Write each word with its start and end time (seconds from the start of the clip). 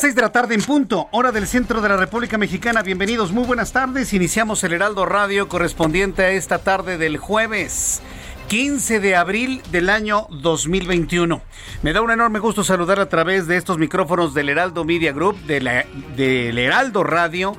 Las 0.00 0.06
seis 0.06 0.14
de 0.14 0.22
la 0.22 0.32
tarde 0.32 0.54
en 0.54 0.62
punto, 0.62 1.08
hora 1.10 1.30
del 1.30 1.46
centro 1.46 1.82
de 1.82 1.88
la 1.90 1.98
República 1.98 2.38
Mexicana. 2.38 2.82
Bienvenidos, 2.82 3.32
muy 3.32 3.44
buenas 3.44 3.72
tardes. 3.72 4.14
Iniciamos 4.14 4.64
el 4.64 4.72
Heraldo 4.72 5.04
Radio 5.04 5.46
correspondiente 5.46 6.22
a 6.22 6.30
esta 6.30 6.60
tarde 6.60 6.96
del 6.96 7.18
jueves. 7.18 8.00
15 8.48 8.98
de 8.98 9.14
abril 9.14 9.60
del 9.70 9.90
año 9.90 10.26
2021. 10.30 11.42
Me 11.82 11.92
da 11.92 12.00
un 12.00 12.10
enorme 12.10 12.38
gusto 12.38 12.64
saludar 12.64 12.98
a 12.98 13.10
través 13.10 13.46
de 13.46 13.58
estos 13.58 13.76
micrófonos 13.76 14.32
del 14.32 14.48
Heraldo 14.48 14.86
Media 14.86 15.12
Group, 15.12 15.38
de 15.42 15.84
del 16.16 16.56
Heraldo 16.56 17.04
Radio, 17.04 17.54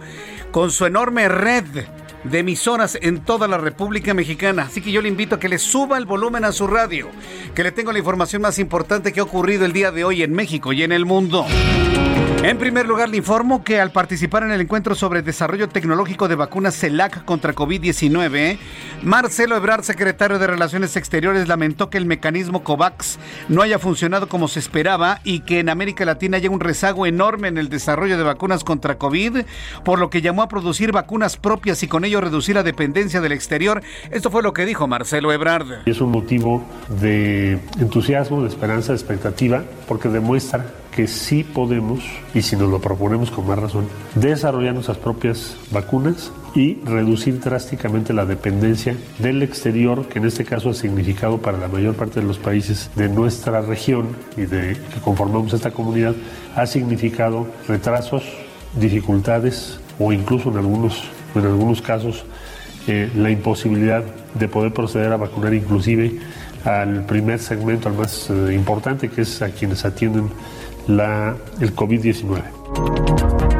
con 0.49 0.71
su 0.71 0.87
enorme 0.87 1.27
red 1.29 1.85
de 2.23 2.39
emisoras 2.39 2.97
en 3.03 3.23
toda 3.23 3.47
la 3.47 3.59
República 3.59 4.15
Mexicana. 4.15 4.63
Así 4.63 4.81
que 4.81 4.91
yo 4.91 5.03
le 5.03 5.09
invito 5.09 5.35
a 5.35 5.39
que 5.39 5.47
le 5.47 5.59
suba 5.59 5.99
el 5.99 6.07
volumen 6.07 6.43
a 6.45 6.51
su 6.51 6.65
radio, 6.65 7.09
que 7.53 7.63
le 7.63 7.71
tengo 7.71 7.91
la 7.91 7.99
información 7.99 8.41
más 8.41 8.57
importante 8.57 9.13
que 9.13 9.19
ha 9.19 9.23
ocurrido 9.23 9.63
el 9.63 9.73
día 9.73 9.91
de 9.91 10.03
hoy 10.03 10.23
en 10.23 10.33
México 10.33 10.73
y 10.73 10.81
en 10.81 10.91
el 10.91 11.05
mundo. 11.05 11.45
En 12.43 12.57
primer 12.57 12.87
lugar, 12.87 13.07
le 13.07 13.17
informo 13.17 13.63
que 13.63 13.79
al 13.79 13.91
participar 13.91 14.41
en 14.41 14.51
el 14.51 14.61
encuentro 14.61 14.95
sobre 14.95 15.21
desarrollo 15.21 15.69
tecnológico 15.69 16.27
de 16.27 16.33
vacunas 16.33 16.75
CELAC 16.75 17.23
contra 17.23 17.53
COVID-19, 17.53 18.57
Marcelo 19.03 19.55
Ebrard, 19.55 19.83
secretario 19.83 20.39
de 20.39 20.47
Relaciones 20.47 20.97
Exteriores, 20.97 21.47
lamentó 21.47 21.91
que 21.91 21.99
el 21.99 22.07
mecanismo 22.07 22.63
COVAX 22.63 23.19
no 23.47 23.61
haya 23.61 23.77
funcionado 23.77 24.27
como 24.27 24.47
se 24.47 24.57
esperaba 24.57 25.19
y 25.23 25.41
que 25.41 25.59
en 25.59 25.69
América 25.69 26.03
Latina 26.03 26.37
haya 26.37 26.49
un 26.49 26.61
rezago 26.61 27.05
enorme 27.05 27.47
en 27.47 27.59
el 27.59 27.69
desarrollo 27.69 28.17
de 28.17 28.23
vacunas 28.23 28.63
contra 28.63 28.97
COVID, 28.97 29.41
por 29.85 29.99
lo 29.99 30.09
que 30.09 30.23
llamó 30.23 30.41
a 30.41 30.49
producir 30.49 30.91
vacunas 30.91 31.37
propias 31.37 31.83
y 31.83 31.87
con 31.87 32.05
ello 32.05 32.21
reducir 32.21 32.55
la 32.55 32.63
dependencia 32.63 33.21
del 33.21 33.33
exterior. 33.33 33.83
Esto 34.09 34.31
fue 34.31 34.41
lo 34.41 34.51
que 34.51 34.65
dijo 34.65 34.87
Marcelo 34.87 35.31
Ebrard. 35.31 35.87
Es 35.87 36.01
un 36.01 36.09
motivo 36.09 36.65
de 36.99 37.59
entusiasmo, 37.79 38.41
de 38.41 38.47
esperanza, 38.47 38.93
de 38.93 38.97
expectativa, 38.97 39.63
porque 39.87 40.09
demuestra 40.09 40.65
que 40.91 41.07
sí 41.07 41.43
podemos, 41.43 42.01
y 42.33 42.41
si 42.41 42.55
nos 42.55 42.69
lo 42.69 42.79
proponemos 42.79 43.31
con 43.31 43.47
más 43.47 43.57
razón, 43.57 43.87
desarrollar 44.15 44.73
nuestras 44.73 44.97
propias 44.97 45.55
vacunas 45.71 46.31
y 46.53 46.75
reducir 46.83 47.39
drásticamente 47.39 48.13
la 48.13 48.25
dependencia 48.25 48.95
del 49.19 49.41
exterior, 49.41 50.07
que 50.07 50.19
en 50.19 50.25
este 50.25 50.43
caso 50.43 50.69
ha 50.69 50.73
significado 50.73 51.37
para 51.37 51.57
la 51.57 51.69
mayor 51.69 51.95
parte 51.95 52.19
de 52.19 52.27
los 52.27 52.37
países 52.37 52.91
de 52.95 53.07
nuestra 53.07 53.61
región 53.61 54.09
y 54.35 54.41
de 54.41 54.77
que 54.93 54.99
conformamos 55.01 55.53
esta 55.53 55.71
comunidad, 55.71 56.13
ha 56.55 56.67
significado 56.67 57.47
retrasos, 57.67 58.23
dificultades 58.75 59.79
o 59.97 60.11
incluso 60.11 60.49
en 60.49 60.57
algunos, 60.57 61.03
en 61.35 61.45
algunos 61.45 61.81
casos 61.81 62.25
eh, 62.87 63.09
la 63.15 63.29
imposibilidad 63.29 64.03
de 64.33 64.47
poder 64.47 64.73
proceder 64.73 65.13
a 65.13 65.17
vacunar 65.17 65.53
inclusive 65.53 66.19
al 66.65 67.05
primer 67.05 67.39
segmento, 67.39 67.89
al 67.89 67.95
más 67.95 68.29
eh, 68.29 68.53
importante, 68.53 69.09
que 69.09 69.21
es 69.21 69.41
a 69.41 69.49
quienes 69.49 69.85
atienden 69.85 70.29
la, 70.97 71.35
el 71.59 71.75
COVID-19. 71.75 73.50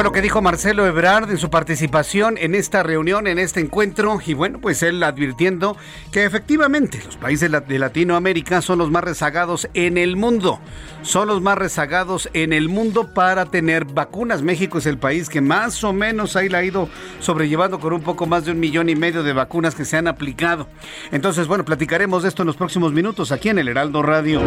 Fue 0.00 0.04
lo 0.06 0.12
que 0.12 0.22
dijo 0.22 0.40
Marcelo 0.40 0.86
Ebrard 0.86 1.30
en 1.30 1.36
su 1.36 1.50
participación 1.50 2.38
en 2.38 2.54
esta 2.54 2.82
reunión, 2.82 3.26
en 3.26 3.38
este 3.38 3.60
encuentro. 3.60 4.18
Y 4.24 4.32
bueno, 4.32 4.58
pues 4.58 4.82
él 4.82 5.02
advirtiendo 5.02 5.76
que 6.10 6.24
efectivamente 6.24 7.02
los 7.04 7.18
países 7.18 7.50
de 7.50 7.78
Latinoamérica 7.78 8.62
son 8.62 8.78
los 8.78 8.90
más 8.90 9.04
rezagados 9.04 9.68
en 9.74 9.98
el 9.98 10.16
mundo. 10.16 10.58
Son 11.02 11.28
los 11.28 11.42
más 11.42 11.58
rezagados 11.58 12.30
en 12.32 12.54
el 12.54 12.70
mundo 12.70 13.12
para 13.12 13.44
tener 13.44 13.84
vacunas. 13.84 14.40
México 14.40 14.78
es 14.78 14.86
el 14.86 14.96
país 14.96 15.28
que 15.28 15.42
más 15.42 15.84
o 15.84 15.92
menos 15.92 16.34
ahí 16.34 16.48
la 16.48 16.58
ha 16.58 16.64
ido 16.64 16.88
sobrellevando 17.18 17.78
con 17.78 17.92
un 17.92 18.00
poco 18.00 18.24
más 18.24 18.46
de 18.46 18.52
un 18.52 18.60
millón 18.60 18.88
y 18.88 18.96
medio 18.96 19.22
de 19.22 19.34
vacunas 19.34 19.74
que 19.74 19.84
se 19.84 19.98
han 19.98 20.08
aplicado. 20.08 20.66
Entonces, 21.12 21.46
bueno, 21.46 21.66
platicaremos 21.66 22.22
de 22.22 22.30
esto 22.30 22.42
en 22.42 22.46
los 22.46 22.56
próximos 22.56 22.94
minutos 22.94 23.32
aquí 23.32 23.50
en 23.50 23.58
el 23.58 23.68
Heraldo 23.68 24.02
Radio. 24.02 24.40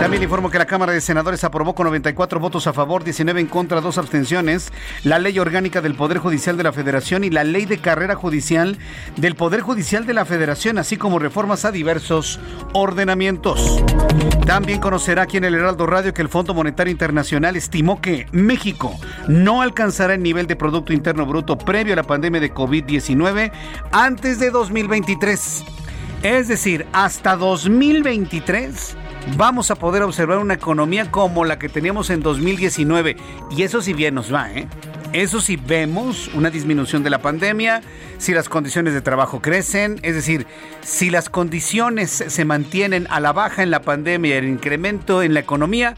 También 0.00 0.24
informo 0.24 0.50
que 0.50 0.58
la 0.58 0.66
Cámara 0.66 0.92
de 0.92 1.00
Senadores 1.00 1.44
aprobó 1.44 1.76
con 1.76 1.84
94 1.84 2.40
votos 2.40 2.66
a 2.66 2.72
favor, 2.72 3.04
19 3.04 3.40
en 3.40 3.46
contra, 3.46 3.80
dos 3.80 3.98
abstenciones 3.98 4.72
la 5.04 5.18
Ley 5.18 5.38
Orgánica 5.38 5.80
del 5.80 5.94
Poder 5.94 6.18
Judicial 6.18 6.56
de 6.56 6.62
la 6.62 6.72
Federación 6.72 7.24
y 7.24 7.30
la 7.30 7.44
Ley 7.44 7.66
de 7.66 7.78
Carrera 7.78 8.14
Judicial 8.14 8.78
del 9.16 9.34
Poder 9.34 9.60
Judicial 9.60 10.06
de 10.06 10.14
la 10.14 10.24
Federación, 10.24 10.78
así 10.78 10.96
como 10.96 11.18
reformas 11.18 11.64
a 11.64 11.72
diversos 11.72 12.40
ordenamientos. 12.72 13.82
También 14.46 14.80
conocerá 14.80 15.22
aquí 15.22 15.36
en 15.36 15.44
el 15.44 15.54
Heraldo 15.54 15.86
Radio 15.86 16.14
que 16.14 16.22
el 16.22 16.28
Fondo 16.28 16.54
Monetario 16.54 16.90
Internacional 16.90 17.56
estimó 17.56 18.00
que 18.00 18.26
México 18.32 18.98
no 19.28 19.62
alcanzará 19.62 20.14
el 20.14 20.22
nivel 20.22 20.46
de 20.46 20.56
Producto 20.56 20.92
Interno 20.92 21.26
Bruto 21.26 21.58
previo 21.58 21.92
a 21.92 21.96
la 21.96 22.02
pandemia 22.02 22.40
de 22.40 22.52
COVID-19 22.52 23.52
antes 23.92 24.38
de 24.38 24.50
2023. 24.50 25.64
Es 26.22 26.48
decir, 26.48 26.86
hasta 26.92 27.36
2023 27.36 28.96
vamos 29.36 29.70
a 29.70 29.76
poder 29.76 30.02
observar 30.02 30.38
una 30.38 30.54
economía 30.54 31.10
como 31.10 31.44
la 31.44 31.58
que 31.58 31.68
teníamos 31.68 32.10
en 32.10 32.20
2019. 32.20 33.16
Y 33.50 33.62
eso 33.62 33.82
sí 33.82 33.92
bien 33.92 34.14
nos 34.14 34.32
va, 34.32 34.52
¿eh? 34.52 34.68
Eso 35.12 35.40
sí 35.40 35.56
vemos 35.56 36.28
una 36.34 36.50
disminución 36.50 37.02
de 37.02 37.10
la 37.10 37.22
pandemia, 37.22 37.80
si 38.18 38.34
las 38.34 38.48
condiciones 38.48 38.92
de 38.92 39.00
trabajo 39.00 39.40
crecen, 39.40 39.98
es 40.02 40.14
decir, 40.14 40.46
si 40.82 41.10
las 41.10 41.30
condiciones 41.30 42.10
se 42.10 42.44
mantienen 42.44 43.06
a 43.10 43.20
la 43.20 43.32
baja 43.32 43.62
en 43.62 43.70
la 43.70 43.82
pandemia 43.82 44.34
y 44.34 44.38
el 44.38 44.48
incremento 44.48 45.22
en 45.22 45.32
la 45.34 45.40
economía, 45.40 45.96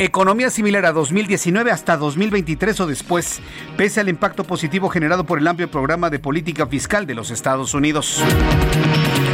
Economía 0.00 0.48
similar 0.48 0.86
a 0.86 0.92
2019 0.92 1.72
hasta 1.72 1.96
2023 1.96 2.78
o 2.80 2.86
después, 2.86 3.40
pese 3.76 3.98
al 3.98 4.08
impacto 4.08 4.44
positivo 4.44 4.88
generado 4.88 5.24
por 5.24 5.40
el 5.40 5.46
amplio 5.48 5.68
programa 5.68 6.08
de 6.08 6.20
política 6.20 6.68
fiscal 6.68 7.04
de 7.04 7.16
los 7.16 7.32
Estados 7.32 7.74
Unidos. 7.74 8.22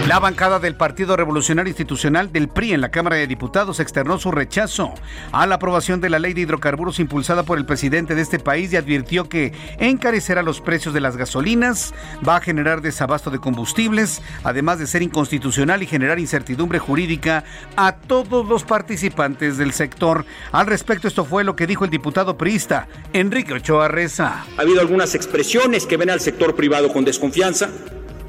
La 0.07 0.19
bancada 0.19 0.59
del 0.59 0.75
Partido 0.75 1.17
Revolucionario 1.17 1.71
Institucional 1.71 2.31
del 2.31 2.49
PRI 2.49 2.75
en 2.75 2.83
la 2.83 2.91
Cámara 2.91 3.17
de 3.17 3.27
Diputados 3.27 3.81
externó 3.81 4.19
su 4.19 4.31
rechazo 4.31 4.93
a 5.33 5.47
la 5.47 5.55
aprobación 5.55 6.03
de 6.03 6.11
la 6.11 6.19
ley 6.19 6.35
de 6.35 6.43
hidrocarburos 6.43 7.01
impulsada 7.01 7.45
por 7.45 7.56
el 7.56 7.65
presidente 7.65 8.15
de 8.15 8.21
este 8.21 8.39
país 8.39 8.71
y 8.71 8.77
advirtió 8.77 9.31
que 9.31 9.55
encarecerá 9.79 10.43
los 10.43 10.61
precios 10.61 10.93
de 10.93 11.01
las 11.01 11.17
gasolinas, 11.17 11.95
va 12.27 12.37
a 12.37 12.41
generar 12.43 12.83
desabasto 12.83 13.31
de 13.31 13.39
combustibles, 13.39 14.21
además 14.43 14.79
de 14.79 14.87
ser 14.87 15.01
inconstitucional 15.01 15.83
y 15.83 15.87
generar 15.87 16.19
incertidumbre 16.19 16.79
jurídica 16.79 17.45
a 17.75 17.97
todos 17.97 18.47
los 18.47 18.62
participantes 18.62 19.57
del 19.57 19.73
sector. 19.73 20.27
Al 20.53 20.67
respecto, 20.67 21.09
esto 21.09 21.25
fue 21.25 21.45
lo 21.45 21.57
que 21.57 21.67
dijo 21.67 21.87
el 21.87 21.91
diputado 21.91 22.37
priista 22.37 22.89
Enrique 23.15 23.55
Ochoa 23.55 23.89
Reza. 23.89 24.45
Ha 24.59 24.61
habido 24.61 24.83
algunas 24.83 25.15
expresiones 25.15 25.87
que 25.87 25.97
ven 25.97 26.11
al 26.11 26.21
sector 26.21 26.55
privado 26.55 26.93
con 26.93 27.07
desconfianza 27.07 27.71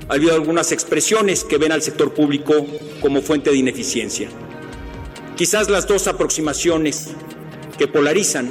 ha 0.07 0.13
habido 0.13 0.34
algunas 0.34 0.72
expresiones 0.72 1.44
que 1.44 1.57
ven 1.57 1.72
al 1.72 1.81
sector 1.81 2.13
público 2.13 2.68
como 3.02 3.22
fuente 3.22 3.50
de 3.50 3.57
ineficiencia. 3.57 4.30
Quizás 5.36 5.69
las 5.69 5.88
dos 5.88 6.07
aproximaciones 6.07 7.10
que 7.78 7.88
polarizan 7.88 8.50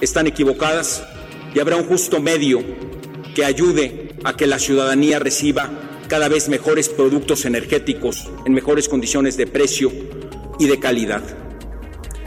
están 0.00 0.26
equivocadas 0.26 1.02
y 1.54 1.60
habrá 1.60 1.76
un 1.76 1.84
justo 1.86 2.20
medio 2.20 2.62
que 3.34 3.44
ayude 3.44 4.10
a 4.24 4.36
que 4.36 4.46
la 4.46 4.58
ciudadanía 4.58 5.18
reciba 5.18 5.70
cada 6.08 6.28
vez 6.28 6.48
mejores 6.48 6.88
productos 6.88 7.44
energéticos 7.44 8.28
en 8.44 8.52
mejores 8.52 8.88
condiciones 8.88 9.36
de 9.36 9.46
precio 9.46 9.92
y 10.58 10.66
de 10.66 10.78
calidad. 10.78 11.22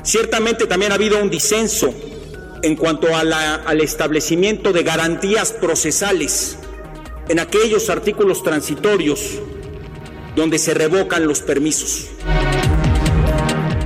Ciertamente 0.04 0.66
también 0.66 0.92
ha 0.92 0.96
habido 0.96 1.22
un 1.22 1.30
disenso 1.30 1.94
en 2.64 2.76
cuanto 2.76 3.16
al 3.16 3.81
establecimiento 3.81 4.74
de 4.74 4.84
garantías 4.84 5.52
procesales 5.52 6.58
en 7.30 7.40
aquellos 7.40 7.90
artículos 7.90 8.44
transitorios 8.44 9.40
donde 10.36 10.58
se 10.58 10.74
revocan 10.74 11.28
los 11.28 11.42
permisos. 11.42 12.10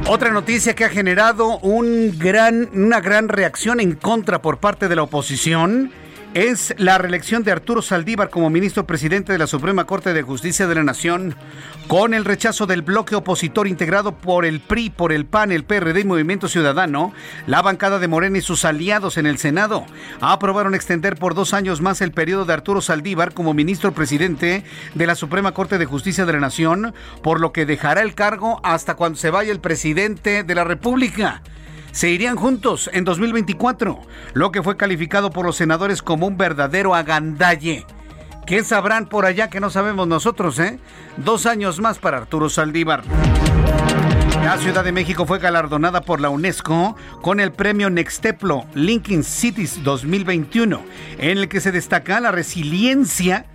Otra 0.08 0.32
noticia 0.32 0.76
que 0.76 0.86
ha 0.86 0.90
generado 0.90 1.60
un 1.60 2.18
gran, 2.18 2.70
una 2.74 3.00
gran 3.02 3.30
reacción 3.30 3.80
en 3.80 3.96
contra 3.96 4.42
por 4.42 4.60
parte 4.60 4.88
de 4.88 4.96
la 4.96 5.04
oposición 5.04 5.92
es 6.34 6.74
la 6.80 6.98
reelección 6.98 7.44
de 7.44 7.52
Arturo 7.52 7.84
Saldívar 7.84 8.32
como 8.32 8.50
ministro 8.50 8.88
presidente 8.88 9.32
de 9.32 9.38
la 9.38 9.46
Suprema 9.46 9.86
Corte 9.86 10.14
de 10.14 10.24
Justicia 10.24 10.66
de 10.66 10.74
la 10.76 10.84
Nación, 10.84 11.36
con 11.88 12.16
el 12.16 12.26
rechazo 12.26 12.66
del 12.66 12.82
bloque 12.82 13.16
opositor 13.16 13.68
integrado 13.68 14.18
por 14.18 14.46
el 14.46 14.60
PRI, 14.60 14.90
por 14.90 15.12
el 15.12 15.26
PAN, 15.26 15.52
el 15.52 15.64
PRD 15.64 16.00
y 16.00 16.06
Movimiento 16.06 16.48
Ciudadano, 16.48 17.14
la 17.46 17.62
bancada 17.62 18.00
de 18.00 18.08
Morena 18.08 18.40
y 18.40 18.42
sus 18.42 18.66
aliados 18.66 19.18
en 19.18 19.28
el 19.28 19.38
Senado 19.38 19.86
aprobaron 20.22 20.74
extender 20.74 21.18
por 21.18 21.36
dos 21.36 21.54
años 21.54 21.82
más 21.82 22.02
el 22.02 22.12
periodo 22.12 22.46
de 22.46 22.54
Arturo 22.54 22.82
Saldívar 22.82 23.34
como 23.34 23.54
ministro 23.54 23.94
presidente 23.94 24.64
de 24.96 25.08
la 25.08 25.14
Suprema 25.14 25.52
Corte 25.52 25.78
de 25.78 25.86
Justicia 25.86 26.26
de 26.26 26.34
la 26.34 26.40
Nación, 26.40 26.96
por 27.22 27.40
lo 27.40 27.52
que 27.54 27.68
dejará 27.68 28.02
el 28.02 28.16
cargo 28.16 28.60
hasta 28.64 28.96
cuando 28.96 29.20
se 29.20 29.30
vaya 29.30 29.52
el 29.52 29.60
presidente 29.60 30.44
de 30.44 30.56
la 30.56 30.64
República 30.64 31.44
se 31.94 32.10
irían 32.10 32.36
juntos 32.36 32.90
en 32.92 33.06
2024, 33.06 34.02
lo 34.34 34.52
que 34.52 34.64
fue 34.64 34.76
calificado 34.76 35.30
por 35.30 35.46
los 35.46 35.56
senadores 35.56 36.02
como 36.02 36.28
un 36.28 36.38
verdadero 36.38 36.96
agandalle. 36.96 37.86
¿Qué 38.48 38.64
sabrán 38.64 39.08
por 39.08 39.26
allá 39.26 39.50
que 39.50 39.60
no 39.60 39.70
sabemos 39.70 40.08
nosotros, 40.08 40.60
eh? 40.60 40.80
Dos 41.18 41.46
años 41.46 41.80
más 41.80 42.00
para 42.00 42.18
Arturo 42.18 42.50
Saldívar. 42.50 43.04
La 44.44 44.58
Ciudad 44.58 44.84
de 44.84 44.92
México 44.92 45.26
fue 45.26 45.38
galardonada 45.38 46.02
por 46.02 46.20
la 46.20 46.30
UNESCO 46.30 46.98
con 47.22 47.40
el 47.40 47.52
premio 47.52 47.92
Nexteplo 47.92 48.66
Linking 48.74 49.24
Cities 49.24 49.84
2021, 49.84 50.82
en 51.20 51.38
el 51.38 51.48
que 51.48 51.62
se 51.62 51.72
destaca 51.72 52.20
la 52.20 52.32
resiliencia 52.32 53.46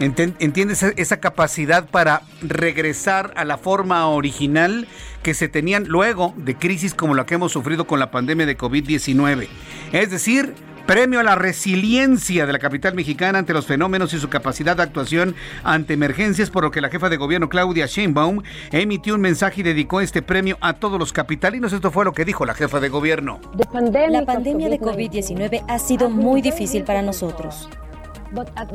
¿Entiendes 0.00 0.82
esa 0.82 1.20
capacidad 1.20 1.86
para 1.86 2.22
regresar 2.40 3.34
a 3.36 3.44
la 3.44 3.58
forma 3.58 4.08
original 4.08 4.88
que 5.22 5.34
se 5.34 5.46
tenían 5.46 5.88
luego 5.88 6.32
de 6.38 6.56
crisis 6.56 6.94
como 6.94 7.14
la 7.14 7.26
que 7.26 7.34
hemos 7.34 7.52
sufrido 7.52 7.86
con 7.86 8.00
la 8.00 8.10
pandemia 8.10 8.46
de 8.46 8.56
COVID-19? 8.56 9.46
Es 9.92 10.10
decir, 10.10 10.54
premio 10.86 11.20
a 11.20 11.22
la 11.22 11.34
resiliencia 11.34 12.46
de 12.46 12.52
la 12.54 12.58
capital 12.58 12.94
mexicana 12.94 13.40
ante 13.40 13.52
los 13.52 13.66
fenómenos 13.66 14.14
y 14.14 14.18
su 14.18 14.30
capacidad 14.30 14.74
de 14.74 14.84
actuación 14.84 15.34
ante 15.64 15.92
emergencias, 15.92 16.48
por 16.48 16.64
lo 16.64 16.70
que 16.70 16.80
la 16.80 16.88
jefa 16.88 17.10
de 17.10 17.18
gobierno 17.18 17.50
Claudia 17.50 17.84
Sheinbaum 17.84 18.40
emitió 18.72 19.14
un 19.14 19.20
mensaje 19.20 19.60
y 19.60 19.64
dedicó 19.64 20.00
este 20.00 20.22
premio 20.22 20.56
a 20.62 20.72
todos 20.72 20.98
los 20.98 21.12
capitalinos. 21.12 21.74
Esto 21.74 21.90
fue 21.90 22.06
lo 22.06 22.14
que 22.14 22.24
dijo 22.24 22.46
la 22.46 22.54
jefa 22.54 22.80
de 22.80 22.88
gobierno. 22.88 23.38
La 23.52 24.24
pandemia 24.24 24.70
de 24.70 24.80
COVID-19 24.80 25.62
ha 25.68 25.78
sido 25.78 26.08
muy 26.08 26.40
difícil 26.40 26.84
para 26.84 27.02
nosotros. 27.02 27.68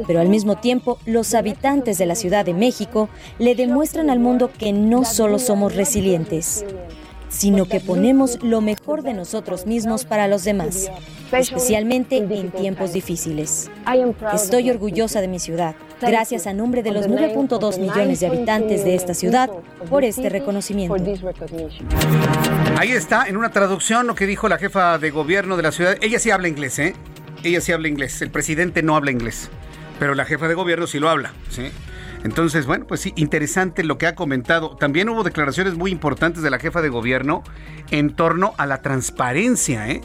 Pero 0.07 0.19
al 0.19 0.29
mismo 0.29 0.55
tiempo, 0.57 0.97
los 1.05 1.33
habitantes 1.33 1.97
de 1.97 2.05
la 2.05 2.15
Ciudad 2.15 2.45
de 2.45 2.53
México 2.53 3.09
le 3.39 3.55
demuestran 3.55 4.09
al 4.09 4.19
mundo 4.19 4.51
que 4.57 4.73
no 4.73 5.05
solo 5.05 5.39
somos 5.39 5.75
resilientes, 5.75 6.65
sino 7.29 7.65
que 7.65 7.79
ponemos 7.79 8.41
lo 8.43 8.61
mejor 8.61 9.01
de 9.03 9.13
nosotros 9.13 9.65
mismos 9.65 10.05
para 10.05 10.27
los 10.27 10.43
demás, 10.43 10.89
especialmente 11.31 12.17
en 12.17 12.51
tiempos 12.51 12.93
difíciles. 12.93 13.69
Estoy 14.33 14.69
orgullosa 14.69 15.21
de 15.21 15.27
mi 15.27 15.39
ciudad, 15.39 15.75
gracias 16.01 16.47
a 16.47 16.53
nombre 16.53 16.83
de 16.83 16.91
los 16.91 17.07
9.2 17.07 17.79
millones 17.79 18.19
de 18.19 18.27
habitantes 18.27 18.83
de 18.83 18.95
esta 18.95 19.13
ciudad, 19.13 19.49
por 19.89 20.03
este 20.03 20.29
reconocimiento. 20.29 20.95
Ahí 22.77 22.91
está, 22.91 23.27
en 23.27 23.37
una 23.37 23.51
traducción, 23.51 24.07
lo 24.07 24.15
que 24.15 24.25
dijo 24.25 24.47
la 24.47 24.57
jefa 24.57 24.97
de 24.97 25.11
gobierno 25.11 25.57
de 25.57 25.63
la 25.63 25.71
ciudad. 25.71 25.97
Ella 26.01 26.19
sí 26.19 26.31
habla 26.31 26.47
inglés, 26.47 26.79
¿eh? 26.79 26.93
Ella 27.49 27.61
sí 27.61 27.71
habla 27.71 27.87
inglés, 27.87 28.21
el 28.21 28.31
presidente 28.31 28.83
no 28.83 28.95
habla 28.95 29.11
inglés, 29.11 29.49
pero 29.99 30.15
la 30.15 30.25
jefa 30.25 30.47
de 30.47 30.53
gobierno 30.53 30.87
sí 30.87 30.99
lo 30.99 31.09
habla, 31.09 31.33
¿sí? 31.49 31.71
Entonces, 32.23 32.65
bueno, 32.65 32.87
pues 32.87 33.01
sí, 33.01 33.13
interesante 33.15 33.83
lo 33.83 33.99
que 33.99 34.07
ha 34.07 34.15
comentado. 34.15 34.75
También 34.77 35.09
hubo 35.09 35.23
declaraciones 35.23 35.75
muy 35.75 35.91
importantes 35.91 36.41
de 36.41 36.49
la 36.49 36.57
jefa 36.57 36.81
de 36.81 36.89
gobierno 36.89 37.43
en 37.91 38.15
torno 38.15 38.55
a 38.57 38.65
la 38.65 38.81
transparencia, 38.81 39.87
¿eh? 39.89 40.01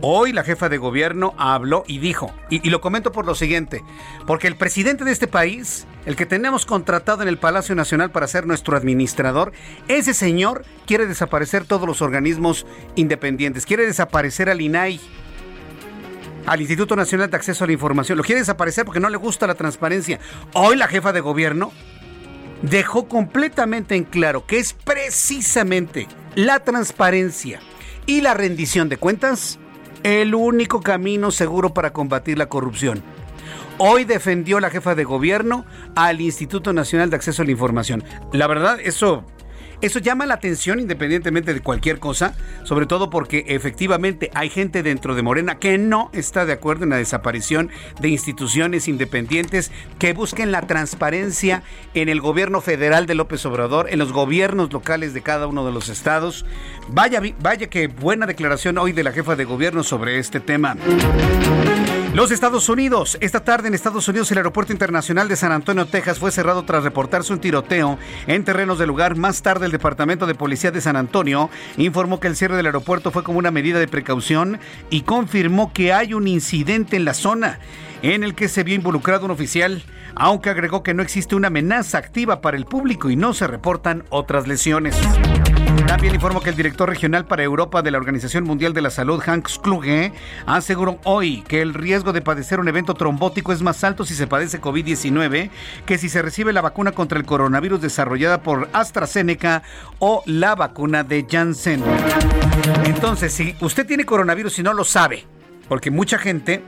Hoy 0.00 0.32
la 0.32 0.44
jefa 0.44 0.68
de 0.68 0.78
gobierno 0.78 1.34
habló 1.36 1.82
y 1.88 1.98
dijo, 1.98 2.32
y, 2.48 2.66
y, 2.66 2.70
lo 2.70 2.80
comento 2.80 3.10
por 3.10 3.26
lo 3.26 3.34
siguiente, 3.34 3.82
porque 4.26 4.46
el 4.46 4.56
presidente 4.56 5.04
de 5.04 5.10
este 5.10 5.26
país, 5.26 5.86
el 6.06 6.16
que 6.16 6.24
tenemos 6.24 6.64
contratado 6.64 7.22
en 7.22 7.28
el 7.28 7.36
Palacio 7.36 7.74
Nacional 7.74 8.10
para 8.10 8.28
ser 8.28 8.46
nuestro 8.46 8.76
administrador, 8.76 9.52
ese 9.88 10.14
señor 10.14 10.64
quiere 10.86 11.06
desaparecer 11.06 11.64
todos 11.64 11.86
los 11.86 12.00
organismos 12.00 12.64
independientes, 12.94 13.66
quiere 13.66 13.84
desaparecer 13.84 14.48
al 14.48 14.60
INAI 14.60 15.00
al 16.46 16.60
Instituto 16.60 16.96
Nacional 16.96 17.30
de 17.30 17.36
Acceso 17.36 17.64
a 17.64 17.66
la 17.66 17.72
Información. 17.72 18.18
Lo 18.18 18.24
quiere 18.24 18.40
desaparecer 18.40 18.84
porque 18.84 19.00
no 19.00 19.10
le 19.10 19.16
gusta 19.16 19.46
la 19.46 19.54
transparencia. 19.54 20.18
Hoy 20.54 20.76
la 20.76 20.88
jefa 20.88 21.12
de 21.12 21.20
gobierno 21.20 21.72
dejó 22.62 23.08
completamente 23.08 23.94
en 23.94 24.04
claro 24.04 24.46
que 24.46 24.58
es 24.58 24.72
precisamente 24.72 26.08
la 26.34 26.60
transparencia 26.60 27.60
y 28.06 28.20
la 28.20 28.34
rendición 28.34 28.88
de 28.88 28.96
cuentas 28.96 29.58
el 30.02 30.34
único 30.34 30.80
camino 30.80 31.30
seguro 31.30 31.74
para 31.74 31.92
combatir 31.92 32.38
la 32.38 32.48
corrupción. 32.48 33.02
Hoy 33.78 34.04
defendió 34.04 34.60
la 34.60 34.70
jefa 34.70 34.94
de 34.94 35.04
gobierno 35.04 35.64
al 35.94 36.20
Instituto 36.20 36.72
Nacional 36.72 37.10
de 37.10 37.16
Acceso 37.16 37.42
a 37.42 37.44
la 37.46 37.50
Información. 37.50 38.04
La 38.32 38.46
verdad, 38.46 38.78
eso 38.82 39.24
eso 39.80 39.98
llama 39.98 40.26
la 40.26 40.34
atención 40.34 40.80
independientemente 40.80 41.54
de 41.54 41.60
cualquier 41.60 41.98
cosa, 41.98 42.34
sobre 42.64 42.86
todo 42.86 43.10
porque 43.10 43.44
efectivamente 43.48 44.30
hay 44.34 44.50
gente 44.50 44.82
dentro 44.82 45.14
de 45.14 45.22
Morena 45.22 45.58
que 45.58 45.78
no 45.78 46.10
está 46.12 46.44
de 46.44 46.52
acuerdo 46.52 46.84
en 46.84 46.90
la 46.90 46.96
desaparición 46.96 47.70
de 48.00 48.08
instituciones 48.08 48.88
independientes 48.88 49.70
que 49.98 50.12
busquen 50.12 50.52
la 50.52 50.62
transparencia 50.62 51.62
en 51.94 52.08
el 52.08 52.20
gobierno 52.20 52.60
federal 52.60 53.06
de 53.06 53.14
López 53.14 53.44
Obrador, 53.46 53.88
en 53.90 53.98
los 53.98 54.12
gobiernos 54.12 54.72
locales 54.72 55.14
de 55.14 55.22
cada 55.22 55.46
uno 55.46 55.64
de 55.64 55.72
los 55.72 55.88
estados. 55.88 56.44
Vaya, 56.88 57.20
vaya 57.40 57.68
que 57.68 57.86
buena 57.86 58.26
declaración 58.26 58.78
hoy 58.78 58.92
de 58.92 59.04
la 59.04 59.12
jefa 59.12 59.36
de 59.36 59.44
gobierno 59.44 59.82
sobre 59.82 60.18
este 60.18 60.40
tema. 60.40 60.76
Los 62.12 62.32
Estados 62.32 62.68
Unidos. 62.68 63.16
Esta 63.20 63.44
tarde 63.44 63.68
en 63.68 63.74
Estados 63.74 64.08
Unidos 64.08 64.32
el 64.32 64.38
Aeropuerto 64.38 64.72
Internacional 64.72 65.28
de 65.28 65.36
San 65.36 65.52
Antonio, 65.52 65.86
Texas 65.86 66.18
fue 66.18 66.32
cerrado 66.32 66.64
tras 66.64 66.82
reportarse 66.82 67.32
un 67.32 67.38
tiroteo 67.38 68.00
en 68.26 68.44
terrenos 68.44 68.80
del 68.80 68.88
lugar. 68.88 69.16
Más 69.16 69.42
tarde 69.42 69.66
el 69.66 69.72
Departamento 69.72 70.26
de 70.26 70.34
Policía 70.34 70.72
de 70.72 70.80
San 70.80 70.96
Antonio 70.96 71.50
informó 71.76 72.18
que 72.18 72.26
el 72.26 72.34
cierre 72.34 72.56
del 72.56 72.66
aeropuerto 72.66 73.12
fue 73.12 73.22
como 73.22 73.38
una 73.38 73.52
medida 73.52 73.78
de 73.78 73.86
precaución 73.86 74.58
y 74.90 75.02
confirmó 75.02 75.72
que 75.72 75.92
hay 75.92 76.12
un 76.12 76.26
incidente 76.26 76.96
en 76.96 77.04
la 77.04 77.14
zona 77.14 77.60
en 78.02 78.24
el 78.24 78.34
que 78.34 78.48
se 78.48 78.64
vio 78.64 78.74
involucrado 78.74 79.26
un 79.26 79.30
oficial, 79.30 79.84
aunque 80.16 80.50
agregó 80.50 80.82
que 80.82 80.94
no 80.94 81.04
existe 81.04 81.36
una 81.36 81.46
amenaza 81.46 81.98
activa 81.98 82.40
para 82.40 82.56
el 82.56 82.64
público 82.64 83.10
y 83.10 83.14
no 83.14 83.34
se 83.34 83.46
reportan 83.46 84.02
otras 84.10 84.48
lesiones. 84.48 84.96
También 85.90 86.14
informó 86.14 86.40
que 86.40 86.50
el 86.50 86.56
director 86.56 86.88
regional 86.88 87.26
para 87.26 87.42
Europa 87.42 87.82
de 87.82 87.90
la 87.90 87.98
Organización 87.98 88.44
Mundial 88.44 88.72
de 88.72 88.80
la 88.80 88.90
Salud, 88.90 89.20
Hans 89.26 89.58
Kluge, 89.58 90.12
aseguró 90.46 91.00
hoy 91.02 91.42
que 91.48 91.62
el 91.62 91.74
riesgo 91.74 92.12
de 92.12 92.22
padecer 92.22 92.60
un 92.60 92.68
evento 92.68 92.94
trombótico 92.94 93.52
es 93.52 93.60
más 93.60 93.82
alto 93.82 94.04
si 94.04 94.14
se 94.14 94.28
padece 94.28 94.60
COVID-19 94.60 95.50
que 95.86 95.98
si 95.98 96.08
se 96.08 96.22
recibe 96.22 96.52
la 96.52 96.60
vacuna 96.60 96.92
contra 96.92 97.18
el 97.18 97.24
coronavirus 97.24 97.80
desarrollada 97.80 98.40
por 98.40 98.68
AstraZeneca 98.72 99.64
o 99.98 100.22
la 100.26 100.54
vacuna 100.54 101.02
de 101.02 101.26
Janssen. 101.28 101.82
Entonces, 102.84 103.32
si 103.32 103.56
usted 103.60 103.84
tiene 103.84 104.04
coronavirus 104.04 104.60
y 104.60 104.62
no 104.62 104.72
lo 104.72 104.84
sabe, 104.84 105.26
porque 105.68 105.90
mucha 105.90 106.18
gente 106.18 106.62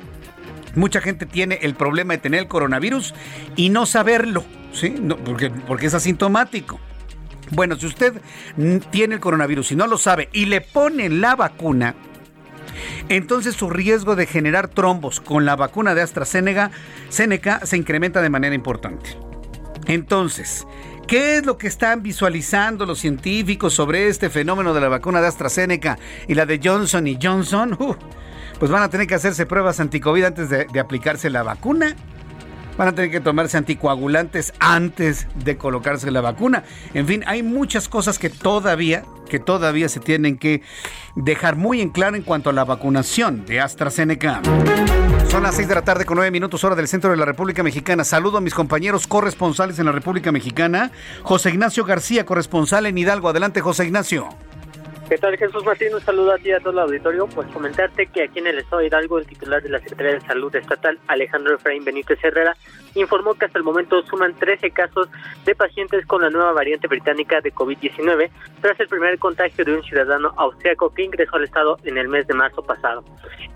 mucha 0.74 1.00
gente 1.00 1.26
tiene 1.26 1.60
el 1.62 1.76
problema 1.76 2.14
de 2.14 2.18
tener 2.18 2.40
el 2.40 2.48
coronavirus 2.48 3.14
y 3.54 3.68
no 3.68 3.86
saberlo, 3.86 4.44
¿sí? 4.72 5.00
porque, 5.24 5.50
porque 5.50 5.86
es 5.86 5.94
asintomático. 5.94 6.80
Bueno, 7.52 7.76
si 7.76 7.86
usted 7.86 8.14
tiene 8.90 9.16
el 9.16 9.20
coronavirus 9.20 9.72
y 9.72 9.76
no 9.76 9.86
lo 9.86 9.98
sabe 9.98 10.28
y 10.32 10.46
le 10.46 10.62
ponen 10.62 11.20
la 11.20 11.36
vacuna, 11.36 11.94
entonces 13.10 13.54
su 13.54 13.68
riesgo 13.68 14.16
de 14.16 14.26
generar 14.26 14.68
trombos 14.68 15.20
con 15.20 15.44
la 15.44 15.54
vacuna 15.54 15.94
de 15.94 16.00
AstraZeneca 16.00 16.70
se 17.10 17.76
incrementa 17.76 18.22
de 18.22 18.30
manera 18.30 18.54
importante. 18.54 19.16
Entonces, 19.86 20.66
¿Qué 21.06 21.36
es 21.36 21.44
lo 21.44 21.58
que 21.58 21.66
están 21.66 22.02
visualizando 22.02 22.86
los 22.86 23.00
científicos 23.00 23.74
sobre 23.74 24.08
este 24.08 24.30
fenómeno 24.30 24.72
de 24.72 24.80
la 24.80 24.88
vacuna 24.88 25.20
de 25.20 25.26
AstraZeneca 25.26 25.98
y 26.26 26.34
la 26.34 26.46
de 26.46 26.60
Johnson 26.62 27.06
y 27.06 27.18
Johnson? 27.20 27.76
Uh, 27.82 27.96
pues 28.58 28.70
van 28.70 28.82
a 28.84 28.88
tener 28.88 29.08
que 29.08 29.16
hacerse 29.16 29.44
pruebas 29.44 29.80
anticovid 29.80 30.24
antes 30.24 30.48
de, 30.48 30.66
de 30.66 30.80
aplicarse 30.80 31.28
la 31.28 31.42
vacuna 31.42 31.96
van 32.76 32.88
a 32.88 32.94
tener 32.94 33.10
que 33.10 33.20
tomarse 33.20 33.56
anticoagulantes 33.56 34.52
antes 34.58 35.26
de 35.44 35.56
colocarse 35.56 36.10
la 36.10 36.20
vacuna. 36.20 36.64
En 36.94 37.06
fin, 37.06 37.24
hay 37.26 37.42
muchas 37.42 37.88
cosas 37.88 38.18
que 38.18 38.30
todavía, 38.30 39.04
que 39.28 39.38
todavía 39.38 39.88
se 39.88 40.00
tienen 40.00 40.38
que 40.38 40.62
dejar 41.16 41.56
muy 41.56 41.80
en 41.80 41.90
claro 41.90 42.16
en 42.16 42.22
cuanto 42.22 42.50
a 42.50 42.52
la 42.52 42.64
vacunación 42.64 43.44
de 43.44 43.60
AstraZeneca. 43.60 44.40
Son 45.28 45.42
las 45.42 45.54
6 45.54 45.68
de 45.68 45.74
la 45.74 45.82
tarde 45.82 46.04
con 46.04 46.16
9 46.16 46.30
minutos 46.30 46.62
hora 46.62 46.74
del 46.74 46.88
centro 46.88 47.10
de 47.10 47.16
la 47.16 47.24
República 47.24 47.62
Mexicana. 47.62 48.04
Saludo 48.04 48.38
a 48.38 48.40
mis 48.40 48.54
compañeros 48.54 49.06
corresponsales 49.06 49.78
en 49.78 49.86
la 49.86 49.92
República 49.92 50.30
Mexicana. 50.30 50.92
José 51.22 51.50
Ignacio 51.50 51.84
García, 51.84 52.26
corresponsal 52.26 52.86
en 52.86 52.98
Hidalgo. 52.98 53.30
Adelante, 53.30 53.60
José 53.62 53.86
Ignacio. 53.86 54.28
¿Qué 55.08 55.18
tal, 55.18 55.36
Jesús 55.36 55.64
Martín? 55.64 55.94
Un 55.94 56.00
saludo 56.00 56.32
a 56.32 56.38
ti 56.38 56.48
y 56.48 56.52
a 56.52 56.60
todo 56.60 56.70
el 56.70 56.78
auditorio. 56.78 57.26
Pues 57.26 57.46
comentarte 57.48 58.06
que 58.06 58.22
aquí 58.22 58.38
en 58.38 58.46
el 58.46 58.58
Estado 58.58 58.80
de 58.80 58.86
Hidalgo, 58.86 59.18
el 59.18 59.26
titular 59.26 59.62
de 59.62 59.68
la 59.68 59.78
Secretaría 59.80 60.14
de 60.14 60.20
Salud 60.22 60.54
Estatal, 60.54 60.98
Alejandro 61.08 61.54
Efraín 61.54 61.84
Benítez 61.84 62.18
Herrera, 62.22 62.56
informó 62.94 63.34
que 63.34 63.46
hasta 63.46 63.58
el 63.58 63.64
momento 63.64 64.00
suman 64.02 64.34
13 64.34 64.70
casos 64.70 65.08
de 65.44 65.54
pacientes 65.54 66.06
con 66.06 66.22
la 66.22 66.30
nueva 66.30 66.52
variante 66.52 66.86
británica 66.86 67.40
de 67.40 67.52
COVID-19 67.52 68.30
tras 68.60 68.80
el 68.80 68.88
primer 68.88 69.18
contagio 69.18 69.64
de 69.64 69.74
un 69.74 69.82
ciudadano 69.82 70.32
austriaco 70.36 70.94
que 70.94 71.02
ingresó 71.02 71.36
al 71.36 71.44
Estado 71.44 71.78
en 71.84 71.98
el 71.98 72.08
mes 72.08 72.26
de 72.26 72.34
marzo 72.34 72.62
pasado. 72.62 73.04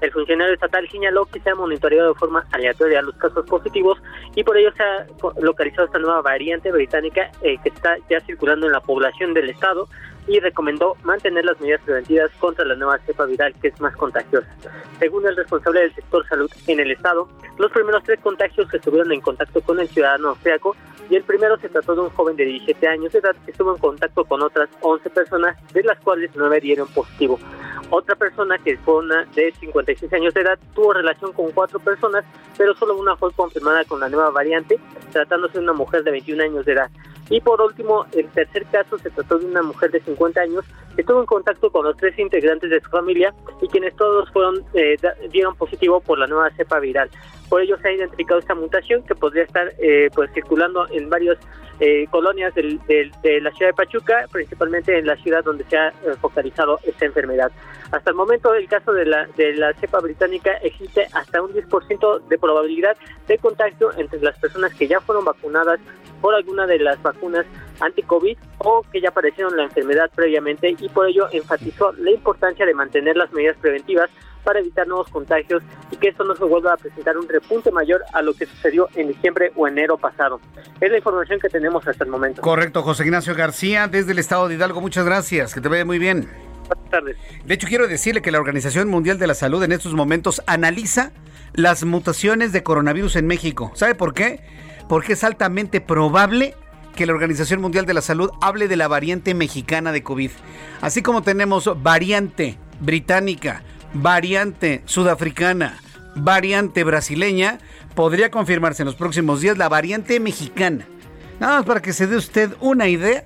El 0.01 0.13
funcionario 0.13 0.53
estatal 0.53 0.87
señaló 0.91 1.25
que 1.27 1.41
se 1.41 1.51
ha 1.51 1.55
monitoreado 1.55 2.13
de 2.13 2.19
forma 2.19 2.45
aleatoria 2.53 3.01
los 3.03 3.17
casos 3.17 3.47
positivos 3.47 4.03
y 4.35 4.45
por 4.45 4.57
ello 4.57 4.73
se 4.77 4.83
ha 4.83 5.07
localizado 5.41 5.87
esta 5.87 5.99
nueva 5.99 6.21
variante 6.21 6.71
británica 6.71 7.31
eh, 7.43 7.57
que 7.63 7.71
está 7.71 7.97
ya 8.11 8.21
circulando 8.21 8.67
en 8.67 8.73
la 8.73 8.81
población 8.81 9.33
del 9.33 9.49
Estado 9.49 9.89
y 10.27 10.41
recomendó 10.41 10.97
mantener 11.05 11.45
las 11.45 11.61
medidas 11.61 11.81
preventivas 11.83 12.31
contra 12.39 12.65
la 12.65 12.75
nueva 12.75 12.99
cepa 13.07 13.27
viral 13.27 13.55
que 13.61 13.69
es 13.69 13.81
más 13.81 13.95
contagiosa. 13.97 14.49
Según 14.99 15.27
el 15.27 15.37
responsable 15.37 15.81
del 15.81 15.95
sector 15.95 16.27
salud 16.29 16.51
en 16.67 16.81
el 16.81 16.91
estado, 16.91 17.29
los 17.59 17.71
primeros 17.73 18.03
tres 18.05 18.21
contagios 18.21 18.69
que 18.71 18.79
estuvieron 18.79 19.13
en 19.13 19.21
contacto 19.21 19.61
con 19.61 19.81
el 19.81 19.89
ciudadano 19.89 20.31
austriaco 20.31 20.77
y 21.09 21.17
el 21.17 21.23
primero 21.23 21.57
se 21.59 21.69
trató 21.69 21.95
de 21.95 22.01
un 22.03 22.11
joven 22.11 22.37
de 22.37 22.45
17 22.45 22.89
años 22.89 23.13
de 23.13 23.21
edad 23.21 23.37
que 23.45 23.53
estuvo 23.53 23.73
en 23.73 23.79
contacto 23.81 24.25
con 24.25 24.43
otras 24.43 24.69
11 24.81 25.09
personas, 25.11 25.57
de 25.73 25.83
las 25.85 25.99
cuales 26.01 26.31
9 26.35 26.61
dieron 26.61 26.89
positivo. 26.89 27.39
Otra 27.91 28.17
persona, 28.17 28.59
que 28.59 28.77
fue 28.79 28.97
una 28.97 29.25
de 29.37 29.53
56 29.53 30.13
años 30.13 30.35
de 30.35 30.41
edad, 30.41 30.59
tuvo 30.75 30.93
relación 30.93 31.33
con 31.33 31.53
cuatro 31.53 31.79
personas, 31.79 32.25
pero 32.59 32.75
solo 32.75 32.97
una 32.97 33.17
fue 33.17 33.33
confirmada 33.33 33.85
con 33.85 34.01
la 34.01 34.09
nueva 34.09 34.31
variante, 34.31 34.81
tratándose 35.13 35.55
de 35.55 35.65
una 35.65 35.73
mujer 35.73 36.03
de 36.03 36.11
21 36.11 36.43
años 36.43 36.67
de 36.67 36.73
edad. 36.73 36.91
Y 37.29 37.41
por 37.41 37.61
último, 37.61 38.07
el 38.13 38.29
tercer 38.29 38.65
caso 38.67 38.99
se 38.99 39.11
trató 39.11 39.39
de 39.39 39.47
una 39.47 39.63
mujer 39.63 39.91
de 39.91 40.01
50 40.01 40.41
años 40.41 40.65
que 40.95 41.03
estuvo 41.03 41.21
en 41.21 41.27
contacto 41.27 41.71
con 41.71 41.85
los 41.85 41.97
tres 41.97 42.17
integrantes 42.19 42.71
de 42.71 42.81
su 42.81 42.89
familia 42.89 43.35
y 43.61 43.69
quienes 43.69 43.97
todos 43.97 44.31
fueron 44.31 44.65
eh, 44.75 44.97
dieron 45.31 45.57
positivo 45.57 46.01
por 46.01 46.19
la 46.19 46.27
nueva 46.27 46.51
cepa 46.51 46.79
viral. 46.79 47.11
Por 47.49 47.63
ello 47.63 47.77
se 47.79 47.89
ha 47.89 47.93
identificado 47.93 48.41
esta 48.41 48.55
mutación 48.55 49.03
que 49.03 49.15
podría 49.15 49.45
estar 49.45 49.73
eh, 49.79 50.09
pues 50.15 50.31
circulando 50.33 50.87
en 50.91 51.11
varias 51.11 51.39
eh, 51.81 52.07
colonias 52.11 52.55
del, 52.55 52.81
de 52.87 53.41
la 53.41 53.51
ciudad 53.53 53.71
de 53.71 53.75
Pachuca, 53.75 54.27
principalmente 54.33 54.99
en 54.99 55.07
la 55.07 55.17
ciudad 55.17 55.45
donde 55.45 55.65
se 55.65 55.77
ha 55.77 55.93
focalizado 56.21 56.79
esta 56.85 57.05
enfermedad. 57.05 57.53
Hasta 57.91 58.11
el 58.11 58.17
momento, 58.17 58.55
el 58.55 58.67
caso 58.67 58.93
de 58.93 59.05
la, 59.05 59.27
de 59.37 59.55
la 59.55 59.73
cepa 59.75 60.01
británica 60.01 60.53
existe 60.63 61.07
hasta 61.13 61.43
un 61.43 61.53
10% 61.53 62.27
de 62.27 62.39
probabilidad 62.39 62.97
de 63.29 63.39
contagio 63.39 63.91
entre 63.97 64.21
las 64.21 64.39
personas 64.39 64.75
que 64.75 64.89
ya 64.89 65.01
fueron 65.01 65.25
vacunadas 65.25 65.79
por 66.21 66.35
alguna 66.35 66.67
de 66.67 66.79
las 66.79 67.01
vacunas 67.03 67.47
anti-COVID 67.81 68.37
o 68.59 68.83
que 68.93 69.01
ya 69.01 69.11
padecieron 69.11 69.57
la 69.57 69.65
enfermedad 69.65 70.11
previamente 70.15 70.75
y 70.79 70.89
por 70.89 71.09
ello 71.09 71.29
enfatizó 71.33 71.93
la 71.93 72.11
importancia 72.11 72.67
de 72.67 72.75
mantener 72.75 73.17
las 73.17 73.33
medidas 73.33 73.57
preventivas 73.59 74.11
para 74.47 74.61
evitar 74.61 74.87
nuevos 74.87 75.09
contagios 75.09 75.61
y 75.91 75.97
que 75.97 76.09
esto 76.09 76.23
no 76.23 76.37
se 76.37 76.45
vuelva 76.45 76.73
a 76.73 76.77
presentar 76.77 77.19
un 77.19 77.29
repunte 77.29 77.73
mayor 77.73 78.03
a 78.13 78.23
lo 78.23 78.33
que 78.33 78.47
sucedió 78.47 78.89
en 78.95 79.09
diciembre 79.09 79.51
o 79.57 79.67
enero 79.67 79.99
pasado. 79.99 80.41
Es 80.81 80.89
la 80.89 80.99
información 80.99 81.41
que 81.41 81.49
tenemos 81.49 81.87
hasta 81.87 82.05
el 82.05 82.11
momento. 82.11 82.43
Correcto, 82.43 82.83
José 82.83 83.05
Ignacio 83.05 83.35
García, 83.35 83.89
desde 83.89 84.13
el 84.13 84.21
estado 84.21 84.47
de 84.47 84.55
Hidalgo, 84.55 84.81
muchas 84.81 85.05
gracias, 85.05 85.53
que 85.53 85.61
te 85.61 85.69
vaya 85.69 85.85
muy 85.85 85.99
bien. 85.99 86.31
Buenas 86.69 86.91
tardes. 86.91 87.17
De 87.45 87.55
hecho, 87.55 87.67
quiero 87.67 87.89
decirle 87.89 88.23
que 88.23 88.31
la 88.31 88.39
Organización 88.39 88.89
Mundial 88.89 89.19
de 89.19 89.27
la 89.27 89.35
Salud 89.35 89.63
en 89.65 89.73
estos 89.73 89.95
momentos 89.95 90.41
analiza 90.47 91.11
las 91.53 91.85
mutaciones 91.85 92.53
de 92.53 92.63
coronavirus 92.63 93.17
en 93.17 93.27
México. 93.27 93.73
¿Sabe 93.75 93.97
por 93.97 94.15
qué? 94.15 94.41
Porque 94.89 95.15
es 95.15 95.25
altamente 95.25 95.81
probable 95.81 96.55
que 96.95 97.07
la 97.07 97.13
Organización 97.13 97.61
Mundial 97.61 97.87
de 97.87 97.95
la 97.95 98.01
Salud 98.01 98.31
hable 98.41 98.69
de 98.69 98.77
la 98.77 98.89
variante 98.89 99.35
mexicana 99.35 99.93
de 99.93 100.03
COVID. 100.03 100.31
Así 100.81 101.03
como 101.03 101.23
tenemos 101.23 101.71
variante 101.83 102.59
británica, 102.81 103.63
variante 103.93 104.83
sudafricana, 104.87 105.79
variante 106.17 106.85
brasileña, 106.85 107.59
podría 107.95 108.31
confirmarse 108.31 108.83
en 108.83 108.87
los 108.87 108.97
próximos 108.97 109.41
días 109.41 109.59
la 109.59 109.69
variante 109.69 110.19
mexicana. 110.21 110.87
Nada 111.39 111.57
más 111.57 111.67
para 111.67 111.83
que 111.83 111.93
se 111.93 112.07
dé 112.07 112.17
usted 112.17 112.55
una 112.61 112.89
idea 112.89 113.25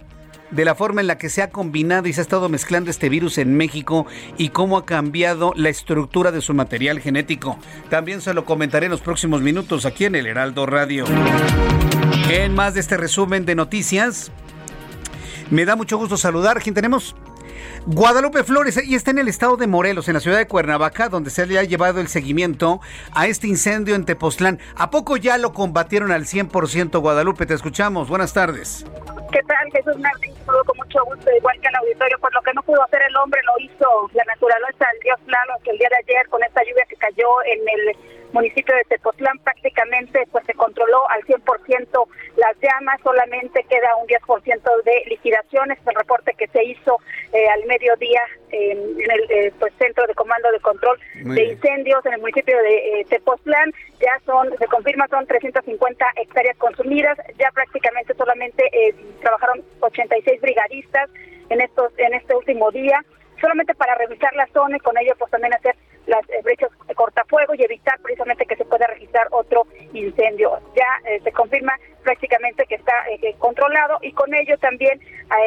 de 0.51 0.65
la 0.65 0.75
forma 0.75 1.01
en 1.01 1.07
la 1.07 1.19
que 1.19 1.29
se 1.29 1.43
ha 1.43 1.51
combinado 1.51 2.09
y 2.09 2.13
se 2.13 2.21
ha 2.21 2.23
estado 2.23 2.49
mezclando 2.49 2.91
este 2.91 3.09
virus 3.09 3.39
en 3.39 3.57
México 3.57 4.07
y 4.37 4.51
cómo 4.51 4.77
ha 4.77 4.87
cambiado 4.87 5.53
la 5.57 5.69
estructura 5.69 6.33
de 6.33 6.41
su 6.41 6.55
material 6.55 7.01
genético. 7.01 7.59
También 7.89 8.21
se 8.21 8.35
lo 8.35 8.45
comentaré 8.45 8.87
en 8.87 8.93
los 8.93 9.01
próximos 9.01 9.43
minutos 9.43 9.87
aquí 9.87 10.05
en 10.05 10.15
el 10.15 10.27
Heraldo 10.27 10.67
Radio. 10.67 11.05
En 12.31 12.55
más 12.55 12.75
de 12.75 12.81
este 12.81 12.97
resumen 12.97 13.45
de 13.45 13.55
noticias, 13.55 14.31
me 15.51 15.65
da 15.65 15.77
mucho 15.77 15.99
gusto 15.99 16.17
saludar. 16.17 16.63
¿Quién 16.63 16.75
tenemos? 16.75 17.15
Guadalupe 17.87 18.45
Flores, 18.45 18.79
y 18.87 18.95
está 18.95 19.11
en 19.11 19.19
el 19.19 19.29
estado 19.29 19.57
de 19.57 19.67
Morelos, 19.67 20.07
en 20.09 20.15
la 20.15 20.21
ciudad 20.21 20.37
de 20.37 20.47
Cuernavaca, 20.47 21.09
donde 21.09 21.31
se 21.31 21.47
le 21.47 21.59
ha 21.59 21.65
llevado 21.65 22.01
el 22.01 22.09
seguimiento 22.09 22.81
a 23.15 23.27
este 23.27 23.47
incendio 23.47 23.95
en 23.95 24.05
Tepoztlán. 24.05 24.59
¿A 24.77 24.91
poco 24.91 25.17
ya 25.17 25.39
lo 25.39 25.55
combatieron 25.55 26.13
al 26.13 26.27
100%, 26.27 27.01
Guadalupe? 27.01 27.47
Te 27.47 27.55
escuchamos. 27.55 28.09
Buenas 28.09 28.35
tardes. 28.35 28.85
¿Qué 29.33 29.41
tal, 29.45 29.71
Jesús 29.73 29.99
Martín? 29.99 30.35
Todo 30.45 30.63
con 30.65 30.77
mucho 30.77 31.05
gusto, 31.07 31.31
igual 31.35 31.59
que 31.61 31.69
el 31.69 31.77
auditorio. 31.77 32.19
Por 32.19 32.35
lo 32.35 32.43
que 32.43 32.53
no 32.53 32.63
pudo 32.63 32.83
hacer 32.85 33.01
el 33.03 33.17
hombre, 33.17 33.41
lo 33.45 33.65
hizo 33.65 34.11
la 34.13 34.25
naturaleza, 34.25 34.85
el 34.95 35.01
Dios 35.01 35.21
plano, 35.25 35.55
que 35.65 35.71
el 35.71 35.79
día 35.79 35.89
de 35.89 35.97
ayer, 35.97 36.29
con 36.29 36.43
esta 36.43 36.61
lluvia 36.63 36.85
que 36.87 36.97
cayó 36.97 37.29
en 37.47 37.61
el 37.61 37.97
municipio 38.33 38.75
de 38.77 38.85
Tepotlán 38.85 39.39
prácticamente 39.39 40.27
pues 40.31 40.45
se 40.47 40.55
controló 40.55 41.09
al 41.11 41.23
100% 41.23 42.07
las 42.37 42.57
llamas, 42.61 43.01
solamente 43.03 43.65
queda 43.69 43.97
un 43.97 44.07
10% 44.07 44.83
de 44.85 45.03
liquidaciones, 45.09 45.79
el 45.87 45.95
reporte 45.95 46.35
que 46.35 46.47
se 46.49 46.65
hizo 46.65 46.99
eh, 47.71 47.79
mediodía 47.79 48.21
en 48.51 48.79
el 48.99 49.31
eh, 49.31 49.53
pues, 49.59 49.73
centro 49.79 50.07
de 50.07 50.15
comando 50.15 50.51
de 50.51 50.61
control 50.61 50.99
de 51.15 51.45
incendios 51.45 52.05
en 52.07 52.15
el 52.15 52.21
municipio 52.21 52.57
de 52.59 53.01
eh, 53.01 53.07
Tepoztlán, 53.09 53.73
ya 54.01 54.21
son, 54.27 54.57
se 54.59 54.67
confirma, 54.67 55.07
son 55.09 55.27
350 55.27 56.05
hectáreas 56.17 56.57
consumidas, 56.59 57.19
ya 57.39 57.51
prácticamente 57.53 58.15
solamente 58.15 58.65
trabajaron 59.21 59.63
86 59.81 60.41
brigadistas 60.41 61.11
en 61.49 61.61
estos 61.61 61.93
en 61.99 62.15
este 62.15 62.35
último 62.35 62.71
día. 62.71 63.05
Solamente 63.41 63.75
para 63.75 63.95
revisar 63.95 64.35
la 64.35 64.47
zona 64.49 64.77
y 64.77 64.81
con 64.81 64.99
ello 64.99 65.15
pues 65.19 65.31
también 65.31 65.55
hacer 65.55 65.75
las 66.07 66.29
eh, 66.29 66.41
brechas 66.43 66.71
de 66.87 66.95
cortafuego 66.95 67.55
y 67.55 67.63
evitar 67.63 67.99
precisamente 68.01 68.45
que 68.47 68.57
se 68.57 68.65
pueda 68.65 68.87
registrar 68.87 69.29
otro 69.31 69.67
incendio. 69.93 70.59
Ya 70.75 71.09
eh, 71.09 71.21
se 71.23 71.33
confirma 71.33 71.73
prácticamente 72.03 72.67
está 72.91 73.29
eh, 73.29 73.35
controlado 73.39 73.99
y 74.03 74.13
con 74.13 74.35
ello 74.35 74.59
también 74.59 75.01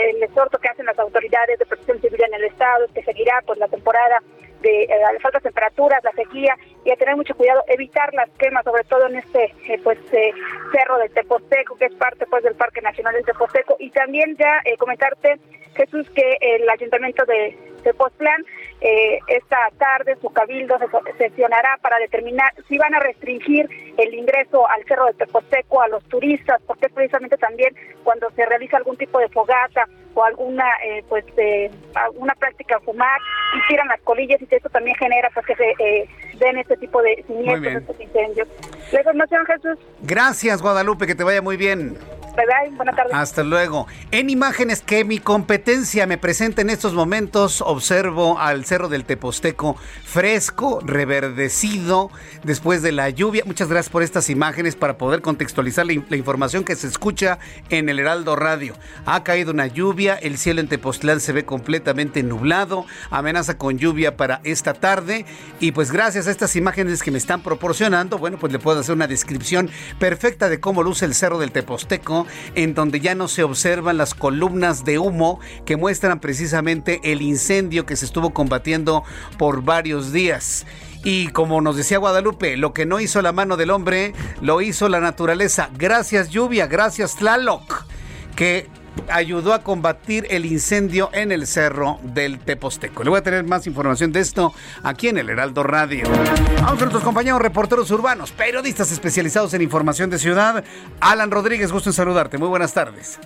el 0.08 0.24
exhorto 0.24 0.58
que 0.60 0.70
hacen 0.70 0.86
las 0.86 0.98
autoridades 0.98 1.60
de 1.60 1.66
protección 1.66 2.00
civil 2.00 2.22
en 2.26 2.34
el 2.36 2.46
estado 2.46 2.88
que 2.94 3.04
seguirá 3.04 3.42
pues 3.46 3.60
la 3.60 3.68
temporada 3.68 4.20
de 4.63 4.88
las 5.13 5.24
altas 5.24 5.43
temperaturas, 5.43 6.03
la 6.03 6.12
sequía 6.13 6.58
y 6.84 6.91
a 6.91 6.96
tener 6.96 7.15
mucho 7.15 7.36
cuidado, 7.36 7.63
evitar 7.67 8.13
las 8.13 8.29
quemas, 8.32 8.63
sobre 8.63 8.84
todo 8.86 9.08
en 9.08 9.17
este 9.17 9.53
pues 9.84 10.00
cerro 10.10 10.98
del 10.98 11.12
Teposteco, 11.12 11.75
que 11.77 11.86
es 11.86 11.93
parte 11.93 12.25
pues 12.25 12.43
del 12.43 12.55
Parque 12.55 12.82
Nacional 12.82 13.13
del 13.13 13.25
Teposteco. 13.25 13.75
Y 13.79 13.91
también 13.91 14.36
ya 14.38 14.62
comentarte 14.79 15.39
Jesús 15.75 16.10
que 16.12 16.38
el 16.41 16.70
ayuntamiento 16.70 17.25
de 17.25 17.58
Tepoztlán 17.84 18.43
eh, 18.82 19.20
esta 19.27 19.70
tarde 19.77 20.17
su 20.22 20.29
cabildo 20.29 20.77
se 20.77 21.13
sesionará 21.17 21.77
para 21.82 22.00
determinar 22.00 22.51
si 22.67 22.77
van 22.77 22.93
a 22.96 23.00
restringir 23.00 23.70
el 23.98 24.13
ingreso 24.13 24.67
al 24.70 24.84
cerro 24.86 25.05
de 25.05 25.13
Teposteco 25.13 25.82
a 25.82 25.88
los 25.88 26.03
turistas, 26.05 26.62
porque 26.65 26.89
precisamente 26.89 27.38
también 27.38 27.75
cuando 28.03 28.29
se 28.32 28.46
realiza 28.46 28.77
algún 28.77 28.98
tipo 28.98 29.20
de 29.20 29.29
fogata 29.29 29.88
o 30.15 30.24
alguna 30.24 30.65
eh, 30.84 31.03
pues 31.08 31.25
eh, 31.38 31.72
alguna 31.96 32.36
práctica 32.36 32.79
fumar 32.82 33.20
y 33.55 33.67
tiran 33.67 33.88
las 33.88 34.01
colillas 34.01 34.41
y 34.41 34.46
eso 34.55 34.69
también 34.69 34.95
genera 34.98 35.29
pues 35.33 35.45
que 35.45 35.55
se 35.55 35.69
eh, 35.79 36.10
den 36.39 36.57
este 36.57 36.77
tipo 36.77 37.01
de 37.01 37.24
siniestros, 37.27 37.75
estos 37.75 38.00
incendios. 38.01 38.48
Jesús. 39.45 39.79
Gracias, 40.01 40.62
Guadalupe, 40.62 41.07
que 41.07 41.15
te 41.15 41.24
vaya 41.24 41.41
muy 41.41 41.57
bien. 41.57 41.98
Hasta 43.13 43.44
luego. 43.44 43.88
En 44.12 44.30
imágenes 44.30 44.82
que 44.82 45.06
mi 45.06 45.20
competencia 45.20 46.06
me 46.08 46.18
presenta 46.18 46.62
en 46.62 46.70
estos 46.70 46.94
momentos, 46.94 47.62
observo 47.62 48.40
al 48.40 48.66
Cerro 48.66 48.90
del 48.90 49.06
Teposteco 49.06 49.75
fresco, 50.04 50.80
reverdecido, 50.84 52.12
después 52.44 52.82
de 52.82 52.92
la 52.92 53.10
lluvia. 53.10 53.44
Muchas 53.46 53.70
gracias 53.70 53.92
por 53.92 54.04
estas 54.04 54.30
imágenes 54.30 54.75
para 54.75 54.98
poder 54.98 55.22
contextualizar 55.22 55.86
la, 55.86 55.94
la 56.10 56.18
información 56.18 56.63
que 56.63 56.75
se 56.75 56.88
escucha 56.88 57.40
en 57.70 57.90
el 57.90 58.00
Heraldo 58.00 58.36
Radio. 58.36 58.74
Ha 59.06 59.24
caído 59.24 59.52
una 59.52 59.68
lluvia, 59.68 60.16
el 60.16 60.38
cielo 60.38 60.62
en 60.62 60.68
Tepoztlán 60.68 61.20
se 61.20 61.34
ve 61.34 61.46
completamente 61.46 62.24
nublado, 62.24 62.86
amenaza 63.10 63.58
con 63.58 63.78
lluvia 63.78 64.18
para 64.18 64.42
esta 64.44 64.74
tarde 64.74 65.25
y 65.60 65.72
pues 65.72 65.92
gracias 65.92 66.28
a 66.28 66.32
estas 66.32 66.56
imágenes 66.56 67.04
que 67.04 67.12
me 67.12 67.18
están 67.18 67.42
proporcionando, 67.42 68.18
bueno, 68.18 68.38
pues 68.38 68.52
le 68.52 68.60
puedo 68.60 68.80
hacer 68.80 68.96
una 68.96 69.08
descripción 69.08 69.70
perfecta 70.00 70.50
de 70.50 70.60
cómo 70.60 70.84
luce 70.84 71.06
el 71.06 71.13
Cerro 71.13 71.40
del 71.40 71.52
Teposteco 71.52 72.23
en 72.56 72.74
donde 72.74 73.00
ya 73.00 73.15
no 73.15 73.27
se 73.27 73.44
observan 73.44 73.98
las 73.98 74.13
columnas 74.13 74.86
de 74.86 75.00
humo 75.00 75.39
que 75.65 75.77
muestran 75.77 76.20
precisamente 76.20 77.00
el 77.03 77.22
incendio 77.22 77.86
que 77.86 77.96
se 77.96 78.06
estuvo 78.06 78.34
combatiendo 78.34 79.03
por 79.38 79.63
varios 79.63 80.12
días. 80.12 80.65
Y 81.03 81.27
como 81.27 81.60
nos 81.62 81.75
decía 81.75 81.98
Guadalupe, 81.98 82.56
lo 82.56 82.74
que 82.74 82.86
no 82.86 83.00
hizo 83.00 83.22
la 83.22 83.34
mano 83.34 83.58
del 83.58 83.72
hombre, 83.72 84.13
lo 84.42 84.62
hizo 84.62 84.88
la 84.88 85.01
naturaleza. 85.01 85.70
Gracias 85.77 86.30
lluvia, 86.30 86.68
gracias 86.68 87.18
Tlaloc, 87.18 87.86
que 88.36 88.70
ayudó 89.10 89.54
a 89.54 89.64
combatir 89.64 90.28
el 90.30 90.46
incendio 90.46 91.10
en 91.14 91.32
el 91.32 91.48
cerro 91.48 92.00
del 92.04 92.40
Teposteco. 92.40 93.04
Le 93.04 93.10
voy 93.10 93.20
a 93.20 93.24
tener 93.24 93.44
más 93.44 93.68
información 93.68 94.12
de 94.12 94.20
esto 94.20 94.54
aquí 94.84 95.08
en 95.08 95.18
el 95.18 95.30
Heraldo 95.30 95.64
Radio. 95.64 96.06
Vamos 96.56 96.74
a 96.74 96.76
nuestros 96.76 97.04
compañeros 97.04 97.42
reporteros 97.42 97.90
urbanos, 97.92 98.32
periodistas 98.32 98.92
especializados 98.92 99.54
en 99.54 99.62
información 99.62 100.10
de 100.10 100.20
ciudad. 100.20 100.64
Alan 101.00 101.32
Rodríguez, 101.32 101.72
gusto 101.72 101.90
en 101.90 101.94
saludarte. 101.94 102.38
Muy 102.38 102.48
buenas 102.48 102.74
tardes. 102.74 103.20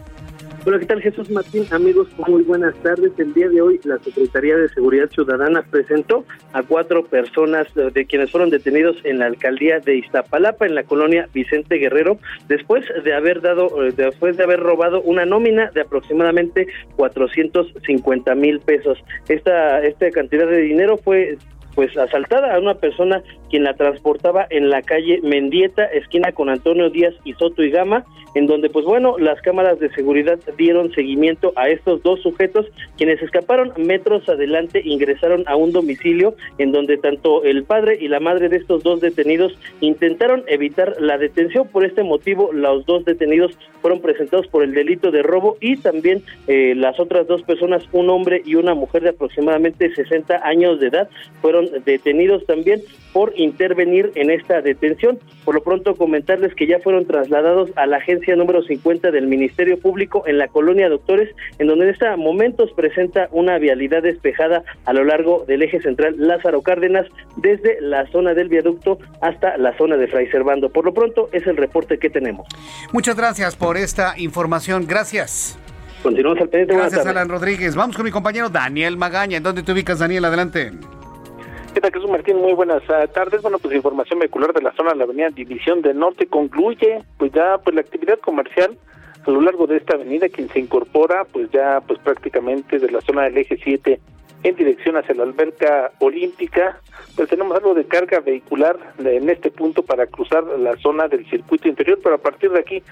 Hola, 0.66 0.80
¿qué 0.80 0.86
tal 0.86 1.02
Jesús 1.02 1.30
Martín? 1.30 1.66
Amigos, 1.72 2.08
muy 2.28 2.44
buenas 2.44 2.76
tardes. 2.84 3.12
El 3.18 3.34
día 3.34 3.48
de 3.48 3.62
hoy 3.62 3.80
la 3.84 3.98
Secretaría 4.00 4.58
de 4.58 4.68
Seguridad 4.70 5.10
Ciudadana 5.10 5.62
presentó 5.62 6.26
a 6.52 6.64
cuatro 6.64 7.06
personas 7.06 7.68
de, 7.74 8.06
quienes 8.06 8.32
fueron 8.32 8.50
detenidos 8.50 8.98
en 9.04 9.20
la 9.20 9.28
alcaldía 9.28 9.80
de 9.80 9.98
Iztapalapa, 9.98 10.66
en 10.66 10.76
la 10.76 10.84
colonia 10.84 11.30
Vicente 11.34 11.78
Guerrero, 11.78 12.20
después 12.48 12.86
de 13.04 13.14
haber 13.14 13.42
dado, 13.42 13.86
eh, 13.86 13.94
después 13.96 14.36
de 14.36 14.44
haber 14.44 14.60
robado 14.60 15.02
una 15.02 15.26
nómina 15.26 15.72
de 15.72 15.82
aproximadamente 15.82 16.68
450 16.96 18.36
mil 18.36 18.60
pesos. 18.60 18.98
Esta, 19.30 19.82
esta 19.84 20.12
cantidad 20.12 20.48
de 20.48 20.62
dinero 20.62 20.98
fue 20.98 21.38
pues 21.77 21.96
asaltada 21.96 22.55
a 22.55 22.60
una 22.60 22.74
persona 22.74 23.22
quien 23.51 23.63
la 23.63 23.75
transportaba 23.75 24.48
en 24.50 24.72
la 24.72 24.81
calle 24.81 25.19
Mendieta, 25.22 25.86
esquina 25.86 26.31
con 26.31 26.50
Antonio 26.50 26.89
Díaz 26.89 27.13
y 27.24 27.34
Soto 27.34 27.62
y 27.62 27.69
Gama, 27.69 28.03
en 28.34 28.48
donde 28.48 28.72
pues 28.72 28.84
bueno, 28.84 29.19
las 29.19 29.39
cámaras 29.41 29.79
de 29.79 29.91
seguridad 29.93 30.39
dieron 30.57 30.91
seguimiento 30.93 31.53
a 31.55 31.69
estos 31.69 32.01
dos 32.01 32.19
sujetos 32.24 32.65
quienes 32.98 33.22
escaparon 33.22 33.74
metros 33.77 34.27
adelante, 34.27 34.81
ingresaron 34.84 35.43
a 35.46 35.55
un 35.55 35.72
domicilio 35.72 36.36
en 36.57 36.72
donde 36.72 36.98
tanto 36.98 37.43
el 37.43 37.63
padre 37.63 38.00
y 38.01 38.07
la 38.07 38.19
madre 38.19 38.50
de 38.50 38.57
estos 38.57 38.81
dos 38.81 39.00
detenidos 39.00 39.53
intentaron 39.79 40.43
evitar 40.48 40.96
la 41.00 41.19
detención. 41.19 41.67
Por 41.67 41.86
este 41.86 42.01
motivo, 42.01 42.51
los 42.53 42.88
dos 42.88 43.05
detenidos 43.05 43.57
fueron 43.81 44.01
presentados 44.01 44.48
por 44.48 44.63
el 44.63 44.74
delito 44.74 45.12
de 45.12 45.22
robo 45.22 45.57
y 45.62 45.77
también 45.77 46.24
eh, 46.48 46.74
las 46.75 47.00
otras 47.00 47.27
dos 47.27 47.43
personas, 47.43 47.84
un 47.91 48.10
hombre 48.10 48.41
y 48.43 48.55
una 48.55 48.74
mujer 48.74 49.03
de 49.03 49.10
aproximadamente 49.10 49.93
60 49.93 50.41
años 50.43 50.79
de 50.79 50.88
edad, 50.88 51.10
fueron 51.41 51.67
detenidos 51.86 52.46
también 52.46 52.82
por 53.14 53.34
intervenir 53.36 54.12
en 54.16 54.30
esta 54.30 54.62
detención. 54.62 55.20
Por 55.44 55.56
lo 55.56 55.64
pronto 55.64 55.96
comentarles 55.96 56.54
que 56.56 56.68
ya 56.68 56.80
fueron 56.80 57.06
trasladados 57.06 57.72
a 57.76 57.86
la 57.86 57.98
agencia 57.98 58.36
número 58.36 58.62
50 58.62 59.12
del 59.12 59.28
Ministerio 59.28 59.80
Público 59.80 60.24
en 60.28 60.38
la 60.38 60.48
colonia 60.48 60.90
Doctores, 60.90 61.34
en 61.58 61.68
donde 61.68 61.86
en 61.86 61.92
estos 61.92 62.18
momentos 62.18 62.72
presenta 62.74 63.28
una 63.32 63.58
vialidad 63.58 64.04
despejada 64.04 64.64
a 64.86 64.94
lo 64.94 65.04
largo 65.04 65.46
del 65.48 65.64
eje 65.64 65.82
central 65.82 66.16
Lázaro 66.18 66.62
Cárdenas, 66.62 67.08
desde 67.38 67.82
la 67.82 68.06
zona 68.12 68.34
del 68.34 68.50
viaducto 68.50 69.00
hasta 69.22 69.58
la 69.58 69.76
zona 69.78 69.98
de 69.98 70.08
Fray 70.08 70.28
Servando. 70.30 70.70
Por 70.70 70.86
lo 70.86 70.94
pronto 70.94 71.30
es 71.32 71.46
el 71.48 71.58
reporte 71.58 71.98
que 71.98 72.10
tenemos. 72.10 72.48
Muchas 72.92 73.16
gracias 73.16 73.56
por 73.56 73.78
esta 73.78 74.14
información. 74.18 74.86
Gracias. 74.88 75.58
Continuamos 76.04 76.42
al 76.42 76.50
pendiente. 76.50 76.76
Gracias, 76.76 77.06
Alan 77.06 77.30
Rodríguez. 77.30 77.76
Vamos 77.76 77.96
con 77.96 78.06
mi 78.06 78.12
compañero 78.12 78.50
Daniel 78.50 78.98
Magaña. 78.98 79.38
¿En 79.38 79.44
dónde 79.44 79.64
te 79.64 79.72
ubicas, 79.72 80.00
Daniel? 80.00 80.26
Adelante. 80.26 80.72
¿Qué 81.77 81.81
tal, 81.81 81.93
Jesús 81.93 82.10
Martín? 82.10 82.38
Muy 82.38 82.53
buenas 82.53 82.81
ah, 82.89 83.05
tardes. 83.05 83.43
Bueno, 83.43 83.60
pues 83.60 83.75
información 83.75 84.17
vehicular 84.17 84.51
de 84.51 84.63
la 84.63 84.74
zona 84.74 84.93
de 84.93 84.96
la 84.96 85.03
avenida 85.03 85.29
División 85.29 85.84
del 85.84 86.00
Norte 86.00 86.25
concluye, 86.25 87.03
pues 87.19 87.31
ya, 87.34 87.60
pues 87.60 87.75
la 87.75 87.81
actividad 87.81 88.17
comercial 88.17 88.75
a 89.24 89.29
lo 89.29 89.41
largo 89.41 89.67
de 89.67 89.77
esta 89.77 89.93
avenida, 89.93 90.27
quien 90.27 90.50
se 90.50 90.60
incorpora, 90.60 91.25
pues 91.25 91.51
ya, 91.51 91.79
pues 91.86 92.00
prácticamente 92.00 92.79
de 92.79 92.89
la 92.89 93.00
zona 93.01 93.25
del 93.25 93.38
eje 93.38 93.60
7 93.63 94.00
en 94.44 94.56
dirección 94.56 94.98
hacia 94.98 95.15
la 95.15 95.24
alberca 95.24 95.91
olímpica, 96.00 96.79
pues 97.15 97.29
tenemos 97.29 97.56
algo 97.58 97.74
de 97.74 97.86
carga 97.86 98.20
vehicular 98.20 98.77
en 99.00 99.29
este 99.29 99.51
punto 99.51 99.84
para 99.84 100.08
cruzar 100.08 100.44
la 100.44 100.75
zona 100.77 101.08
del 101.08 101.27
circuito 101.29 101.67
interior, 101.67 102.00
pero 102.03 102.15
a 102.15 102.20
partir 102.20 102.51
de 102.51 102.60
aquí 102.60 102.84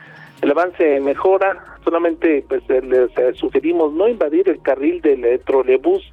el 0.41 0.51
avance 0.51 0.99
mejora, 0.99 1.77
solamente 1.83 2.43
pues 2.47 2.61
les 2.67 3.17
eh, 3.17 3.33
sugerimos 3.35 3.93
no 3.93 4.07
invadir 4.07 4.49
el 4.49 4.61
carril 4.61 5.01
del 5.01 5.23
eh, 5.23 5.39
trolebús 5.39 6.03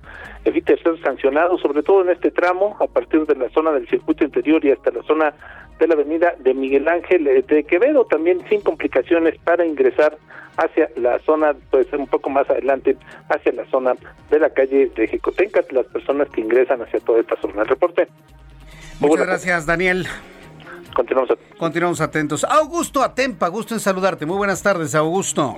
evite 0.45 0.77
ser 0.79 1.01
sancionado, 1.03 1.59
sobre 1.59 1.83
todo 1.83 2.03
en 2.03 2.11
este 2.11 2.31
tramo, 2.31 2.77
a 2.81 2.87
partir 2.87 3.27
de 3.27 3.37
la 3.37 3.49
zona 3.51 3.73
del 3.73 3.89
circuito 3.89 4.25
interior 4.25 4.65
y 4.65 4.71
hasta 4.71 4.91
la 4.91 5.03
zona 5.03 5.35
de 5.79 5.87
la 5.87 5.95
avenida 5.95 6.35
de 6.39 6.55
Miguel 6.55 6.89
Ángel 6.89 7.27
eh, 7.27 7.43
de 7.43 7.65
Quevedo, 7.65 8.05
también 8.05 8.45
sin 8.49 8.61
complicaciones 8.61 9.39
para 9.45 9.65
ingresar 9.65 10.17
hacia 10.57 10.89
la 10.97 11.19
zona, 11.21 11.55
pues 11.71 11.93
un 11.93 12.07
poco 12.07 12.31
más 12.31 12.49
adelante, 12.51 12.97
hacia 13.29 13.53
la 13.53 13.65
zona 13.67 13.95
de 14.31 14.39
la 14.39 14.51
calle 14.51 14.91
de 14.95 15.09
Jicotencas, 15.09 15.71
las 15.73 15.87
personas 15.87 16.29
que 16.31 16.41
ingresan 16.41 16.83
hacia 16.83 17.01
toda 17.01 17.21
esta 17.21 17.37
zona. 17.41 17.63
El 17.63 17.69
reporte. 17.69 18.09
Muchas 19.01 19.27
gracias, 19.27 19.67
Daniel. 19.67 20.07
Continuamos 20.95 21.31
atentos. 21.31 21.59
Continuamos 21.59 22.01
atentos. 22.01 22.45
Augusto 22.45 23.03
Atempa, 23.03 23.49
gusto 23.49 23.75
en 23.75 23.81
saludarte. 23.81 24.27
Muy 24.27 24.37
buenas 24.37 24.63
tardes, 24.63 24.95
Augusto 24.95 25.57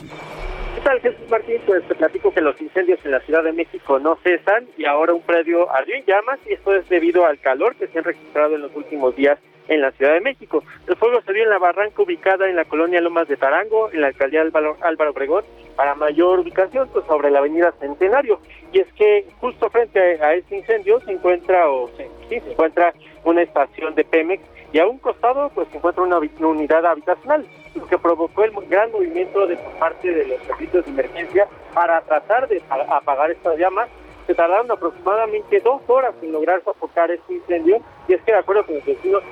tal, 0.84 1.00
Jesús 1.00 1.28
Martín? 1.30 1.60
Pues 1.66 1.82
te 1.88 1.94
platico 1.94 2.32
que 2.32 2.42
los 2.42 2.60
incendios 2.60 3.00
en 3.04 3.10
la 3.10 3.20
Ciudad 3.20 3.42
de 3.42 3.52
México 3.52 3.98
no 3.98 4.16
cesan 4.22 4.68
y 4.76 4.84
ahora 4.84 5.14
un 5.14 5.22
predio 5.22 5.70
ardió 5.72 5.96
en 5.96 6.04
llamas 6.04 6.38
y 6.46 6.52
esto 6.52 6.74
es 6.74 6.88
debido 6.88 7.26
al 7.26 7.40
calor 7.40 7.74
que 7.74 7.88
se 7.88 7.98
han 7.98 8.04
registrado 8.04 8.54
en 8.54 8.62
los 8.62 8.76
últimos 8.76 9.16
días 9.16 9.38
en 9.68 9.80
la 9.80 9.92
Ciudad 9.92 10.14
de 10.14 10.20
México. 10.20 10.62
El 10.86 10.96
fuego 10.96 11.20
se 11.22 11.32
dio 11.32 11.44
en 11.44 11.50
la 11.50 11.58
barranca 11.58 12.02
ubicada 12.02 12.48
en 12.48 12.56
la 12.56 12.64
colonia 12.64 13.00
Lomas 13.00 13.28
de 13.28 13.36
Tarango, 13.36 13.90
en 13.92 14.00
la 14.00 14.08
alcaldía 14.08 14.42
Álvaro, 14.42 14.76
Álvaro 14.80 15.10
Obregón, 15.10 15.44
para 15.76 15.94
mayor 15.94 16.40
ubicación 16.40 16.88
pues, 16.92 17.04
sobre 17.06 17.30
la 17.30 17.38
avenida 17.38 17.72
Centenario. 17.80 18.40
Y 18.72 18.80
es 18.80 18.92
que 18.94 19.26
justo 19.40 19.70
frente 19.70 20.22
a, 20.22 20.34
este 20.34 20.58
incendio 20.58 21.00
se 21.00 21.12
encuentra, 21.12 21.68
o 21.70 21.88
sí, 21.96 22.40
se 22.40 22.50
encuentra 22.50 22.92
una 23.24 23.42
estación 23.42 23.94
de 23.94 24.04
Pemex 24.04 24.42
y 24.72 24.80
a 24.80 24.86
un 24.86 24.98
costado 24.98 25.50
pues 25.54 25.68
se 25.68 25.76
encuentra 25.76 26.02
una, 26.02 26.18
unidad 26.18 26.84
habitacional, 26.84 27.46
lo 27.76 27.86
que 27.86 27.96
provocó 27.96 28.44
el 28.44 28.52
gran 28.68 28.90
movimiento 28.90 29.46
de 29.46 29.56
parte 29.78 30.10
de 30.10 30.26
los 30.26 30.42
servicios 30.42 30.84
de 30.84 30.90
emergencia 30.90 31.46
para 31.72 32.00
tratar 32.02 32.48
de 32.48 32.60
apagar 32.68 33.30
estas 33.30 33.56
llamas. 33.56 33.88
Se 34.26 34.34
tardaron 34.34 34.70
aproximadamente 34.70 35.60
dos 35.60 35.82
horas 35.86 36.14
en 36.22 36.32
lograr 36.32 36.62
sofocar 36.64 37.10
este 37.10 37.34
incendio 37.34 37.80
y 38.08 38.14
es 38.14 38.22
que 38.22 38.32
de 38.32 38.38
acuerdo 38.38 38.64
con 38.64 38.74
los 38.76 38.84
vecinos 38.84 39.22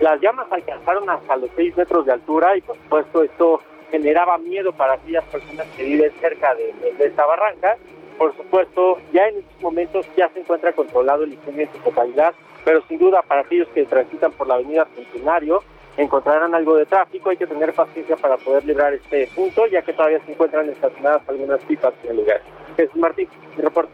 las 0.00 0.20
llamas 0.20 0.46
alcanzaron 0.50 1.08
hasta 1.08 1.36
los 1.36 1.50
seis 1.56 1.76
metros 1.76 2.06
de 2.06 2.12
altura 2.12 2.56
y 2.56 2.60
por 2.62 2.76
supuesto 2.76 3.22
esto 3.22 3.60
generaba 3.90 4.38
miedo 4.38 4.72
para 4.72 4.94
aquellas 4.94 5.24
personas 5.24 5.66
que 5.76 5.84
viven 5.84 6.12
cerca 6.20 6.54
de, 6.54 6.74
de 6.98 7.06
esta 7.06 7.26
barranca. 7.26 7.76
Por 8.18 8.36
supuesto, 8.36 8.98
ya 9.12 9.28
en 9.28 9.38
estos 9.38 9.62
momentos 9.62 10.06
ya 10.16 10.28
se 10.30 10.40
encuentra 10.40 10.72
controlado 10.72 11.24
el 11.24 11.32
incendio 11.32 11.62
en 11.62 11.72
su 11.72 11.78
totalidad 11.78 12.34
pero 12.64 12.82
sin 12.86 12.98
duda 12.98 13.22
para 13.22 13.42
aquellos 13.42 13.68
que 13.68 13.84
transitan 13.84 14.32
por 14.32 14.46
la 14.46 14.54
avenida 14.54 14.86
Centenario 14.94 15.62
encontrarán 15.96 16.54
algo 16.54 16.76
de 16.76 16.86
tráfico, 16.86 17.30
hay 17.30 17.36
que 17.36 17.46
tener 17.46 17.74
paciencia 17.74 18.16
para 18.16 18.36
poder 18.36 18.64
librar 18.64 18.94
este 18.94 19.28
punto, 19.34 19.66
ya 19.66 19.82
que 19.82 19.92
todavía 19.92 20.20
se 20.24 20.32
encuentran 20.32 20.68
estacionadas 20.70 21.22
algunas 21.28 21.60
pipas 21.64 21.92
en 22.04 22.10
el 22.10 22.16
lugar. 22.16 22.40
Jesús 22.76 22.96
Martín, 22.96 23.28
mi 23.56 23.62
reporte. 23.62 23.92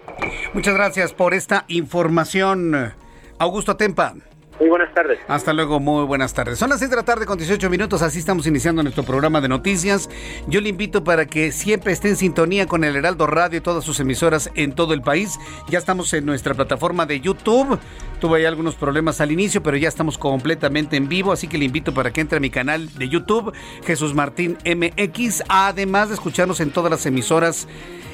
Muchas 0.53 0.75
gracias 0.75 1.13
por 1.13 1.35
esta 1.35 1.65
información. 1.69 2.95
Augusto 3.39 3.77
Tempa. 3.77 4.15
Muy 4.59 4.71
buenas 4.71 4.93
tardes. 4.95 5.19
Hasta 5.29 5.53
luego, 5.53 5.81
muy 5.81 6.05
buenas 6.07 6.33
tardes. 6.33 6.59
Son 6.59 6.71
las 6.71 6.79
6 6.79 6.91
de 6.91 6.97
la 6.97 7.03
tarde 7.03 7.27
con 7.27 7.37
18 7.37 7.69
minutos, 7.69 8.01
así 8.01 8.19
estamos 8.19 8.47
iniciando 8.47 8.83
nuestro 8.83 9.03
programa 9.03 9.43
de 9.43 9.49
noticias. 9.49 10.09
Yo 10.47 10.63
le 10.63 10.71
invito 10.71 11.05
para 11.05 11.27
que 11.27 11.53
siempre 11.53 11.93
esté 11.93 12.09
en 12.09 12.17
sintonía 12.17 12.67
con 12.67 12.83
el 12.83 12.97
Heraldo 12.97 13.27
Radio 13.27 13.59
y 13.59 13.61
todas 13.61 13.85
sus 13.85 14.01
emisoras 14.01 14.51
en 14.55 14.73
todo 14.73 14.95
el 14.95 15.03
país. 15.03 15.39
Ya 15.69 15.79
estamos 15.79 16.13
en 16.15 16.25
nuestra 16.25 16.55
plataforma 16.55 17.05
de 17.05 17.21
YouTube. 17.21 17.79
Tuve 18.19 18.39
ahí 18.39 18.45
algunos 18.47 18.77
problemas 18.77 19.21
al 19.21 19.31
inicio, 19.31 19.63
pero 19.63 19.77
ya 19.77 19.89
estamos 19.89 20.17
completamente 20.17 20.97
en 20.97 21.09
vivo, 21.09 21.33
así 21.33 21.49
que 21.49 21.59
le 21.59 21.67
invito 21.67 21.93
para 21.93 22.11
que 22.11 22.23
entre 22.23 22.39
a 22.39 22.41
mi 22.41 22.49
canal 22.49 22.89
de 22.95 23.09
YouTube, 23.11 23.53
Jesús 23.85 24.15
Martín 24.15 24.57
MX, 24.65 25.43
además 25.49 26.09
de 26.09 26.15
escucharnos 26.15 26.61
en 26.61 26.71
todas 26.71 26.91
las 26.91 27.05
emisoras 27.05 27.69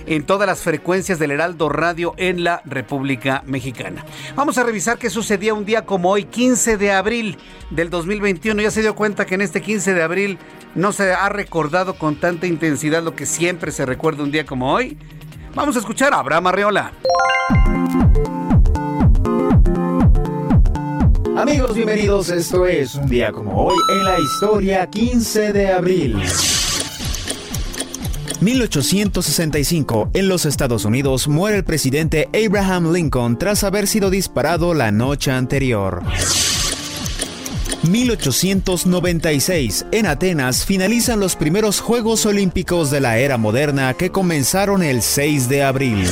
en 0.06 0.24
todas 0.24 0.46
las 0.46 0.62
frecuencias 0.62 1.18
del 1.18 1.30
Heraldo 1.30 1.68
Radio 1.68 2.14
en 2.16 2.44
la 2.44 2.62
República 2.64 3.42
Mexicana. 3.46 4.04
Vamos 4.34 4.58
a 4.58 4.64
revisar 4.64 4.98
qué 4.98 5.10
sucedía 5.10 5.54
un 5.54 5.64
día 5.64 5.84
como 5.84 6.10
hoy, 6.10 6.24
15 6.24 6.76
de 6.76 6.92
abril 6.92 7.38
del 7.70 7.90
2021. 7.90 8.62
Ya 8.62 8.70
se 8.70 8.82
dio 8.82 8.94
cuenta 8.94 9.26
que 9.26 9.34
en 9.34 9.42
este 9.42 9.60
15 9.60 9.94
de 9.94 10.02
abril 10.02 10.38
no 10.74 10.92
se 10.92 11.12
ha 11.12 11.28
recordado 11.28 11.94
con 11.94 12.16
tanta 12.16 12.46
intensidad 12.46 13.02
lo 13.02 13.14
que 13.14 13.26
siempre 13.26 13.72
se 13.72 13.86
recuerda 13.86 14.22
un 14.22 14.30
día 14.30 14.46
como 14.46 14.72
hoy. 14.72 14.96
Vamos 15.54 15.76
a 15.76 15.80
escuchar 15.80 16.14
a 16.14 16.18
Abraham 16.18 16.46
Arreola. 16.46 16.92
Amigos, 21.36 21.74
bienvenidos. 21.74 22.30
Esto 22.30 22.66
es 22.66 22.94
un 22.94 23.08
día 23.08 23.32
como 23.32 23.66
hoy 23.66 23.76
en 23.90 24.04
la 24.04 24.18
historia 24.20 24.86
15 24.86 25.52
de 25.52 25.72
abril. 25.72 26.22
1865, 28.42 30.10
en 30.14 30.28
los 30.28 30.46
Estados 30.46 30.84
Unidos 30.84 31.28
muere 31.28 31.58
el 31.58 31.64
presidente 31.64 32.28
Abraham 32.34 32.92
Lincoln 32.92 33.38
tras 33.38 33.62
haber 33.62 33.86
sido 33.86 34.10
disparado 34.10 34.74
la 34.74 34.90
noche 34.90 35.30
anterior. 35.30 36.02
1896, 37.88 39.86
en 39.92 40.06
Atenas 40.06 40.64
finalizan 40.64 41.20
los 41.20 41.36
primeros 41.36 41.80
Juegos 41.80 42.26
Olímpicos 42.26 42.90
de 42.90 43.00
la 43.00 43.18
era 43.18 43.38
moderna 43.38 43.94
que 43.94 44.10
comenzaron 44.10 44.82
el 44.82 45.02
6 45.02 45.48
de 45.48 45.62
abril. 45.62 46.04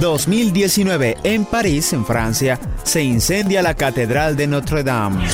2019, 0.00 1.16
en 1.24 1.46
París, 1.46 1.92
en 1.92 2.04
Francia, 2.04 2.58
se 2.82 3.02
incendia 3.02 3.62
la 3.62 3.74
Catedral 3.74 4.36
de 4.36 4.46
Notre 4.46 4.82
Dame. 4.82 5.28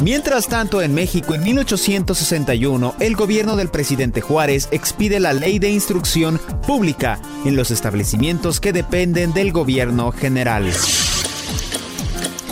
Mientras 0.00 0.46
tanto, 0.46 0.80
en 0.80 0.94
México, 0.94 1.34
en 1.34 1.42
1861, 1.42 2.94
el 3.00 3.16
gobierno 3.16 3.56
del 3.56 3.68
presidente 3.68 4.20
Juárez 4.20 4.68
expide 4.70 5.18
la 5.18 5.32
ley 5.32 5.58
de 5.58 5.70
instrucción 5.70 6.40
pública 6.66 7.20
en 7.44 7.56
los 7.56 7.72
establecimientos 7.72 8.60
que 8.60 8.72
dependen 8.72 9.32
del 9.32 9.50
gobierno 9.50 10.12
general. 10.12 10.70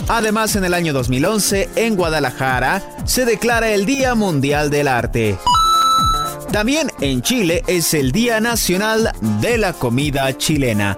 Además, 0.09 0.55
en 0.57 0.65
el 0.65 0.73
año 0.73 0.91
2011, 0.91 1.69
en 1.75 1.95
Guadalajara, 1.95 2.81
se 3.05 3.25
declara 3.25 3.71
el 3.71 3.85
Día 3.85 4.13
Mundial 4.15 4.69
del 4.69 4.89
Arte. 4.89 5.37
También 6.51 6.91
en 7.01 7.21
Chile 7.21 7.63
es 7.67 7.93
el 7.93 8.11
Día 8.11 8.39
Nacional 8.39 9.11
de 9.41 9.57
la 9.57 9.73
Comida 9.73 10.37
Chilena. 10.37 10.97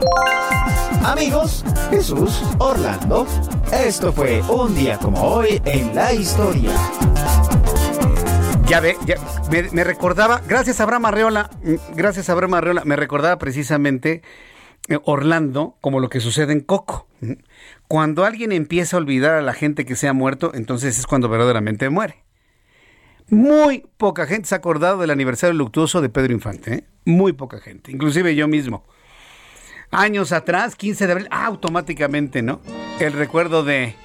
Amigos, 1.03 1.63
Jesús 1.89 2.43
Orlando, 2.59 3.25
esto 3.71 4.12
fue 4.12 4.41
un 4.43 4.75
día 4.75 4.97
como 4.97 5.21
hoy 5.21 5.62
en 5.65 5.95
la 5.95 6.13
historia. 6.13 6.71
Ya 8.67 8.81
ve, 8.81 8.95
me, 9.71 9.83
recordaba, 9.83 10.41
gracias 10.47 10.79
a 10.79 10.83
Abraham 10.83 11.05
Arreola, 11.05 11.49
mm, 11.63 11.95
gracias 11.95 12.29
a 12.29 12.33
Abraham 12.33 12.55
Arreola, 12.55 12.83
me 12.85 12.95
recordaba 12.95 13.38
precisamente 13.38 14.21
eh, 14.89 14.99
Orlando 15.05 15.77
como 15.81 15.99
lo 15.99 16.09
que 16.09 16.19
sucede 16.19 16.53
en 16.53 16.59
Coco. 16.59 17.07
Cuando 17.88 18.25
alguien 18.25 18.51
empieza 18.51 18.97
a 18.97 18.99
olvidar 18.99 19.35
a 19.35 19.41
la 19.41 19.53
gente 19.53 19.85
que 19.85 19.95
se 19.95 20.07
ha 20.07 20.13
muerto, 20.13 20.51
entonces 20.53 20.99
es 20.99 21.07
cuando 21.07 21.29
verdaderamente 21.29 21.89
muere. 21.89 22.23
Muy 23.29 23.85
poca 23.97 24.27
gente 24.27 24.49
se 24.49 24.55
ha 24.55 24.57
acordado 24.57 24.99
del 24.99 25.12
aniversario 25.12 25.53
luctuoso 25.53 26.01
de 26.01 26.09
Pedro 26.09 26.33
Infante. 26.33 26.73
¿eh? 26.73 26.83
Muy 27.05 27.33
poca 27.33 27.59
gente, 27.59 27.91
inclusive 27.91 28.35
yo 28.35 28.47
mismo. 28.47 28.83
Años 29.91 30.32
atrás, 30.32 30.75
15 30.75 31.08
de 31.08 31.12
abril, 31.12 31.28
ah, 31.32 31.45
automáticamente, 31.45 32.41
¿no? 32.41 32.62
El 32.99 33.13
recuerdo 33.13 33.63
de 33.63 33.95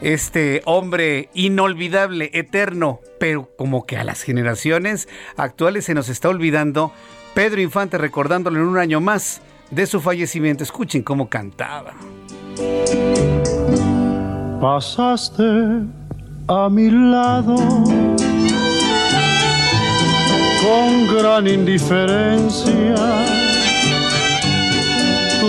este 0.00 0.62
hombre 0.64 1.28
inolvidable, 1.34 2.30
eterno, 2.32 3.00
pero 3.20 3.50
como 3.56 3.84
que 3.84 3.98
a 3.98 4.04
las 4.04 4.22
generaciones 4.22 5.08
actuales 5.36 5.84
se 5.84 5.94
nos 5.94 6.08
está 6.08 6.28
olvidando. 6.28 6.92
Pedro 7.34 7.60
Infante 7.60 7.98
recordándolo 7.98 8.60
en 8.60 8.66
un 8.66 8.78
año 8.78 9.00
más 9.00 9.42
de 9.70 9.86
su 9.86 10.00
fallecimiento. 10.00 10.64
Escuchen 10.64 11.02
cómo 11.02 11.28
cantaba. 11.28 11.92
Pasaste 14.60 15.42
a 16.48 16.68
mi 16.70 16.90
lado 16.90 17.56
con 20.62 21.16
gran 21.16 21.46
indiferencia. 21.46 23.41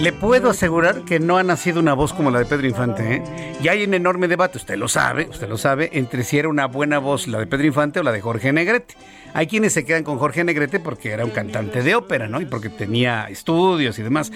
Le 0.00 0.14
puedo 0.14 0.48
asegurar 0.48 1.02
que 1.02 1.20
no 1.20 1.36
ha 1.36 1.42
nacido 1.42 1.78
una 1.78 1.92
voz 1.92 2.14
como 2.14 2.30
la 2.30 2.38
de 2.38 2.46
Pedro 2.46 2.66
Infante. 2.66 3.16
¿eh? 3.16 3.22
Y 3.62 3.68
hay 3.68 3.84
un 3.84 3.92
enorme 3.92 4.28
debate, 4.28 4.56
usted 4.56 4.78
lo 4.78 4.88
sabe, 4.88 5.28
usted 5.28 5.46
lo 5.46 5.58
sabe, 5.58 5.90
entre 5.92 6.24
si 6.24 6.38
era 6.38 6.48
una 6.48 6.64
buena 6.66 6.98
voz 6.98 7.28
la 7.28 7.38
de 7.38 7.46
Pedro 7.46 7.66
Infante 7.66 8.00
o 8.00 8.02
la 8.02 8.10
de 8.10 8.22
Jorge 8.22 8.50
Negrete. 8.50 8.94
Hay 9.34 9.46
quienes 9.46 9.74
se 9.74 9.84
quedan 9.84 10.02
con 10.02 10.18
Jorge 10.18 10.42
Negrete 10.42 10.80
porque 10.80 11.10
era 11.10 11.26
un 11.26 11.30
cantante 11.32 11.82
de 11.82 11.94
ópera, 11.94 12.28
¿no? 12.28 12.40
Y 12.40 12.46
porque 12.46 12.70
tenía 12.70 13.26
estudios 13.28 13.98
y 13.98 14.02
demás. 14.02 14.32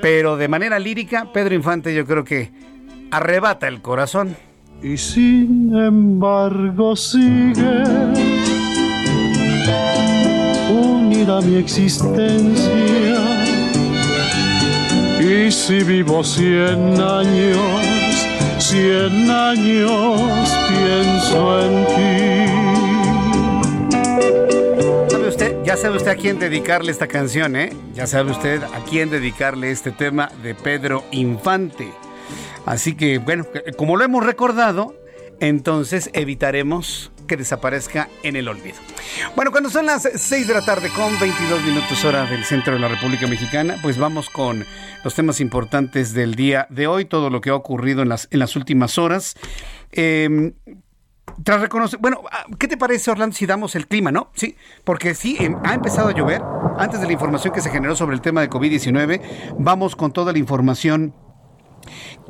Pero 0.00 0.36
de 0.36 0.46
manera 0.46 0.78
lírica, 0.78 1.32
Pedro 1.32 1.52
Infante 1.56 1.92
yo 1.92 2.06
creo 2.06 2.22
que 2.22 2.52
arrebata 3.10 3.66
el 3.66 3.82
corazón 3.82 4.36
y 4.84 4.98
sin 4.98 5.74
embargo 5.74 6.94
sigue 6.94 7.82
unida 10.70 11.40
mi 11.40 11.56
existencia. 11.56 12.97
Y 15.28 15.52
si 15.52 15.84
vivo 15.84 16.24
cien 16.24 16.98
años, 16.98 18.26
cien 18.58 19.30
años 19.30 20.50
pienso 20.70 21.60
en 21.60 21.84
ti. 21.86 22.46
¿Sabe 25.10 25.28
usted? 25.28 25.62
Ya 25.64 25.76
sabe 25.76 25.98
usted 25.98 26.12
a 26.12 26.16
quién 26.16 26.38
dedicarle 26.38 26.90
esta 26.90 27.08
canción, 27.08 27.56
¿eh? 27.56 27.74
Ya 27.92 28.06
sabe 28.06 28.30
usted 28.30 28.62
a 28.62 28.82
quién 28.88 29.10
dedicarle 29.10 29.70
este 29.70 29.90
tema 29.92 30.30
de 30.42 30.54
Pedro 30.54 31.04
Infante. 31.10 31.92
Así 32.64 32.94
que, 32.94 33.18
bueno, 33.18 33.44
como 33.76 33.98
lo 33.98 34.04
hemos 34.04 34.24
recordado, 34.24 34.94
entonces 35.40 36.08
evitaremos 36.14 37.12
que 37.28 37.36
desaparezca 37.36 38.08
en 38.24 38.34
el 38.34 38.48
olvido. 38.48 38.78
Bueno, 39.36 39.52
cuando 39.52 39.70
son 39.70 39.86
las 39.86 40.08
6 40.12 40.48
de 40.48 40.54
la 40.54 40.64
tarde 40.64 40.90
con 40.90 41.16
22 41.20 41.62
minutos 41.62 42.04
hora 42.04 42.26
del 42.26 42.44
centro 42.44 42.74
de 42.74 42.80
la 42.80 42.88
República 42.88 43.28
Mexicana, 43.28 43.78
pues 43.80 43.98
vamos 43.98 44.28
con 44.28 44.66
los 45.04 45.14
temas 45.14 45.40
importantes 45.40 46.12
del 46.14 46.34
día 46.34 46.66
de 46.70 46.88
hoy, 46.88 47.04
todo 47.04 47.30
lo 47.30 47.40
que 47.40 47.50
ha 47.50 47.54
ocurrido 47.54 48.02
en 48.02 48.08
las, 48.08 48.56
últimas 48.56 48.98
horas. 48.98 49.36
Em, 49.92 50.54
tras 51.44 51.60
reconocer, 51.60 52.00
bueno, 52.00 52.22
ah, 52.32 52.46
¿qué 52.58 52.66
te 52.66 52.76
parece 52.76 53.10
Orlando 53.10 53.36
si 53.36 53.46
damos 53.46 53.76
el 53.76 53.86
clima, 53.86 54.10
no? 54.10 54.30
Sí, 54.34 54.56
porque 54.82 55.14
sí, 55.14 55.36
em, 55.38 55.56
ha 55.64 55.74
empezado 55.74 56.08
a 56.08 56.12
llover. 56.12 56.42
Antes 56.78 57.00
de 57.00 57.06
la 57.06 57.12
información 57.12 57.52
que 57.52 57.60
se 57.60 57.70
generó 57.70 57.94
sobre 57.94 58.16
el 58.16 58.22
tema 58.22 58.40
de 58.40 58.50
COVID-19, 58.50 59.54
vamos 59.58 59.94
con 59.94 60.12
toda 60.12 60.32
la 60.32 60.38
información 60.38 61.14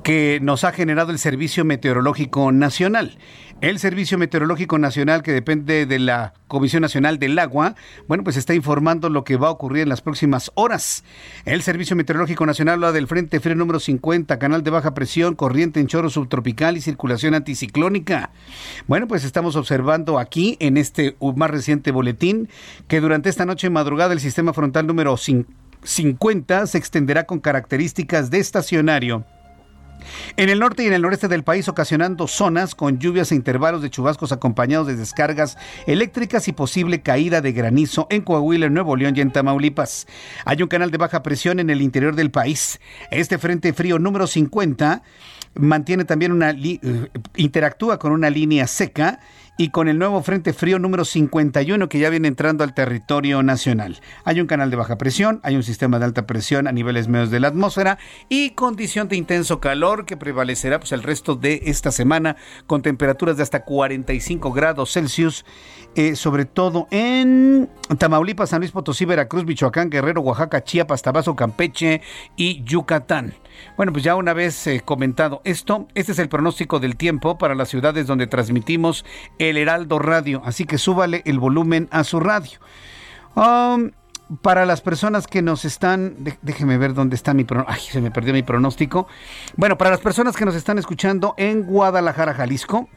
que 0.02 0.38
nos 0.42 0.64
ha 0.64 0.72
generado 0.72 1.10
el 1.10 1.18
Servicio 1.18 1.64
Meteorológico 1.64 2.52
Nacional. 2.52 3.18
El 3.60 3.80
Servicio 3.80 4.18
Meteorológico 4.18 4.78
Nacional, 4.78 5.24
que 5.24 5.32
depende 5.32 5.84
de 5.84 5.98
la 5.98 6.32
Comisión 6.46 6.80
Nacional 6.82 7.18
del 7.18 7.36
Agua, 7.40 7.74
bueno, 8.06 8.22
pues 8.22 8.36
está 8.36 8.54
informando 8.54 9.10
lo 9.10 9.24
que 9.24 9.36
va 9.36 9.48
a 9.48 9.50
ocurrir 9.50 9.82
en 9.82 9.88
las 9.88 10.00
próximas 10.00 10.52
horas. 10.54 11.02
El 11.44 11.62
Servicio 11.62 11.96
Meteorológico 11.96 12.46
Nacional 12.46 12.74
habla 12.74 12.92
del 12.92 13.08
Frente 13.08 13.40
Frío 13.40 13.56
número 13.56 13.80
50, 13.80 14.38
canal 14.38 14.62
de 14.62 14.70
baja 14.70 14.94
presión, 14.94 15.34
corriente 15.34 15.80
en 15.80 15.88
chorro 15.88 16.08
subtropical 16.08 16.76
y 16.76 16.80
circulación 16.80 17.34
anticiclónica. 17.34 18.30
Bueno, 18.86 19.08
pues 19.08 19.24
estamos 19.24 19.56
observando 19.56 20.20
aquí 20.20 20.56
en 20.60 20.76
este 20.76 21.16
más 21.34 21.50
reciente 21.50 21.90
boletín 21.90 22.48
que 22.86 23.00
durante 23.00 23.28
esta 23.28 23.44
noche 23.44 23.70
madrugada 23.70 24.12
el 24.12 24.20
sistema 24.20 24.52
frontal 24.52 24.86
número 24.86 25.16
50 25.16 26.66
se 26.66 26.78
extenderá 26.78 27.24
con 27.24 27.40
características 27.40 28.30
de 28.30 28.38
estacionario 28.38 29.24
en 30.36 30.48
el 30.48 30.58
norte 30.58 30.84
y 30.84 30.86
en 30.86 30.92
el 30.92 31.02
noreste 31.02 31.28
del 31.28 31.44
país 31.44 31.68
ocasionando 31.68 32.26
zonas 32.26 32.74
con 32.74 32.98
lluvias 32.98 33.32
e 33.32 33.34
intervalos 33.34 33.82
de 33.82 33.90
chubascos 33.90 34.32
acompañados 34.32 34.86
de 34.86 34.96
descargas 34.96 35.56
eléctricas 35.86 36.48
y 36.48 36.52
posible 36.52 37.02
caída 37.02 37.40
de 37.40 37.52
granizo 37.52 38.06
en 38.10 38.22
Coahuila, 38.22 38.66
en 38.66 38.74
Nuevo 38.74 38.96
León 38.96 39.14
y 39.16 39.20
en 39.20 39.32
Tamaulipas. 39.32 40.06
Hay 40.44 40.62
un 40.62 40.68
canal 40.68 40.90
de 40.90 40.98
baja 40.98 41.22
presión 41.22 41.60
en 41.60 41.70
el 41.70 41.82
interior 41.82 42.14
del 42.14 42.30
país. 42.30 42.80
Este 43.10 43.38
frente 43.38 43.72
frío 43.72 43.98
número 43.98 44.26
50 44.26 45.02
mantiene 45.54 46.04
también 46.04 46.32
una 46.32 46.50
eh, 46.50 46.78
interactúa 47.36 47.98
con 47.98 48.12
una 48.12 48.30
línea 48.30 48.66
seca 48.66 49.20
y 49.60 49.70
con 49.70 49.88
el 49.88 49.98
nuevo 49.98 50.22
Frente 50.22 50.52
Frío 50.52 50.78
número 50.78 51.04
51 51.04 51.88
que 51.88 51.98
ya 51.98 52.10
viene 52.10 52.28
entrando 52.28 52.62
al 52.62 52.74
territorio 52.74 53.42
nacional. 53.42 54.00
Hay 54.24 54.40
un 54.40 54.46
canal 54.46 54.70
de 54.70 54.76
baja 54.76 54.96
presión, 54.96 55.40
hay 55.42 55.56
un 55.56 55.64
sistema 55.64 55.98
de 55.98 56.04
alta 56.04 56.26
presión 56.26 56.68
a 56.68 56.72
niveles 56.72 57.08
medios 57.08 57.32
de 57.32 57.40
la 57.40 57.48
atmósfera 57.48 57.98
y 58.28 58.50
condición 58.50 59.08
de 59.08 59.16
intenso 59.16 59.58
calor 59.60 60.06
que 60.06 60.16
prevalecerá 60.16 60.78
pues, 60.78 60.92
el 60.92 61.02
resto 61.02 61.34
de 61.34 61.62
esta 61.66 61.90
semana 61.90 62.36
con 62.68 62.82
temperaturas 62.82 63.36
de 63.36 63.42
hasta 63.42 63.64
45 63.64 64.52
grados 64.52 64.92
Celsius, 64.92 65.44
eh, 65.96 66.14
sobre 66.14 66.44
todo 66.44 66.86
en 66.92 67.68
Tamaulipas, 67.98 68.50
San 68.50 68.60
Luis 68.60 68.70
Potosí, 68.70 69.04
Veracruz, 69.06 69.44
Michoacán, 69.44 69.90
Guerrero, 69.90 70.20
Oaxaca, 70.20 70.62
Chiapas, 70.62 71.02
Tabasco, 71.02 71.34
Campeche 71.34 72.00
y 72.36 72.62
Yucatán. 72.62 73.34
Bueno, 73.76 73.92
pues 73.92 74.04
ya 74.04 74.14
una 74.14 74.34
vez 74.34 74.66
eh, 74.66 74.82
comentado 74.84 75.40
esto, 75.44 75.88
este 75.94 76.12
es 76.12 76.18
el 76.20 76.28
pronóstico 76.28 76.78
del 76.78 76.96
tiempo 76.96 77.38
para 77.38 77.56
las 77.56 77.68
ciudades 77.68 78.06
donde 78.06 78.26
transmitimos 78.28 79.04
el 79.38 79.47
Heraldo 79.56 79.98
Radio, 79.98 80.42
así 80.44 80.64
que 80.64 80.78
súbale 80.78 81.22
el 81.24 81.38
volumen 81.38 81.88
a 81.90 82.04
su 82.04 82.20
radio. 82.20 82.58
Um, 83.34 83.90
para 84.42 84.66
las 84.66 84.80
personas 84.82 85.26
que 85.26 85.40
nos 85.40 85.64
están, 85.64 86.16
déjeme 86.42 86.76
ver 86.76 86.92
dónde 86.92 87.16
está 87.16 87.32
mi 87.32 87.44
pronóstico, 87.44 87.74
ay, 87.74 87.80
se 87.90 88.00
me 88.00 88.10
perdió 88.10 88.34
mi 88.34 88.42
pronóstico. 88.42 89.08
Bueno, 89.56 89.78
para 89.78 89.90
las 89.90 90.00
personas 90.00 90.36
que 90.36 90.44
nos 90.44 90.54
están 90.54 90.78
escuchando 90.78 91.34
en 91.38 91.62
Guadalajara, 91.62 92.34
Jalisco, 92.34 92.88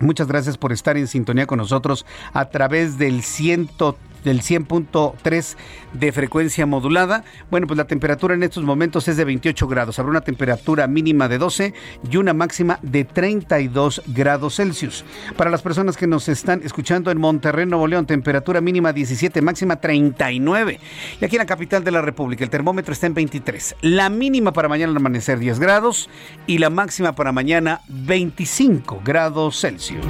Muchas 0.00 0.26
gracias 0.26 0.58
por 0.58 0.72
estar 0.72 0.96
en 0.96 1.06
sintonía 1.06 1.46
con 1.46 1.58
nosotros 1.58 2.04
a 2.32 2.46
través 2.46 2.98
del 2.98 3.22
103 3.22 4.13
del 4.24 4.40
100.3 4.40 5.56
de 5.92 6.12
frecuencia 6.12 6.66
modulada. 6.66 7.24
Bueno, 7.50 7.66
pues 7.66 7.76
la 7.76 7.86
temperatura 7.86 8.34
en 8.34 8.42
estos 8.42 8.64
momentos 8.64 9.06
es 9.08 9.16
de 9.16 9.24
28 9.24 9.68
grados. 9.68 9.98
Habrá 9.98 10.10
una 10.10 10.20
temperatura 10.22 10.86
mínima 10.86 11.28
de 11.28 11.38
12 11.38 11.74
y 12.10 12.16
una 12.16 12.34
máxima 12.34 12.78
de 12.82 13.04
32 13.04 14.02
grados 14.08 14.56
Celsius. 14.56 15.04
Para 15.36 15.50
las 15.50 15.62
personas 15.62 15.96
que 15.96 16.06
nos 16.06 16.28
están 16.28 16.62
escuchando 16.64 17.10
en 17.10 17.18
Monterrey, 17.20 17.66
Nuevo 17.66 17.86
León, 17.86 18.06
temperatura 18.06 18.60
mínima 18.60 18.92
17, 18.92 19.40
máxima 19.42 19.76
39. 19.76 20.80
Y 21.20 21.24
aquí 21.24 21.36
en 21.36 21.40
la 21.40 21.46
capital 21.46 21.84
de 21.84 21.90
la 21.90 22.02
República, 22.02 22.44
el 22.44 22.50
termómetro 22.50 22.92
está 22.92 23.06
en 23.06 23.14
23. 23.14 23.76
La 23.82 24.08
mínima 24.08 24.52
para 24.52 24.68
mañana 24.68 24.90
al 24.90 24.96
amanecer 24.96 25.38
10 25.38 25.58
grados 25.58 26.08
y 26.46 26.58
la 26.58 26.70
máxima 26.70 27.14
para 27.14 27.32
mañana 27.32 27.80
25 27.88 29.02
grados 29.04 29.60
Celsius. 29.60 30.04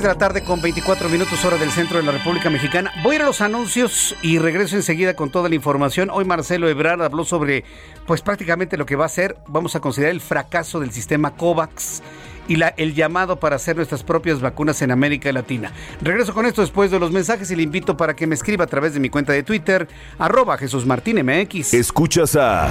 6 0.00 0.02
de 0.02 0.08
la 0.08 0.18
tarde 0.18 0.42
con 0.42 0.62
24 0.62 1.10
minutos 1.10 1.44
hora 1.44 1.58
del 1.58 1.70
centro 1.70 1.98
de 1.98 2.04
la 2.04 2.12
República 2.12 2.48
Mexicana. 2.48 2.90
Voy 3.02 3.12
a 3.12 3.16
ir 3.16 3.22
a 3.22 3.26
los 3.26 3.42
anuncios 3.42 4.16
y 4.22 4.38
regreso 4.38 4.76
enseguida 4.76 5.14
con 5.14 5.30
toda 5.30 5.50
la 5.50 5.54
información. 5.54 6.08
Hoy 6.10 6.24
Marcelo 6.24 6.70
Ebrard 6.70 7.02
habló 7.02 7.22
sobre 7.26 7.64
pues 8.06 8.22
prácticamente 8.22 8.78
lo 8.78 8.86
que 8.86 8.96
va 8.96 9.04
a 9.04 9.10
ser, 9.10 9.36
vamos 9.46 9.76
a 9.76 9.80
considerar 9.80 10.12
el 10.12 10.22
fracaso 10.22 10.80
del 10.80 10.90
sistema 10.90 11.32
COVAX 11.32 12.02
y 12.48 12.58
el 12.78 12.94
llamado 12.94 13.38
para 13.38 13.56
hacer 13.56 13.76
nuestras 13.76 14.02
propias 14.02 14.40
vacunas 14.40 14.80
en 14.80 14.90
América 14.90 15.30
Latina. 15.32 15.70
Regreso 16.00 16.32
con 16.32 16.46
esto 16.46 16.62
después 16.62 16.90
de 16.90 16.98
los 16.98 17.12
mensajes 17.12 17.50
y 17.50 17.56
le 17.56 17.62
invito 17.62 17.98
para 17.98 18.16
que 18.16 18.26
me 18.26 18.36
escriba 18.36 18.64
a 18.64 18.68
través 18.68 18.94
de 18.94 19.00
mi 19.00 19.10
cuenta 19.10 19.34
de 19.34 19.42
Twitter, 19.42 19.86
arroba 20.18 20.56
Jesús 20.56 20.86
Martín 20.86 21.22
MX. 21.22 21.74
Escuchas 21.74 22.36
a 22.36 22.70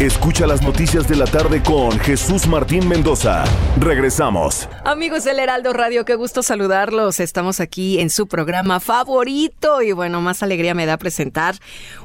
Escucha 0.00 0.46
las 0.46 0.62
noticias 0.62 1.06
de 1.06 1.14
la 1.14 1.26
tarde 1.26 1.62
con 1.62 1.98
Jesús 2.00 2.48
Martín 2.48 2.88
Mendoza. 2.88 3.44
Regresamos. 3.78 4.68
Amigos 4.84 5.22
del 5.24 5.38
Heraldo 5.38 5.72
Radio, 5.72 6.04
qué 6.04 6.16
gusto 6.16 6.42
saludarlos. 6.42 7.20
Estamos 7.20 7.60
aquí 7.60 8.00
en 8.00 8.10
su 8.10 8.26
programa 8.26 8.80
favorito 8.80 9.80
y 9.82 9.92
bueno, 9.92 10.20
más 10.20 10.42
alegría 10.42 10.74
me 10.74 10.86
da 10.86 10.96
presentar 10.96 11.54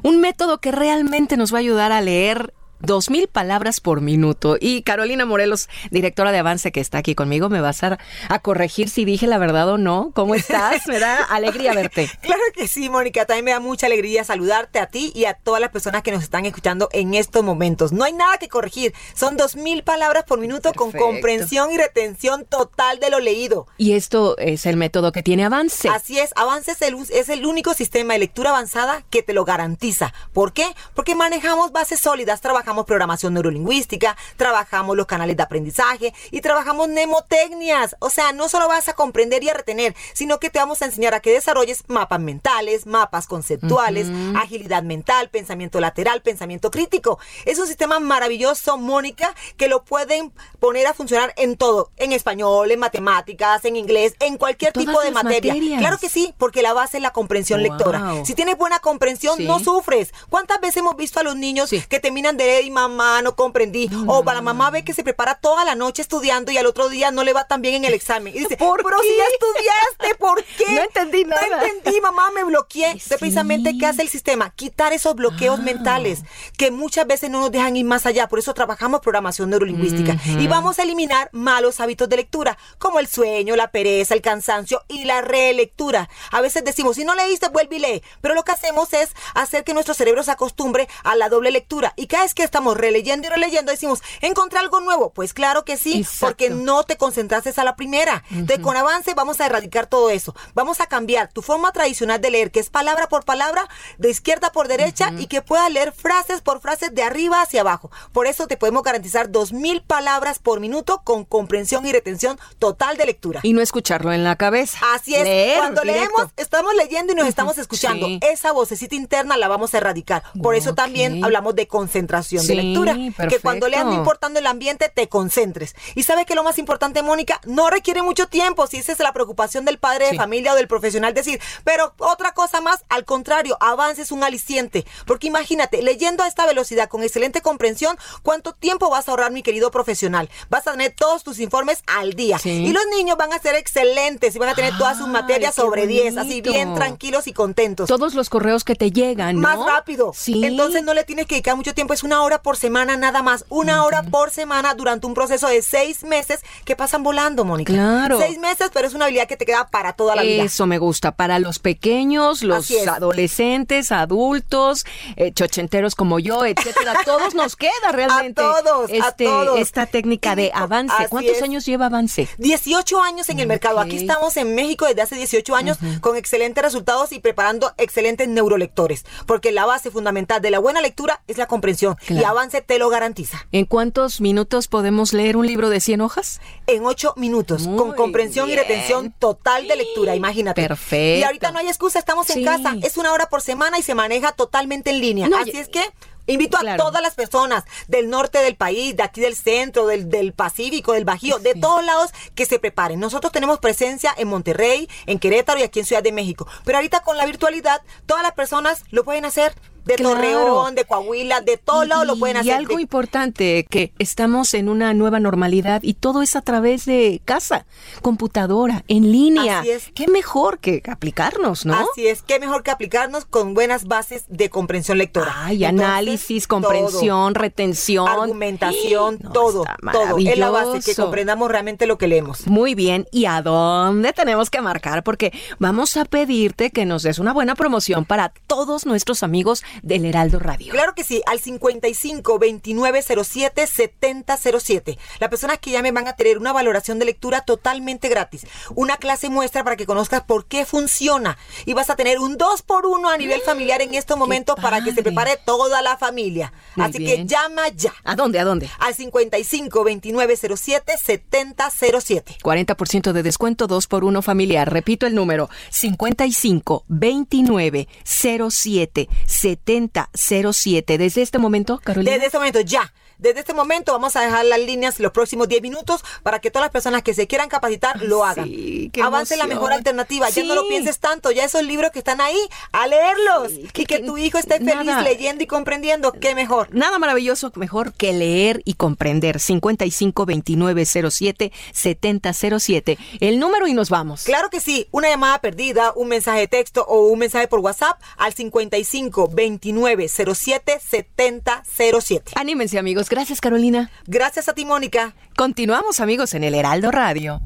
un 0.03 0.19
método 0.21 0.59
que 0.59 0.71
realmente 0.71 1.37
nos 1.37 1.51
va 1.51 1.57
a 1.57 1.61
ayudar 1.61 1.91
a 1.91 2.01
leer 2.01 2.53
dos 2.79 3.09
mil 3.09 3.27
palabras 3.27 3.79
por 3.79 4.01
minuto. 4.01 4.57
Y 4.59 4.81
Carolina 4.83 5.25
Morelos, 5.25 5.69
directora 5.91 6.31
de 6.31 6.39
Avance, 6.39 6.71
que 6.71 6.79
está 6.79 6.99
aquí 6.99 7.15
conmigo, 7.15 7.49
me 7.49 7.61
vas 7.61 7.83
a, 7.83 7.97
a 8.29 8.39
corregir 8.39 8.89
si 8.89 9.05
dije 9.05 9.27
la 9.27 9.37
verdad 9.37 9.69
o 9.69 9.77
no. 9.77 10.11
¿Cómo 10.13 10.35
estás? 10.35 10.87
Me 10.87 10.99
da 10.99 11.23
alegría 11.23 11.73
verte. 11.73 12.09
Claro 12.27 12.41
que 12.53 12.67
sí, 12.67 12.89
Mónica. 12.89 13.25
También 13.25 13.45
me 13.45 13.51
da 13.51 13.59
mucha 13.59 13.85
alegría 13.85 14.23
saludarte 14.23 14.79
a 14.79 14.87
ti 14.87 15.13
y 15.15 15.25
a 15.25 15.33
todas 15.33 15.61
las 15.61 15.71
personas 15.71 16.01
que 16.01 16.11
nos 16.11 16.23
están 16.23 16.45
escuchando 16.45 16.89
en 16.91 17.13
estos 17.13 17.43
momentos. 17.43 17.93
No 17.93 18.03
hay 18.03 18.11
nada 18.11 18.37
que 18.37 18.49
corregir. 18.49 18.93
Son 19.13 19.37
dos 19.37 19.55
mil 19.55 19.83
palabras 19.83 20.25
por 20.25 20.39
minuto 20.39 20.73
con 20.73 20.91
comprensión 20.91 21.71
y 21.71 21.77
retención 21.77 22.45
total 22.45 22.99
de 22.99 23.09
lo 23.09 23.19
leído. 23.19 23.67
Y 23.77 23.93
esto 23.93 24.37
es 24.39 24.65
el 24.65 24.75
método 24.75 25.13
que 25.13 25.23
tiene 25.23 25.45
Avance. 25.45 25.87
Así 25.87 26.19
es. 26.19 26.31
Avance 26.35 26.71
es 26.71 26.81
el, 26.81 26.97
es 27.11 27.29
el 27.29 27.45
único 27.45 27.73
sistema 27.73 28.13
de 28.13 28.19
lectura 28.19 28.49
avanzada 28.49 29.03
que 29.09 29.23
te 29.23 29.33
lo 29.33 29.45
garantiza. 29.45 30.13
¿Por 30.33 30.51
qué? 30.51 30.67
Porque 30.93 31.15
manejamos 31.15 31.71
bases 31.71 31.99
sólidas, 31.99 32.41
trabajamos 32.41 32.66
programación 32.85 33.33
neurolingüística, 33.33 34.17
trabajamos 34.35 34.95
los 34.97 35.05
canales 35.05 35.37
de 35.37 35.43
aprendizaje 35.43 36.13
y 36.31 36.41
trabajamos 36.41 36.87
mnemotecnias. 36.87 37.95
O 37.99 38.09
sea, 38.09 38.31
no 38.33 38.49
solo 38.49 38.67
vas 38.67 38.87
a 38.89 38.93
comprender 38.93 39.43
y 39.43 39.49
a 39.49 39.53
retener, 39.53 39.95
sino 40.13 40.39
que 40.39 40.49
te 40.49 40.59
vamos 40.59 40.81
a 40.81 40.85
enseñar 40.85 41.13
a 41.13 41.19
que 41.19 41.31
desarrolles 41.31 41.83
mapas 41.87 42.19
mentales, 42.19 42.85
mapas 42.85 43.27
conceptuales, 43.27 44.07
agilidad 44.37 44.83
mental, 44.83 45.29
pensamiento 45.29 45.79
lateral, 45.79 46.21
pensamiento 46.21 46.71
crítico. 46.71 47.19
Es 47.45 47.59
un 47.59 47.67
sistema 47.67 47.99
maravilloso, 47.99 48.77
Mónica, 48.77 49.33
que 49.57 49.67
lo 49.67 49.83
pueden 49.83 50.31
poner 50.59 50.87
a 50.87 50.93
funcionar 50.93 51.33
en 51.37 51.57
todo, 51.57 51.91
en 51.97 52.11
español, 52.11 52.71
en 52.71 52.79
matemáticas, 52.79 53.63
en 53.65 53.75
inglés, 53.75 54.15
en 54.19 54.37
cualquier 54.37 54.73
tipo 54.73 54.99
de 55.01 55.11
materia. 55.11 55.53
materias. 55.53 55.79
Claro 55.79 55.97
que 55.97 56.09
sí, 56.09 56.33
porque 56.37 56.61
la 56.61 56.73
base 56.73 56.97
es 56.97 57.03
la 57.03 57.11
comprensión 57.11 57.59
Wow. 57.61 57.69
lectora. 57.71 58.13
Si 58.25 58.33
tienes 58.35 58.57
buena 58.57 58.79
comprensión, 58.79 59.37
Sí. 59.37 59.45
no 59.45 59.59
sufres. 59.59 60.13
¿Cuántas 60.29 60.59
veces 60.61 60.77
hemos 60.77 60.95
visto 60.95 61.19
a 61.19 61.23
los 61.23 61.35
niños 61.35 61.69
que 61.69 61.99
terminan 61.99 62.37
de 62.37 62.45
leer 62.45 62.56
y 62.61 62.71
mamá 62.71 63.21
no 63.21 63.35
comprendí? 63.35 63.89
O 64.07 64.23
para 64.23 64.37
la 64.37 64.41
mamá 64.41 64.69
ve 64.71 64.83
que 64.83 64.93
se 64.93 65.03
prepara 65.03 65.35
toda 65.35 65.65
la 65.65 65.75
noche 65.75 66.01
estudiando 66.01 66.51
y 66.51 66.57
al 66.57 66.65
otro 66.65 66.89
día 66.89 67.11
no 67.11 67.23
le 67.23 67.33
va 67.33 67.47
tan 67.47 67.61
bien 67.61 67.75
en 67.75 67.85
el 67.85 67.93
examen. 67.93 68.35
Y 68.35 68.39
dice, 68.39 68.57
pero 68.57 68.99
si 69.01 69.17
ya 69.17 69.23
estudiaste, 69.33 70.15
¿por 70.19 70.43
qué? 70.57 70.75
No 70.75 70.81
entendí 70.81 71.23
nada. 71.23 71.47
No 71.47 71.65
entendí, 71.65 72.01
mamá, 72.01 72.31
me 72.31 72.43
bloqueé. 72.43 72.91
Entonces, 72.91 73.17
precisamente, 73.17 73.77
¿qué 73.77 73.85
hace 73.85 74.01
el 74.01 74.09
sistema? 74.09 74.51
Quitar 74.51 74.93
esos 74.93 75.15
bloqueos 75.15 75.59
mentales 75.59 76.23
que 76.57 76.71
muchas 76.71 77.07
veces 77.07 77.29
no 77.29 77.39
nos 77.39 77.51
dejan 77.51 77.75
ir 77.75 77.85
más 77.85 78.05
allá. 78.05 78.27
Por 78.27 78.39
eso 78.39 78.53
trabajamos 78.53 79.01
programación 79.01 79.49
neurolingüística. 79.49 80.17
Y 80.25 80.47
vamos 80.47 80.79
a 80.79 80.83
eliminar 80.83 81.29
malos 81.31 81.79
hábitos 81.79 82.09
de 82.09 82.17
lectura, 82.17 82.57
como 82.77 82.99
el 82.99 83.07
sueño, 83.07 83.55
la 83.55 83.71
pereza, 83.71 84.13
el 84.13 84.21
cansancio 84.21 84.83
y 84.87 85.05
la 85.05 85.21
relectura. 85.21 86.09
A 86.31 86.41
veces 86.41 86.63
decimos, 86.63 86.95
si 86.95 87.05
no 87.05 87.15
leíste, 87.15 87.49
vuelve 87.49 87.77
y 87.77 87.79
lee. 87.79 88.03
Pero 88.21 88.35
lo 88.35 88.43
que 88.43 88.51
hacemos 88.51 88.93
es 88.93 89.09
hacer 89.33 89.63
que 89.63 89.73
nuestro 89.73 89.93
cerebro 89.93 90.23
se 90.23 90.31
acostumbre 90.31 90.87
a 91.03 91.15
la 91.15 91.29
doble 91.29 91.51
lectura. 91.51 91.93
Y 91.95 92.07
cada 92.07 92.23
vez 92.23 92.33
que 92.33 92.46
estamos 92.47 92.77
releyendo 92.77 93.27
y 93.27 93.29
releyendo, 93.29 93.71
decimos, 93.71 94.01
¿encontré 94.21 94.59
algo 94.59 94.79
nuevo? 94.79 95.11
Pues 95.11 95.33
claro 95.33 95.63
que 95.65 95.77
sí, 95.77 96.05
porque 96.19 96.49
no 96.49 96.83
te 96.83 96.97
concentraste 96.97 97.53
a 97.55 97.63
la 97.63 97.75
primera. 97.75 98.23
Entonces, 98.31 98.59
con 98.59 98.75
avance 98.75 99.13
vamos 99.13 99.39
a 99.39 99.45
erradicar 99.45 99.87
todo 99.87 100.09
eso. 100.09 100.35
Vamos 100.53 100.79
a 100.81 100.87
cambiar 100.87 101.31
tu 101.31 101.41
forma 101.41 101.71
tradicional 101.71 102.19
de 102.19 102.31
leer, 102.31 102.51
que 102.51 102.59
es 102.59 102.69
palabra 102.69 103.07
por 103.07 103.25
palabra, 103.25 103.67
de 103.97 104.09
izquierda 104.09 104.51
por 104.51 104.67
derecha, 104.67 105.11
y 105.17 105.27
que 105.27 105.41
puedas 105.41 105.71
leer 105.71 105.91
frases 105.93 106.41
por 106.41 106.61
frases 106.61 106.93
de 106.93 107.03
arriba 107.03 107.41
hacia 107.41 107.61
abajo. 107.61 107.91
Por 108.11 108.27
eso 108.27 108.47
te 108.47 108.57
podemos 108.57 108.83
garantizar 108.83 109.31
dos 109.31 109.53
mil 109.53 109.81
palabras 109.81 110.39
por 110.39 110.59
minuto 110.59 111.01
con 111.03 111.25
comprensión 111.25 111.85
y 111.85 111.91
retención 111.91 112.39
total 112.59 112.97
de 112.97 113.05
lectura. 113.05 113.39
Y 113.43 113.53
no 113.53 113.61
escucharlo 113.61 114.11
en 114.13 114.23
la 114.23 114.35
cabeza. 114.35 114.79
Así 114.93 115.15
es. 115.15 115.23
Leer 115.23 115.59
Cuando 115.59 115.81
directo. 115.81 116.01
leemos, 116.01 116.33
estamos 116.37 116.73
leyendo 116.75 117.13
y 117.13 117.15
nos 117.15 117.27
estamos 117.27 117.57
escuchando. 117.57 118.07
Sí. 118.07 118.19
Esa 118.21 118.51
vocecita 118.51 118.95
interna 118.95 119.37
la 119.37 119.47
vamos 119.47 119.73
a 119.73 119.77
erradicar. 119.77 120.23
Por 120.41 120.55
eso 120.55 120.73
también 120.73 121.23
hablamos 121.23 121.55
de 121.55 121.67
concentración 121.67 122.36
de 122.41 122.47
Sí, 122.47 122.55
lectura. 122.55 122.93
Que 122.93 123.11
perfecto. 123.11 123.41
cuando 123.43 123.67
leas, 123.67 123.85
no 123.85 123.93
importando 123.93 124.39
el 124.39 124.47
ambiente, 124.47 124.89
te 124.93 125.07
concentres. 125.09 125.75
Y 125.95 126.03
sabes 126.03 126.25
que 126.25 126.35
lo 126.35 126.43
más 126.43 126.57
importante, 126.57 127.01
Mónica, 127.01 127.41
no 127.45 127.69
requiere 127.69 128.01
mucho 128.01 128.27
tiempo. 128.27 128.67
Si 128.67 128.77
esa 128.77 128.91
es 128.91 128.99
la 128.99 129.13
preocupación 129.13 129.65
del 129.65 129.77
padre 129.79 130.11
de 130.11 130.17
familia 130.17 130.53
o 130.53 130.55
del 130.55 130.67
profesional, 130.67 131.13
decir, 131.13 131.39
pero 131.63 131.93
otra 131.99 132.33
cosa 132.33 132.61
más, 132.61 132.83
al 132.89 133.05
contrario, 133.05 133.57
avance 133.59 134.01
es 134.01 134.11
un 134.11 134.23
aliciente. 134.23 134.85
Porque 135.05 135.27
imagínate, 135.27 135.81
leyendo 135.81 136.23
a 136.23 136.27
esta 136.27 136.45
velocidad 136.45 136.89
con 136.89 137.03
excelente 137.03 137.41
comprensión, 137.41 137.97
¿cuánto 138.23 138.53
tiempo 138.53 138.89
vas 138.89 139.07
a 139.07 139.11
ahorrar, 139.11 139.31
mi 139.31 139.43
querido 139.43 139.71
profesional? 139.71 140.29
Vas 140.49 140.67
a 140.67 140.71
tener 140.71 140.91
todos 140.91 141.23
tus 141.23 141.39
informes 141.39 141.83
al 141.87 142.13
día. 142.13 142.39
Sí. 142.39 142.49
Y 142.49 142.71
los 142.71 142.83
niños 142.95 143.17
van 143.17 143.33
a 143.33 143.39
ser 143.39 143.55
excelentes 143.55 144.35
y 144.35 144.39
van 144.39 144.49
a 144.49 144.55
tener 144.55 144.77
todas 144.77 144.97
sus 144.97 145.07
materias 145.07 145.55
sobre 145.55 145.87
10, 145.87 146.17
así 146.17 146.41
bien 146.41 146.75
tranquilos 146.75 147.27
y 147.27 147.33
contentos. 147.33 147.87
Todos 147.87 148.13
los 148.13 148.29
correos 148.29 148.63
que 148.63 148.75
te 148.75 148.91
llegan, 148.91 149.35
¿no? 149.35 149.41
Más 149.41 149.59
rápido. 149.65 150.11
Sí. 150.13 150.43
Entonces 150.43 150.83
no 150.83 150.93
le 150.93 151.03
tienes 151.03 151.25
que 151.25 151.35
dedicar 151.35 151.55
mucho 151.55 151.73
tiempo, 151.73 151.93
es 151.93 152.03
una 152.03 152.21
hora 152.21 152.26
por 152.35 152.57
semana 152.57 152.97
nada 152.97 153.23
más. 153.23 153.45
Una 153.49 153.83
hora 153.83 154.03
por 154.03 154.29
semana 154.31 154.73
durante 154.75 155.07
un 155.07 155.13
proceso 155.13 155.47
de 155.47 155.61
seis 155.61 156.03
meses 156.03 156.41
que 156.65 156.75
pasan 156.75 157.03
volando, 157.03 157.45
Mónica. 157.45 157.73
Claro. 157.73 158.19
Seis 158.19 158.37
meses, 158.39 158.69
pero 158.73 158.87
es 158.87 158.93
una 158.93 159.05
habilidad 159.05 159.27
que 159.27 159.37
te 159.37 159.45
queda 159.45 159.67
para 159.67 159.93
toda 159.93 160.15
la 160.15 160.21
vida. 160.21 160.43
Eso 160.43 160.65
me 160.67 160.77
gusta. 160.77 161.13
Para 161.13 161.39
los 161.39 161.59
pequeños, 161.59 162.43
los 162.43 162.69
adolescentes, 162.87 163.91
adultos, 163.91 164.85
eh, 165.15 165.31
chochenteros 165.33 165.95
como 165.95 166.19
yo, 166.19 166.45
etcétera. 166.45 166.93
A 166.99 167.03
todos 167.03 167.33
nos 167.33 167.55
queda 167.55 167.71
realmente 167.91 168.41
A 168.41 168.61
todos, 168.63 168.91
a 168.91 168.93
este, 168.93 169.25
todos. 169.25 169.59
esta 169.59 169.85
técnica 169.85 170.35
de 170.35 170.51
avance. 170.53 170.93
Así 170.97 171.07
¿Cuántos 171.09 171.37
es. 171.37 171.43
años 171.43 171.65
lleva 171.65 171.87
avance? 171.87 172.27
18 172.37 173.01
años 173.01 173.29
en 173.29 173.39
el 173.39 173.47
mercado. 173.47 173.79
Aquí 173.79 173.97
estamos 173.97 174.35
en 174.37 174.55
México 174.55 174.85
desde 174.85 175.01
hace 175.01 175.15
18 175.15 175.55
años 175.55 175.77
con 176.01 176.15
excelentes 176.17 176.63
resultados 176.63 177.11
y 177.11 177.19
preparando 177.19 177.73
excelentes 177.77 178.27
neurolectores. 178.27 179.05
Porque 179.25 179.51
la 179.51 179.65
base 179.65 179.91
fundamental 179.91 180.41
de 180.41 180.51
la 180.51 180.59
buena 180.59 180.81
lectura 180.81 181.21
es 181.27 181.37
la 181.37 181.47
comprensión. 181.47 181.95
Y 182.09 182.16
Y 182.19 182.23
avance 182.23 182.61
te 182.61 182.79
lo 182.79 182.89
garantiza. 182.89 183.47
¿En 183.51 183.65
cuántos 183.65 184.21
minutos 184.21 184.67
podemos 184.67 185.13
leer 185.13 185.37
un 185.37 185.45
libro 185.45 185.69
de 185.69 185.79
100 185.79 186.01
hojas? 186.01 186.41
En 186.67 186.85
8 186.85 187.13
minutos, 187.17 187.67
con 187.67 187.93
comprensión 187.93 188.49
y 188.49 188.55
retención 188.55 189.13
total 189.17 189.67
de 189.67 189.75
lectura, 189.75 190.15
imagínate. 190.15 190.67
Perfecto. 190.67 191.19
Y 191.19 191.23
ahorita 191.23 191.51
no 191.51 191.59
hay 191.59 191.67
excusa, 191.67 191.99
estamos 191.99 192.29
en 192.29 192.43
casa. 192.43 192.75
Es 192.83 192.97
una 192.97 193.13
hora 193.13 193.29
por 193.29 193.41
semana 193.41 193.77
y 193.79 193.81
se 193.81 193.95
maneja 193.95 194.31
totalmente 194.31 194.89
en 194.89 194.99
línea. 194.99 195.29
Así 195.41 195.57
es 195.57 195.69
que 195.69 195.81
Invito 196.27 196.57
a 196.57 196.75
todas 196.75 197.01
las 197.01 197.15
personas 197.15 197.63
del 197.87 198.09
norte 198.09 198.39
del 198.39 198.55
país, 198.55 198.97
de 198.97 199.03
aquí 199.03 199.21
del 199.21 199.35
centro, 199.35 199.87
del, 199.87 200.09
del 200.09 200.33
Pacífico, 200.33 200.91
del 200.91 201.05
Bajío, 201.05 201.39
de 201.39 201.55
todos 201.55 201.83
lados 201.85 202.11
que 202.35 202.45
se 202.45 202.59
preparen. 202.59 202.99
Nosotros 202.99 203.31
tenemos 203.31 203.59
presencia 203.59 204.13
en 204.17 204.27
Monterrey, 204.27 204.89
en 205.05 205.19
Querétaro 205.19 205.59
y 205.59 205.63
aquí 205.63 205.79
en 205.79 205.85
Ciudad 205.85 206.03
de 206.03 206.11
México. 206.11 206.45
Pero 206.65 206.79
ahorita 206.79 207.01
con 207.01 207.15
la 207.15 207.25
virtualidad, 207.25 207.81
todas 208.05 208.23
las 208.23 208.33
personas 208.33 208.83
lo 208.91 209.05
pueden 209.05 209.23
hacer 209.23 209.55
de 209.87 209.95
Torreón, 209.95 210.75
de 210.75 210.85
Coahuila, 210.85 211.41
de 211.41 211.57
todos 211.57 211.87
lados 211.87 212.05
lo 212.05 212.17
pueden 212.17 212.37
hacer. 212.37 212.51
Y 212.51 212.55
algo 212.55 212.79
importante, 212.79 213.65
que 213.69 213.93
estamos 213.99 214.53
en 214.53 214.69
una 214.69 214.93
nueva 214.93 215.19
normalidad 215.19 215.81
y 215.83 215.93
todo 215.93 216.21
es 216.21 216.35
a 216.35 216.41
través 216.41 216.85
de 216.85 217.21
casa, 217.25 217.65
computadora, 218.01 218.83
en 218.87 219.11
línea. 219.11 219.59
Así 219.59 219.69
es. 219.69 219.91
Qué 219.93 220.07
mejor 220.07 220.59
que 220.59 220.83
aplicarnos, 220.87 221.65
¿no? 221.65 221.73
Así 221.73 222.07
es, 222.07 222.21
qué 222.21 222.39
mejor 222.39 222.63
que 222.63 222.71
aplicarnos 222.71 223.25
con 223.25 223.53
buenas 223.53 223.85
bases 223.85 224.25
de 224.27 224.49
comprensión 224.49 224.97
lectora. 224.97 225.33
Ay, 225.35 225.63
análisis, 225.65 226.47
comprensión, 226.47 227.35
retención. 227.35 228.07
Argumentación, 228.07 229.19
todo, 229.19 229.63
todo. 229.91 230.17
Es 230.17 230.37
la 230.37 230.49
base, 230.49 230.79
que 230.81 230.95
comprendamos 230.95 231.49
realmente 231.49 231.87
lo 231.87 231.97
que 231.97 232.07
leemos. 232.07 232.47
Muy 232.47 232.75
bien, 232.75 233.07
¿y 233.11 233.25
a 233.25 233.41
dónde 233.41 234.13
tenemos 234.13 234.49
que 234.49 234.61
marcar? 234.61 235.03
Porque 235.03 235.31
vamos 235.59 235.97
a 235.97 236.05
pedirte 236.05 236.71
que 236.71 236.85
nos 236.85 237.03
des 237.03 237.19
una 237.19 237.33
buena 237.33 237.55
promoción 237.55 238.05
para 238.05 238.33
todos 238.47 238.85
nuestros 238.85 239.23
amigos 239.23 239.63
del 239.83 240.05
Heraldo 240.05 240.39
Radio. 240.39 240.71
Claro 240.71 240.93
que 240.95 241.03
sí, 241.03 241.21
al 241.25 241.39
55 241.39 242.39
29 242.39 243.01
07 243.23 243.67
70 243.67 244.37
07. 244.37 244.97
Las 245.19 245.29
personas 245.29 245.59
que 245.59 245.71
llamen 245.71 245.93
van 245.93 246.07
a 246.07 246.15
tener 246.15 246.37
una 246.37 246.53
valoración 246.53 246.99
de 246.99 247.05
lectura 247.05 247.41
totalmente 247.41 248.09
gratis. 248.09 248.45
Una 248.75 248.97
clase 248.97 249.29
muestra 249.29 249.63
para 249.63 249.75
que 249.75 249.85
conozcas 249.85 250.23
por 250.23 250.45
qué 250.45 250.65
funciona. 250.65 251.37
Y 251.65 251.73
vas 251.73 251.89
a 251.89 251.95
tener 251.95 252.19
un 252.19 252.37
2 252.37 252.61
por 252.63 252.85
1 252.85 253.09
a 253.09 253.17
nivel 253.17 253.41
familiar 253.41 253.81
en 253.81 253.93
estos 253.93 254.17
momentos 254.17 254.55
para 254.61 254.83
que 254.83 254.93
se 254.93 255.03
prepare 255.03 255.37
toda 255.45 255.81
la 255.81 255.97
familia. 255.97 256.53
Muy 256.75 256.87
Así 256.87 256.99
bien. 256.99 257.27
que 257.27 257.33
llama 257.33 257.67
ya. 257.69 257.93
¿A 258.03 258.15
dónde? 258.15 258.39
¿A 258.39 258.43
dónde? 258.43 258.69
Al 258.79 258.95
55 258.95 259.83
29 259.83 260.35
07 260.55 260.93
70 260.97 261.69
07. 261.69 262.37
40% 262.43 263.11
de 263.11 263.23
descuento, 263.23 263.67
2 263.67 263.87
por 263.87 264.03
1 264.03 264.21
familiar. 264.21 264.71
Repito 264.71 265.05
el 265.05 265.15
número, 265.15 265.49
55 265.69 266.85
29 266.87 267.87
07 268.03 269.09
70 269.25 269.66
07. 270.13 270.97
Desde 270.97 271.21
este 271.21 271.37
momento, 271.37 271.79
Carolina. 271.83 272.11
Desde 272.13 272.27
este 272.27 272.37
momento, 272.37 272.61
ya. 272.61 272.93
Desde 273.17 273.39
este 273.39 273.53
momento 273.53 273.91
vamos 273.93 274.15
a 274.15 274.21
dejar 274.21 274.45
las 274.45 274.59
líneas 274.59 274.99
los 274.99 275.11
próximos 275.11 275.47
10 275.47 275.61
minutos 275.61 276.03
para 276.23 276.39
que 276.39 276.51
todas 276.51 276.65
las 276.65 276.71
personas 276.71 277.01
que 277.01 277.13
se 277.13 277.25
quieran 277.27 277.49
capacitar 277.49 278.01
lo 278.03 278.23
hagan. 278.23 278.47
qué 278.47 279.01
Avance 279.03 279.35
la 279.37 279.47
mejor 279.47 279.73
alternativa. 279.73 280.29
Ya 280.29 280.43
no 280.43 280.53
lo 280.55 280.61
Sí. 280.61 280.67
pienses 280.69 280.99
tanto. 280.99 281.31
Ya 281.31 281.43
esos 281.45 281.63
libros 281.63 281.91
que 281.91 281.99
están 281.99 282.21
ahí, 282.21 282.37
a 282.71 282.85
leerlos. 282.87 283.53
y 283.53 283.85
que 283.85 283.99
tu 283.99 284.17
hijo 284.17 284.37
esté 284.37 284.57
feliz 284.59 284.85
nada. 284.85 285.01
leyendo 285.01 285.43
y 285.43 285.47
comprendiendo. 285.47 286.11
Qué 286.11 286.35
mejor. 286.35 286.67
Nada 286.75 286.99
maravilloso 286.99 287.51
mejor 287.55 287.93
que 287.93 288.13
leer 288.13 288.61
y 288.65 288.73
comprender. 288.75 289.39
55 289.39 290.25
29 290.25 290.85
07 290.85 291.51
70 291.73 292.33
07. 292.33 292.97
El 293.19 293.39
número 293.39 293.67
y 293.67 293.73
nos 293.73 293.89
vamos. 293.89 294.23
Claro 294.23 294.49
que 294.49 294.59
sí. 294.59 294.87
Una 294.91 295.09
llamada 295.09 295.39
perdida, 295.41 295.91
un 295.95 296.07
mensaje 296.09 296.41
de 296.41 296.47
texto 296.47 296.85
o 296.87 297.07
un 297.07 297.19
mensaje 297.19 297.47
por 297.47 297.59
WhatsApp 297.59 297.99
al 298.17 298.33
55 298.33 299.29
29 299.33 300.07
07 300.07 300.79
70 300.87 301.63
07. 301.65 302.31
Anímense, 302.35 302.77
amigos. 302.77 303.06
Gracias, 303.09 303.41
Carolina. 303.41 303.89
Gracias 304.05 304.49
a 304.49 304.53
ti, 304.53 304.65
Mónica. 304.65 305.15
Continuamos, 305.35 305.99
amigos, 305.99 306.33
en 306.33 306.43
el 306.43 306.55
Heraldo 306.55 306.91
Radio. 306.91 307.41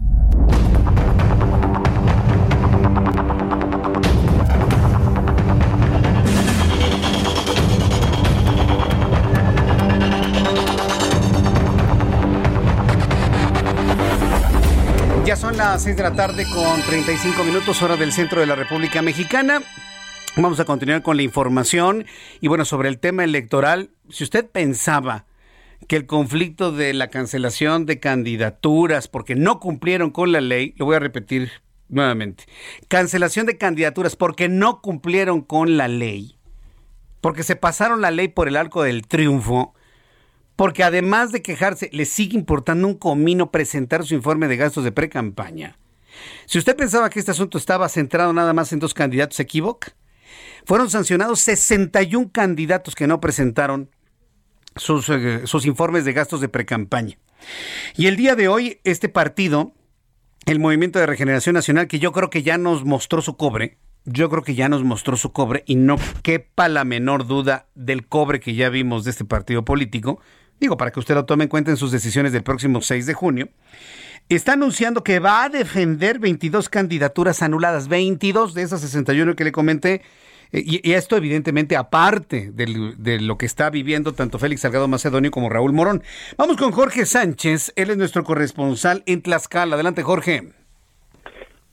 Ya 15.25 15.35
son 15.37 15.55
las 15.55 15.83
6 15.83 15.95
de 15.95 16.03
la 16.03 16.13
tarde 16.13 16.45
con 16.53 16.81
35 16.81 17.43
minutos 17.43 17.81
hora 17.81 17.95
del 17.95 18.11
centro 18.11 18.41
de 18.41 18.47
la 18.47 18.55
República 18.55 19.01
Mexicana. 19.01 19.61
Vamos 20.35 20.59
a 20.59 20.65
continuar 20.65 21.01
con 21.03 21.17
la 21.17 21.23
información 21.23 22.05
y 22.39 22.47
bueno, 22.47 22.65
sobre 22.65 22.89
el 22.89 22.99
tema 22.99 23.23
electoral, 23.23 23.91
si 24.09 24.23
usted 24.23 24.49
pensaba 24.49 25.25
que 25.87 25.95
el 25.95 26.05
conflicto 26.05 26.71
de 26.71 26.93
la 26.93 27.09
cancelación 27.09 27.85
de 27.85 27.99
candidaturas 27.99 29.07
porque 29.07 29.35
no 29.35 29.59
cumplieron 29.59 30.11
con 30.11 30.31
la 30.31 30.41
ley, 30.41 30.73
lo 30.77 30.85
voy 30.85 30.95
a 30.95 30.99
repetir 30.99 31.51
nuevamente, 31.89 32.45
cancelación 32.87 33.45
de 33.45 33.57
candidaturas 33.57 34.15
porque 34.15 34.47
no 34.47 34.81
cumplieron 34.81 35.41
con 35.41 35.77
la 35.77 35.87
ley, 35.87 36.37
porque 37.19 37.43
se 37.43 37.55
pasaron 37.55 38.01
la 38.01 38.11
ley 38.11 38.27
por 38.29 38.47
el 38.47 38.55
arco 38.55 38.83
del 38.83 39.07
triunfo, 39.07 39.73
porque 40.55 40.83
además 40.83 41.31
de 41.31 41.41
quejarse, 41.41 41.89
le 41.91 42.05
sigue 42.05 42.37
importando 42.37 42.87
un 42.87 42.95
comino 42.95 43.51
presentar 43.51 44.05
su 44.05 44.13
informe 44.13 44.47
de 44.47 44.57
gastos 44.57 44.83
de 44.83 44.91
pre-campaña. 44.91 45.77
Si 46.45 46.59
usted 46.59 46.75
pensaba 46.75 47.09
que 47.09 47.19
este 47.19 47.31
asunto 47.31 47.57
estaba 47.57 47.89
centrado 47.89 48.31
nada 48.33 48.53
más 48.53 48.71
en 48.73 48.79
dos 48.79 48.93
candidatos, 48.93 49.37
se 49.37 49.43
equivoca. 49.43 49.95
Fueron 50.65 50.89
sancionados 50.89 51.39
61 51.39 52.29
candidatos 52.31 52.95
que 52.95 53.07
no 53.07 53.19
presentaron 53.19 53.89
sus, 54.75 55.09
eh, 55.09 55.41
sus 55.45 55.65
informes 55.65 56.05
de 56.05 56.13
gastos 56.13 56.41
de 56.41 56.49
pre-campaña. 56.49 57.17
Y 57.95 58.07
el 58.07 58.15
día 58.15 58.35
de 58.35 58.47
hoy, 58.47 58.79
este 58.83 59.09
partido, 59.09 59.73
el 60.45 60.59
Movimiento 60.59 60.99
de 60.99 61.05
Regeneración 61.05 61.53
Nacional, 61.53 61.87
que 61.87 61.99
yo 61.99 62.11
creo 62.11 62.29
que 62.29 62.43
ya 62.43 62.57
nos 62.57 62.85
mostró 62.85 63.21
su 63.21 63.37
cobre, 63.37 63.77
yo 64.05 64.29
creo 64.29 64.43
que 64.43 64.55
ya 64.55 64.69
nos 64.69 64.83
mostró 64.83 65.15
su 65.17 65.31
cobre 65.31 65.63
y 65.67 65.75
no 65.75 65.97
quepa 66.23 66.67
la 66.67 66.83
menor 66.83 67.27
duda 67.27 67.67
del 67.75 68.07
cobre 68.07 68.39
que 68.39 68.55
ya 68.55 68.69
vimos 68.69 69.03
de 69.03 69.11
este 69.11 69.25
partido 69.25 69.63
político, 69.63 70.19
digo, 70.59 70.77
para 70.77 70.91
que 70.91 70.99
usted 70.99 71.15
lo 71.15 71.25
tome 71.25 71.43
en 71.43 71.49
cuenta 71.49 71.71
en 71.71 71.77
sus 71.77 71.91
decisiones 71.91 72.31
del 72.31 72.43
próximo 72.43 72.81
6 72.81 73.05
de 73.05 73.13
junio, 73.13 73.49
está 74.29 74.53
anunciando 74.53 75.03
que 75.03 75.19
va 75.19 75.43
a 75.43 75.49
defender 75.49 76.19
22 76.19 76.69
candidaturas 76.69 77.41
anuladas, 77.41 77.87
22 77.87 78.53
de 78.53 78.61
esas 78.63 78.81
61 78.81 79.35
que 79.35 79.43
le 79.43 79.51
comenté, 79.51 80.01
y, 80.51 80.87
y 80.87 80.93
esto 80.93 81.17
evidentemente 81.17 81.75
aparte 81.75 82.51
de 82.51 83.19
lo 83.21 83.37
que 83.37 83.45
está 83.45 83.69
viviendo 83.69 84.13
tanto 84.13 84.39
Félix 84.39 84.61
Salgado 84.61 84.87
Macedonio 84.87 85.31
como 85.31 85.49
Raúl 85.49 85.73
Morón. 85.73 86.01
Vamos 86.37 86.57
con 86.57 86.71
Jorge 86.71 87.05
Sánchez, 87.05 87.73
él 87.75 87.89
es 87.89 87.97
nuestro 87.97 88.23
corresponsal 88.23 89.03
en 89.05 89.21
Tlaxcala. 89.21 89.75
Adelante, 89.75 90.03
Jorge. 90.03 90.41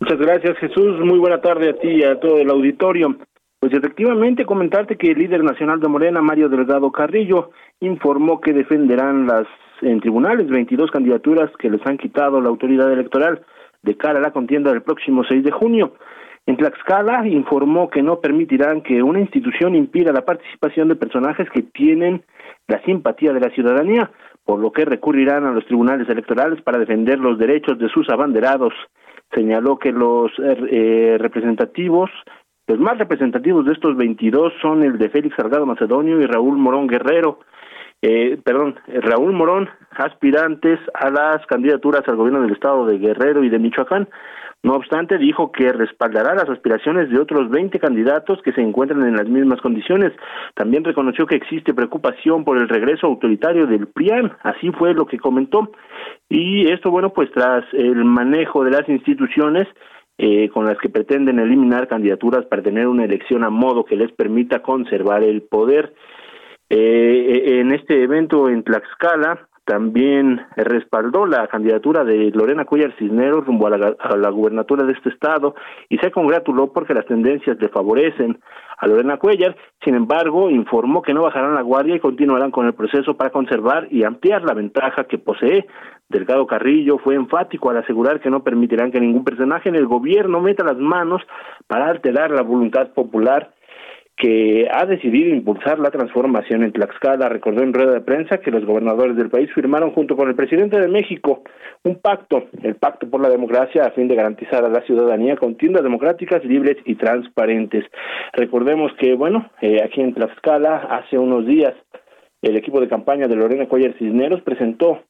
Muchas 0.01 0.19
gracias, 0.19 0.57
Jesús. 0.59 1.01
Muy 1.01 1.19
buena 1.19 1.41
tarde 1.41 1.71
a 1.71 1.79
ti 1.79 1.89
y 1.89 2.05
a 2.05 2.21
todo 2.21 2.39
el 2.39 2.51
auditorio. 2.51 3.17
Pues 3.59 3.73
efectivamente, 3.73 4.47
comentarte 4.47 4.97
que 4.97 5.11
el 5.11 5.19
líder 5.19 5.43
nacional 5.43 5.81
de 5.81 5.89
Morena, 5.89 6.23
Mario 6.23 6.49
Delgado 6.49 6.93
Carrillo, 6.93 7.51
informó 7.81 8.41
que 8.41 8.53
defenderán 8.53 9.27
las 9.27 9.47
en 9.83 10.01
tribunales 10.01 10.49
22 10.49 10.91
candidaturas 10.91 11.51
que 11.59 11.71
les 11.71 11.85
han 11.87 11.99
quitado 11.99 12.41
la 12.41 12.49
autoridad 12.49 12.93
electoral 12.93 13.43
de 13.83 13.97
cara 13.97 14.19
a 14.19 14.23
la 14.23 14.33
contienda 14.33 14.71
del 14.71 14.83
próximo 14.83 15.25
6 15.25 15.45
de 15.45 15.51
junio. 15.51 15.95
En 16.49 16.57
Tlaxcala 16.57 17.29
informó 17.29 17.91
que 17.91 18.03
no 18.03 18.21
permitirán 18.21 18.81
que 18.81 19.03
una 19.03 19.21
institución 19.21 19.75
impida 19.75 20.15
la 20.15 20.25
participación 20.25 20.89
de 20.89 20.97
personajes 20.97 21.47
que 21.51 21.61
tienen 21.61 22.23
la 22.67 22.81
simpatía 22.85 23.35
de 23.35 23.41
la 23.41 23.51
ciudadanía, 23.51 24.11
por 24.47 24.59
lo 24.59 24.73
que 24.73 24.87
recurrirán 24.87 25.45
a 25.45 25.53
los 25.53 25.67
tribunales 25.67 26.09
electorales 26.09 26.63
para 26.63 26.79
defender 26.79 27.19
los 27.19 27.39
derechos 27.39 27.79
de 27.79 27.91
sus 27.91 28.09
abanderados. 28.09 28.73
Señaló 29.35 29.79
que 29.79 29.93
los 29.93 30.33
eh, 30.39 30.57
eh, 30.71 31.17
representativos, 31.21 32.09
los 32.67 32.79
más 32.79 32.97
representativos 32.97 33.67
de 33.67 33.75
estos 33.75 33.95
22 33.99 34.55
son 34.63 34.83
el 34.85 34.97
de 34.97 35.11
Félix 35.11 35.37
Salgado 35.37 35.67
Macedonio 35.67 36.19
y 36.19 36.25
Raúl 36.25 36.57
Morón 36.57 36.87
Guerrero. 36.87 37.41
Eh, 38.01 38.39
perdón, 38.43 38.81
eh, 38.87 39.01
Raúl 39.03 39.35
Morón, 39.35 39.69
aspirantes 39.91 40.81
a 40.95 41.11
las 41.11 41.45
candidaturas 41.45 42.09
al 42.09 42.17
gobierno 42.17 42.41
del 42.41 42.53
estado 42.53 42.87
de 42.87 42.97
Guerrero 42.97 43.45
y 43.45 43.51
de 43.51 43.59
Michoacán. 43.59 44.09
No 44.65 44.75
obstante, 44.75 45.19
dijo 45.19 45.53
que 45.53 45.73
respaldará 45.73 46.35
las 46.35 46.49
aspiraciones 46.49 47.11
de 47.11 47.21
otros 47.21 47.49
20 47.49 47.79
candidatos 47.79 48.43
que 48.43 48.53
se 48.53 48.61
encuentran 48.61 49.07
en 49.07 49.17
las 49.17 49.29
mismas 49.29 49.61
condiciones. 49.61 50.13
También 50.55 50.83
reconoció 50.83 51.27
que 51.27 51.37
existe 51.37 51.75
preocupación 51.75 52.45
por 52.45 52.59
el 52.59 52.69
regreso 52.69 53.07
autoritario 53.07 53.67
del 53.67 53.87
PRIAN, 53.87 54.33
así 54.43 54.71
fue 54.73 54.95
lo 54.95 55.07
que 55.07 55.19
comentó. 55.19 55.71
Y 56.29 56.71
esto, 56.73 56.91
bueno, 56.91 57.13
pues 57.13 57.31
tras 57.33 57.65
el 57.73 58.05
manejo 58.05 58.65
de 58.65 58.73
las 58.73 58.89
instituciones 58.89 59.69
eh, 60.19 60.49
con 60.49 60.67
las 60.67 60.77
que 60.79 60.89
pretenden 60.89 61.39
eliminar 61.39 61.87
candidaturas 61.87 62.45
para 62.47 62.61
tener 62.61 62.89
una 62.89 63.05
elección 63.05 63.45
a 63.45 63.51
modo 63.51 63.85
que 63.85 63.95
les 63.95 64.11
permita 64.11 64.63
conservar 64.63 65.23
el 65.23 65.43
poder. 65.43 65.95
Eh, 66.69 67.61
en 67.61 67.73
este 67.73 68.03
evento 68.03 68.49
en 68.49 68.65
Tlaxcala 68.65 69.48
también 69.69 70.41
respaldó 70.57 71.27
la 71.27 71.47
candidatura 71.47 72.03
de 72.03 72.31
Lorena 72.31 72.65
Cuellar 72.65 72.95
Cisneros 72.99 73.45
rumbo 73.45 73.67
a 73.67 73.77
la, 73.77 74.31
gubernatura 74.31 74.83
de 74.85 74.95
este 74.95 75.11
estado 75.11 75.55
y 75.91 75.99
se 75.99 76.11
congratuló 76.11 76.73
porque 76.73 76.95
las 76.95 77.05
tendencias 77.05 77.59
le 77.61 77.69
favorecen 77.69 78.41
a 78.79 78.87
Lorena 78.87 79.19
Cuellar. 79.19 79.55
Sin 79.85 79.95
embargo, 79.95 80.49
informó 80.49 81.03
que 81.03 81.13
no 81.13 81.25
bajarán 81.25 81.55
la 81.55 81.61
guardia 81.61 81.97
y 81.97 82.01
continuarán 82.01 82.51
con 82.51 82.65
el 82.65 82.73
proceso 82.73 83.15
para 83.19 83.29
conservar 83.29 83.89
y 83.91 84.05
ampliar 84.05 84.43
la 84.43 84.55
ventaja 84.55 85.05
que 85.05 85.19
posee. 85.19 85.67
Delgado 86.09 86.47
Carrillo 86.47 86.97
fue 86.97 87.17
enfático 87.17 87.69
al 87.69 87.77
asegurar 87.77 88.21
que 88.21 88.31
no 88.31 88.43
permitirán 88.43 88.91
que 88.91 89.01
ningún 89.01 89.25
personaje 89.25 89.69
en 89.69 89.75
el 89.75 89.87
gobierno 89.87 90.41
meta 90.41 90.65
las 90.65 90.79
manos 90.79 91.21
para 91.67 91.89
alterar 91.89 92.31
la 92.31 92.41
voluntad 92.41 92.89
popular 92.95 93.53
que 94.19 94.69
ha 94.71 94.85
decidido 94.85 95.35
impulsar 95.35 95.79
la 95.79 95.93
transformación 95.93 96.65
en 96.65 96.73
Tlaxcala. 96.73 97.29
Recordó 97.29 97.63
en 97.63 97.73
rueda 97.73 97.93
de 97.93 98.01
prensa 98.01 98.39
que 98.39 98.51
los 98.51 98.65
gobernadores 98.65 99.17
del 99.17 99.31
país 99.31 99.49
firmaron 99.55 99.93
junto 99.93 100.17
con 100.17 100.29
el 100.29 100.35
presidente 100.35 100.81
de 100.81 100.89
México 100.89 101.45
un 101.85 102.01
pacto, 102.01 102.49
el 102.63 102.75
Pacto 102.75 103.09
por 103.09 103.21
la 103.21 103.29
Democracia, 103.29 103.85
a 103.85 103.93
fin 103.93 104.09
de 104.09 104.17
garantizar 104.17 104.65
a 104.65 104.69
la 104.69 104.83
ciudadanía 104.83 105.37
contiendas 105.37 105.85
democráticas, 105.85 106.45
libres 106.45 106.77
y 106.85 106.97
transparentes. 106.97 107.85
Recordemos 108.33 108.93
que, 108.99 109.15
bueno, 109.15 109.51
eh, 109.61 109.81
aquí 109.85 110.01
en 110.01 110.13
Tlaxcala, 110.13 110.89
hace 110.91 111.17
unos 111.17 111.47
días, 111.47 111.75
el 112.43 112.57
equipo 112.57 112.81
de 112.81 112.89
campaña 112.89 113.29
de 113.29 113.37
Lorena 113.37 113.67
Cuellar 113.67 113.95
Cisneros 113.99 114.43
presentó 114.43 115.03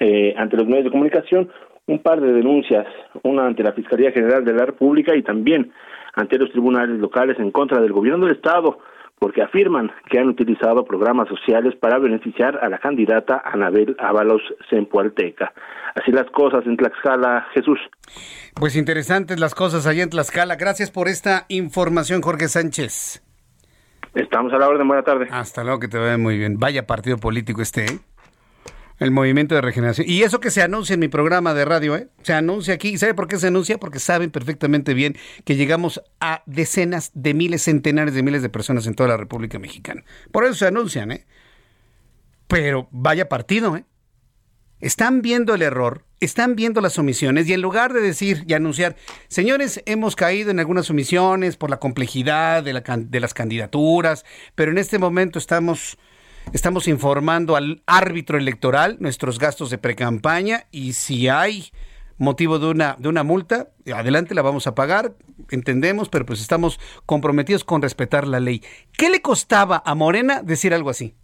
eh, 0.00 0.34
ante 0.38 0.56
los 0.56 0.66
medios 0.66 0.84
de 0.84 0.90
comunicación 0.90 1.50
un 1.86 1.98
par 1.98 2.20
de 2.22 2.32
denuncias, 2.32 2.86
una 3.22 3.46
ante 3.46 3.62
la 3.62 3.72
Fiscalía 3.72 4.12
General 4.12 4.42
de 4.42 4.54
la 4.54 4.64
República 4.64 5.14
y 5.14 5.22
también 5.22 5.70
ante 6.14 6.38
los 6.38 6.50
tribunales 6.50 6.98
locales 6.98 7.38
en 7.38 7.50
contra 7.50 7.80
del 7.80 7.92
gobierno 7.92 8.26
del 8.26 8.36
Estado 8.36 8.78
porque 9.18 9.42
afirman 9.42 9.90
que 10.10 10.18
han 10.18 10.28
utilizado 10.28 10.84
programas 10.84 11.28
sociales 11.28 11.74
para 11.80 11.98
beneficiar 11.98 12.58
a 12.62 12.68
la 12.68 12.78
candidata 12.78 13.42
Anabel 13.44 13.96
Ábalos 13.98 14.42
Zempoalteca. 14.68 15.52
Así 15.94 16.10
las 16.10 16.28
cosas 16.30 16.66
en 16.66 16.76
Tlaxcala, 16.76 17.46
Jesús. 17.54 17.78
Pues 18.54 18.76
interesantes 18.76 19.40
las 19.40 19.54
cosas 19.54 19.86
allá 19.86 20.02
en 20.02 20.10
Tlaxcala. 20.10 20.56
Gracias 20.56 20.90
por 20.90 21.08
esta 21.08 21.46
información, 21.48 22.20
Jorge 22.20 22.48
Sánchez. 22.48 23.22
Estamos 24.14 24.52
a 24.52 24.58
la 24.58 24.68
orden. 24.68 24.86
Buena 24.86 25.02
tarde. 25.02 25.28
Hasta 25.30 25.64
luego, 25.64 25.80
que 25.80 25.88
te 25.88 25.98
vaya 25.98 26.18
muy 26.18 26.36
bien. 26.36 26.58
Vaya 26.58 26.86
partido 26.86 27.16
político 27.16 27.62
este, 27.62 27.86
¿eh? 27.86 27.98
El 28.98 29.10
movimiento 29.10 29.54
de 29.54 29.60
regeneración. 29.60 30.08
Y 30.08 30.22
eso 30.22 30.38
que 30.38 30.50
se 30.50 30.62
anuncia 30.62 30.94
en 30.94 31.00
mi 31.00 31.08
programa 31.08 31.52
de 31.52 31.64
radio, 31.64 31.96
¿eh? 31.96 32.08
Se 32.22 32.32
anuncia 32.32 32.74
aquí. 32.74 32.90
¿Y 32.90 32.98
sabe 32.98 33.14
por 33.14 33.26
qué 33.26 33.38
se 33.38 33.48
anuncia? 33.48 33.78
Porque 33.78 33.98
saben 33.98 34.30
perfectamente 34.30 34.94
bien 34.94 35.16
que 35.44 35.56
llegamos 35.56 36.00
a 36.20 36.42
decenas 36.46 37.10
de 37.14 37.34
miles, 37.34 37.62
centenares 37.62 38.14
de 38.14 38.22
miles 38.22 38.42
de 38.42 38.48
personas 38.48 38.86
en 38.86 38.94
toda 38.94 39.08
la 39.08 39.16
República 39.16 39.58
Mexicana. 39.58 40.04
Por 40.30 40.44
eso 40.44 40.54
se 40.54 40.66
anuncian, 40.66 41.10
¿eh? 41.10 41.26
Pero 42.46 42.88
vaya 42.92 43.28
partido, 43.28 43.76
¿eh? 43.76 43.84
Están 44.80 45.22
viendo 45.22 45.54
el 45.54 45.62
error, 45.62 46.04
están 46.20 46.56
viendo 46.56 46.80
las 46.80 46.98
omisiones 46.98 47.48
y 47.48 47.54
en 47.54 47.62
lugar 47.62 47.94
de 47.94 48.00
decir 48.00 48.44
y 48.46 48.52
anunciar, 48.52 48.96
señores, 49.28 49.82
hemos 49.86 50.14
caído 50.14 50.50
en 50.50 50.58
algunas 50.58 50.90
omisiones 50.90 51.56
por 51.56 51.70
la 51.70 51.78
complejidad 51.78 52.62
de, 52.62 52.82
de 53.08 53.20
las 53.20 53.34
candidaturas, 53.34 54.24
pero 54.54 54.72
en 54.72 54.78
este 54.78 54.98
momento 54.98 55.38
estamos 55.38 55.96
Estamos 56.52 56.86
informando 56.88 57.56
al 57.56 57.82
árbitro 57.86 58.38
electoral 58.38 58.96
nuestros 59.00 59.38
gastos 59.38 59.70
de 59.70 59.78
precampaña 59.78 60.66
y 60.70 60.92
si 60.92 61.28
hay 61.28 61.72
motivo 62.16 62.58
de 62.58 62.66
una, 62.66 62.96
de 62.98 63.08
una 63.08 63.24
multa, 63.24 63.70
adelante 63.92 64.34
la 64.34 64.42
vamos 64.42 64.66
a 64.66 64.74
pagar, 64.74 65.16
entendemos, 65.50 66.08
pero 66.08 66.24
pues 66.26 66.40
estamos 66.40 66.78
comprometidos 67.06 67.64
con 67.64 67.82
respetar 67.82 68.28
la 68.28 68.40
ley. 68.40 68.62
¿Qué 68.92 69.10
le 69.10 69.20
costaba 69.20 69.82
a 69.84 69.94
Morena 69.94 70.42
decir 70.42 70.74
algo 70.74 70.90
así? 70.90 71.16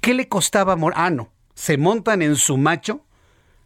¿Qué 0.00 0.14
le 0.14 0.28
costaba 0.28 0.72
a 0.72 0.76
Morena? 0.76 1.04
Ah, 1.04 1.10
no, 1.10 1.32
se 1.54 1.76
montan 1.76 2.22
en 2.22 2.36
su 2.36 2.56
macho, 2.56 3.04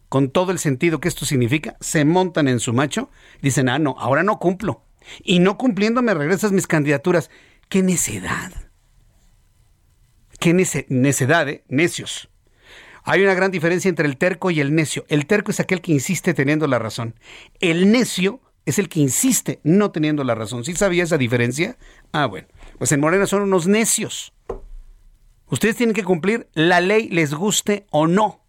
con 0.09 0.29
todo 0.29 0.51
el 0.51 0.59
sentido 0.59 0.99
que 0.99 1.07
esto 1.07 1.25
significa, 1.25 1.77
se 1.79 2.05
montan 2.05 2.47
en 2.47 2.59
su 2.59 2.73
macho, 2.73 3.09
dicen, 3.41 3.69
ah, 3.69 3.79
no, 3.79 3.95
ahora 3.99 4.23
no 4.23 4.39
cumplo. 4.39 4.83
Y 5.23 5.39
no 5.39 5.57
cumpliendo 5.57 6.01
me 6.01 6.13
regresas 6.13 6.51
mis 6.51 6.67
candidaturas. 6.67 7.29
¡Qué 7.69 7.81
necedad! 7.81 8.66
Qué 10.39 10.53
necedad, 10.53 11.49
¿eh? 11.49 11.63
Necios. 11.67 12.29
Hay 13.03 13.23
una 13.23 13.33
gran 13.33 13.51
diferencia 13.51 13.89
entre 13.89 14.05
el 14.05 14.17
terco 14.17 14.51
y 14.51 14.59
el 14.59 14.75
necio. 14.75 15.05
El 15.07 15.25
terco 15.25 15.51
es 15.51 15.59
aquel 15.59 15.81
que 15.81 15.93
insiste 15.93 16.33
teniendo 16.33 16.67
la 16.67 16.77
razón. 16.77 17.15
El 17.59 17.91
necio 17.91 18.41
es 18.65 18.79
el 18.79 18.89
que 18.89 18.99
insiste 18.99 19.61
no 19.63 19.91
teniendo 19.91 20.25
la 20.25 20.35
razón. 20.35 20.65
¿Sí 20.65 20.75
sabía 20.75 21.05
esa 21.05 21.17
diferencia? 21.17 21.77
Ah, 22.11 22.25
bueno. 22.25 22.47
Pues 22.77 22.91
en 22.91 22.99
Morena 22.99 23.25
son 23.25 23.43
unos 23.43 23.65
necios. 23.65 24.33
Ustedes 25.49 25.77
tienen 25.77 25.95
que 25.95 26.03
cumplir 26.03 26.49
la 26.53 26.81
ley, 26.81 27.07
les 27.07 27.33
guste 27.33 27.87
o 27.91 28.07
no. 28.07 28.43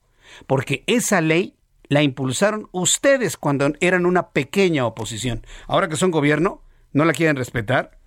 Porque 0.49 0.82
esa 0.89 1.20
ley 1.20 1.55
la 1.84 2.03
impulsaron 2.03 2.68
ustedes 2.72 3.36
cuando 3.36 3.72
eran 3.80 4.07
una 4.07 4.30
pequeña 4.30 4.84
oposición. 4.86 5.47
Ahora 5.68 5.89
que 5.89 5.97
son 5.97 6.11
gobierno, 6.11 6.62
¿no 6.93 7.05
la 7.05 7.12
quieren 7.12 7.36
respetar? 7.36 7.98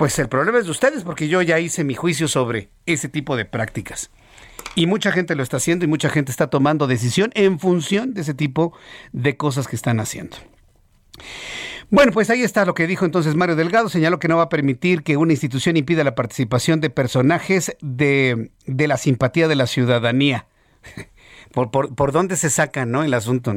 Pues 0.00 0.18
el 0.18 0.30
problema 0.30 0.58
es 0.58 0.64
de 0.64 0.70
ustedes, 0.70 1.04
porque 1.04 1.28
yo 1.28 1.42
ya 1.42 1.60
hice 1.60 1.84
mi 1.84 1.94
juicio 1.94 2.26
sobre 2.26 2.70
ese 2.86 3.10
tipo 3.10 3.36
de 3.36 3.44
prácticas. 3.44 4.10
Y 4.74 4.86
mucha 4.86 5.12
gente 5.12 5.34
lo 5.34 5.42
está 5.42 5.58
haciendo 5.58 5.84
y 5.84 5.88
mucha 5.88 6.08
gente 6.08 6.30
está 6.30 6.46
tomando 6.46 6.86
decisión 6.86 7.30
en 7.34 7.58
función 7.58 8.14
de 8.14 8.22
ese 8.22 8.32
tipo 8.32 8.72
de 9.12 9.36
cosas 9.36 9.68
que 9.68 9.76
están 9.76 10.00
haciendo. 10.00 10.38
Bueno, 11.90 12.12
pues 12.12 12.30
ahí 12.30 12.40
está 12.40 12.64
lo 12.64 12.72
que 12.72 12.86
dijo 12.86 13.04
entonces 13.04 13.34
Mario 13.34 13.56
Delgado. 13.56 13.90
Señaló 13.90 14.18
que 14.18 14.28
no 14.28 14.38
va 14.38 14.44
a 14.44 14.48
permitir 14.48 15.02
que 15.02 15.18
una 15.18 15.34
institución 15.34 15.76
impida 15.76 16.02
la 16.02 16.14
participación 16.14 16.80
de 16.80 16.88
personajes 16.88 17.76
de, 17.82 18.52
de 18.64 18.88
la 18.88 18.96
simpatía 18.96 19.48
de 19.48 19.56
la 19.56 19.66
ciudadanía. 19.66 20.46
¿Por, 21.52 21.70
por, 21.70 21.94
por 21.94 22.12
dónde 22.12 22.36
se 22.36 22.48
saca 22.48 22.86
¿no? 22.86 23.04
el 23.04 23.12
asunto? 23.12 23.54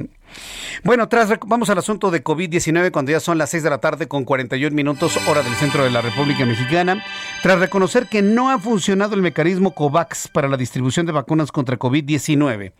Bueno, 0.83 1.07
tras, 1.07 1.29
vamos 1.45 1.69
al 1.69 1.77
asunto 1.77 2.11
de 2.11 2.23
COVID-19 2.23 2.91
cuando 2.91 3.11
ya 3.11 3.19
son 3.19 3.37
las 3.37 3.49
6 3.51 3.63
de 3.63 3.69
la 3.69 3.77
tarde 3.79 4.07
con 4.07 4.25
41 4.25 4.75
minutos 4.75 5.17
hora 5.27 5.43
del 5.43 5.53
centro 5.55 5.83
de 5.83 5.91
la 5.91 6.01
República 6.01 6.45
Mexicana. 6.45 7.03
Tras 7.41 7.59
reconocer 7.59 8.07
que 8.07 8.21
no 8.21 8.49
ha 8.49 8.59
funcionado 8.59 9.15
el 9.15 9.21
mecanismo 9.21 9.73
COVAX 9.73 10.27
para 10.27 10.47
la 10.47 10.57
distribución 10.57 11.05
de 11.05 11.11
vacunas 11.11 11.51
contra 11.51 11.77
COVID-19, 11.79 12.73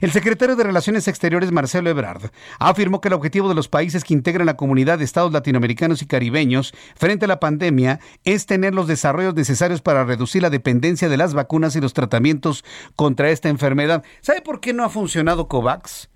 el 0.00 0.10
secretario 0.10 0.56
de 0.56 0.64
Relaciones 0.64 1.08
Exteriores 1.08 1.52
Marcelo 1.52 1.90
Ebrard 1.90 2.30
afirmó 2.58 3.00
que 3.00 3.08
el 3.08 3.14
objetivo 3.14 3.48
de 3.48 3.54
los 3.54 3.68
países 3.68 4.04
que 4.04 4.14
integran 4.14 4.46
la 4.46 4.56
comunidad 4.56 4.98
de 4.98 5.04
estados 5.04 5.32
latinoamericanos 5.32 6.02
y 6.02 6.06
caribeños 6.06 6.74
frente 6.96 7.24
a 7.24 7.28
la 7.28 7.40
pandemia 7.40 8.00
es 8.24 8.46
tener 8.46 8.74
los 8.74 8.86
desarrollos 8.86 9.34
necesarios 9.34 9.80
para 9.80 10.04
reducir 10.04 10.42
la 10.42 10.50
dependencia 10.50 11.08
de 11.08 11.16
las 11.16 11.34
vacunas 11.34 11.76
y 11.76 11.80
los 11.80 11.94
tratamientos 11.94 12.64
contra 12.96 13.30
esta 13.30 13.48
enfermedad. 13.48 14.04
¿Sabe 14.20 14.42
por 14.42 14.60
qué 14.60 14.72
no 14.72 14.84
ha 14.84 14.90
funcionado 14.90 15.48
COVAX? 15.48 16.08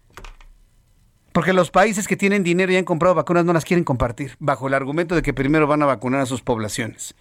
Porque 1.33 1.53
los 1.53 1.71
países 1.71 2.07
que 2.07 2.17
tienen 2.17 2.43
dinero 2.43 2.73
y 2.73 2.77
han 2.77 2.85
comprado 2.85 3.15
vacunas 3.15 3.45
no 3.45 3.53
las 3.53 3.65
quieren 3.65 3.85
compartir, 3.85 4.37
bajo 4.39 4.69
el 4.69 4.75
argumento 4.75 5.15
de 5.15 5.23
que 5.23 5.33
primero 5.33 5.67
van 5.67 5.83
a 5.83 5.87
vacunar 5.87 6.21
a 6.21 6.27
sus 6.27 6.43
poblaciones. 6.43 7.15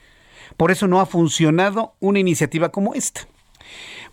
Por 0.57 0.71
eso 0.71 0.87
no 0.87 0.99
ha 0.99 1.05
funcionado 1.05 1.93
una 1.99 2.19
iniciativa 2.19 2.69
como 2.69 2.93
esta. 2.93 3.21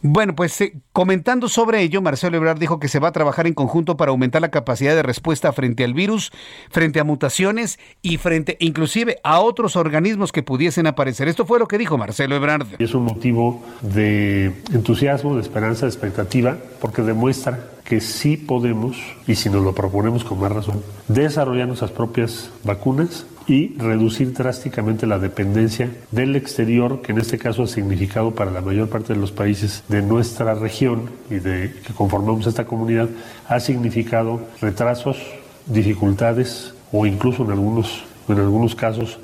Bueno, 0.01 0.37
pues 0.37 0.61
eh, 0.61 0.75
comentando 0.93 1.49
sobre 1.49 1.83
ello, 1.83 2.01
Marcelo 2.01 2.37
Ebrard 2.37 2.61
dijo 2.61 2.79
que 2.79 2.87
se 2.87 3.01
va 3.01 3.09
a 3.09 3.13
trabajar 3.13 3.49
en 3.49 3.55
conjunto 3.55 3.97
para 3.97 4.11
aumentar 4.11 4.41
la 4.41 4.51
capacidad 4.51 4.95
de 4.95 5.03
respuesta 5.03 5.53
frente 5.53 5.83
al 5.83 5.93
virus, 5.93 6.31
frente 6.71 7.01
a 7.01 7.05
mutaciones 7.05 7.81
y 8.01 8.17
frente 8.19 8.57
inclusive 8.61 9.19
a 9.25 9.41
otros 9.41 9.75
organismos 9.75 10.31
que 10.31 10.45
pudiesen 10.45 10.87
aparecer. 10.87 11.27
Esto 11.27 11.47
fue 11.47 11.59
lo 11.59 11.67
que 11.67 11.79
dijo 11.79 11.99
Marcelo 11.99 12.37
Ebrard. 12.37 12.67
Es 12.79 12.95
un 12.95 13.05
motivo 13.05 13.61
de 13.83 14.55
entusiasmo, 14.73 15.35
de 15.35 15.43
esperanza, 15.43 15.87
de 15.87 15.91
expectativa, 15.91 16.57
porque 16.81 17.03
demuestra 17.03 17.59
que 17.89 18.03
sí 18.03 18.37
podemos, 18.37 18.99
y 19.27 19.35
si 19.35 19.49
nos 19.49 19.65
lo 19.65 19.75
proponemos 19.75 20.23
con 20.23 20.39
más 20.39 20.53
razón, 20.53 20.83
desarrollar 21.09 21.69
nuestras 21.69 21.91
propias 21.91 22.51
vacunas 22.63 23.25
y 23.47 23.79
reducir 23.79 24.35
drásticamente 24.35 25.07
la 25.07 25.19
dependencia 25.19 25.89
del 26.11 26.37
exterior, 26.37 27.01
que 27.01 27.13
en 27.13 27.19
este 27.19 27.39
caso 27.39 27.63
ha 27.63 27.67
significado 27.67 28.33
para 28.33 28.51
la 28.51 28.61
mayor 28.61 28.91
parte 28.91 29.15
de 29.15 29.19
los 29.19 29.33
países 29.33 29.85
de 29.89 30.03
nuestra 30.03 30.53
región 30.53 31.09
y 31.31 31.37
de 31.37 31.77
que 31.83 31.95
conformamos 31.95 32.47
esta 32.47 32.67
comunidad, 32.67 33.09
ha 33.49 33.59
significado 33.59 34.43
retrasos, 34.61 35.17
dificultades 35.65 36.75
o 36.93 37.07
incluso 37.07 37.43
en 37.45 37.53
algunos, 37.53 38.05
en 38.29 38.37
algunos 38.37 38.75
casos 38.75 39.19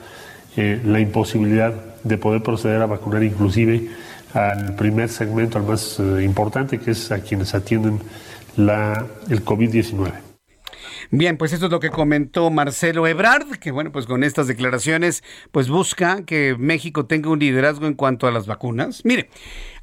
eh, 0.56 0.80
la 0.86 1.00
imposibilidad 1.00 1.74
de 2.02 2.16
poder 2.16 2.42
proceder 2.42 2.80
a 2.80 2.86
vacunar 2.86 3.22
inclusive 3.24 3.90
al 4.32 4.74
primer 4.74 5.10
segmento, 5.10 5.58
al 5.58 5.64
más 5.64 6.00
eh, 6.00 6.22
importante, 6.24 6.78
que 6.78 6.92
es 6.92 7.12
a 7.12 7.20
quienes 7.20 7.54
atienden 7.54 8.00
la, 8.56 9.06
el 9.28 9.44
COVID-19. 9.44 10.12
Bien, 11.10 11.36
pues 11.36 11.52
esto 11.52 11.66
es 11.66 11.72
lo 11.72 11.80
que 11.80 11.90
comentó 11.90 12.50
Marcelo 12.50 13.06
Ebrard, 13.06 13.58
que 13.58 13.70
bueno, 13.70 13.92
pues 13.92 14.06
con 14.06 14.24
estas 14.24 14.46
declaraciones, 14.46 15.22
pues 15.52 15.68
busca 15.68 16.24
que 16.24 16.56
México 16.58 17.06
tenga 17.06 17.30
un 17.30 17.38
liderazgo 17.38 17.86
en 17.86 17.94
cuanto 17.94 18.26
a 18.26 18.30
las 18.32 18.46
vacunas. 18.46 19.04
Mire, 19.04 19.28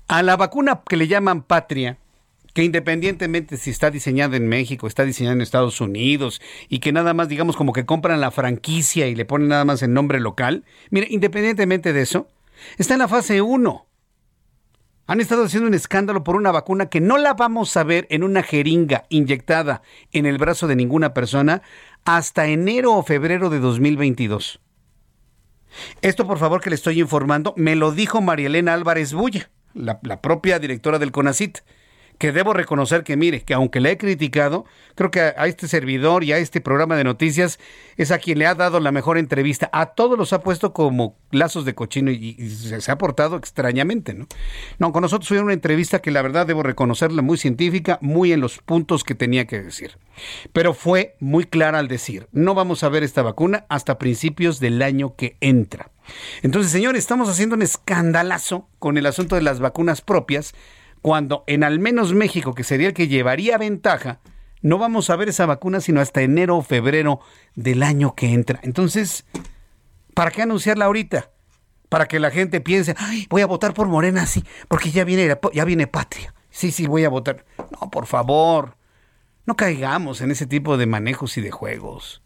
a 0.07 0.23
la 0.23 0.35
vacuna 0.35 0.81
que 0.87 0.97
le 0.97 1.07
llaman 1.07 1.43
patria, 1.43 1.97
que 2.53 2.63
independientemente 2.63 3.57
si 3.57 3.69
está 3.69 3.91
diseñada 3.91 4.35
en 4.35 4.47
México, 4.47 4.87
está 4.87 5.05
diseñada 5.05 5.35
en 5.35 5.41
Estados 5.41 5.79
Unidos 5.79 6.41
y 6.67 6.79
que 6.79 6.91
nada 6.91 7.13
más, 7.13 7.29
digamos, 7.29 7.55
como 7.55 7.71
que 7.71 7.85
compran 7.85 8.19
la 8.19 8.31
franquicia 8.31 9.07
y 9.07 9.15
le 9.15 9.25
ponen 9.25 9.47
nada 9.47 9.63
más 9.63 9.81
el 9.83 9.93
nombre 9.93 10.19
local, 10.19 10.65
mire, 10.89 11.07
independientemente 11.09 11.93
de 11.93 12.01
eso, 12.01 12.27
está 12.77 12.95
en 12.95 12.99
la 12.99 13.07
fase 13.07 13.41
1 13.41 13.85
Han 15.11 15.19
estado 15.19 15.43
haciendo 15.43 15.67
un 15.67 15.73
escándalo 15.73 16.23
por 16.23 16.37
una 16.37 16.53
vacuna 16.53 16.85
que 16.85 17.01
no 17.01 17.17
la 17.17 17.33
vamos 17.33 17.75
a 17.75 17.83
ver 17.83 18.07
en 18.11 18.23
una 18.23 18.43
jeringa 18.43 19.03
inyectada 19.09 19.81
en 20.13 20.25
el 20.25 20.37
brazo 20.37 20.67
de 20.67 20.77
ninguna 20.77 21.13
persona 21.13 21.63
hasta 22.05 22.47
enero 22.47 22.93
o 22.93 23.03
febrero 23.03 23.49
de 23.49 23.59
2022. 23.59 24.61
Esto, 26.01 26.25
por 26.25 26.37
favor, 26.37 26.61
que 26.61 26.69
le 26.69 26.77
estoy 26.77 27.01
informando, 27.01 27.53
me 27.57 27.75
lo 27.75 27.91
dijo 27.91 28.21
María 28.21 28.47
Elena 28.47 28.73
Álvarez 28.73 29.11
Bulla, 29.11 29.49
la, 29.73 29.99
la 30.03 30.21
propia 30.21 30.59
directora 30.59 30.97
del 30.97 31.11
CONACIT 31.11 31.57
que 32.21 32.31
debo 32.31 32.53
reconocer 32.53 33.03
que, 33.03 33.17
mire, 33.17 33.41
que 33.41 33.55
aunque 33.55 33.79
le 33.79 33.89
he 33.89 33.97
criticado, 33.97 34.63
creo 34.93 35.09
que 35.09 35.21
a, 35.21 35.47
este 35.47 35.67
servidor 35.67 36.23
y 36.23 36.33
a 36.33 36.37
este 36.37 36.61
programa 36.61 36.95
de 36.95 37.03
noticias 37.03 37.57
es 37.97 38.11
a 38.11 38.19
quien 38.19 38.37
le 38.37 38.45
ha 38.45 38.53
dado 38.53 38.79
la 38.79 38.91
mejor 38.91 39.17
entrevista. 39.17 39.71
A 39.73 39.87
todos 39.87 40.19
los 40.19 40.31
ha 40.31 40.41
puesto 40.41 40.71
como 40.71 41.17
lazos 41.31 41.65
de 41.65 41.73
cochino 41.73 42.11
y, 42.11 42.35
se, 42.51 42.91
ha 42.91 42.97
portado 42.99 43.37
extrañamente, 43.37 44.13
¿no? 44.13 44.27
No, 44.77 44.91
con 44.91 45.01
nosotros 45.01 45.29
fue 45.29 45.39
una 45.39 45.53
entrevista 45.53 45.97
que 45.97 46.11
la 46.11 46.21
verdad 46.21 46.45
debo 46.45 46.61
reconocerla 46.61 47.23
muy 47.23 47.39
científica, 47.39 47.97
muy 48.01 48.33
en 48.33 48.39
los 48.39 48.59
puntos 48.59 49.03
que 49.03 49.15
tenía 49.15 49.47
que 49.47 49.59
decir. 49.59 49.97
Pero 50.53 50.75
fue 50.75 51.15
muy 51.19 51.45
clara 51.45 51.79
al 51.79 51.87
decir, 51.87 52.27
no 52.31 52.53
vamos 52.53 52.83
a 52.83 52.89
ver 52.89 53.01
esta 53.01 53.23
vacuna 53.23 53.65
hasta 53.67 53.97
principios 53.97 54.59
del 54.59 54.83
año 54.83 55.15
que 55.15 55.37
entra. 55.41 55.89
Entonces, 56.43 56.71
señores, 56.71 56.99
estamos 56.99 57.29
haciendo 57.29 57.55
un 57.55 57.63
escandalazo 57.63 58.67
con 58.77 58.99
el 58.99 59.07
asunto 59.07 59.35
de 59.35 59.41
las 59.41 59.59
vacunas 59.59 60.01
propias 60.01 60.53
cuando 61.01 61.43
en 61.47 61.63
al 61.63 61.79
menos 61.79 62.13
México, 62.13 62.53
que 62.53 62.63
sería 62.63 62.87
el 62.87 62.93
que 62.93 63.07
llevaría 63.07 63.57
ventaja, 63.57 64.19
no 64.61 64.77
vamos 64.77 65.09
a 65.09 65.15
ver 65.15 65.29
esa 65.29 65.45
vacuna 65.45 65.81
sino 65.81 66.01
hasta 66.01 66.21
enero 66.21 66.57
o 66.57 66.61
febrero 66.61 67.19
del 67.55 67.83
año 67.83 68.15
que 68.15 68.31
entra. 68.31 68.59
Entonces, 68.63 69.25
¿para 70.13 70.31
qué 70.31 70.43
anunciarla 70.43 70.85
ahorita? 70.85 71.31
Para 71.89 72.07
que 72.07 72.19
la 72.19 72.31
gente 72.31 72.61
piense, 72.61 72.95
Ay, 72.97 73.25
voy 73.29 73.41
a 73.41 73.47
votar 73.47 73.73
por 73.73 73.87
Morena, 73.87 74.25
sí, 74.25 74.43
porque 74.67 74.91
ya 74.91 75.03
viene, 75.03 75.37
ya 75.53 75.65
viene 75.65 75.87
patria. 75.87 76.33
Sí, 76.49 76.71
sí, 76.71 76.85
voy 76.85 77.03
a 77.05 77.09
votar. 77.09 77.45
No, 77.57 77.89
por 77.89 78.05
favor, 78.05 78.77
no 79.45 79.55
caigamos 79.55 80.21
en 80.21 80.31
ese 80.31 80.45
tipo 80.45 80.77
de 80.77 80.85
manejos 80.85 81.37
y 81.37 81.41
de 81.41 81.51
juegos. 81.51 82.21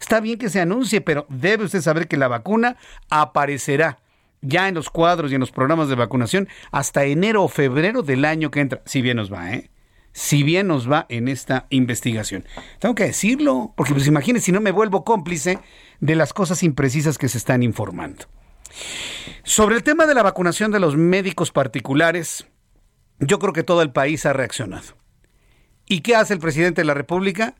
Está 0.00 0.20
bien 0.20 0.38
que 0.38 0.50
se 0.50 0.60
anuncie, 0.60 1.00
pero 1.00 1.26
debe 1.28 1.64
usted 1.64 1.80
saber 1.80 2.06
que 2.06 2.16
la 2.16 2.28
vacuna 2.28 2.76
aparecerá 3.08 3.98
ya 4.40 4.68
en 4.68 4.74
los 4.74 4.90
cuadros 4.90 5.30
y 5.30 5.34
en 5.34 5.40
los 5.40 5.50
programas 5.50 5.88
de 5.88 5.94
vacunación 5.94 6.48
hasta 6.70 7.04
enero 7.04 7.42
o 7.42 7.48
febrero 7.48 8.02
del 8.02 8.24
año 8.24 8.50
que 8.50 8.60
entra, 8.60 8.82
si 8.84 9.02
bien 9.02 9.16
nos 9.16 9.32
va, 9.32 9.52
¿eh? 9.52 9.70
Si 10.12 10.42
bien 10.42 10.66
nos 10.66 10.90
va 10.90 11.06
en 11.10 11.28
esta 11.28 11.66
investigación. 11.70 12.44
Tengo 12.80 12.94
que 12.94 13.04
decirlo, 13.04 13.72
porque 13.76 13.92
pues 13.92 14.06
imagínense 14.06 14.46
si 14.46 14.52
no 14.52 14.60
me 14.60 14.72
vuelvo 14.72 15.04
cómplice 15.04 15.58
de 16.00 16.16
las 16.16 16.32
cosas 16.32 16.62
imprecisas 16.62 17.18
que 17.18 17.28
se 17.28 17.38
están 17.38 17.62
informando. 17.62 18.24
Sobre 19.44 19.76
el 19.76 19.82
tema 19.82 20.06
de 20.06 20.14
la 20.14 20.22
vacunación 20.22 20.72
de 20.72 20.80
los 20.80 20.96
médicos 20.96 21.52
particulares, 21.52 22.46
yo 23.20 23.38
creo 23.38 23.52
que 23.52 23.62
todo 23.62 23.82
el 23.82 23.92
país 23.92 24.26
ha 24.26 24.32
reaccionado. 24.32 24.96
¿Y 25.86 26.00
qué 26.00 26.16
hace 26.16 26.34
el 26.34 26.40
presidente 26.40 26.80
de 26.80 26.86
la 26.86 26.94
República? 26.94 27.54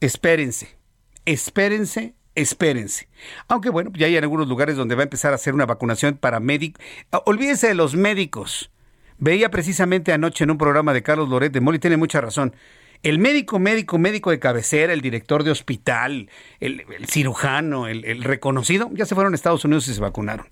Espérense, 0.00 0.78
espérense 1.24 2.14
espérense. 2.34 3.08
Aunque 3.48 3.70
bueno, 3.70 3.90
ya 3.94 4.06
hay 4.06 4.16
algunos 4.16 4.48
lugares 4.48 4.76
donde 4.76 4.94
va 4.94 5.02
a 5.02 5.04
empezar 5.04 5.32
a 5.32 5.36
hacer 5.36 5.54
una 5.54 5.66
vacunación 5.66 6.16
para 6.16 6.40
médicos. 6.40 6.84
Ah, 7.12 7.22
olvídese 7.26 7.68
de 7.68 7.74
los 7.74 7.94
médicos. 7.94 8.70
Veía 9.18 9.50
precisamente 9.50 10.12
anoche 10.12 10.44
en 10.44 10.50
un 10.50 10.58
programa 10.58 10.94
de 10.94 11.02
Carlos 11.02 11.28
Loret 11.28 11.52
de 11.52 11.60
Moli, 11.60 11.78
tiene 11.78 11.96
mucha 11.96 12.20
razón. 12.20 12.54
El 13.02 13.18
médico, 13.18 13.58
médico, 13.58 13.98
médico 13.98 14.30
de 14.30 14.38
cabecera, 14.38 14.92
el 14.92 15.00
director 15.00 15.42
de 15.42 15.50
hospital, 15.50 16.28
el, 16.60 16.84
cirujano, 17.06 17.86
el, 17.86 18.04
el 18.04 18.24
reconocido, 18.24 18.90
ya 18.92 19.06
se 19.06 19.14
fueron 19.14 19.32
a 19.32 19.36
Estados 19.36 19.64
Unidos 19.64 19.88
y 19.88 19.94
se 19.94 20.00
vacunaron. 20.00 20.46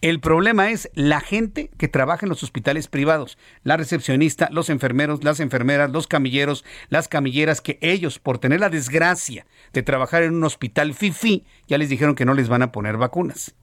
El 0.00 0.20
problema 0.20 0.70
es 0.70 0.90
la 0.94 1.20
gente 1.20 1.70
que 1.78 1.88
trabaja 1.88 2.26
en 2.26 2.30
los 2.30 2.42
hospitales 2.42 2.88
privados, 2.88 3.38
la 3.62 3.76
recepcionista, 3.76 4.48
los 4.50 4.70
enfermeros, 4.70 5.24
las 5.24 5.40
enfermeras, 5.40 5.90
los 5.90 6.06
camilleros, 6.06 6.64
las 6.88 7.08
camilleras, 7.08 7.60
que 7.60 7.78
ellos, 7.80 8.18
por 8.18 8.38
tener 8.38 8.60
la 8.60 8.70
desgracia 8.70 9.46
de 9.72 9.82
trabajar 9.82 10.22
en 10.22 10.34
un 10.34 10.44
hospital 10.44 10.94
FIFI, 10.94 11.44
ya 11.66 11.78
les 11.78 11.88
dijeron 11.88 12.14
que 12.14 12.24
no 12.24 12.34
les 12.34 12.48
van 12.48 12.62
a 12.62 12.72
poner 12.72 12.96
vacunas. 12.96 13.54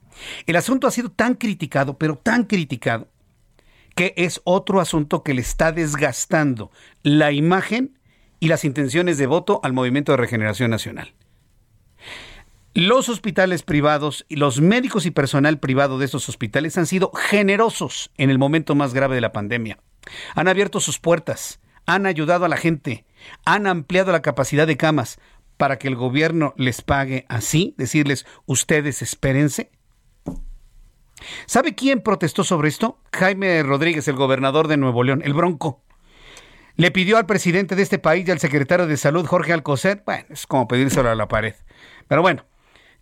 El 0.46 0.56
asunto 0.56 0.86
ha 0.86 0.90
sido 0.90 1.10
tan 1.10 1.34
criticado, 1.34 1.98
pero 1.98 2.16
tan 2.16 2.44
criticado, 2.44 3.08
que 3.94 4.14
es 4.16 4.40
otro 4.44 4.80
asunto 4.80 5.22
que 5.22 5.34
le 5.34 5.40
está 5.40 5.72
desgastando 5.72 6.70
la 7.02 7.32
imagen 7.32 7.98
y 8.40 8.48
las 8.48 8.64
intenciones 8.64 9.18
de 9.18 9.26
voto 9.26 9.60
al 9.62 9.72
Movimiento 9.72 10.12
de 10.12 10.18
Regeneración 10.18 10.70
Nacional. 10.70 11.14
Los 12.76 13.08
hospitales 13.08 13.62
privados 13.62 14.26
y 14.28 14.34
los 14.34 14.60
médicos 14.60 15.06
y 15.06 15.12
personal 15.12 15.60
privado 15.60 15.96
de 15.96 16.06
estos 16.06 16.28
hospitales 16.28 16.76
han 16.76 16.86
sido 16.86 17.12
generosos 17.12 18.10
en 18.16 18.30
el 18.30 18.38
momento 18.38 18.74
más 18.74 18.92
grave 18.92 19.14
de 19.14 19.20
la 19.20 19.32
pandemia. 19.32 19.78
Han 20.34 20.48
abierto 20.48 20.80
sus 20.80 20.98
puertas, 20.98 21.60
han 21.86 22.04
ayudado 22.04 22.44
a 22.44 22.48
la 22.48 22.56
gente, 22.56 23.06
han 23.44 23.68
ampliado 23.68 24.10
la 24.10 24.22
capacidad 24.22 24.66
de 24.66 24.76
camas 24.76 25.20
para 25.56 25.78
que 25.78 25.86
el 25.86 25.94
gobierno 25.94 26.52
les 26.56 26.82
pague 26.82 27.26
así, 27.28 27.76
decirles, 27.78 28.26
ustedes 28.44 29.02
espérense. 29.02 29.70
¿Sabe 31.46 31.76
quién 31.76 32.00
protestó 32.00 32.42
sobre 32.42 32.70
esto? 32.70 32.98
Jaime 33.12 33.62
Rodríguez, 33.62 34.08
el 34.08 34.16
gobernador 34.16 34.66
de 34.66 34.78
Nuevo 34.78 35.04
León, 35.04 35.22
el 35.24 35.32
Bronco. 35.32 35.84
Le 36.74 36.90
pidió 36.90 37.18
al 37.18 37.26
presidente 37.26 37.76
de 37.76 37.82
este 37.82 38.00
país 38.00 38.26
y 38.26 38.32
al 38.32 38.40
secretario 38.40 38.88
de 38.88 38.96
Salud, 38.96 39.24
Jorge 39.26 39.52
Alcocer, 39.52 40.02
bueno, 40.04 40.26
es 40.30 40.48
como 40.48 40.66
pedírselo 40.66 41.08
a 41.08 41.14
la 41.14 41.28
pared. 41.28 41.54
Pero 42.08 42.20
bueno, 42.20 42.44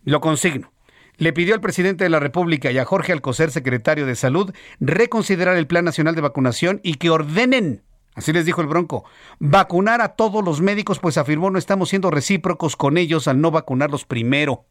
lo 0.03 0.21
consigno. 0.21 0.71
Le 1.17 1.31
pidió 1.31 1.53
al 1.53 1.61
presidente 1.61 2.03
de 2.03 2.09
la 2.09 2.19
República 2.19 2.71
y 2.71 2.77
a 2.79 2.85
Jorge 2.85 3.11
Alcocer, 3.11 3.51
secretario 3.51 4.05
de 4.05 4.15
Salud, 4.15 4.53
reconsiderar 4.79 5.55
el 5.57 5.67
Plan 5.67 5.85
Nacional 5.85 6.15
de 6.15 6.21
Vacunación 6.21 6.79
y 6.83 6.95
que 6.95 7.11
ordenen, 7.11 7.83
así 8.15 8.33
les 8.33 8.45
dijo 8.45 8.61
el 8.61 8.67
Bronco, 8.67 9.05
vacunar 9.39 10.01
a 10.01 10.15
todos 10.15 10.43
los 10.43 10.61
médicos, 10.61 10.99
pues 10.99 11.17
afirmó 11.17 11.51
no 11.51 11.59
estamos 11.59 11.89
siendo 11.89 12.09
recíprocos 12.09 12.75
con 12.75 12.97
ellos 12.97 13.27
al 13.27 13.41
no 13.41 13.51
vacunarlos 13.51 14.05
primero. 14.05 14.65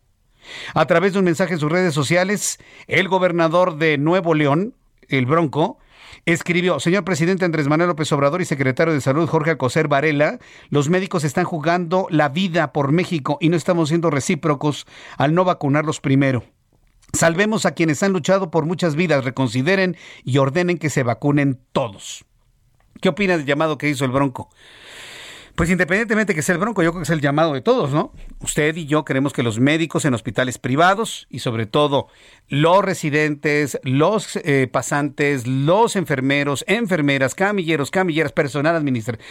A 0.74 0.86
través 0.86 1.12
de 1.12 1.20
un 1.20 1.24
mensaje 1.26 1.54
en 1.54 1.60
sus 1.60 1.70
redes 1.70 1.94
sociales, 1.94 2.58
el 2.88 3.08
gobernador 3.08 3.76
de 3.78 3.96
Nuevo 3.98 4.34
León, 4.34 4.74
el 5.08 5.26
Bronco, 5.26 5.78
escribió, 6.26 6.80
señor 6.80 7.04
presidente 7.04 7.44
Andrés 7.44 7.68
Manuel 7.68 7.88
López 7.88 8.10
Obrador 8.12 8.40
y 8.40 8.44
secretario 8.44 8.94
de 8.94 9.00
Salud 9.00 9.28
Jorge 9.28 9.50
Alcocer 9.50 9.88
Varela, 9.88 10.38
los 10.70 10.88
médicos 10.88 11.24
están 11.24 11.44
jugando 11.44 12.06
la 12.10 12.28
vida 12.28 12.72
por 12.72 12.92
México 12.92 13.38
y 13.40 13.48
no 13.48 13.56
estamos 13.56 13.88
siendo 13.88 14.10
recíprocos 14.10 14.86
al 15.16 15.34
no 15.34 15.44
vacunarlos 15.44 16.00
primero. 16.00 16.44
Salvemos 17.12 17.66
a 17.66 17.72
quienes 17.72 18.02
han 18.02 18.12
luchado 18.12 18.50
por 18.50 18.64
muchas 18.64 18.96
vidas, 18.96 19.24
reconsideren 19.24 19.96
y 20.24 20.38
ordenen 20.38 20.78
que 20.78 20.90
se 20.90 21.02
vacunen 21.02 21.60
todos. 21.72 22.24
¿Qué 23.00 23.08
opina 23.08 23.36
del 23.36 23.46
llamado 23.46 23.78
que 23.78 23.88
hizo 23.88 24.04
el 24.04 24.12
Bronco? 24.12 24.48
Pues 25.54 25.68
independientemente 25.68 26.34
que 26.34 26.40
sea 26.40 26.54
el 26.54 26.60
bronco, 26.60 26.82
yo 26.82 26.92
creo 26.92 27.00
que 27.00 27.04
es 27.04 27.10
el 27.10 27.20
llamado 27.20 27.52
de 27.52 27.60
todos, 27.60 27.90
¿no? 27.90 28.12
Usted 28.40 28.74
y 28.76 28.86
yo 28.86 29.04
queremos 29.04 29.34
que 29.34 29.42
los 29.42 29.60
médicos 29.60 30.04
en 30.06 30.14
hospitales 30.14 30.56
privados 30.56 31.26
y 31.28 31.40
sobre 31.40 31.66
todo 31.66 32.08
los 32.48 32.82
residentes, 32.82 33.78
los 33.82 34.36
eh, 34.36 34.66
pasantes, 34.72 35.46
los 35.46 35.94
enfermeros, 35.96 36.64
enfermeras, 36.68 37.34
camilleros, 37.34 37.90
camilleras, 37.90 38.32
personal 38.32 38.76
administrativo. 38.76 39.28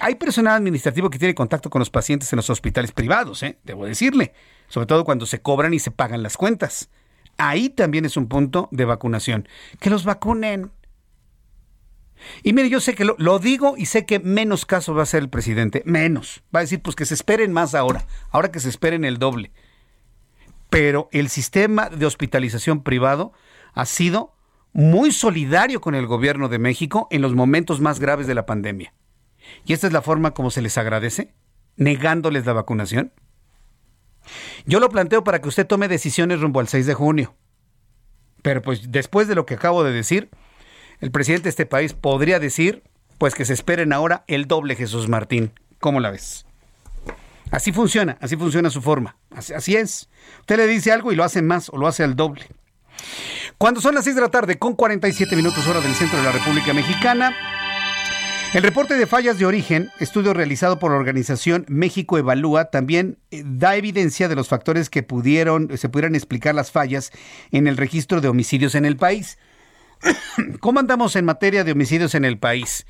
Hay 0.00 0.14
personal 0.14 0.54
administrativo 0.54 1.10
que 1.10 1.18
tiene 1.18 1.34
contacto 1.34 1.70
con 1.70 1.80
los 1.80 1.90
pacientes 1.90 2.32
en 2.32 2.36
los 2.36 2.50
hospitales 2.50 2.92
privados, 2.92 3.42
¿eh? 3.42 3.58
Debo 3.64 3.84
decirle, 3.84 4.32
sobre 4.68 4.86
todo 4.86 5.04
cuando 5.04 5.26
se 5.26 5.42
cobran 5.42 5.74
y 5.74 5.80
se 5.80 5.90
pagan 5.90 6.22
las 6.22 6.36
cuentas. 6.36 6.88
Ahí 7.36 7.68
también 7.68 8.04
es 8.04 8.16
un 8.16 8.28
punto 8.28 8.68
de 8.70 8.84
vacunación. 8.84 9.48
Que 9.80 9.90
los 9.90 10.04
vacunen 10.04 10.70
y 12.42 12.52
mire, 12.52 12.68
yo 12.68 12.80
sé 12.80 12.94
que 12.94 13.04
lo, 13.04 13.38
digo 13.38 13.74
y 13.76 13.86
sé 13.86 14.06
que 14.06 14.18
menos 14.18 14.66
caso 14.66 14.94
va 14.94 15.02
a 15.02 15.06
ser 15.06 15.22
el 15.22 15.28
presidente, 15.28 15.82
menos. 15.84 16.42
Va 16.54 16.60
a 16.60 16.62
decir, 16.62 16.80
pues 16.80 16.96
que 16.96 17.04
se 17.04 17.14
esperen 17.14 17.52
más 17.52 17.74
ahora, 17.74 18.06
ahora 18.30 18.50
que 18.50 18.60
se 18.60 18.68
esperen 18.68 19.04
el 19.04 19.18
doble. 19.18 19.52
Pero 20.70 21.08
el 21.12 21.28
sistema 21.28 21.88
de 21.88 22.06
hospitalización 22.06 22.82
privado 22.82 23.32
ha 23.74 23.86
sido 23.86 24.34
muy 24.72 25.12
solidario 25.12 25.80
con 25.80 25.94
el 25.94 26.06
gobierno 26.06 26.48
de 26.48 26.58
México 26.58 27.08
en 27.10 27.22
los 27.22 27.34
momentos 27.34 27.80
más 27.80 28.00
graves 28.00 28.26
de 28.26 28.34
la 28.34 28.46
pandemia. 28.46 28.92
Y 29.64 29.72
esta 29.72 29.86
es 29.86 29.92
la 29.92 30.02
forma 30.02 30.32
como 30.32 30.50
se 30.50 30.62
les 30.62 30.76
agradece, 30.76 31.34
negándoles 31.76 32.44
la 32.44 32.52
vacunación. 32.52 33.12
Yo 34.66 34.78
lo 34.78 34.90
planteo 34.90 35.24
para 35.24 35.40
que 35.40 35.48
usted 35.48 35.66
tome 35.66 35.88
decisiones 35.88 36.40
rumbo 36.40 36.60
al 36.60 36.68
6 36.68 36.86
de 36.86 36.94
junio. 36.94 37.34
Pero 38.42 38.62
pues 38.62 38.92
después 38.92 39.26
de 39.26 39.34
lo 39.34 39.46
que 39.46 39.54
acabo 39.54 39.82
de 39.84 39.92
decir, 39.92 40.30
el 41.00 41.10
presidente 41.10 41.44
de 41.44 41.50
este 41.50 41.66
país 41.66 41.92
podría 41.92 42.40
decir, 42.40 42.82
pues 43.18 43.34
que 43.34 43.44
se 43.44 43.52
esperen 43.52 43.92
ahora 43.92 44.24
el 44.26 44.46
doble 44.46 44.76
Jesús 44.76 45.08
Martín. 45.08 45.52
¿Cómo 45.80 46.00
la 46.00 46.10
ves? 46.10 46.46
Así 47.50 47.72
funciona, 47.72 48.18
así 48.20 48.36
funciona 48.36 48.70
su 48.70 48.82
forma. 48.82 49.16
Así, 49.30 49.76
es. 49.76 50.08
Usted 50.40 50.56
le 50.56 50.66
dice 50.66 50.92
algo 50.92 51.12
y 51.12 51.16
lo 51.16 51.24
hace 51.24 51.40
más 51.42 51.70
o 51.70 51.78
lo 51.78 51.86
hace 51.86 52.02
al 52.04 52.16
doble. 52.16 52.46
Cuando 53.56 53.80
son 53.80 53.94
las 53.94 54.04
6 54.04 54.16
de 54.16 54.22
la 54.22 54.28
tarde, 54.28 54.58
con 54.58 54.74
47 54.74 55.34
minutos 55.34 55.66
hora 55.66 55.80
del 55.80 55.94
centro 55.94 56.18
de 56.18 56.24
la 56.24 56.32
República 56.32 56.72
Mexicana, 56.74 57.34
el 58.54 58.62
reporte 58.62 58.94
de 58.94 59.06
fallas 59.06 59.38
de 59.38 59.46
origen, 59.46 59.90
estudio 59.98 60.34
realizado 60.34 60.78
por 60.78 60.90
la 60.90 60.96
organización 60.96 61.64
México 61.68 62.18
Evalúa, 62.18 62.66
también 62.66 63.18
eh, 63.30 63.42
da 63.44 63.76
evidencia 63.76 64.28
de 64.28 64.36
los 64.36 64.48
factores 64.48 64.90
que 64.90 65.02
pudieron, 65.02 65.76
se 65.76 65.88
pudieran 65.88 66.14
explicar 66.14 66.54
las 66.54 66.70
fallas 66.70 67.12
en 67.50 67.66
el 67.66 67.76
registro 67.76 68.20
de 68.20 68.28
homicidios 68.28 68.74
en 68.74 68.84
el 68.84 68.96
país. 68.96 69.38
¿Cómo 70.60 70.80
andamos 70.80 71.16
en 71.16 71.24
materia 71.24 71.64
de 71.64 71.72
homicidios 71.72 72.14
en 72.14 72.24
el 72.24 72.38
país? 72.38 72.86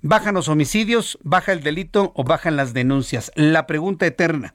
¿Bajan 0.00 0.34
los 0.34 0.48
homicidios, 0.48 1.18
baja 1.22 1.52
el 1.52 1.62
delito 1.62 2.12
o 2.16 2.24
bajan 2.24 2.56
las 2.56 2.74
denuncias? 2.74 3.30
La 3.36 3.66
pregunta 3.66 4.06
eterna. 4.06 4.54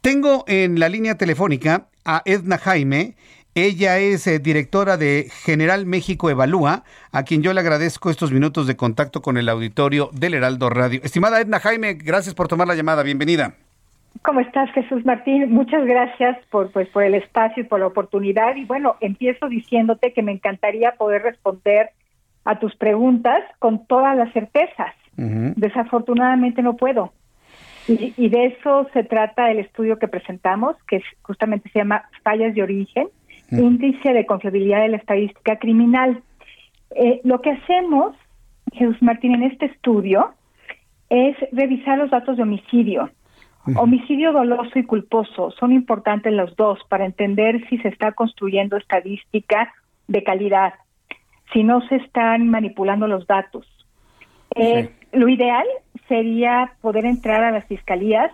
Tengo 0.00 0.44
en 0.46 0.78
la 0.78 0.88
línea 0.88 1.16
telefónica 1.16 1.88
a 2.04 2.22
Edna 2.24 2.56
Jaime. 2.58 3.16
Ella 3.54 3.98
es 3.98 4.26
eh, 4.28 4.38
directora 4.38 4.96
de 4.96 5.30
General 5.42 5.84
México 5.86 6.30
Evalúa, 6.30 6.84
a 7.10 7.24
quien 7.24 7.42
yo 7.42 7.52
le 7.52 7.60
agradezco 7.60 8.10
estos 8.10 8.30
minutos 8.30 8.68
de 8.68 8.76
contacto 8.76 9.22
con 9.22 9.36
el 9.36 9.48
auditorio 9.48 10.10
del 10.12 10.34
Heraldo 10.34 10.70
Radio. 10.70 11.00
Estimada 11.02 11.40
Edna 11.40 11.58
Jaime, 11.58 11.94
gracias 11.94 12.34
por 12.36 12.46
tomar 12.46 12.68
la 12.68 12.76
llamada. 12.76 13.02
Bienvenida. 13.02 13.56
¿Cómo 14.22 14.40
estás, 14.40 14.70
Jesús 14.72 15.04
Martín? 15.04 15.52
Muchas 15.52 15.84
gracias 15.86 16.38
por, 16.50 16.70
pues, 16.72 16.88
por 16.88 17.02
el 17.02 17.14
espacio 17.14 17.62
y 17.62 17.66
por 17.66 17.80
la 17.80 17.86
oportunidad. 17.86 18.56
Y 18.56 18.64
bueno, 18.64 18.96
empiezo 19.00 19.48
diciéndote 19.48 20.12
que 20.12 20.22
me 20.22 20.32
encantaría 20.32 20.92
poder 20.92 21.22
responder 21.22 21.90
a 22.44 22.58
tus 22.58 22.74
preguntas 22.76 23.42
con 23.58 23.86
todas 23.86 24.16
las 24.16 24.32
certezas. 24.32 24.94
Desafortunadamente 25.16 26.62
no 26.62 26.76
puedo. 26.76 27.12
Y, 27.88 28.28
de 28.28 28.46
eso 28.46 28.86
se 28.92 29.02
trata 29.02 29.50
el 29.50 29.58
estudio 29.58 29.98
que 29.98 30.08
presentamos, 30.08 30.76
que 30.86 31.02
justamente 31.22 31.70
se 31.70 31.78
llama 31.78 32.04
Fallas 32.22 32.54
de 32.54 32.62
Origen, 32.62 33.08
Índice 33.50 34.12
de 34.12 34.26
Confiabilidad 34.26 34.82
de 34.82 34.88
la 34.88 34.98
Estadística 34.98 35.56
Criminal. 35.56 36.22
Eh, 36.94 37.20
lo 37.24 37.40
que 37.40 37.50
hacemos, 37.50 38.14
Jesús 38.72 39.02
Martín, 39.02 39.34
en 39.34 39.44
este 39.44 39.66
estudio 39.66 40.34
es 41.08 41.36
revisar 41.52 41.96
los 41.96 42.10
datos 42.10 42.36
de 42.36 42.42
homicidio 42.42 43.10
Homicidio 43.76 44.32
doloso 44.32 44.78
y 44.78 44.84
culposo 44.84 45.50
son 45.52 45.72
importantes 45.72 46.32
los 46.32 46.54
dos 46.56 46.78
para 46.88 47.04
entender 47.04 47.66
si 47.68 47.78
se 47.78 47.88
está 47.88 48.12
construyendo 48.12 48.76
estadística 48.76 49.72
de 50.06 50.22
calidad, 50.22 50.74
si 51.52 51.64
no 51.64 51.80
se 51.88 51.96
están 51.96 52.48
manipulando 52.48 53.06
los 53.06 53.26
datos. 53.26 53.66
Eh, 54.54 54.90
lo 55.12 55.28
ideal 55.28 55.66
sería 56.08 56.72
poder 56.80 57.04
entrar 57.04 57.44
a 57.44 57.50
las 57.50 57.66
fiscalías, 57.66 58.32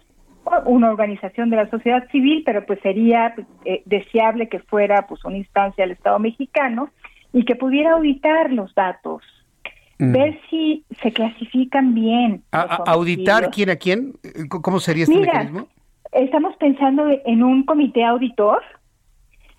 una 0.67 0.91
organización 0.91 1.51
de 1.51 1.57
la 1.57 1.71
sociedad 1.71 2.07
civil, 2.11 2.43
pero 2.45 2.67
pues 2.67 2.79
sería 2.81 3.35
eh, 3.65 3.83
deseable 3.87 4.49
que 4.49 4.61
fuera 4.61 5.07
pues 5.07 5.25
una 5.25 5.39
instancia 5.39 5.85
del 5.85 5.93
Estado 5.93 6.19
mexicano 6.19 6.91
y 7.33 7.45
que 7.45 7.57
pudiera 7.57 7.93
auditar 7.93 8.53
los 8.53 8.75
datos 8.75 9.23
Mm. 9.99 10.13
ver 10.13 10.41
si 10.51 10.85
se 11.03 11.13
clasifican 11.13 11.95
bien. 11.95 12.43
¿Auditar 12.51 13.51
quién 13.51 13.71
a 13.71 13.77
quién? 13.77 14.15
¿Cómo 14.49 14.81
sería 14.81 15.05
este 15.05 15.19
mecanismo? 15.19 15.69
Estamos 16.13 16.57
pensando 16.57 17.07
en 17.25 17.43
un 17.43 17.65
comité 17.65 18.05
auditor. 18.05 18.63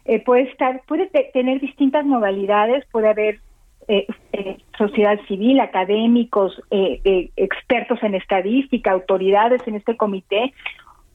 Eh, 0.06 0.24
puede 0.24 0.44
estar, 0.44 0.82
puede 0.88 1.08
tener 1.34 1.60
distintas 1.60 2.06
modalidades, 2.06 2.86
puede 2.92 3.10
haber 3.10 3.40
eh, 3.88 4.06
eh, 4.34 4.58
sociedad 4.78 5.20
civil, 5.28 5.60
académicos, 5.60 6.62
expertos 6.70 8.00
en 8.04 8.16
estadística, 8.16 8.92
autoridades 8.92 9.62
en 9.68 9.76
este 9.76 9.96
comité. 9.98 10.54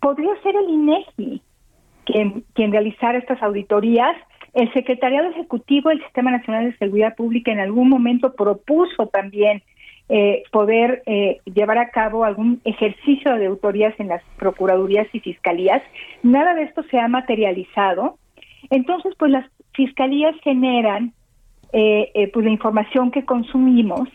Podría 0.00 0.30
ser 0.42 0.56
el 0.56 0.68
INEGI 0.68 1.42
quien, 2.04 2.44
quien 2.54 2.72
realizara 2.72 3.18
estas 3.18 3.42
auditorías 3.42 4.16
el 4.54 4.72
Secretariado 4.72 5.30
Ejecutivo 5.30 5.90
del 5.90 6.02
Sistema 6.02 6.30
Nacional 6.30 6.70
de 6.70 6.78
Seguridad 6.78 7.14
Pública 7.14 7.52
en 7.52 7.60
algún 7.60 7.88
momento 7.88 8.34
propuso 8.34 9.06
también 9.06 9.62
eh, 10.08 10.42
poder 10.50 11.04
eh, 11.06 11.40
llevar 11.44 11.78
a 11.78 11.90
cabo 11.90 12.24
algún 12.24 12.60
ejercicio 12.64 13.36
de 13.36 13.46
autorías 13.46 13.94
en 14.00 14.08
las 14.08 14.22
procuradurías 14.38 15.06
y 15.12 15.20
fiscalías. 15.20 15.82
Nada 16.24 16.54
de 16.54 16.64
esto 16.64 16.82
se 16.90 16.98
ha 16.98 17.06
materializado. 17.06 18.18
Entonces, 18.70 19.14
pues 19.16 19.30
las 19.30 19.46
fiscalías 19.72 20.34
generan 20.42 21.12
eh, 21.72 22.28
pues 22.32 22.44
la 22.44 22.50
información 22.50 23.12
que 23.12 23.24
consumimos, 23.24 24.08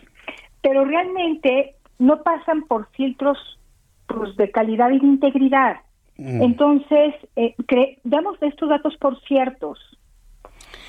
pero 0.61 0.83
realmente 0.83 1.75
no 1.97 2.23
pasan 2.23 2.63
por 2.63 2.89
filtros 2.91 3.37
pues, 4.07 4.35
de 4.35 4.51
calidad 4.51 4.89
y 4.91 4.99
de 4.99 5.05
integridad. 5.05 5.77
Mm. 6.17 6.41
Entonces, 6.41 7.13
damos 8.03 8.37
estos 8.41 8.67
datos 8.67 8.97
por 8.97 9.17
ciertos 9.21 9.79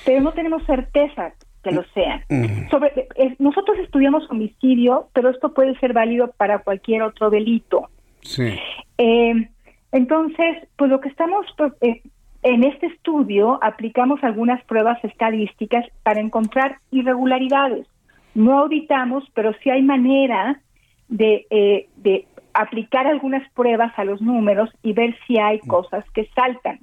pero 0.07 0.21
no 0.21 0.31
tenemos 0.31 0.65
certeza 0.65 1.33
que 1.61 1.71
lo 1.71 1.83
sean. 1.93 2.23
Sobre, 2.71 3.09
eh, 3.15 3.35
nosotros 3.39 3.77
estudiamos 3.79 4.23
homicidio, 4.31 5.09
pero 5.11 5.29
esto 5.29 5.53
puede 5.53 5.77
ser 5.79 5.91
válido 5.91 6.31
para 6.37 6.59
cualquier 6.59 7.01
otro 7.01 7.29
delito. 7.29 7.89
Sí. 8.21 8.57
Eh, 8.97 9.49
entonces, 9.91 10.65
pues 10.77 10.89
lo 10.89 11.01
que 11.01 11.09
estamos 11.09 11.45
pues, 11.57 11.73
eh, 11.81 12.03
en 12.43 12.63
este 12.63 12.85
estudio 12.85 13.59
aplicamos 13.61 14.23
algunas 14.23 14.63
pruebas 14.63 14.97
estadísticas 15.03 15.85
para 16.03 16.21
encontrar 16.21 16.77
irregularidades. 16.89 17.85
No 18.33 18.59
auditamos, 18.59 19.25
pero 19.33 19.51
sí 19.61 19.69
hay 19.69 19.81
manera 19.81 20.61
de, 21.09 21.89
de 21.97 22.27
aplicar 22.53 23.07
algunas 23.07 23.45
pruebas 23.51 23.91
a 23.99 24.05
los 24.05 24.21
números 24.21 24.69
y 24.83 24.93
ver 24.93 25.17
si 25.27 25.37
hay 25.37 25.59
cosas 25.59 26.05
que 26.11 26.29
saltan, 26.33 26.79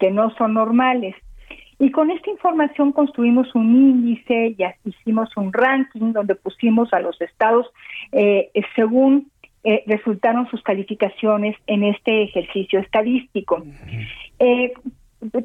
que 0.00 0.10
no 0.10 0.30
son 0.30 0.54
normales. 0.54 1.14
Y 1.78 1.90
con 1.90 2.10
esta 2.10 2.30
información 2.30 2.92
construimos 2.92 3.54
un 3.54 3.74
índice, 3.74 4.54
ya 4.56 4.74
hicimos 4.84 5.36
un 5.36 5.52
ranking 5.52 6.12
donde 6.12 6.34
pusimos 6.34 6.92
a 6.92 7.00
los 7.00 7.20
estados 7.20 7.66
eh, 8.12 8.50
según 8.76 9.30
eh, 9.64 9.82
resultaron 9.86 10.48
sus 10.50 10.62
calificaciones 10.62 11.56
en 11.66 11.84
este 11.84 12.24
ejercicio 12.24 12.80
estadístico. 12.80 13.62
Eh, 14.38 14.72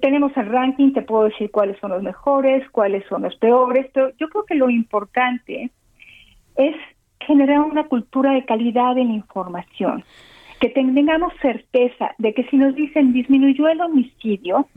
tenemos 0.02 0.36
el 0.36 0.48
ranking, 0.48 0.92
te 0.92 1.02
puedo 1.02 1.24
decir 1.24 1.50
cuáles 1.52 1.80
son 1.80 1.92
los 1.92 2.04
mejores, 2.04 2.70
cuáles 2.72 3.06
son 3.08 3.22
los 3.22 3.36
peores, 3.38 3.88
pero 3.94 4.12
yo 4.18 4.28
creo 4.30 4.46
que 4.46 4.56
lo 4.56 4.70
importante 4.70 5.72
es 6.58 6.76
generar 7.22 7.62
una 7.62 7.86
cultura 7.86 8.34
de 8.34 8.44
calidad 8.44 8.98
en 8.98 9.08
la 9.10 9.14
información 9.14 10.04
que 10.60 10.70
tengamos 10.70 11.32
certeza 11.42 12.14
de 12.18 12.34
que 12.34 12.44
si 12.50 12.58
nos 12.58 12.76
dicen 12.76 13.14
disminuyó 13.14 13.70
el 13.70 13.80
homicidio, 13.80 14.68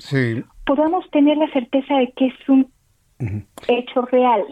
podamos 0.64 1.08
tener 1.10 1.36
la 1.36 1.50
certeza 1.52 1.94
de 1.96 2.12
que 2.16 2.26
es 2.26 2.48
un 2.48 2.70
hecho 3.68 4.02
real. 4.02 4.42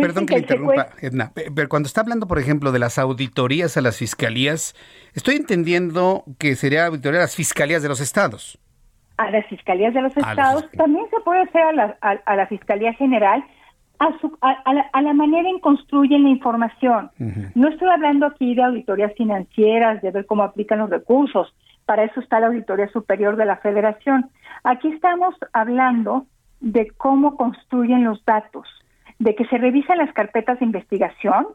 perdón 0.00 0.26
que, 0.26 0.34
le 0.34 0.40
interrumpa, 0.40 0.88
Edna, 1.00 1.32
pero 1.34 1.68
cuando 1.68 1.88
está 1.88 2.00
hablando, 2.00 2.26
por 2.26 2.38
ejemplo, 2.38 2.70
de 2.70 2.78
las 2.78 2.98
auditorías 2.98 3.76
a 3.76 3.80
las 3.80 3.98
fiscalías, 3.98 4.74
estoy 5.14 5.36
entendiendo 5.36 6.24
que 6.38 6.54
sería 6.54 6.86
auditoría 6.86 7.20
a 7.20 7.22
las 7.22 7.34
fiscalías 7.34 7.82
de 7.82 7.88
los 7.88 8.00
estados. 8.00 8.58
A 9.16 9.30
las 9.30 9.46
fiscalías 9.46 9.94
de 9.94 10.02
los 10.02 10.16
estados, 10.16 10.70
también 10.72 11.06
se 11.10 11.18
puede 11.20 11.40
hacer 11.42 11.62
a 11.62 11.72
la, 11.72 11.96
a 12.00 12.36
la 12.36 12.46
Fiscalía 12.48 12.92
General, 12.92 13.42
a, 13.98 14.18
su, 14.20 14.36
a, 14.42 14.74
la, 14.74 14.82
a, 14.92 15.02
la, 15.02 15.14
manera 15.14 15.48
en 15.48 15.58
construyen 15.58 16.24
la 16.24 16.28
información. 16.28 17.10
No 17.54 17.68
estoy 17.68 17.88
hablando 17.88 18.26
aquí 18.26 18.54
de 18.54 18.62
auditorías 18.62 19.12
financieras, 19.16 20.02
de 20.02 20.10
ver 20.10 20.26
cómo 20.26 20.42
aplican 20.42 20.80
los 20.80 20.90
recursos. 20.90 21.54
Para 21.86 22.04
eso 22.04 22.20
está 22.20 22.40
la 22.40 22.48
Auditoría 22.48 22.88
Superior 22.88 23.36
de 23.36 23.46
la 23.46 23.56
Federación. 23.56 24.30
Aquí 24.64 24.88
estamos 24.88 25.34
hablando 25.52 26.26
de 26.60 26.90
cómo 26.96 27.36
construyen 27.36 28.04
los 28.04 28.24
datos, 28.24 28.68
de 29.18 29.34
que 29.34 29.46
se 29.46 29.56
revisan 29.56 29.98
las 29.98 30.12
carpetas 30.12 30.58
de 30.58 30.66
investigación, 30.66 31.46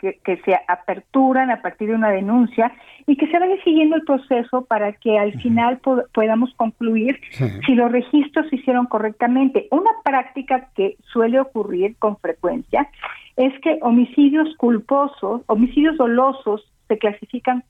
que, 0.00 0.36
se 0.44 0.58
aperturan 0.66 1.50
a 1.50 1.62
partir 1.62 1.88
de 1.88 1.94
una 1.94 2.10
denuncia 2.10 2.72
y 3.06 3.16
que 3.16 3.28
se 3.28 3.38
vaya 3.38 3.54
siguiendo 3.62 3.96
el 3.96 4.02
proceso 4.02 4.64
para 4.64 4.92
que 4.92 5.18
al 5.18 5.32
final 5.40 5.80
podamos 6.12 6.52
concluir 6.54 7.20
si 7.66 7.74
los 7.74 7.92
registros 7.92 8.48
se 8.48 8.56
hicieron 8.56 8.86
correctamente. 8.86 9.68
Una 9.70 9.90
práctica 10.02 10.68
que 10.74 10.96
suele 11.12 11.38
ocurrir 11.38 11.96
con 11.98 12.16
frecuencia 12.16 12.88
es 13.36 13.52
que 13.60 13.78
homicidios 13.82 14.56
culposos, 14.56 15.42
homicidios 15.46 15.96
dolosos 15.96 16.68
se 16.88 16.98
clasifican 16.98 17.62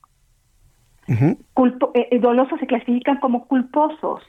eh, 1.11 2.07
eh, 2.11 2.19
dolosos 2.19 2.59
se 2.59 2.67
clasifican 2.67 3.17
como 3.17 3.47
culposos. 3.47 4.21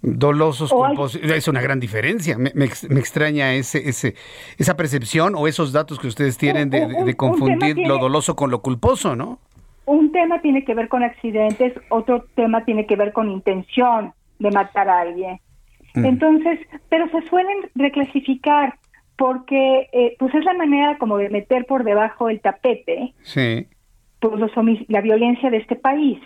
Dolosos, 0.00 0.72
culposos, 0.72 1.20
es 1.20 1.48
una 1.48 1.60
gran 1.60 1.80
diferencia. 1.80 2.38
Me, 2.38 2.64
extraña 2.64 3.54
ese, 3.54 3.88
ese, 3.88 4.14
esa 4.56 4.76
percepción 4.76 5.34
o 5.34 5.48
esos 5.48 5.72
datos 5.72 5.98
que 5.98 6.06
ustedes 6.06 6.38
tienen 6.38 6.70
de, 6.70 7.14
confundir 7.16 7.78
lo 7.78 7.98
doloso 7.98 8.36
con 8.36 8.50
lo 8.50 8.62
culposo, 8.62 9.16
¿no? 9.16 9.40
Un 9.86 10.12
tema 10.12 10.40
tiene 10.40 10.64
que 10.64 10.74
ver 10.74 10.88
con 10.88 11.02
accidentes, 11.02 11.72
otro 11.88 12.26
tema 12.36 12.64
tiene 12.64 12.86
que 12.86 12.94
ver 12.94 13.12
con 13.12 13.28
intención 13.28 14.12
de 14.38 14.50
matar 14.52 14.88
a 14.88 15.00
alguien. 15.00 15.40
Entonces, 15.94 16.60
pero 16.88 17.08
se 17.08 17.26
suelen 17.28 17.70
reclasificar 17.74 18.78
porque 19.16 19.88
eh, 19.92 20.14
pues 20.18 20.32
es 20.34 20.44
la 20.44 20.54
manera 20.54 20.96
como 20.98 21.18
de 21.18 21.28
meter 21.28 21.66
por 21.66 21.82
debajo 21.82 22.28
el 22.28 22.40
tapete 22.40 23.14
sí. 23.22 23.66
Pues 24.20 24.40
la 24.88 25.00
violencia 25.00 25.50
de 25.50 25.58
este 25.58 25.76
país. 25.76 26.18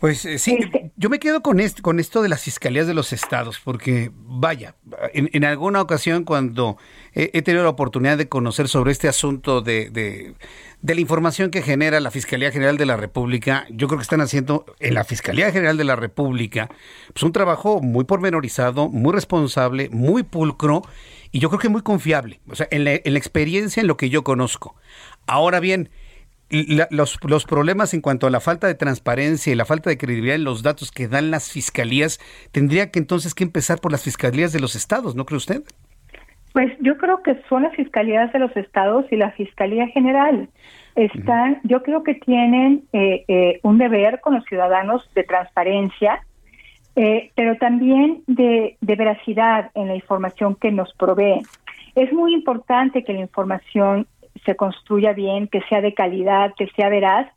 Pues 0.00 0.24
eh, 0.24 0.38
sí, 0.38 0.56
este 0.58 0.90
yo 0.96 1.10
me 1.10 1.18
quedo 1.18 1.42
con, 1.42 1.60
esto, 1.60 1.82
con 1.82 2.00
esto 2.00 2.22
de 2.22 2.30
las 2.30 2.42
fiscalías 2.42 2.86
de 2.86 2.94
los 2.94 3.12
estados, 3.12 3.60
porque 3.62 4.10
vaya, 4.14 4.74
en, 5.12 5.44
alguna 5.44 5.82
ocasión 5.82 6.24
cuando 6.24 6.78
he, 7.12 7.42
tenido 7.42 7.64
la 7.64 7.70
oportunidad 7.70 8.16
de 8.16 8.28
conocer 8.28 8.68
sobre 8.68 8.92
este 8.92 9.08
asunto 9.08 9.60
de, 9.60 9.90
de, 9.90 10.34
la 10.82 11.00
información 11.00 11.50
que 11.50 11.60
genera 11.60 12.00
la 12.00 12.10
Fiscalía 12.10 12.50
General 12.50 12.78
de 12.78 12.86
la 12.86 12.96
República, 12.96 13.66
yo 13.68 13.88
creo 13.88 13.98
que 13.98 14.02
están 14.02 14.22
haciendo 14.22 14.64
en 14.78 14.94
la 14.94 15.04
Fiscalía 15.04 15.52
General 15.52 15.76
de 15.76 15.84
la 15.84 15.96
República 15.96 16.70
pues 17.12 17.22
un 17.22 17.32
trabajo 17.32 17.82
muy 17.82 18.04
pormenorizado, 18.04 18.88
muy 18.88 19.12
responsable, 19.12 19.90
muy 19.90 20.22
pulcro 20.22 20.80
y 21.30 21.40
yo 21.40 21.50
creo 21.50 21.60
que 21.60 21.68
muy 21.68 21.82
confiable, 21.82 22.40
o 22.48 22.54
sea, 22.54 22.68
en 22.70 22.84
la, 22.84 22.92
en 22.92 23.12
la 23.12 23.18
experiencia, 23.18 23.82
en 23.82 23.86
lo 23.86 23.98
que 23.98 24.08
yo 24.08 24.24
conozco. 24.24 24.76
Ahora 25.26 25.60
bien, 25.60 25.90
los, 26.90 27.18
los, 27.22 27.44
problemas 27.44 27.94
en 27.94 28.00
cuanto 28.00 28.26
a 28.26 28.30
la 28.30 28.40
falta 28.40 28.66
de 28.66 28.74
transparencia 28.74 29.52
y 29.52 29.56
la 29.56 29.64
falta 29.64 29.90
de 29.90 29.98
credibilidad 29.98 30.36
en 30.36 30.44
los 30.44 30.62
datos 30.62 30.90
que 30.90 31.08
dan 31.08 31.30
las 31.30 31.50
fiscalías, 31.52 32.18
tendría 32.52 32.90
que 32.90 32.98
entonces 32.98 33.34
que 33.34 33.44
empezar 33.44 33.80
por 33.80 33.92
las 33.92 34.02
fiscalías 34.02 34.52
de 34.52 34.60
los 34.60 34.74
estados, 34.74 35.14
¿no 35.14 35.24
cree 35.24 35.38
usted? 35.38 35.62
Pues 36.52 36.72
yo 36.80 36.96
creo 36.98 37.22
que 37.22 37.40
son 37.48 37.62
las 37.62 37.74
fiscalías 37.76 38.32
de 38.32 38.40
los 38.40 38.56
estados 38.56 39.06
y 39.12 39.16
la 39.16 39.30
fiscalía 39.32 39.86
general. 39.88 40.48
Están, 40.96 41.60
yo 41.62 41.82
creo 41.82 42.02
que 42.02 42.14
tienen 42.14 42.82
eh, 42.92 43.24
eh, 43.28 43.60
un 43.62 43.78
deber 43.78 44.20
con 44.20 44.34
los 44.34 44.44
ciudadanos 44.44 45.08
de 45.14 45.22
transparencia, 45.22 46.20
eh, 46.96 47.30
pero 47.36 47.56
también 47.56 48.22
de, 48.26 48.76
de 48.80 48.96
veracidad 48.96 49.70
en 49.74 49.86
la 49.86 49.94
información 49.94 50.56
que 50.56 50.72
nos 50.72 50.92
proveen. 50.94 51.42
Es 51.94 52.12
muy 52.12 52.34
importante 52.34 53.04
que 53.04 53.12
la 53.12 53.20
información 53.20 54.08
se 54.44 54.56
construya 54.56 55.12
bien, 55.12 55.48
que 55.48 55.60
sea 55.68 55.80
de 55.80 55.94
calidad, 55.94 56.52
que 56.56 56.68
sea 56.76 56.88
veraz, 56.88 57.28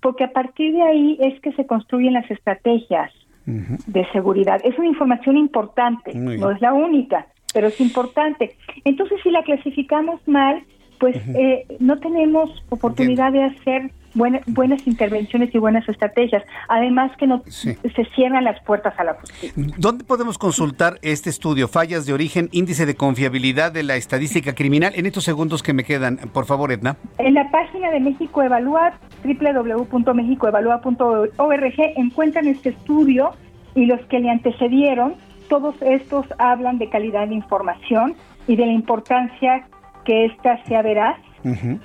porque 0.00 0.24
a 0.24 0.32
partir 0.32 0.72
de 0.72 0.82
ahí 0.82 1.18
es 1.20 1.40
que 1.40 1.52
se 1.52 1.66
construyen 1.66 2.14
las 2.14 2.30
estrategias 2.30 3.12
de 3.46 4.06
seguridad. 4.12 4.60
Es 4.64 4.78
una 4.78 4.86
información 4.86 5.36
importante, 5.36 6.14
no 6.14 6.50
es 6.50 6.60
la 6.60 6.72
única, 6.72 7.26
pero 7.52 7.66
es 7.68 7.80
importante. 7.80 8.56
Entonces, 8.84 9.18
si 9.22 9.30
la 9.30 9.42
clasificamos 9.42 10.20
mal, 10.28 10.62
pues 10.98 11.16
eh, 11.34 11.66
no 11.80 11.98
tenemos 11.98 12.50
oportunidad 12.68 13.32
de 13.32 13.44
hacer 13.44 13.90
buenas 14.14 14.86
intervenciones 14.86 15.54
y 15.54 15.58
buenas 15.58 15.86
estrategias. 15.88 16.42
Además 16.68 17.10
que 17.16 17.26
no 17.26 17.42
se 17.46 18.04
cierran 18.14 18.44
las 18.44 18.62
puertas 18.64 18.94
a 18.98 19.04
la 19.04 19.14
justicia. 19.14 19.52
¿Dónde 19.78 20.04
podemos 20.04 20.36
consultar 20.38 20.98
este 21.02 21.30
estudio? 21.30 21.68
Fallas 21.68 22.06
de 22.06 22.12
origen, 22.12 22.48
índice 22.52 22.86
de 22.86 22.94
confiabilidad 22.94 23.72
de 23.72 23.82
la 23.82 23.96
estadística 23.96 24.54
criminal. 24.54 24.92
En 24.96 25.06
estos 25.06 25.24
segundos 25.24 25.62
que 25.62 25.72
me 25.72 25.84
quedan, 25.84 26.18
por 26.32 26.44
favor, 26.46 26.72
Edna. 26.72 26.96
En 27.18 27.34
la 27.34 27.50
página 27.50 27.90
de 27.90 28.00
México 28.00 28.42
Evalúa, 28.42 28.92
www.mexicoevalúa.org, 29.24 31.74
encuentran 31.96 32.46
este 32.46 32.70
estudio 32.70 33.32
y 33.74 33.86
los 33.86 34.00
que 34.06 34.20
le 34.20 34.30
antecedieron. 34.30 35.14
Todos 35.48 35.74
estos 35.80 36.26
hablan 36.38 36.78
de 36.78 36.88
calidad 36.88 37.28
de 37.28 37.34
información 37.34 38.14
y 38.46 38.56
de 38.56 38.66
la 38.66 38.72
importancia 38.72 39.66
que 40.04 40.26
ésta 40.26 40.62
sea 40.64 40.82
veraz 40.82 41.16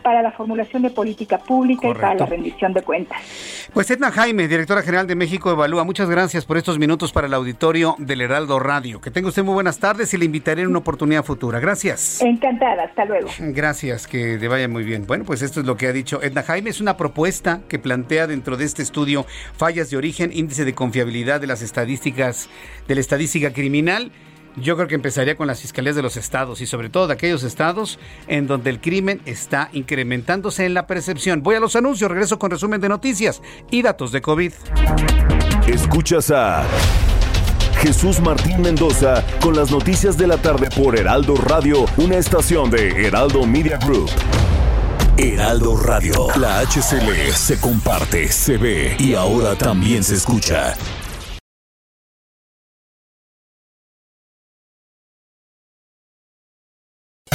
para 0.03 0.21
la 0.21 0.31
formulación 0.31 0.81
de 0.83 0.89
política 0.89 1.37
pública 1.37 1.89
y 1.89 1.93
para 1.93 2.15
la 2.15 2.25
rendición 2.25 2.73
de 2.73 2.81
cuentas. 2.81 3.17
Pues 3.73 3.89
Edna 3.91 4.11
Jaime, 4.11 4.47
directora 4.47 4.81
general 4.81 5.07
de 5.07 5.15
México 5.15 5.51
Evalúa, 5.51 5.83
muchas 5.83 6.09
gracias 6.09 6.45
por 6.45 6.57
estos 6.57 6.79
minutos 6.79 7.11
para 7.11 7.27
el 7.27 7.33
auditorio 7.33 7.95
del 7.97 8.21
Heraldo 8.21 8.59
Radio. 8.59 9.01
Que 9.01 9.11
tenga 9.11 9.29
usted 9.29 9.43
muy 9.43 9.53
buenas 9.53 9.79
tardes 9.79 10.13
y 10.13 10.17
le 10.17 10.25
invitaré 10.25 10.61
en 10.61 10.69
una 10.69 10.79
oportunidad 10.79 11.23
futura. 11.23 11.59
Gracias. 11.59 12.21
Encantada, 12.21 12.83
hasta 12.83 13.05
luego. 13.05 13.29
Gracias, 13.39 14.07
que 14.07 14.37
te 14.37 14.47
vaya 14.47 14.67
muy 14.67 14.83
bien. 14.83 15.05
Bueno, 15.07 15.25
pues 15.25 15.41
esto 15.41 15.59
es 15.59 15.65
lo 15.65 15.77
que 15.77 15.87
ha 15.87 15.93
dicho 15.93 16.21
Edna 16.21 16.43
Jaime. 16.43 16.69
Es 16.69 16.81
una 16.81 16.97
propuesta 16.97 17.61
que 17.67 17.79
plantea 17.79 18.27
dentro 18.27 18.57
de 18.57 18.65
este 18.65 18.81
estudio 18.81 19.25
fallas 19.57 19.89
de 19.89 19.97
origen, 19.97 20.31
índice 20.33 20.65
de 20.65 20.73
confiabilidad 20.73 21.41
de 21.41 21.47
las 21.47 21.61
estadísticas, 21.61 22.49
de 22.87 22.95
la 22.95 23.01
estadística 23.01 23.53
criminal. 23.53 24.11
Yo 24.57 24.75
creo 24.75 24.87
que 24.87 24.95
empezaría 24.95 25.35
con 25.35 25.47
las 25.47 25.59
fiscalías 25.61 25.95
de 25.95 26.01
los 26.01 26.15
estados 26.15 26.61
y 26.61 26.65
sobre 26.65 26.89
todo 26.89 27.07
de 27.07 27.13
aquellos 27.13 27.43
estados 27.43 27.99
en 28.27 28.47
donde 28.47 28.69
el 28.69 28.79
crimen 28.79 29.21
está 29.25 29.69
incrementándose 29.73 30.65
en 30.65 30.73
la 30.73 30.87
percepción. 30.87 31.43
Voy 31.43 31.55
a 31.55 31.59
los 31.59 31.75
anuncios, 31.75 32.09
regreso 32.09 32.39
con 32.39 32.51
resumen 32.51 32.79
de 32.79 32.89
noticias 32.89 33.41
y 33.69 33.81
datos 33.81 34.11
de 34.11 34.21
COVID. 34.21 34.53
Escuchas 35.67 36.31
a 36.31 36.63
Jesús 37.81 38.21
Martín 38.21 38.61
Mendoza 38.61 39.25
con 39.41 39.55
las 39.55 39.71
noticias 39.71 40.17
de 40.17 40.27
la 40.27 40.37
tarde 40.37 40.69
por 40.75 40.97
Heraldo 40.97 41.35
Radio, 41.35 41.85
una 41.97 42.15
estación 42.15 42.71
de 42.71 43.05
Heraldo 43.05 43.45
Media 43.45 43.77
Group. 43.77 44.09
Heraldo 45.17 45.77
Radio, 45.77 46.27
la 46.37 46.59
HCL 46.59 47.31
se 47.33 47.59
comparte, 47.59 48.27
se 48.29 48.57
ve 48.57 48.95
y 48.99 49.13
ahora 49.13 49.55
también 49.55 50.03
se 50.03 50.15
escucha. 50.15 50.75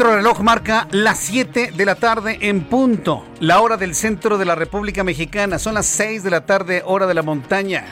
Nuestro 0.00 0.16
reloj 0.16 0.40
marca 0.40 0.88
las 0.92 1.18
7 1.18 1.72
de 1.76 1.84
la 1.84 1.94
tarde 1.94 2.38
en 2.40 2.64
punto, 2.64 3.22
la 3.38 3.60
hora 3.60 3.76
del 3.76 3.94
centro 3.94 4.38
de 4.38 4.46
la 4.46 4.54
República 4.54 5.04
Mexicana. 5.04 5.58
Son 5.58 5.74
las 5.74 5.84
6 5.84 6.22
de 6.22 6.30
la 6.30 6.46
tarde, 6.46 6.82
hora 6.86 7.06
de 7.06 7.12
la 7.12 7.20
montaña. 7.20 7.84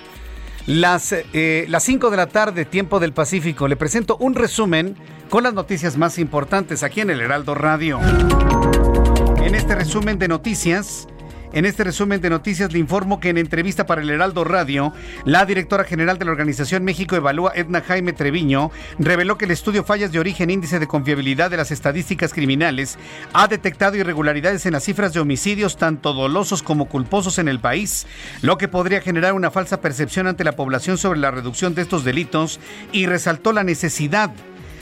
Las, 0.64 1.12
eh, 1.12 1.66
las 1.68 1.82
5 1.82 2.08
de 2.08 2.16
la 2.16 2.28
tarde, 2.28 2.64
tiempo 2.64 2.98
del 2.98 3.12
Pacífico. 3.12 3.68
Le 3.68 3.76
presento 3.76 4.16
un 4.16 4.34
resumen 4.34 4.96
con 5.28 5.42
las 5.42 5.52
noticias 5.52 5.98
más 5.98 6.18
importantes 6.18 6.82
aquí 6.82 7.02
en 7.02 7.10
el 7.10 7.20
Heraldo 7.20 7.54
Radio. 7.54 8.00
En 9.42 9.54
este 9.54 9.74
resumen 9.74 10.18
de 10.18 10.28
noticias, 10.28 11.08
en 11.52 11.64
este 11.64 11.84
resumen 11.84 12.20
de 12.20 12.30
noticias 12.30 12.72
le 12.72 12.78
informo 12.78 13.20
que 13.20 13.30
en 13.30 13.38
entrevista 13.38 13.86
para 13.86 14.02
el 14.02 14.10
Heraldo 14.10 14.44
Radio, 14.44 14.92
la 15.24 15.46
directora 15.46 15.84
general 15.84 16.18
de 16.18 16.26
la 16.26 16.32
organización 16.32 16.84
México 16.84 17.16
Evalúa, 17.16 17.52
Edna 17.54 17.80
Jaime 17.80 18.12
Treviño, 18.12 18.70
reveló 18.98 19.38
que 19.38 19.46
el 19.46 19.50
estudio 19.50 19.84
Fallas 19.84 20.12
de 20.12 20.18
Origen 20.18 20.50
Índice 20.50 20.78
de 20.78 20.86
Confiabilidad 20.86 21.50
de 21.50 21.56
las 21.56 21.70
Estadísticas 21.70 22.32
Criminales 22.34 22.98
ha 23.32 23.48
detectado 23.48 23.96
irregularidades 23.96 24.66
en 24.66 24.72
las 24.72 24.84
cifras 24.84 25.12
de 25.12 25.20
homicidios 25.20 25.76
tanto 25.76 26.12
dolosos 26.12 26.62
como 26.62 26.86
culposos 26.86 27.38
en 27.38 27.48
el 27.48 27.60
país, 27.60 28.06
lo 28.42 28.58
que 28.58 28.68
podría 28.68 29.00
generar 29.00 29.32
una 29.32 29.50
falsa 29.50 29.80
percepción 29.80 30.26
ante 30.26 30.44
la 30.44 30.56
población 30.56 30.98
sobre 30.98 31.20
la 31.20 31.30
reducción 31.30 31.74
de 31.74 31.82
estos 31.82 32.04
delitos 32.04 32.60
y 32.92 33.06
resaltó 33.06 33.52
la 33.52 33.64
necesidad 33.64 34.32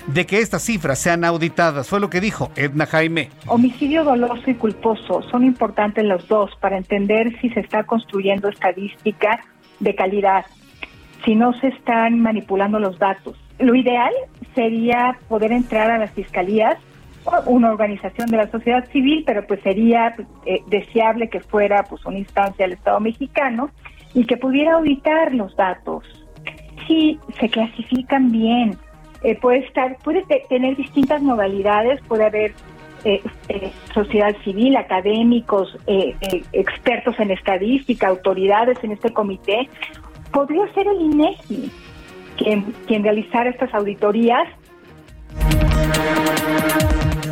de 0.06 0.26
que 0.26 0.40
estas 0.40 0.62
cifras 0.62 0.98
sean 0.98 1.24
auditadas. 1.24 1.88
Fue 1.88 2.00
lo 2.00 2.10
que 2.10 2.20
dijo 2.20 2.50
Edna 2.56 2.86
Jaime. 2.86 3.30
Homicidio 3.46 4.04
doloso 4.04 4.50
y 4.50 4.54
culposo 4.54 5.22
son 5.30 5.44
importantes 5.44 6.04
los 6.04 6.26
dos 6.28 6.50
para 6.60 6.76
entender 6.76 7.38
si 7.40 7.50
se 7.50 7.60
está 7.60 7.84
construyendo 7.84 8.48
estadística 8.48 9.40
de 9.80 9.94
calidad, 9.94 10.46
si 11.24 11.34
no 11.34 11.52
se 11.60 11.68
están 11.68 12.20
manipulando 12.20 12.78
los 12.78 12.98
datos. 12.98 13.36
Lo 13.58 13.74
ideal 13.74 14.12
sería 14.54 15.18
poder 15.28 15.52
entrar 15.52 15.90
a 15.90 15.98
las 15.98 16.10
fiscalías 16.12 16.78
una 17.46 17.70
organización 17.70 18.28
de 18.28 18.36
la 18.36 18.50
sociedad 18.50 18.88
civil, 18.90 19.24
pero 19.26 19.46
pues 19.46 19.60
sería 19.62 20.14
eh, 20.44 20.60
deseable 20.68 21.28
que 21.28 21.40
fuera 21.40 21.82
pues 21.84 22.04
una 22.06 22.18
instancia 22.18 22.64
del 22.64 22.74
Estado 22.74 23.00
mexicano 23.00 23.70
y 24.14 24.24
que 24.24 24.36
pudiera 24.36 24.74
auditar 24.74 25.34
los 25.34 25.56
datos. 25.56 26.04
Si 26.86 27.18
se 27.40 27.48
clasifican 27.48 28.30
bien, 28.30 28.78
eh, 29.22 29.38
puede 29.38 29.58
estar, 29.58 29.96
puede 29.98 30.24
tener 30.48 30.76
distintas 30.76 31.22
modalidades, 31.22 32.00
puede 32.08 32.24
haber 32.24 32.54
eh, 33.04 33.22
eh, 33.48 33.72
sociedad 33.94 34.34
civil, 34.44 34.76
académicos, 34.76 35.76
expertos 36.52 37.14
en 37.18 37.30
estadística, 37.30 38.08
autoridades 38.08 38.82
en 38.82 38.92
este 38.92 39.12
comité. 39.12 39.68
Podría 40.32 40.66
ser 40.74 40.86
el 40.88 41.00
INEGI 41.00 41.70
quien, 42.36 42.74
quien 42.86 43.02
realizara 43.02 43.50
estas 43.50 43.72
auditorías 43.74 44.48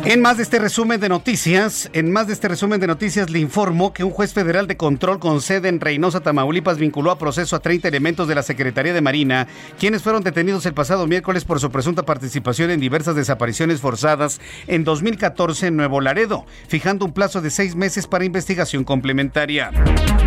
En 0.03 0.21
más 0.21 0.37
de 0.37 0.43
este 0.43 0.59
resumen 0.59 0.99
de 0.99 1.09
noticias, 1.09 1.89
en 1.93 2.11
más 2.11 2.27
de 2.27 2.33
este 2.33 2.47
resumen 2.47 2.79
de 2.79 2.87
noticias 2.87 3.29
le 3.29 3.39
informo 3.39 3.93
que 3.93 4.03
un 4.03 4.11
juez 4.11 4.33
federal 4.33 4.67
de 4.67 4.77
control 4.77 5.19
con 5.19 5.41
sede 5.41 5.69
en 5.69 5.79
Reynosa, 5.79 6.19
Tamaulipas, 6.19 6.77
vinculó 6.77 7.11
a 7.11 7.17
proceso 7.17 7.55
a 7.55 7.59
30 7.59 7.87
elementos 7.87 8.27
de 8.27 8.35
la 8.35 8.43
Secretaría 8.43 8.93
de 8.93 9.01
Marina, 9.01 9.47
quienes 9.79 10.03
fueron 10.03 10.23
detenidos 10.23 10.65
el 10.65 10.73
pasado 10.73 11.07
miércoles 11.07 11.45
por 11.45 11.59
su 11.59 11.71
presunta 11.71 12.03
participación 12.03 12.69
en 12.69 12.79
diversas 12.79 13.15
desapariciones 13.15 13.81
forzadas 13.81 14.39
en 14.67 14.83
2014 14.83 15.67
en 15.67 15.77
Nuevo 15.77 16.01
Laredo, 16.01 16.45
fijando 16.67 17.05
un 17.05 17.13
plazo 17.13 17.41
de 17.41 17.49
seis 17.49 17.75
meses 17.75 18.05
para 18.05 18.25
investigación 18.25 18.83
complementaria. 18.83 19.71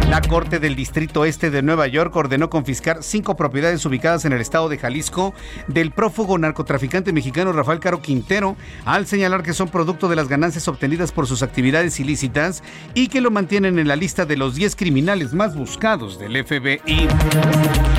La 0.09 0.23
Corte 0.23 0.59
del 0.59 0.75
Distrito 0.75 1.27
Este 1.27 1.51
de 1.51 1.62
Nueva 1.62 1.87
York 1.87 2.16
ordenó 2.16 2.49
confiscar 2.49 3.03
cinco 3.03 3.37
propiedades 3.37 3.85
ubicadas 3.85 4.25
en 4.25 4.33
el 4.33 4.41
estado 4.41 4.69
de 4.71 4.79
Jalisco 4.79 5.35
del 5.66 5.91
prófugo 5.91 6.39
narcotraficante 6.39 7.12
mexicano 7.12 7.53
Rafael 7.53 7.79
Caro 7.79 8.01
Quintero, 8.01 8.57
al 8.87 9.07
señalar 9.07 9.43
que 9.43 9.53
son 9.59 9.68
producto 9.68 10.09
de 10.09 10.14
las 10.14 10.28
ganancias 10.28 10.68
obtenidas 10.68 11.11
por 11.11 11.26
sus 11.26 11.42
actividades 11.42 11.98
ilícitas 11.98 12.62
y 12.94 13.09
que 13.09 13.20
lo 13.20 13.32
mantienen 13.32 13.80
en 13.80 13.88
la 13.88 13.96
lista 13.96 14.24
de 14.24 14.36
los 14.36 14.54
10 14.54 14.76
criminales 14.76 15.34
más 15.34 15.56
buscados 15.56 16.16
del 16.16 16.44
FBI. 16.44 17.09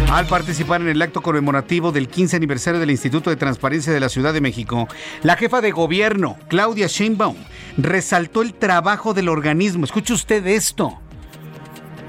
Al 0.09 0.25
participar 0.27 0.79
en 0.79 0.87
el 0.87 1.01
acto 1.01 1.21
conmemorativo 1.21 1.91
del 1.91 2.07
15 2.07 2.37
aniversario 2.37 2.79
del 2.79 2.91
Instituto 2.91 3.29
de 3.29 3.35
Transparencia 3.35 3.91
de 3.91 3.99
la 3.99 4.07
Ciudad 4.07 4.33
de 4.33 4.39
México, 4.39 4.87
la 5.21 5.35
jefa 5.35 5.59
de 5.59 5.71
gobierno, 5.71 6.37
Claudia 6.47 6.87
Sheinbaum, 6.87 7.35
resaltó 7.77 8.41
el 8.41 8.53
trabajo 8.53 9.13
del 9.13 9.27
organismo. 9.27 9.83
Escuche 9.83 10.13
usted 10.13 10.47
esto. 10.47 10.97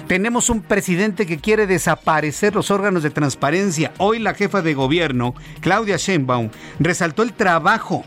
Tenemos 0.07 0.49
un 0.49 0.63
presidente 0.63 1.27
que 1.27 1.39
quiere 1.39 1.67
desaparecer 1.67 2.55
los 2.55 2.71
órganos 2.71 3.03
de 3.03 3.11
transparencia. 3.11 3.93
Hoy 3.99 4.21
la 4.21 4.35
jefa 4.35 4.63
de 4.63 4.75
gobierno, 4.75 5.35
Claudia 5.61 5.97
Sheinbaum, 5.97 6.51
resaltó 6.79 7.25
el 7.25 7.33
trabajo 7.33 8.05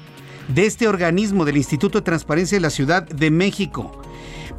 de 0.47 0.65
este 0.65 0.87
organismo 0.87 1.45
del 1.45 1.57
Instituto 1.57 1.99
de 1.99 2.05
Transparencia 2.05 2.57
de 2.57 2.61
la 2.61 2.69
Ciudad 2.69 3.07
de 3.07 3.31
México 3.31 4.03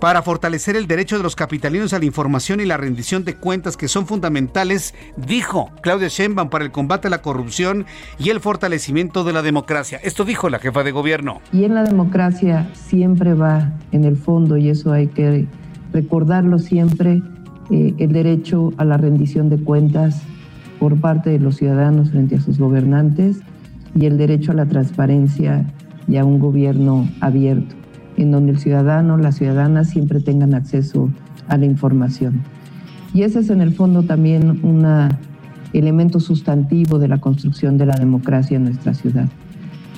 para 0.00 0.22
fortalecer 0.22 0.76
el 0.76 0.86
derecho 0.86 1.16
de 1.16 1.22
los 1.22 1.36
capitalinos 1.36 1.92
a 1.92 1.98
la 1.98 2.04
información 2.04 2.60
y 2.60 2.66
la 2.66 2.76
rendición 2.76 3.24
de 3.24 3.36
cuentas 3.36 3.76
que 3.76 3.88
son 3.88 4.06
fundamentales, 4.06 4.94
dijo 5.16 5.70
Claudia 5.82 6.08
Sheinbaum 6.08 6.50
para 6.50 6.64
el 6.64 6.72
combate 6.72 7.08
a 7.08 7.10
la 7.10 7.22
corrupción 7.22 7.86
y 8.18 8.30
el 8.30 8.40
fortalecimiento 8.40 9.24
de 9.24 9.32
la 9.32 9.42
democracia. 9.42 9.98
Esto 10.02 10.24
dijo 10.24 10.50
la 10.50 10.58
jefa 10.58 10.82
de 10.82 10.92
gobierno. 10.92 11.40
Y 11.52 11.64
en 11.64 11.74
la 11.74 11.84
democracia 11.84 12.68
siempre 12.74 13.34
va 13.34 13.72
en 13.92 14.04
el 14.04 14.16
fondo, 14.16 14.56
y 14.56 14.68
eso 14.68 14.92
hay 14.92 15.06
que 15.06 15.46
recordarlo 15.92 16.58
siempre, 16.58 17.22
eh, 17.70 17.94
el 17.98 18.12
derecho 18.12 18.72
a 18.76 18.84
la 18.84 18.98
rendición 18.98 19.48
de 19.48 19.56
cuentas 19.56 20.20
por 20.80 21.00
parte 21.00 21.30
de 21.30 21.38
los 21.38 21.56
ciudadanos 21.56 22.10
frente 22.10 22.36
a 22.36 22.40
sus 22.40 22.58
gobernantes 22.58 23.38
y 23.94 24.06
el 24.06 24.16
derecho 24.18 24.52
a 24.52 24.54
la 24.54 24.66
transparencia 24.66 25.64
y 26.08 26.16
a 26.16 26.24
un 26.24 26.38
gobierno 26.38 27.08
abierto, 27.20 27.74
en 28.16 28.30
donde 28.30 28.52
el 28.52 28.58
ciudadano, 28.58 29.16
la 29.16 29.32
ciudadana 29.32 29.84
siempre 29.84 30.20
tengan 30.20 30.54
acceso 30.54 31.10
a 31.48 31.56
la 31.56 31.66
información. 31.66 32.42
Y 33.12 33.22
ese 33.22 33.40
es 33.40 33.50
en 33.50 33.60
el 33.60 33.72
fondo 33.72 34.02
también 34.02 34.60
un 34.64 34.84
elemento 35.72 36.20
sustantivo 36.20 36.98
de 36.98 37.08
la 37.08 37.18
construcción 37.18 37.78
de 37.78 37.86
la 37.86 37.94
democracia 37.94 38.56
en 38.56 38.64
nuestra 38.64 38.94
ciudad. 38.94 39.28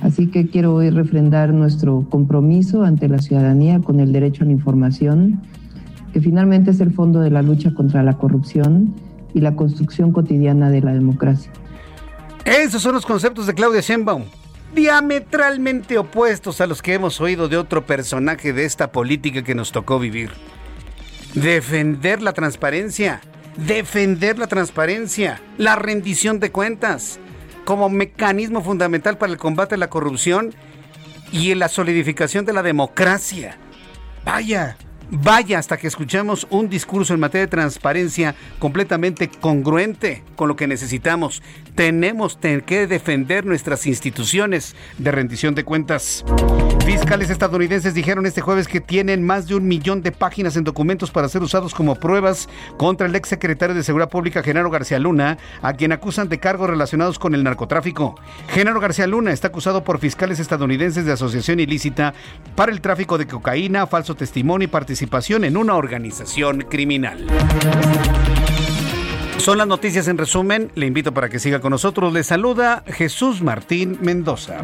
Así 0.02 0.26
que 0.26 0.48
quiero 0.48 0.74
hoy 0.74 0.90
refrendar 0.90 1.54
nuestro 1.54 2.06
compromiso 2.10 2.84
ante 2.84 3.08
la 3.08 3.18
ciudadanía 3.18 3.80
con 3.80 3.98
el 3.98 4.12
derecho 4.12 4.44
a 4.44 4.46
la 4.46 4.52
información, 4.52 5.40
que 6.12 6.20
finalmente 6.20 6.70
es 6.70 6.80
el 6.80 6.92
fondo 6.92 7.20
de 7.20 7.30
la 7.30 7.42
lucha 7.42 7.72
contra 7.72 8.02
la 8.02 8.18
corrupción 8.18 8.94
y 9.32 9.40
la 9.40 9.56
construcción 9.56 10.12
cotidiana 10.12 10.70
de 10.70 10.82
la 10.82 10.92
democracia. 10.92 11.50
Esos 12.46 12.80
son 12.80 12.94
los 12.94 13.04
conceptos 13.04 13.48
de 13.48 13.54
Claudia 13.54 13.80
Sheinbaum, 13.80 14.24
diametralmente 14.72 15.98
opuestos 15.98 16.60
a 16.60 16.68
los 16.68 16.80
que 16.80 16.94
hemos 16.94 17.20
oído 17.20 17.48
de 17.48 17.56
otro 17.56 17.84
personaje 17.84 18.52
de 18.52 18.64
esta 18.64 18.92
política 18.92 19.42
que 19.42 19.56
nos 19.56 19.72
tocó 19.72 19.98
vivir. 19.98 20.30
Defender 21.34 22.22
la 22.22 22.32
transparencia, 22.34 23.20
defender 23.56 24.38
la 24.38 24.46
transparencia, 24.46 25.42
la 25.58 25.74
rendición 25.74 26.38
de 26.38 26.52
cuentas 26.52 27.18
como 27.64 27.88
mecanismo 27.88 28.62
fundamental 28.62 29.18
para 29.18 29.32
el 29.32 29.38
combate 29.38 29.74
a 29.74 29.78
la 29.78 29.90
corrupción 29.90 30.54
y 31.32 31.50
en 31.50 31.58
la 31.58 31.68
solidificación 31.68 32.44
de 32.44 32.52
la 32.52 32.62
democracia. 32.62 33.58
Vaya, 34.24 34.76
Vaya 35.08 35.60
hasta 35.60 35.76
que 35.76 35.86
escuchamos 35.86 36.48
un 36.50 36.68
discurso 36.68 37.14
en 37.14 37.20
materia 37.20 37.46
de 37.46 37.50
transparencia 37.50 38.34
completamente 38.58 39.28
congruente 39.28 40.24
con 40.34 40.48
lo 40.48 40.56
que 40.56 40.66
necesitamos. 40.66 41.44
Tenemos 41.76 42.36
que 42.66 42.88
defender 42.88 43.46
nuestras 43.46 43.86
instituciones 43.86 44.74
de 44.98 45.12
rendición 45.12 45.54
de 45.54 45.64
cuentas. 45.64 46.24
Fiscales 46.84 47.30
estadounidenses 47.30 47.94
dijeron 47.94 48.26
este 48.26 48.40
jueves 48.40 48.66
que 48.66 48.80
tienen 48.80 49.24
más 49.24 49.46
de 49.46 49.54
un 49.54 49.68
millón 49.68 50.02
de 50.02 50.10
páginas 50.10 50.56
en 50.56 50.64
documentos 50.64 51.12
para 51.12 51.28
ser 51.28 51.42
usados 51.42 51.72
como 51.72 51.94
pruebas 51.94 52.48
contra 52.76 53.06
el 53.06 53.14
ex 53.14 53.28
secretario 53.28 53.76
de 53.76 53.84
Seguridad 53.84 54.08
Pública, 54.08 54.42
Genaro 54.42 54.70
García 54.70 54.98
Luna, 54.98 55.38
a 55.62 55.74
quien 55.74 55.92
acusan 55.92 56.28
de 56.28 56.40
cargos 56.40 56.68
relacionados 56.68 57.18
con 57.18 57.34
el 57.34 57.44
narcotráfico. 57.44 58.16
Genaro 58.48 58.80
García 58.80 59.06
Luna 59.06 59.32
está 59.32 59.48
acusado 59.48 59.84
por 59.84 60.00
fiscales 60.00 60.40
estadounidenses 60.40 61.04
de 61.04 61.12
asociación 61.12 61.60
ilícita 61.60 62.12
para 62.56 62.72
el 62.72 62.80
tráfico 62.80 63.18
de 63.18 63.26
cocaína, 63.26 63.86
falso 63.86 64.16
testimonio 64.16 64.64
y 64.64 64.68
participación 64.68 64.95
en 65.44 65.56
una 65.56 65.74
organización 65.76 66.62
criminal. 66.68 67.26
Son 69.38 69.58
las 69.58 69.66
noticias 69.66 70.08
en 70.08 70.18
resumen. 70.18 70.70
Le 70.74 70.86
invito 70.86 71.12
para 71.12 71.28
que 71.28 71.38
siga 71.38 71.60
con 71.60 71.70
nosotros. 71.70 72.12
Le 72.12 72.24
saluda 72.24 72.82
Jesús 72.86 73.42
Martín 73.42 73.98
Mendoza. 74.00 74.62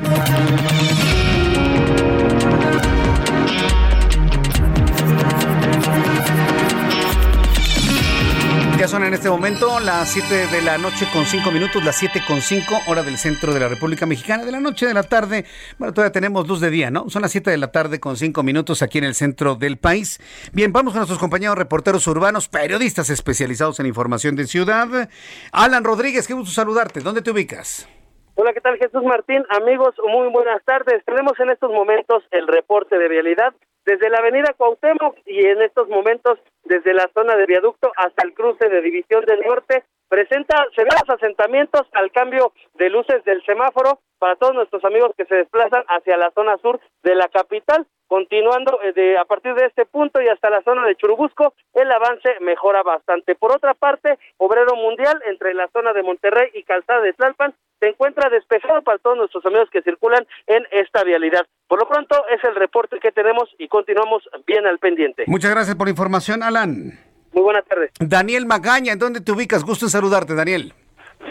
En 9.07 9.15
este 9.15 9.31
momento 9.31 9.81
las 9.81 10.11
7 10.11 10.47
de 10.49 10.63
la 10.63 10.79
noche 10.79 11.09
con 11.13 11.27
5 11.27 11.51
minutos, 11.51 11.85
las 11.85 11.97
7 11.97 12.23
con 12.27 12.41
5, 12.41 12.83
hora 12.87 13.03
del 13.03 13.19
centro 13.19 13.53
de 13.53 13.61
la 13.61 13.69
República 13.69 14.07
Mexicana, 14.07 14.45
de 14.45 14.53
la 14.53 14.61
noche 14.61 14.87
de 14.87 14.95
la 14.95 15.03
tarde. 15.03 15.45
Bueno, 15.79 15.93
todavía 15.93 16.13
tenemos 16.13 16.47
luz 16.47 16.61
de 16.61 16.71
día, 16.71 16.91
¿no? 16.91 17.11
Son 17.11 17.23
las 17.23 17.33
7 17.33 17.51
de 17.51 17.57
la 17.57 17.73
tarde 17.73 18.01
con 18.01 18.17
5 18.17 18.43
minutos 18.43 18.83
aquí 18.83 18.99
en 18.99 19.05
el 19.05 19.15
centro 19.15 19.57
del 19.57 19.77
país. 19.77 20.21
Bien, 20.53 20.73
vamos 20.73 20.93
con 20.93 21.01
nuestros 21.01 21.19
compañeros 21.19 21.59
reporteros 21.59 22.07
urbanos, 22.07 22.49
periodistas 22.49 23.11
especializados 23.11 23.81
en 23.81 23.87
información 23.87 24.37
de 24.37 24.47
ciudad. 24.47 25.09
Alan 25.51 25.85
Rodríguez, 25.85 26.27
qué 26.27 26.35
gusto 26.35 26.53
saludarte. 26.53 27.01
¿Dónde 27.01 27.23
te 27.23 27.31
ubicas? 27.31 27.89
Hola, 28.35 28.55
¿qué 28.55 28.63
tal 28.63 28.79
Jesús 28.79 29.03
Martín? 29.03 29.45
Amigos, 29.51 29.95
muy 30.09 30.29
buenas 30.29 30.65
tardes. 30.65 31.05
Tenemos 31.05 31.39
en 31.39 31.51
estos 31.51 31.71
momentos 31.71 32.25
el 32.31 32.49
reporte 32.49 32.99
de 32.99 33.09
vialidad 33.09 33.53
desde 33.85 34.09
la 34.09 34.19
avenida 34.21 34.55
Cuauhtémoc 34.57 35.19
y 35.27 35.45
en 35.45 35.61
estos 35.61 35.87
momentos 35.91 36.39
desde 36.65 36.95
la 36.95 37.11
zona 37.13 37.37
de 37.37 37.45
viaducto 37.45 37.93
hasta 37.95 38.27
el 38.27 38.33
cruce 38.33 38.71
de 38.71 38.81
División 38.81 39.27
del 39.27 39.41
Norte. 39.41 39.85
Presenta 40.09 40.65
severos 40.75 41.05
asentamientos 41.09 41.83
al 41.93 42.11
cambio 42.11 42.55
de 42.73 42.89
luces 42.89 43.23
del 43.25 43.45
semáforo 43.45 44.01
para 44.19 44.37
todos 44.37 44.55
nuestros 44.55 44.83
amigos 44.87 45.13
que 45.15 45.27
se 45.27 45.35
desplazan 45.35 45.85
hacia 45.89 46.17
la 46.17 46.31
zona 46.31 46.57
sur 46.57 46.81
de 47.03 47.15
la 47.15 47.29
capital. 47.29 47.87
Continuando 48.07 48.81
eh, 48.83 48.93
de, 48.93 49.19
a 49.19 49.27
partir 49.27 49.55
de 49.55 49.67
este 49.67 49.85
punto 49.85 50.23
y 50.23 50.29
hasta 50.29 50.49
la 50.49 50.63
zona 50.63 50.87
de 50.87 50.97
Churubusco, 50.97 51.53
el 51.75 51.93
avance 51.93 52.31
mejora 52.41 52.83
bastante. 52.83 53.35
Por 53.35 53.53
otra 53.53 53.75
parte, 53.75 54.19
Obrero 54.39 54.75
Mundial 54.77 55.21
entre 55.27 55.53
la 55.53 55.69
zona 55.69 55.93
de 55.93 56.03
Monterrey 56.03 56.51
y 56.55 56.63
Calzada 56.63 57.03
de 57.03 57.13
Tlalpan 57.13 57.55
se 57.83 57.89
encuentra 57.89 58.31
despejado 58.31 58.81
para 58.83 58.99
todos 58.99 59.17
nuestros 59.17 59.45
amigos 59.45 59.69
que 59.73 59.83
circulan 59.83 60.25
en 60.47 60.63
esta 60.71 61.03
vialidad. 61.03 61.45
Por 61.67 61.81
lo 61.81 61.89
pronto 61.89 62.15
es 62.29 62.43
el 62.45 62.55
reporte 62.55 63.01
que 63.01 63.11
tenemos 63.11 63.51
y 63.59 63.67
continuamos 63.67 64.23
bien 64.47 64.69
al 64.69 64.79
pendiente. 64.79 65.25
Muchas 65.27 65.51
gracias 65.51 65.75
por 65.75 65.89
la 65.89 65.91
información, 65.91 66.45
Alan. 66.45 66.93
Muy 67.33 67.43
buenas 67.43 67.65
tardes. 67.65 67.91
Daniel 67.99 68.47
Magaña, 68.47 68.93
¿en 68.93 69.01
dónde 69.01 69.21
te 69.21 69.33
ubicas? 69.33 69.65
Gusto 69.65 69.87
en 69.87 69.91
saludarte, 69.91 70.37
Daniel. 70.37 70.73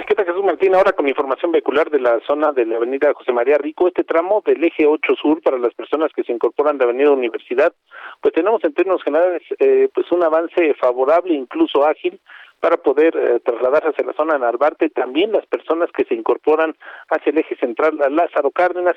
¿Qué 0.07 0.13
tal 0.13 0.25
Jesús 0.25 0.43
Martín? 0.43 0.75
Ahora 0.75 0.91
con 0.91 1.07
información 1.07 1.53
vehicular 1.53 1.89
de 1.89 1.99
la 2.01 2.19
zona 2.27 2.51
de 2.51 2.65
la 2.65 2.75
avenida 2.75 3.13
José 3.13 3.31
María 3.31 3.57
Rico, 3.57 3.87
este 3.87 4.03
tramo 4.03 4.43
del 4.45 4.61
eje 4.61 4.85
8 4.85 5.13
sur 5.21 5.41
para 5.41 5.57
las 5.57 5.73
personas 5.73 6.11
que 6.13 6.23
se 6.23 6.33
incorporan 6.33 6.77
de 6.77 6.83
avenida 6.83 7.11
Universidad, 7.11 7.73
pues 8.19 8.33
tenemos 8.33 8.61
en 8.65 8.73
términos 8.73 9.03
generales 9.03 9.41
eh, 9.59 9.87
pues 9.93 10.11
un 10.11 10.23
avance 10.23 10.73
favorable, 10.75 11.33
incluso 11.33 11.85
ágil, 11.85 12.19
para 12.61 12.77
poder 12.77 13.17
eh, 13.17 13.39
trasladarse 13.43 13.89
hacia 13.89 14.05
la 14.05 14.13
zona 14.13 14.33
de 14.35 14.39
Narvarte, 14.39 14.89
también 14.89 15.31
las 15.31 15.45
personas 15.47 15.89
que 15.91 16.05
se 16.05 16.13
incorporan 16.13 16.75
hacia 17.09 17.31
el 17.31 17.39
eje 17.39 17.55
central 17.57 17.99
a 18.01 18.09
Lázaro 18.09 18.51
Cárdenas, 18.51 18.95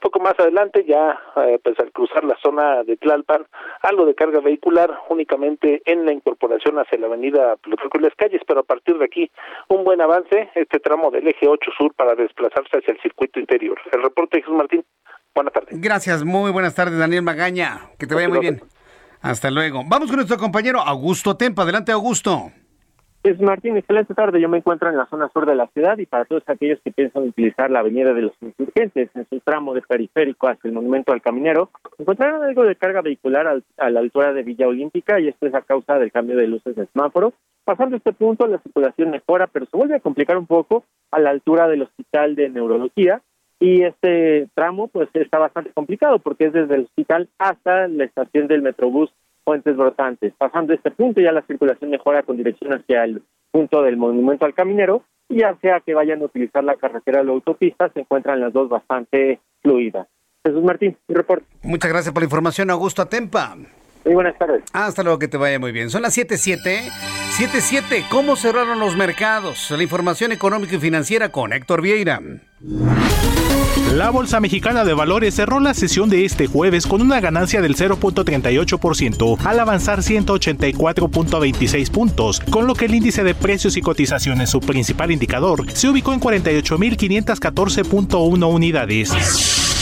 poco 0.00 0.20
más 0.20 0.34
adelante 0.38 0.84
ya 0.86 1.18
eh, 1.36 1.58
pues 1.64 1.76
al 1.80 1.90
cruzar 1.92 2.24
la 2.24 2.36
zona 2.42 2.84
de 2.84 2.96
Tlalpan, 2.98 3.46
algo 3.82 4.04
de 4.04 4.14
carga 4.14 4.40
vehicular 4.40 4.90
únicamente 5.08 5.82
en 5.86 6.04
la 6.04 6.12
incorporación 6.12 6.78
hacia 6.78 6.98
la 6.98 7.06
avenida 7.06 7.56
Plutarco 7.56 7.98
y 7.98 8.02
las 8.02 8.14
calles, 8.14 8.42
pero 8.46 8.60
a 8.60 8.64
partir 8.64 8.98
de 8.98 9.06
aquí 9.06 9.30
un 9.68 9.82
buen 9.82 10.00
avance, 10.02 10.50
este 10.54 10.78
tramo 10.78 11.10
del 11.10 11.26
eje 11.26 11.48
8 11.48 11.70
sur 11.76 11.94
para 11.94 12.14
desplazarse 12.14 12.78
hacia 12.78 12.92
el 12.92 13.00
circuito 13.00 13.40
interior. 13.40 13.78
El 13.92 14.02
reporte 14.02 14.36
de 14.36 14.42
Jesús 14.42 14.56
Martín, 14.56 14.84
buenas 15.34 15.54
tardes. 15.54 15.80
Gracias, 15.80 16.22
muy 16.22 16.52
buenas 16.52 16.74
tardes 16.74 16.98
Daniel 16.98 17.22
Magaña, 17.22 17.88
que 17.98 18.06
te 18.06 18.14
vaya 18.14 18.28
muy 18.28 18.40
bien. 18.40 18.60
Hasta 19.22 19.50
luego. 19.50 19.82
Vamos 19.86 20.08
con 20.08 20.16
nuestro 20.16 20.36
compañero 20.36 20.80
Augusto 20.80 21.36
Tempa. 21.36 21.62
Adelante, 21.62 21.90
Augusto. 21.90 22.52
Es 23.26 23.40
Martín, 23.40 23.76
excelente 23.76 24.14
tarde. 24.14 24.40
Yo 24.40 24.48
me 24.48 24.58
encuentro 24.58 24.88
en 24.88 24.96
la 24.96 25.06
zona 25.06 25.28
sur 25.30 25.46
de 25.46 25.56
la 25.56 25.66
ciudad 25.74 25.98
y 25.98 26.06
para 26.06 26.26
todos 26.26 26.44
aquellos 26.46 26.78
que 26.84 26.92
piensan 26.92 27.24
utilizar 27.24 27.72
la 27.72 27.80
avenida 27.80 28.14
de 28.14 28.22
los 28.22 28.32
insurgentes 28.40 29.10
en 29.16 29.26
su 29.28 29.40
tramo 29.40 29.74
de 29.74 29.82
periférico 29.82 30.46
hacia 30.46 30.68
el 30.68 30.74
monumento 30.74 31.12
al 31.12 31.20
caminero, 31.20 31.70
encontrarán 31.98 32.44
algo 32.44 32.62
de 32.62 32.76
carga 32.76 33.00
vehicular 33.00 33.60
a 33.78 33.90
la 33.90 33.98
altura 33.98 34.32
de 34.32 34.44
Villa 34.44 34.68
Olímpica 34.68 35.18
y 35.18 35.26
esto 35.26 35.44
es 35.48 35.54
a 35.56 35.62
causa 35.62 35.98
del 35.98 36.12
cambio 36.12 36.36
de 36.36 36.46
luces 36.46 36.76
de 36.76 36.86
semáforo. 36.86 37.32
Pasando 37.64 37.96
este 37.96 38.12
punto, 38.12 38.46
la 38.46 38.58
circulación 38.58 39.10
mejora, 39.10 39.48
pero 39.48 39.66
se 39.66 39.76
vuelve 39.76 39.96
a 39.96 40.00
complicar 40.00 40.38
un 40.38 40.46
poco 40.46 40.84
a 41.10 41.18
la 41.18 41.30
altura 41.30 41.66
del 41.66 41.82
Hospital 41.82 42.36
de 42.36 42.48
Neurología 42.48 43.22
y 43.58 43.82
este 43.82 44.46
tramo 44.54 44.86
pues 44.86 45.08
está 45.14 45.40
bastante 45.40 45.72
complicado 45.72 46.20
porque 46.20 46.44
es 46.44 46.52
desde 46.52 46.76
el 46.76 46.84
hospital 46.84 47.28
hasta 47.40 47.88
la 47.88 48.04
estación 48.04 48.46
del 48.46 48.62
Metrobús 48.62 49.10
Fuentes 49.46 49.76
Brotantes. 49.76 50.34
Pasando 50.36 50.74
este 50.74 50.90
punto 50.90 51.20
ya 51.20 51.30
la 51.30 51.42
circulación 51.42 51.90
mejora 51.90 52.24
con 52.24 52.36
dirección 52.36 52.72
hacia 52.72 53.04
el 53.04 53.22
punto 53.52 53.80
del 53.82 53.96
Monumento 53.96 54.44
al 54.44 54.54
Caminero 54.54 55.04
y 55.28 55.38
ya 55.38 55.56
sea 55.62 55.80
que 55.80 55.94
vayan 55.94 56.20
a 56.20 56.24
utilizar 56.24 56.64
la 56.64 56.74
carretera 56.74 57.20
o 57.20 57.24
la 57.24 57.32
autopista, 57.32 57.88
se 57.90 58.00
encuentran 58.00 58.40
las 58.40 58.52
dos 58.52 58.68
bastante 58.68 59.40
fluidas. 59.62 60.08
Jesús 60.44 60.62
Martín, 60.64 60.96
mi 61.06 61.14
reporte. 61.14 61.46
Muchas 61.62 61.90
gracias 61.90 62.12
por 62.12 62.22
la 62.22 62.26
información, 62.26 62.70
Augusto 62.70 63.02
Atempa. 63.02 63.56
Muy 64.04 64.14
buenas 64.14 64.38
tardes. 64.38 64.62
Hasta 64.72 65.02
luego, 65.02 65.18
que 65.18 65.26
te 65.26 65.36
vaya 65.36 65.58
muy 65.58 65.72
bien. 65.72 65.90
Son 65.90 66.02
las 66.02 66.16
7.7. 66.16 66.90
7.7. 67.38 68.04
¿Cómo 68.08 68.36
cerraron 68.36 68.78
los 68.78 68.96
mercados? 68.96 69.70
La 69.70 69.82
información 69.82 70.30
económica 70.32 70.76
y 70.76 70.78
financiera 70.78 71.30
con 71.30 71.52
Héctor 71.52 71.82
Vieira. 71.82 72.20
La 73.92 74.08
Bolsa 74.08 74.40
Mexicana 74.40 74.82
de 74.84 74.94
Valores 74.94 75.34
cerró 75.34 75.60
la 75.60 75.74
sesión 75.74 76.08
de 76.08 76.24
este 76.24 76.46
jueves 76.46 76.86
con 76.86 77.02
una 77.02 77.20
ganancia 77.20 77.60
del 77.60 77.76
0.38% 77.76 79.44
al 79.44 79.60
avanzar 79.60 80.00
184.26 80.00 81.90
puntos, 81.90 82.40
con 82.40 82.66
lo 82.66 82.74
que 82.74 82.86
el 82.86 82.94
índice 82.94 83.24
de 83.24 83.34
precios 83.34 83.76
y 83.76 83.82
cotizaciones, 83.82 84.48
su 84.48 84.60
principal 84.60 85.10
indicador, 85.10 85.70
se 85.70 85.90
ubicó 85.90 86.14
en 86.14 86.20
48.514.1 86.20 88.50
unidades. 88.50 89.12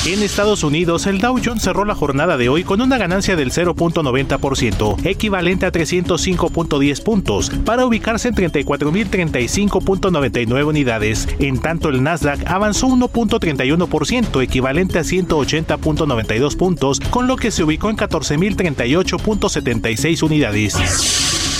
En 0.06 0.22
Estados 0.22 0.62
Unidos, 0.64 1.06
el 1.06 1.18
Dow 1.18 1.40
Jones 1.42 1.62
cerró 1.62 1.86
la 1.86 1.94
jornada 1.94 2.36
de 2.36 2.50
hoy 2.50 2.62
con 2.62 2.82
una 2.82 2.98
ganancia 2.98 3.36
del 3.36 3.50
0.90%, 3.50 5.06
equivalente 5.06 5.64
a 5.64 5.72
305.10 5.72 7.02
puntos, 7.02 7.48
para 7.64 7.86
ubicarse 7.86 8.28
en 8.28 8.34
34.035.99 8.34 10.66
unidades. 10.66 11.26
En 11.38 11.58
tanto, 11.58 11.88
el 11.88 12.02
Nasdaq 12.02 12.46
avanzó 12.46 12.63
1.31%, 12.72 14.42
equivalente 14.42 14.98
a 14.98 15.02
180.92 15.02 16.56
puntos, 16.56 17.00
con 17.00 17.26
lo 17.26 17.36
que 17.36 17.50
se 17.50 17.64
ubicó 17.64 17.90
en 17.90 17.96
14.038.76 17.96 20.22
unidades. 20.22 20.74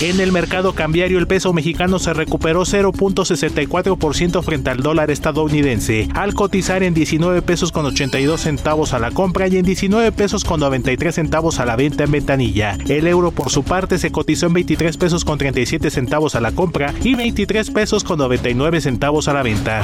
En 0.01 0.19
el 0.19 0.33
mercado 0.33 0.75
cambiario 0.75 1.21
el 1.21 1.29
peso 1.29 1.53
mexicano 1.53 2.01
se 2.01 2.13
recuperó 2.13 2.63
0.64% 2.63 4.43
frente 4.43 4.71
al 4.71 4.79
dólar 4.79 5.13
estadounidense, 5.13 6.09
al 6.15 6.35
cotizar 6.35 6.83
en 6.83 6.95
19 6.95 7.43
pesos 7.43 7.71
con 7.71 7.87
82 7.87 8.41
centavos 8.41 8.93
a 8.93 8.99
la 8.99 9.13
compra 9.13 9.47
y 9.47 9.57
en 9.57 9.65
19 9.65 10.11
pesos 10.11 10.43
con 10.43 10.59
93 10.59 11.15
centavos 11.15 11.61
a 11.61 11.65
la 11.65 11.77
venta 11.77 12.05
en 12.05 12.11
ventanilla. 12.11 12.77
El 12.89 13.07
euro 13.07 13.31
por 13.31 13.51
su 13.51 13.63
parte 13.63 13.99
se 13.99 14.11
cotizó 14.11 14.47
en 14.47 14.55
23 14.55 14.97
pesos 14.97 15.25
con 15.25 15.39
37 15.39 15.89
centavos 15.91 16.35
a 16.35 16.41
la 16.41 16.51
compra 16.51 16.93
y 17.03 17.15
23 17.15 17.71
pesos 17.71 18.03
con 18.03 18.19
99 18.19 18.81
centavos 18.81 19.29
a 19.29 19.33
la 19.33 19.45
venta. 19.45 19.83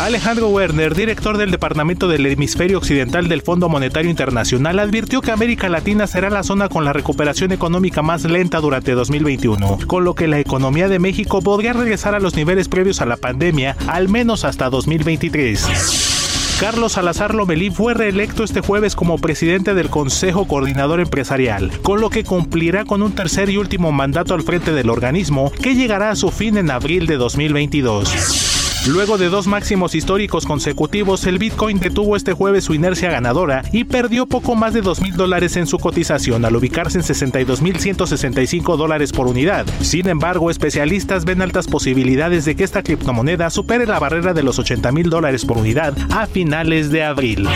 Alejandro 0.00 0.48
Werner, 0.48 0.94
director 0.94 1.38
del 1.38 1.50
Departamento 1.50 2.08
del 2.08 2.26
Hemisferio 2.26 2.78
Occidental 2.78 3.28
del 3.28 3.42
Fondo 3.42 3.68
Monetario 3.68 4.10
Internacional, 4.10 4.78
advirtió 4.78 5.20
que 5.20 5.30
América 5.30 5.68
Latina 5.68 6.06
será 6.06 6.30
la 6.30 6.42
zona 6.42 6.68
con 6.68 6.84
la 6.84 6.92
recuperación 6.92 7.52
económica 7.52 8.02
más 8.02 8.24
lenta 8.24 8.60
durante 8.60 8.92
2021, 8.92 9.78
con 9.86 10.04
lo 10.04 10.14
que 10.14 10.26
la 10.28 10.40
economía 10.40 10.88
de 10.88 10.98
México 10.98 11.40
podría 11.40 11.72
regresar 11.72 12.14
a 12.14 12.20
los 12.20 12.34
niveles 12.34 12.68
previos 12.68 13.00
a 13.00 13.06
la 13.06 13.16
pandemia, 13.16 13.76
al 13.86 14.08
menos 14.08 14.44
hasta 14.44 14.70
2023. 14.70 16.58
Carlos 16.58 16.92
Salazar 16.92 17.34
Lomelí 17.34 17.70
fue 17.70 17.92
reelecto 17.94 18.44
este 18.44 18.60
jueves 18.60 18.94
como 18.94 19.18
presidente 19.18 19.74
del 19.74 19.90
Consejo 19.90 20.46
Coordinador 20.46 21.00
Empresarial, 21.00 21.72
con 21.82 22.00
lo 22.00 22.08
que 22.08 22.24
cumplirá 22.24 22.84
con 22.84 23.02
un 23.02 23.12
tercer 23.12 23.50
y 23.50 23.56
último 23.56 23.90
mandato 23.92 24.34
al 24.34 24.42
frente 24.42 24.72
del 24.72 24.90
organismo 24.90 25.50
que 25.50 25.74
llegará 25.74 26.10
a 26.10 26.16
su 26.16 26.30
fin 26.30 26.56
en 26.56 26.70
abril 26.70 27.06
de 27.06 27.16
2022. 27.16 28.51
Luego 28.88 29.16
de 29.16 29.28
dos 29.28 29.46
máximos 29.46 29.94
históricos 29.94 30.44
consecutivos, 30.44 31.24
el 31.28 31.38
Bitcoin 31.38 31.78
detuvo 31.78 32.16
este 32.16 32.32
jueves 32.32 32.64
su 32.64 32.74
inercia 32.74 33.12
ganadora 33.12 33.62
y 33.70 33.84
perdió 33.84 34.26
poco 34.26 34.56
más 34.56 34.74
de 34.74 34.80
2 34.80 35.00
mil 35.02 35.14
dólares 35.14 35.56
en 35.56 35.68
su 35.68 35.78
cotización 35.78 36.44
al 36.44 36.56
ubicarse 36.56 36.98
en 36.98 37.04
62.165 37.04 38.76
dólares 38.76 39.12
por 39.12 39.28
unidad. 39.28 39.66
Sin 39.82 40.08
embargo, 40.08 40.50
especialistas 40.50 41.24
ven 41.24 41.42
altas 41.42 41.68
posibilidades 41.68 42.44
de 42.44 42.56
que 42.56 42.64
esta 42.64 42.82
criptomoneda 42.82 43.50
supere 43.50 43.86
la 43.86 44.00
barrera 44.00 44.34
de 44.34 44.42
los 44.42 44.58
80 44.58 44.90
mil 44.90 45.10
dólares 45.10 45.44
por 45.44 45.58
unidad 45.58 45.96
a 46.10 46.26
finales 46.26 46.90
de 46.90 47.04
abril. 47.04 47.46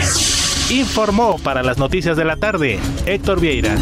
Informó 0.69 1.39
para 1.43 1.61
las 1.61 1.77
noticias 1.77 2.15
de 2.15 2.23
la 2.23 2.37
tarde 2.37 2.79
Héctor 3.05 3.41
Vieira. 3.41 3.75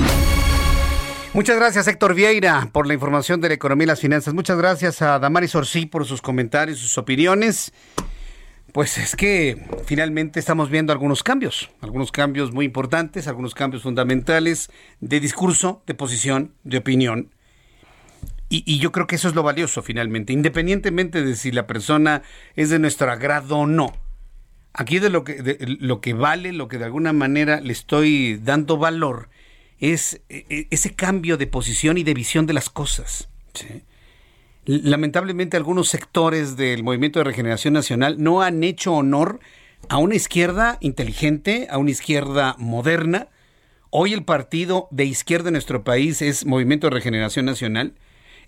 Muchas 1.35 1.57
gracias, 1.57 1.85
Héctor 1.89 2.15
Vieira, 2.15 2.69
por 2.71 2.87
la 2.87 2.93
información 2.93 3.41
de 3.41 3.49
la 3.49 3.55
economía 3.55 3.83
y 3.83 3.87
las 3.87 3.99
finanzas. 3.99 4.33
Muchas 4.33 4.57
gracias 4.57 5.01
a 5.01 5.19
Damaris 5.19 5.53
Orsi 5.53 5.85
por 5.85 6.05
sus 6.05 6.21
comentarios, 6.21 6.79
sus 6.79 6.97
opiniones. 6.97 7.73
Pues 8.71 8.97
es 8.97 9.17
que 9.17 9.61
finalmente 9.85 10.39
estamos 10.39 10.69
viendo 10.69 10.93
algunos 10.93 11.23
cambios, 11.23 11.69
algunos 11.81 12.13
cambios 12.13 12.53
muy 12.53 12.63
importantes, 12.63 13.27
algunos 13.27 13.53
cambios 13.53 13.83
fundamentales 13.83 14.69
de 15.01 15.19
discurso, 15.19 15.83
de 15.85 15.93
posición, 15.93 16.53
de 16.63 16.77
opinión. 16.77 17.31
Y, 18.47 18.79
yo 18.79 18.93
creo 18.93 19.05
que 19.05 19.17
eso 19.17 19.27
es 19.27 19.35
lo 19.35 19.43
valioso 19.43 19.83
finalmente, 19.83 20.31
independientemente 20.31 21.21
de 21.21 21.35
si 21.35 21.51
la 21.51 21.67
persona 21.67 22.21
es 22.55 22.69
de 22.69 22.79
nuestro 22.79 23.11
agrado 23.11 23.57
o 23.57 23.67
no. 23.67 23.91
Aquí 24.71 24.99
de 24.99 25.09
lo 25.09 25.25
que, 25.25 25.41
de, 25.41 25.57
lo 25.81 25.99
que 25.99 26.13
vale, 26.13 26.53
lo 26.53 26.69
que 26.69 26.77
de 26.77 26.85
alguna 26.85 27.11
manera 27.11 27.59
le 27.59 27.73
estoy 27.73 28.39
dando 28.41 28.77
valor, 28.77 29.27
es 29.93 30.21
e, 30.29 30.45
e, 30.49 30.67
ese 30.71 30.95
cambio 30.95 31.37
de 31.37 31.47
posición 31.47 31.97
y 31.97 32.03
de 32.03 32.13
visión 32.13 32.45
de 32.45 32.53
las 32.53 32.69
cosas. 32.69 33.29
Lamentablemente 34.65 35.57
algunos 35.57 35.89
sectores 35.89 36.57
del 36.57 36.83
Movimiento 36.83 37.19
de 37.19 37.25
Regeneración 37.25 37.73
Nacional 37.73 38.15
no 38.17 38.41
han 38.41 38.63
hecho 38.63 38.93
honor 38.93 39.39
a 39.89 39.97
una 39.97 40.15
izquierda 40.15 40.77
inteligente, 40.81 41.67
a 41.69 41.77
una 41.77 41.91
izquierda 41.91 42.55
moderna. 42.57 43.27
Hoy 43.91 44.13
el 44.13 44.23
partido 44.23 44.87
de 44.89 45.05
izquierda 45.05 45.49
en 45.49 45.53
nuestro 45.53 45.83
país 45.83 46.21
es 46.21 46.45
Movimiento 46.45 46.87
de 46.87 46.95
Regeneración 46.95 47.45
Nacional. 47.45 47.93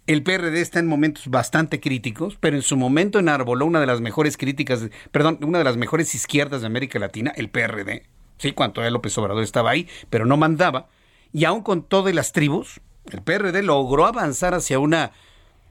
El 0.07 0.23
PRD 0.23 0.61
está 0.61 0.79
en 0.79 0.87
momentos 0.87 1.27
bastante 1.27 1.79
críticos, 1.79 2.37
pero 2.39 2.55
en 2.55 2.61
su 2.63 2.77
momento 2.77 3.19
enarboló 3.19 3.65
una 3.65 3.79
de 3.79 3.85
las 3.85 4.01
mejores 4.01 4.37
críticas, 4.37 4.89
perdón, 5.11 5.37
una 5.43 5.59
de 5.59 5.65
las 5.65 5.77
mejores 5.77 6.15
izquierdas 6.15 6.61
de 6.61 6.67
América 6.67 6.97
Latina, 6.97 7.31
el 7.35 7.49
PRD. 7.49 8.03
Sí, 8.37 8.53
cuando 8.53 8.87
López 8.89 9.17
Obrador 9.17 9.43
estaba 9.43 9.69
ahí, 9.69 9.87
pero 10.09 10.25
no 10.25 10.37
mandaba 10.37 10.87
y 11.33 11.45
aún 11.45 11.61
con 11.61 11.83
todas 11.83 12.13
las 12.13 12.31
tribus, 12.31 12.81
el 13.11 13.21
PRD 13.21 13.63
logró 13.63 14.05
avanzar 14.05 14.53
hacia 14.53 14.79
una 14.79 15.11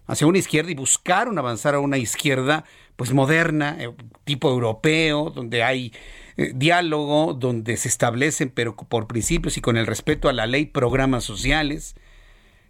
hacia 0.06 0.26
una 0.26 0.38
izquierda 0.38 0.70
y 0.70 0.74
buscaron 0.74 1.38
avanzar 1.38 1.74
a 1.74 1.80
una 1.80 1.98
izquierda 1.98 2.64
pues 2.96 3.12
moderna, 3.12 3.76
eh, 3.78 3.92
tipo 4.24 4.48
europeo, 4.48 5.30
donde 5.30 5.62
hay 5.62 5.92
eh, 6.36 6.52
diálogo, 6.54 7.34
donde 7.34 7.76
se 7.76 7.88
establecen, 7.88 8.50
pero 8.50 8.76
por 8.76 9.06
principios 9.06 9.56
y 9.56 9.60
con 9.60 9.76
el 9.76 9.86
respeto 9.86 10.28
a 10.28 10.32
la 10.32 10.46
ley, 10.46 10.66
programas 10.66 11.24
sociales. 11.24 11.96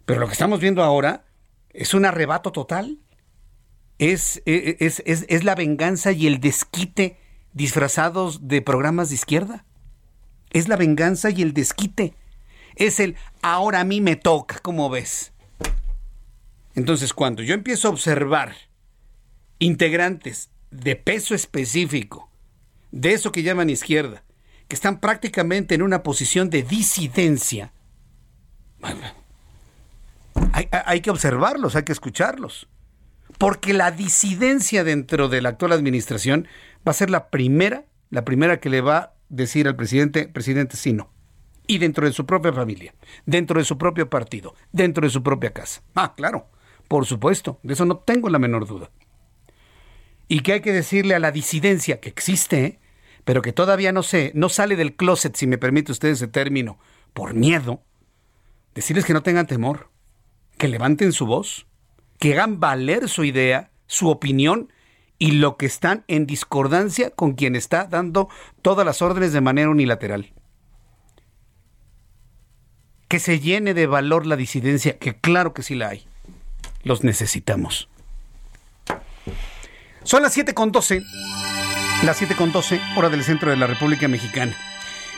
Pero 0.05 0.19
lo 0.19 0.27
que 0.27 0.33
estamos 0.33 0.59
viendo 0.59 0.83
ahora 0.83 1.25
es 1.69 1.93
un 1.93 2.05
arrebato 2.05 2.51
total. 2.51 2.97
Es, 3.99 4.41
e, 4.45 4.77
e, 4.79 4.85
es, 4.85 5.01
es, 5.05 5.25
es 5.29 5.43
la 5.43 5.55
venganza 5.55 6.11
y 6.11 6.27
el 6.27 6.39
desquite 6.39 7.17
disfrazados 7.53 8.47
de 8.47 8.61
programas 8.61 9.09
de 9.09 9.15
izquierda. 9.15 9.65
Es 10.51 10.67
la 10.67 10.75
venganza 10.75 11.29
y 11.29 11.41
el 11.41 11.53
desquite 11.53 12.15
es 12.77 12.99
el 12.99 13.15
ahora 13.41 13.81
a 13.81 13.83
mí 13.83 14.01
me 14.01 14.15
toca, 14.15 14.59
como 14.59 14.89
ves? 14.89 15.33
Entonces, 16.75 17.13
cuando 17.13 17.41
yo 17.41 17.53
empiezo 17.53 17.87
a 17.87 17.91
observar 17.91 18.55
integrantes 19.59 20.49
de 20.69 20.95
peso 20.95 21.33
específico, 21.33 22.29
de 22.91 23.13
eso 23.13 23.31
que 23.31 23.43
llaman 23.43 23.69
izquierda, 23.69 24.23
que 24.67 24.75
están 24.75 24.99
prácticamente 24.99 25.75
en 25.75 25.81
una 25.81 26.03
posición 26.03 26.49
de 26.49 26.61
disidencia, 26.63 27.73
hay, 30.53 30.67
hay, 30.71 31.01
que 31.01 31.09
observarlos, 31.09 31.75
hay 31.75 31.83
que 31.83 31.93
escucharlos. 31.93 32.67
Porque 33.39 33.73
la 33.73 33.91
disidencia 33.91 34.83
dentro 34.83 35.29
de 35.29 35.41
la 35.41 35.49
actual 35.49 35.71
administración 35.71 36.47
va 36.87 36.91
a 36.91 36.93
ser 36.95 37.09
la 37.09 37.29
primera, 37.29 37.85
la 38.09 38.23
primera 38.23 38.59
que 38.59 38.69
le 38.69 38.81
va 38.81 38.97
a 38.97 39.13
decir 39.29 39.67
al 39.67 39.75
presidente, 39.75 40.27
presidente, 40.27 40.77
sí, 40.77 40.93
no 40.93 41.16
y 41.67 41.77
dentro 41.77 42.07
de 42.07 42.13
su 42.13 42.25
propia 42.25 42.53
familia, 42.53 42.95
dentro 43.25 43.59
de 43.59 43.65
su 43.65 43.77
propio 43.77 44.09
partido, 44.09 44.55
dentro 44.71 45.05
de 45.05 45.09
su 45.09 45.21
propia 45.21 45.51
casa. 45.51 45.83
Ah, 45.93 46.15
claro, 46.15 46.49
por 46.87 47.05
supuesto, 47.05 47.59
de 47.63 47.73
eso 47.73 47.85
no 47.85 47.97
tengo 47.97 48.29
la 48.29 48.39
menor 48.39 48.65
duda. 48.65 48.89
Y 50.27 50.39
que 50.39 50.53
hay 50.53 50.61
que 50.61 50.73
decirle 50.73 51.15
a 51.15 51.19
la 51.19 51.31
disidencia 51.31 51.99
que 51.99 52.09
existe, 52.09 52.79
pero 53.25 53.41
que 53.41 53.53
todavía 53.53 53.91
no 53.91 54.03
sé, 54.03 54.31
no 54.33 54.49
sale 54.49 54.75
del 54.75 54.95
closet, 54.95 55.35
si 55.35 55.47
me 55.47 55.57
permite 55.57 55.91
usted 55.91 56.09
ese 56.09 56.27
término, 56.27 56.79
por 57.13 57.33
miedo, 57.33 57.83
decirles 58.73 59.05
que 59.05 59.13
no 59.13 59.23
tengan 59.23 59.47
temor, 59.47 59.89
que 60.57 60.67
levanten 60.67 61.11
su 61.11 61.25
voz, 61.25 61.67
que 62.19 62.33
hagan 62.33 62.59
valer 62.59 63.09
su 63.09 63.23
idea, 63.23 63.71
su 63.85 64.09
opinión 64.09 64.71
y 65.19 65.31
lo 65.31 65.57
que 65.57 65.65
están 65.65 66.03
en 66.07 66.25
discordancia 66.25 67.09
con 67.11 67.33
quien 67.33 67.55
está 67.55 67.85
dando 67.85 68.29
todas 68.61 68.85
las 68.85 69.01
órdenes 69.01 69.33
de 69.33 69.41
manera 69.41 69.69
unilateral. 69.69 70.33
Que 73.07 73.19
se 73.19 73.39
llene 73.39 73.73
de 73.73 73.87
valor 73.87 74.25
la 74.25 74.35
disidencia, 74.35 74.97
que 74.97 75.15
claro 75.15 75.53
que 75.53 75.63
sí 75.63 75.75
la 75.75 75.89
hay. 75.89 76.05
Los 76.83 77.03
necesitamos. 77.03 77.89
Son 80.03 80.23
las 80.23 80.37
7.12, 80.37 81.03
las 82.03 82.21
7.12, 82.21 82.79
hora 82.97 83.09
del 83.09 83.23
centro 83.23 83.51
de 83.51 83.57
la 83.57 83.67
República 83.67 84.07
Mexicana. 84.07 84.55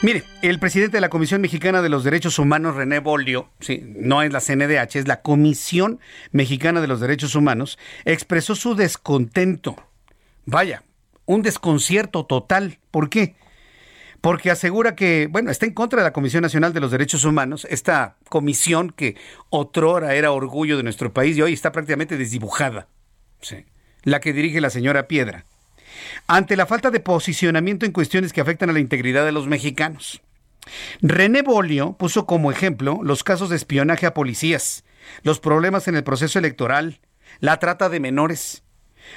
Mire, 0.02 0.24
el 0.42 0.60
presidente 0.60 0.98
de 0.98 1.02
la 1.02 1.10
Comisión 1.10 1.42
Mexicana 1.42 1.82
de 1.82 1.90
los 1.90 2.04
Derechos 2.04 2.40
Humanos, 2.40 2.76
René 2.76 3.00
Bolio, 3.00 3.50
sí, 3.60 3.84
no 3.84 4.22
es 4.22 4.32
la 4.32 4.40
CNDH, 4.40 4.96
es 4.96 5.08
la 5.08 5.22
Comisión 5.22 6.00
Mexicana 6.32 6.80
de 6.80 6.88
los 6.88 7.02
Derechos 7.02 7.36
Humanos, 7.36 7.78
expresó 8.06 8.56
su 8.56 8.76
descontento. 8.76 9.76
Vaya, 10.46 10.84
un 11.26 11.42
desconcierto 11.42 12.26
total. 12.26 12.80
¿Por 12.92 13.10
qué? 13.10 13.36
Porque 14.22 14.52
asegura 14.52 14.96
que, 14.96 15.28
bueno, 15.28 15.50
está 15.50 15.66
en 15.66 15.74
contra 15.74 16.00
de 16.00 16.04
la 16.04 16.14
Comisión 16.14 16.42
Nacional 16.42 16.74
de 16.74 16.80
los 16.82 16.92
Derechos 16.92 17.24
Humanos, 17.24 17.66
esta 17.70 18.18
comisión 18.28 18.92
que 18.92 19.16
otrora 19.50 20.16
era 20.16 20.32
orgullo 20.32 20.78
de 20.78 20.84
nuestro 20.84 21.14
país 21.14 21.38
y 21.38 21.42
hoy 21.42 21.54
está 21.54 21.72
prácticamente 21.72 22.18
desdibujada. 22.18 22.88
La 24.04 24.20
que 24.20 24.34
dirige 24.34 24.62
la 24.62 24.70
señora 24.70 25.08
Piedra 25.08 25.46
ante 26.28 26.56
la 26.56 26.66
falta 26.66 26.92
de 26.92 27.00
posicionamiento 27.00 27.86
en 27.86 27.92
cuestiones 27.92 28.34
que 28.34 28.42
afectan 28.42 28.70
a 28.70 28.74
la 28.74 28.80
integridad 28.80 29.26
de 29.26 29.32
los 29.32 29.48
mexicanos. 29.48 30.22
René 31.02 31.42
Bolio 31.42 31.94
puso 31.94 32.26
como 32.26 32.52
ejemplo 32.52 33.00
los 33.04 33.24
casos 33.24 33.50
de 33.50 33.56
espionaje 33.56 34.06
a 34.06 34.14
policías, 34.14 34.84
los 35.24 35.40
problemas 35.40 35.88
en 35.88 35.96
el 35.96 36.04
proceso 36.04 36.38
electoral, 36.38 37.00
la 37.40 37.58
trata 37.58 37.90
de 37.90 38.00
menores. 38.00 38.64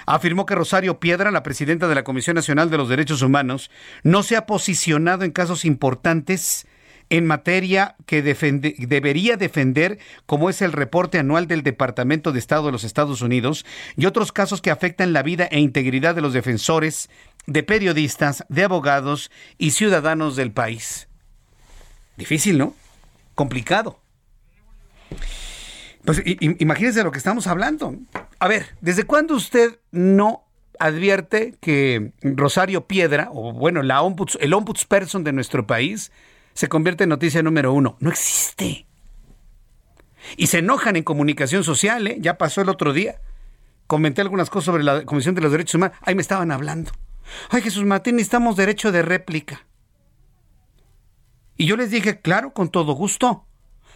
Afirmó 0.07 0.47
que 0.47 0.55
Rosario 0.55 1.01
Piedra, 1.01 1.31
la 1.31 1.43
presidenta 1.43 1.89
de 1.89 1.95
la 1.95 2.05
Comisión 2.05 2.35
Nacional 2.35 2.71
de 2.71 2.79
los 2.79 2.89
Derechos 2.89 3.23
Humanos, 3.23 3.71
no 4.03 4.23
se 4.23 4.37
ha 4.37 4.47
posicionado 4.47 5.25
en 5.25 5.31
casos 5.31 5.65
importantes 5.65 6.67
en 7.11 7.27
materia 7.27 7.97
que 8.07 8.23
debería 8.23 9.37
defender, 9.37 9.99
como 10.25 10.49
es 10.49 10.63
el 10.63 10.73
reporte 10.73 11.19
anual 11.19 11.47
del 11.47 11.63
Departamento 11.63 12.33
de 12.33 12.39
Estado 12.39 12.67
de 12.67 12.73
los 12.73 12.85
Estados 12.85 13.21
Unidos, 13.21 13.67
y 13.97 14.07
otros 14.07 14.33
casos 14.33 14.63
que 14.63 14.71
afectan 14.71 15.13
la 15.13 15.23
vida 15.23 15.45
e 15.51 15.61
integridad 15.61 16.15
de 16.15 16.23
los 16.23 16.33
defensores, 16.33 17.11
de 17.47 17.63
periodistas, 17.63 18.45
de 18.49 18.65
abogados 18.65 19.31
y 19.59 19.73
ciudadanos 19.73 20.37
del 20.37 20.53
país. 20.53 21.09
Difícil, 22.17 22.57
¿no? 22.57 22.75
Complicado. 23.35 24.01
Pues 26.05 26.23
imagínense 26.27 27.05
lo 27.05 27.13
que 27.13 27.19
estamos 27.19 27.47
hablando. 27.47 27.95
A 28.39 28.49
ver, 28.49 28.77
¿desde 28.81 29.05
cuándo 29.05 29.35
usted 29.35 29.79
no 29.93 30.45
advierte 30.79 31.55
que 31.61 32.13
Rosario 32.23 32.87
Piedra, 32.87 33.29
o 33.33 33.53
bueno, 33.53 33.83
la 33.83 34.03
el 34.41 34.55
ombudsperson 34.55 35.23
de 35.23 35.33
nuestro 35.33 35.67
país, 35.67 36.11
se 36.55 36.69
convierte 36.69 37.05
en 37.05 37.11
noticia 37.11 37.43
número 37.43 37.73
uno. 37.73 37.97
No 38.01 38.11
existe. 38.11 38.87
Y 40.37 40.49
se 40.49 40.59
enojan 40.59 40.97
en 40.97 41.03
comunicación 41.05 41.65
social, 41.65 42.07
¿eh? 42.07 42.17
Ya 42.21 42.39
pasó 42.39 42.61
el 42.61 42.69
otro 42.69 42.93
día. 42.93 43.21
Comenté 43.87 44.23
algunas 44.23 44.51
cosas 44.51 44.67
sobre 44.67 44.85
la 44.85 45.05
Comisión 45.05 45.35
de 45.35 45.41
los 45.41 45.53
Derechos 45.53 45.75
Humanos. 45.77 45.97
Ahí 46.03 46.15
me 46.15 46.23
estaban 46.23 46.51
hablando. 46.51 46.93
Ay, 47.51 47.63
Jesús 47.63 47.85
Martín, 47.85 48.17
necesitamos 48.17 48.57
derecho 48.57 48.93
de 48.93 49.03
réplica. 49.03 49.67
Y 51.57 51.67
yo 51.67 51.77
les 51.77 51.91
dije, 51.91 52.21
claro, 52.21 52.53
con 52.53 52.71
todo 52.71 52.93
gusto. 52.93 53.47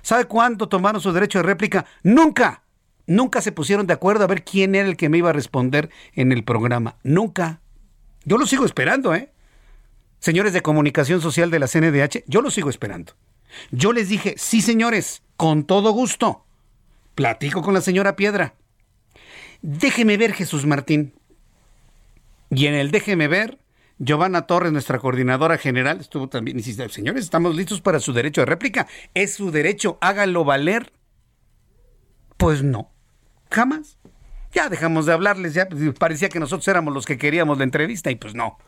¿Sabe 0.07 0.27
cuándo 0.27 0.69
tomaron 0.69 1.01
su 1.01 1.13
derecho 1.13 1.41
de 1.41 1.43
réplica? 1.43 1.85
Nunca. 2.05 2.63
Nunca 3.09 3.41
se 3.43 3.51
pusieron 3.51 3.89
de 3.89 3.95
acuerdo 3.95 4.23
a 4.23 4.29
ver 4.29 4.45
quién 4.45 4.77
era 4.77 4.89
el 4.89 4.97
que 4.97 5.09
me 5.09 5.19
iba 5.19 5.31
a 5.31 5.33
responder 5.33 5.91
en 6.13 6.31
el 6.31 6.45
programa. 6.45 6.95
Nunca. 7.03 7.61
Yo 8.25 8.39
lo 8.39 8.47
sigo 8.47 8.65
esperando, 8.65 9.17
¿eh? 9.17 9.33
señores 10.21 10.53
de 10.53 10.63
comunicación 10.63 11.21
social 11.21 11.51
de 11.51 11.59
la 11.59 11.67
CNDH, 11.67 12.23
yo 12.29 12.41
lo 12.41 12.53
sigo 12.53 12.71
esperando. 12.71 13.15
Yo 13.73 13.93
les 13.93 14.09
dije, 14.09 14.37
sí 14.39 14.63
señores, 14.63 15.25
con 15.37 15.65
todo 15.65 15.91
gusto. 15.91 16.45
Platico 17.17 17.61
con 17.61 17.75
la 17.75 17.81
señora 17.81 18.15
Piedra. 18.15 18.55
Déjeme 19.61 20.17
ver, 20.19 20.35
Jesús 20.35 20.67
Martín. 20.67 21.15
Y 22.51 22.67
en 22.67 22.75
el 22.75 22.93
déjeme 22.93 23.27
ver, 23.27 23.59
Giovanna 23.99 24.43
Torres, 24.47 24.73
nuestra 24.73 24.99
coordinadora 24.99 25.57
general, 25.57 26.01
estuvo 26.01 26.29
también 26.29 26.59
insistiendo, 26.59 26.93
señores, 26.93 27.25
estamos 27.25 27.57
listos 27.57 27.81
para 27.81 27.99
su 27.99 28.13
derecho 28.13 28.43
de 28.43 28.47
réplica. 28.47 28.87
Es 29.15 29.35
su 29.35 29.51
derecho, 29.51 29.97
hágalo 30.01 30.45
valer. 30.45 30.93
Pues 32.37 32.63
no, 32.63 32.93
jamás. 33.51 33.99
Ya 34.53 34.69
dejamos 34.69 35.07
de 35.07 35.13
hablarles, 35.13 35.55
ya 35.55 35.69
parecía 35.99 36.29
que 36.29 36.41
nosotros 36.41 36.69
éramos 36.69 36.93
los 36.93 37.07
que 37.07 37.19
queríamos 37.19 37.59
la 37.59 37.65
entrevista 37.65 38.11
y 38.11 38.17
pues 38.17 38.35
no. 38.35 38.59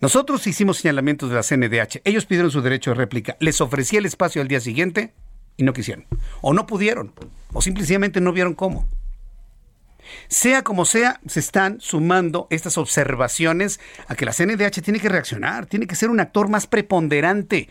Nosotros 0.00 0.46
hicimos 0.46 0.78
señalamientos 0.78 1.28
de 1.28 1.36
la 1.36 1.42
CNDH. 1.42 2.00
Ellos 2.04 2.24
pidieron 2.26 2.50
su 2.50 2.62
derecho 2.62 2.90
de 2.90 2.94
réplica. 2.94 3.36
Les 3.38 3.60
ofrecí 3.60 3.96
el 3.96 4.06
espacio 4.06 4.40
al 4.40 4.48
día 4.48 4.60
siguiente 4.60 5.14
y 5.56 5.62
no 5.62 5.74
quisieron. 5.74 6.06
O 6.40 6.54
no 6.54 6.66
pudieron. 6.66 7.12
O 7.52 7.60
simplemente 7.60 8.20
no 8.20 8.32
vieron 8.32 8.54
cómo. 8.54 8.88
Sea 10.28 10.62
como 10.62 10.84
sea, 10.84 11.20
se 11.26 11.40
están 11.40 11.80
sumando 11.80 12.46
estas 12.50 12.78
observaciones 12.78 13.80
a 14.08 14.14
que 14.14 14.24
la 14.24 14.32
CNDH 14.32 14.82
tiene 14.82 15.00
que 15.00 15.08
reaccionar, 15.08 15.66
tiene 15.66 15.86
que 15.86 15.94
ser 15.94 16.10
un 16.10 16.20
actor 16.20 16.48
más 16.48 16.66
preponderante 16.66 17.68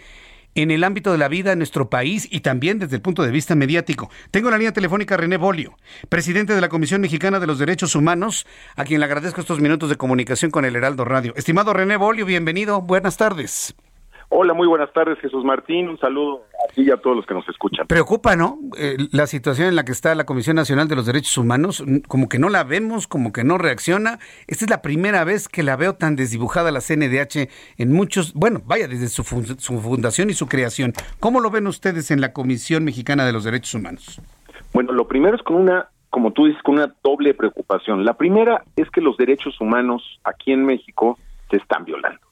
en 0.55 0.71
el 0.71 0.83
ámbito 0.83 1.11
de 1.11 1.17
la 1.17 1.27
vida 1.27 1.51
en 1.51 1.59
nuestro 1.59 1.89
país 1.89 2.27
y 2.29 2.41
también 2.41 2.79
desde 2.79 2.95
el 2.95 3.01
punto 3.01 3.23
de 3.23 3.31
vista 3.31 3.55
mediático. 3.55 4.09
Tengo 4.31 4.49
la 4.49 4.57
línea 4.57 4.73
telefónica 4.73 5.17
René 5.17 5.37
Bolio, 5.37 5.77
presidente 6.09 6.53
de 6.53 6.61
la 6.61 6.69
Comisión 6.69 7.01
Mexicana 7.01 7.39
de 7.39 7.47
los 7.47 7.59
Derechos 7.59 7.95
Humanos, 7.95 8.45
a 8.75 8.83
quien 8.83 8.99
le 8.99 9.05
agradezco 9.05 9.41
estos 9.41 9.59
minutos 9.59 9.89
de 9.89 9.97
comunicación 9.97 10.51
con 10.51 10.65
el 10.65 10.75
Heraldo 10.75 11.05
Radio. 11.05 11.33
Estimado 11.35 11.73
René 11.73 11.97
Bolio, 11.97 12.25
bienvenido, 12.25 12.81
buenas 12.81 13.17
tardes. 13.17 13.75
Hola, 14.31 14.53
muy 14.53 14.67
buenas 14.67 14.93
tardes, 14.93 15.17
Jesús 15.19 15.43
Martín. 15.43 15.89
Un 15.89 15.97
saludo 15.97 16.43
a 16.63 16.71
ti 16.71 16.83
y 16.83 16.91
a 16.91 16.97
todos 16.97 17.15
los 17.15 17.25
que 17.25 17.33
nos 17.33 17.49
escuchan. 17.49 17.87
Preocupa, 17.87 18.35
¿no? 18.35 18.59
Eh, 18.77 18.95
la 19.11 19.25
situación 19.25 19.69
en 19.69 19.75
la 19.75 19.83
que 19.83 19.91
está 19.91 20.13
la 20.13 20.27
Comisión 20.27 20.55
Nacional 20.55 20.87
de 20.87 20.95
los 20.95 21.07
Derechos 21.07 21.35
Humanos, 21.37 21.83
como 22.07 22.29
que 22.29 22.37
no 22.37 22.49
la 22.49 22.63
vemos, 22.63 23.07
como 23.07 23.33
que 23.33 23.43
no 23.43 23.57
reacciona. 23.57 24.19
Esta 24.45 24.65
es 24.65 24.69
la 24.69 24.83
primera 24.83 25.23
vez 25.23 25.49
que 25.49 25.63
la 25.63 25.75
veo 25.75 25.95
tan 25.95 26.15
desdibujada 26.15 26.71
la 26.71 26.79
CNDH 26.79 27.49
en 27.77 27.91
muchos, 27.91 28.35
bueno, 28.35 28.61
vaya, 28.67 28.87
desde 28.87 29.07
su, 29.07 29.23
su 29.23 29.79
fundación 29.79 30.29
y 30.29 30.33
su 30.33 30.47
creación. 30.47 30.93
¿Cómo 31.19 31.39
lo 31.39 31.49
ven 31.49 31.65
ustedes 31.65 32.11
en 32.11 32.21
la 32.21 32.31
Comisión 32.31 32.83
Mexicana 32.83 33.25
de 33.25 33.33
los 33.33 33.43
Derechos 33.43 33.73
Humanos? 33.73 34.21
Bueno, 34.73 34.93
lo 34.93 35.07
primero 35.07 35.35
es 35.35 35.41
con 35.41 35.55
una, 35.55 35.89
como 36.11 36.33
tú 36.33 36.45
dices, 36.45 36.61
con 36.61 36.75
una 36.75 36.93
doble 37.03 37.33
preocupación. 37.33 38.05
La 38.05 38.13
primera 38.13 38.63
es 38.75 38.91
que 38.91 39.01
los 39.01 39.17
derechos 39.17 39.59
humanos 39.59 40.19
aquí 40.23 40.51
en 40.51 40.65
México 40.65 41.17
se 41.49 41.57
están 41.57 41.83
violando. 41.83 42.28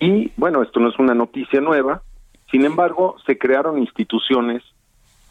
Y 0.00 0.32
bueno, 0.36 0.62
esto 0.62 0.80
no 0.80 0.88
es 0.88 0.98
una 0.98 1.14
noticia 1.14 1.60
nueva, 1.60 2.02
sin 2.50 2.64
embargo, 2.64 3.16
se 3.26 3.38
crearon 3.38 3.78
instituciones 3.78 4.62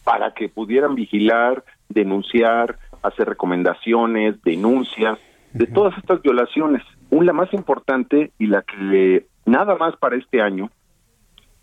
para 0.04 0.34
que 0.34 0.50
pudieran 0.50 0.96
vigilar, 0.96 1.64
denunciar, 1.88 2.78
hacer 3.04 3.28
recomendaciones, 3.28 4.42
denuncias 4.42 5.20
de 5.54 5.68
todas 5.68 5.96
estas 5.98 6.22
violaciones. 6.22 6.82
Una 7.12 7.28
la 7.28 7.34
más 7.34 7.54
importante 7.54 8.32
y 8.40 8.48
la 8.48 8.64
que 8.64 9.28
nada 9.46 9.76
más 9.76 9.96
para 9.98 10.16
este 10.16 10.42
año 10.42 10.72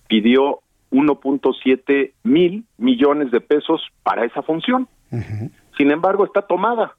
pidió 0.07 0.61
1.7 0.93 2.13
mil 2.23 2.65
millones 2.77 3.31
de 3.31 3.41
pesos 3.41 3.83
para 4.03 4.25
esa 4.25 4.43
función. 4.43 4.89
Sin 5.77 5.91
embargo, 5.91 6.25
está 6.25 6.43
tomada. 6.43 6.95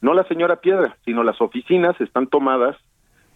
No 0.00 0.14
la 0.14 0.24
señora 0.24 0.60
Piedra, 0.60 0.96
sino 1.04 1.22
las 1.22 1.40
oficinas 1.40 2.00
están 2.00 2.26
tomadas 2.26 2.76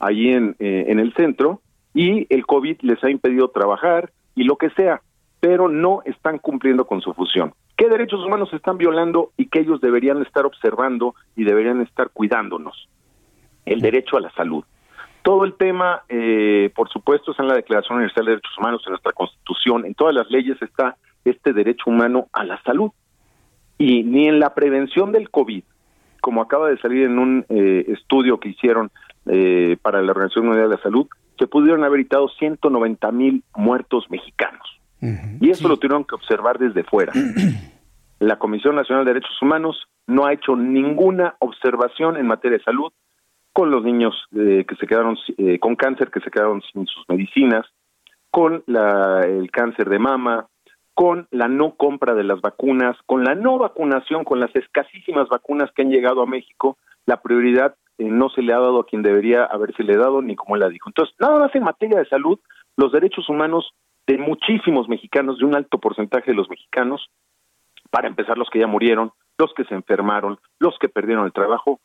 allí 0.03 0.31
en, 0.31 0.57
eh, 0.59 0.87
en 0.89 0.99
el 0.99 1.15
centro 1.15 1.63
y 1.95 2.27
el 2.29 2.45
COVID 2.45 2.81
les 2.83 3.03
ha 3.05 3.11
impedido 3.11 3.49
trabajar 3.49 4.13
y 4.35 4.45
lo 4.45 4.57
que 4.57 4.71
sea, 4.71 5.01
pero 5.41 5.69
no 5.69 6.03
están 6.05 6.39
cumpliendo 6.39 6.87
con 6.87 7.01
su 7.01 7.15
función. 7.15 7.55
¿Qué 7.77 7.89
derechos 7.89 8.25
humanos 8.25 8.51
se 8.51 8.57
están 8.57 8.79
violando 8.79 9.33
y 9.37 9.47
que 9.47 9.61
ellos 9.61 9.81
deberían 9.81 10.21
estar 10.23 10.45
observando 10.45 11.15
y 11.37 11.45
deberían 11.45 11.81
estar 11.81 12.11
cuidándonos? 12.11 12.89
El 13.65 13.81
derecho 13.81 14.17
a 14.17 14.21
la 14.21 14.31
salud. 14.33 14.65
Todo 15.23 15.45
el 15.45 15.55
tema, 15.55 16.03
eh, 16.09 16.71
por 16.75 16.89
supuesto, 16.91 17.31
está 17.31 17.45
en 17.45 17.49
la 17.49 17.55
Declaración 17.55 17.99
Universal 17.99 18.25
de 18.25 18.31
Derechos 18.33 18.59
Humanos, 18.59 18.83
en 18.85 18.91
nuestra 18.91 19.13
Constitución, 19.13 19.87
en 19.87 19.95
todas 19.95 20.15
las 20.15 20.29
leyes 20.31 20.61
está 20.61 20.97
este 21.25 21.53
derecho 21.53 21.85
humano 21.87 22.27
a 22.33 22.45
la 22.45 22.61
salud. 22.63 22.91
Y 23.79 24.03
ni 24.03 24.27
en 24.27 24.41
la 24.41 24.55
prevención 24.55 25.13
del 25.13 25.31
COVID, 25.31 25.63
como 26.21 26.43
acaba 26.43 26.69
de 26.69 26.79
salir 26.79 27.05
en 27.05 27.19
un 27.19 27.47
eh, 27.49 27.85
estudio 27.89 28.39
que 28.41 28.51
hicieron 28.51 28.91
eh, 29.27 29.77
para 29.83 30.03
la 30.03 30.13
Organización 30.13 30.47
Mundial 30.47 30.69
de 30.69 30.77
la 30.77 30.83
Salud, 30.83 31.07
se 31.39 31.47
pudieron 31.47 31.85
haber 31.85 32.01
evitado 32.01 32.29
190 32.29 33.13
mil 33.13 33.45
muertos 33.57 34.07
mexicanos. 34.11 34.63
y 35.41 35.51
eso 35.51 35.67
lo 35.69 35.77
tuvieron 35.79 36.05
que 36.05 36.15
observar 36.15 36.59
desde 36.59 36.85
fuera. 36.85 37.13
la 38.21 38.39
Comisión 38.39 38.77
Nacional 38.77 39.05
de 39.05 39.15
Derechos 39.15 39.41
Humanos 39.43 39.89
no 40.07 40.27
ha 40.27 40.33
hecho 40.33 40.57
ninguna 40.57 41.35
observación 41.41 42.17
en 42.17 42.27
materia 42.27 42.59
de 42.59 42.65
salud 42.65 42.93
con 43.53 43.71
los 43.71 43.85
niños 43.85 44.15
eh, 44.35 44.65
que 44.67 44.77
se 44.77 44.87
quedaron 44.87 45.17
eh, 45.37 45.59
con 45.59 45.77
cáncer, 45.77 46.11
que 46.11 46.21
se 46.21 46.31
quedaron 46.31 46.63
sin 46.73 46.87
sus 46.87 47.05
medicinas, 47.09 47.67
con 48.31 48.63
la, 48.67 49.23
el 49.23 49.51
cáncer 49.51 49.89
de 49.91 49.99
mama, 49.99 50.47
con 50.95 51.27
la 51.31 51.49
no 51.49 51.75
compra 51.75 52.15
de 52.15 52.25
las 52.25 52.41
vacunas, 52.41 52.97
con 53.07 53.25
la 53.25 53.35
no 53.35 53.59
vacunación, 53.59 54.25
con 54.25 54.41
las 54.41 54.55
escasísimas 54.55 55.29
vacunas 55.29 55.71
que 55.73 55.83
han 55.83 55.91
llegado 55.91 56.23
a 56.23 56.27
México, 56.27 56.79
la 57.07 57.21
prioridad 57.21 57.75
eh, 57.99 58.05
no 58.05 58.29
se 58.31 58.43
le 58.43 58.53
ha 58.53 58.59
dado 58.59 58.81
a 58.81 58.87
quien 58.87 59.03
debería 59.03 59.45
haberse 59.45 59.83
le 59.83 59.97
dado, 59.97 60.23
ni 60.23 60.37
como 60.37 60.57
él 60.57 60.61
la 60.61 60.69
dijo. 60.69 60.89
Entonces, 60.89 61.15
nada 61.21 61.39
más 61.39 61.55
en 61.55 61.65
materia 61.65 61.99
de 61.99 62.09
salud, 62.09 62.39
los 62.77 62.93
derechos 62.93 63.29
humanos 63.29 63.73
de 64.07 64.19
muchísimos 64.19 64.89
mexicanos, 64.89 65.39
de 65.39 65.45
un 65.45 65.55
alto 65.55 65.79
porcentaje 65.79 66.31
de 66.31 66.37
los 66.37 66.49
mexicanos, 66.49 67.09
para 67.91 68.09
empezar 68.09 68.39
los 68.39 68.49
que 68.51 68.59
ya 68.59 68.67
murieron, 68.67 69.13
los 69.39 69.53
que 69.55 69.65
se 69.65 69.75
enfermaron, 69.75 70.39
los 70.59 70.77
que 70.79 70.89
perdieron 70.89 71.27
el 71.27 71.33
trabajo, 71.33 71.81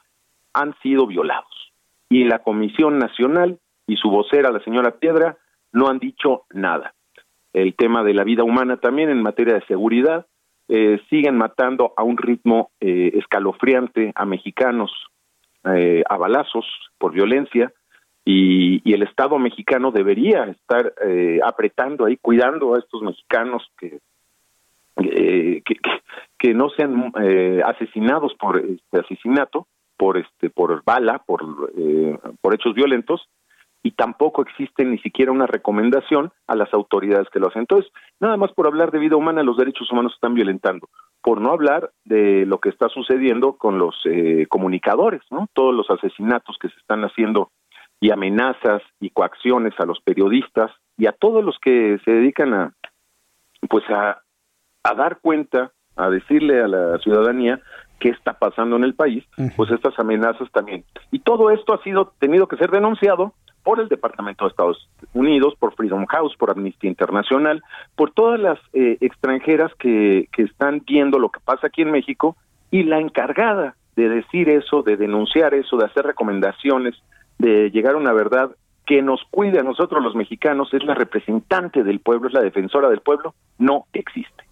han 0.53 0.73
sido 0.81 1.05
violados. 1.05 1.73
Y 2.09 2.23
la 2.23 2.39
Comisión 2.39 2.97
Nacional 2.97 3.59
y 3.85 3.97
su 3.97 4.09
vocera, 4.09 4.51
la 4.51 4.63
señora 4.63 4.91
Piedra, 4.91 5.37
no 5.73 5.87
han 5.87 5.99
dicho 5.99 6.43
nada. 6.51 6.93
El 7.53 7.75
tema 7.75 8.03
de 8.03 8.13
la 8.13 8.23
vida 8.23 8.43
humana 8.43 8.77
también 8.77 9.09
en 9.09 9.21
materia 9.21 9.55
de 9.55 9.65
seguridad, 9.65 10.25
eh, 10.69 10.99
siguen 11.09 11.37
matando 11.37 11.93
a 11.95 12.03
un 12.03 12.17
ritmo 12.17 12.71
eh, 12.81 13.11
escalofriante 13.15 14.11
a 14.15 14.25
mexicanos 14.25 14.91
eh, 15.75 16.03
a 16.07 16.17
balazos 16.17 16.65
por 16.97 17.11
violencia 17.13 17.71
y, 18.25 18.81
el 18.93 19.03
Estado 19.03 19.37
mexicano 19.37 19.91
debería 19.91 20.45
estar 20.45 20.93
apretando 21.43 22.05
ahí, 22.05 22.17
cuidando 22.17 22.75
a 22.75 22.79
estos 22.79 23.01
mexicanos 23.01 23.63
que, 23.77 23.99
que, 24.95 25.63
que, 26.37 26.53
no 26.53 26.69
sean 26.69 27.13
asesinados 27.63 28.33
por 28.35 28.57
este 28.57 28.99
asesinato, 28.99 29.67
por 29.97 30.17
este 30.17 30.49
por 30.49 30.83
bala, 30.83 31.19
por 31.19 31.71
por 32.41 32.55
hechos 32.55 32.73
violentos 32.73 33.29
y 33.87 33.91
tampoco 33.91 34.41
existe 34.41 34.83
ni 34.83 34.97
siquiera 34.97 35.31
una 35.31 35.47
recomendación 35.47 36.33
a 36.45 36.57
las 36.57 36.73
autoridades 36.73 37.29
que 37.29 37.39
lo 37.39 37.47
hacen. 37.47 37.61
Entonces, 37.61 37.89
nada 38.19 38.35
más 38.35 38.51
por 38.51 38.67
hablar 38.67 38.91
de 38.91 38.99
vida 38.99 39.15
humana, 39.15 39.43
los 39.43 39.55
derechos 39.55 39.89
humanos 39.89 40.11
se 40.11 40.15
están 40.17 40.33
violentando. 40.33 40.89
Por 41.21 41.39
no 41.39 41.53
hablar 41.53 41.91
de 42.03 42.45
lo 42.45 42.59
que 42.59 42.67
está 42.67 42.89
sucediendo 42.89 43.53
con 43.53 43.79
los 43.79 43.95
eh, 44.03 44.45
comunicadores, 44.49 45.21
¿no? 45.31 45.47
Todos 45.53 45.73
los 45.73 45.89
asesinatos 45.89 46.57
que 46.59 46.67
se 46.67 46.77
están 46.77 47.05
haciendo 47.05 47.51
y 48.01 48.11
amenazas 48.11 48.81
y 48.99 49.09
coacciones 49.09 49.73
a 49.79 49.85
los 49.85 50.01
periodistas 50.01 50.69
y 50.97 51.07
a 51.07 51.13
todos 51.13 51.41
los 51.41 51.57
que 51.57 51.97
se 52.03 52.11
dedican 52.11 52.53
a, 52.53 52.73
pues 53.69 53.89
a, 53.89 54.21
a 54.83 54.93
dar 54.95 55.19
cuenta, 55.21 55.71
a 55.95 56.09
decirle 56.09 56.61
a 56.61 56.67
la 56.67 56.97
ciudadanía 56.99 57.61
qué 58.01 58.09
está 58.09 58.33
pasando 58.33 58.75
en 58.75 58.83
el 58.83 58.95
país, 58.95 59.23
pues 59.55 59.71
estas 59.71 59.97
amenazas 59.97 60.51
también. 60.51 60.83
Y 61.09 61.19
todo 61.19 61.51
esto 61.51 61.73
ha 61.73 61.81
sido 61.83 62.11
tenido 62.19 62.49
que 62.49 62.57
ser 62.57 62.69
denunciado 62.69 63.33
por 63.67 63.81
el 63.81 63.89
Departamento 63.89 64.45
de 64.45 64.51
Estados 64.51 64.87
Unidos, 65.13 65.53
por 65.59 65.75
Freedom 65.75 66.05
House, 66.05 66.37
por 66.37 66.49
Amnistía 66.49 66.89
Internacional, 66.89 67.61
por 67.97 68.11
todas 68.11 68.39
las 68.39 68.57
eh, 68.71 68.97
extranjeras 69.01 69.73
que, 69.77 70.29
que 70.31 70.43
están 70.43 70.81
viendo 70.87 71.19
lo 71.19 71.27
que 71.27 71.41
pasa 71.41 71.67
aquí 71.67 71.81
en 71.81 71.91
México 71.91 72.37
y 72.71 72.83
la 72.83 73.01
encargada 73.01 73.75
de 73.97 74.07
decir 74.07 74.47
eso, 74.47 74.83
de 74.83 74.95
denunciar 74.95 75.53
eso, 75.53 75.75
de 75.75 75.83
hacer 75.83 76.05
recomendaciones, 76.05 76.95
de 77.39 77.69
llegar 77.69 77.95
a 77.95 77.97
una 77.97 78.13
verdad 78.13 78.51
que 78.85 79.01
nos 79.01 79.21
cuide 79.31 79.59
a 79.59 79.63
nosotros 79.63 80.01
los 80.01 80.15
mexicanos, 80.15 80.73
es 80.73 80.85
la 80.85 80.93
representante 80.93 81.83
del 81.83 81.99
pueblo, 81.99 82.29
es 82.29 82.33
la 82.33 82.43
defensora 82.43 82.87
del 82.87 83.01
pueblo, 83.01 83.33
no 83.57 83.83
existe 83.91 84.46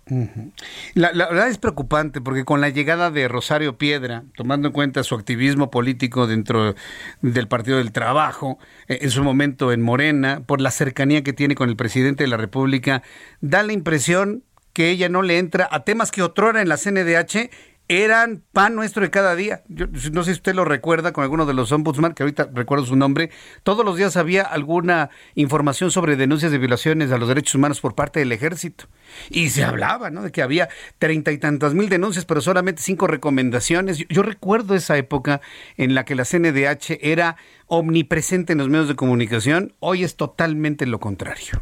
la, 0.93 1.11
verdad 1.11 1.47
es 1.47 1.57
preocupante 1.57 2.21
porque 2.21 2.45
con 2.45 2.61
la 2.61 2.69
llegada 2.69 3.09
de 3.09 3.27
Rosario 3.27 3.77
Piedra, 3.77 4.23
tomando 4.35 4.67
en 4.67 4.73
cuenta 4.73 5.03
su 5.03 5.15
activismo 5.15 5.71
político 5.71 6.27
dentro 6.27 6.75
del 7.21 7.47
Partido 7.47 7.77
del 7.77 7.91
Trabajo, 7.91 8.59
eh, 8.87 8.99
en 9.01 9.09
su 9.09 9.23
momento 9.23 9.71
en 9.71 9.81
Morena, 9.81 10.43
por 10.45 10.61
la 10.61 10.71
cercanía 10.71 11.23
que 11.23 11.33
tiene 11.33 11.55
con 11.55 11.69
el 11.69 11.75
presidente 11.75 12.23
de 12.23 12.29
la 12.29 12.37
República, 12.37 13.01
da 13.41 13.63
la 13.63 13.73
impresión 13.73 14.43
que 14.73 14.89
ella 14.89 15.09
no 15.09 15.21
le 15.21 15.39
entra 15.39 15.67
a 15.71 15.85
temas 15.85 16.11
que 16.11 16.21
otrora 16.21 16.61
en 16.61 16.69
la 16.69 16.77
CNDH 16.77 17.49
eran 17.87 18.43
pan 18.51 18.75
nuestro 18.75 19.03
de 19.03 19.11
cada 19.11 19.35
día. 19.35 19.63
Yo 19.67 19.87
no 20.11 20.23
sé 20.23 20.31
si 20.31 20.37
usted 20.37 20.55
lo 20.55 20.65
recuerda 20.65 21.13
con 21.13 21.23
alguno 21.23 21.45
de 21.45 21.53
los 21.53 21.71
ombudsman, 21.71 22.13
que 22.13 22.23
ahorita 22.23 22.49
recuerdo 22.53 22.85
su 22.85 22.95
nombre. 22.95 23.29
Todos 23.63 23.85
los 23.85 23.97
días 23.97 24.17
había 24.17 24.43
alguna 24.43 25.09
información 25.35 25.91
sobre 25.91 26.15
denuncias 26.15 26.51
de 26.51 26.57
violaciones 26.57 27.11
a 27.11 27.17
los 27.17 27.27
derechos 27.27 27.55
humanos 27.55 27.81
por 27.81 27.93
parte 27.93 28.19
del 28.19 28.31
ejército. 28.31 28.85
Y 29.29 29.49
se 29.49 29.63
hablaba, 29.63 30.09
¿no? 30.09 30.23
De 30.23 30.31
que 30.31 30.41
había 30.41 30.69
treinta 30.97 31.31
y 31.31 31.37
tantas 31.37 31.73
mil 31.73 31.89
denuncias, 31.89 32.25
pero 32.25 32.41
solamente 32.41 32.81
cinco 32.81 33.07
recomendaciones. 33.07 33.97
Yo, 33.99 34.05
yo 34.09 34.23
recuerdo 34.23 34.75
esa 34.75 34.97
época 34.97 35.41
en 35.77 35.93
la 35.93 36.05
que 36.05 36.15
la 36.15 36.25
CNDH 36.25 36.97
era 37.01 37.37
omnipresente 37.67 38.53
en 38.53 38.59
los 38.59 38.69
medios 38.69 38.87
de 38.87 38.95
comunicación. 38.95 39.73
Hoy 39.79 40.03
es 40.03 40.15
totalmente 40.15 40.87
lo 40.87 40.99
contrario. 40.99 41.61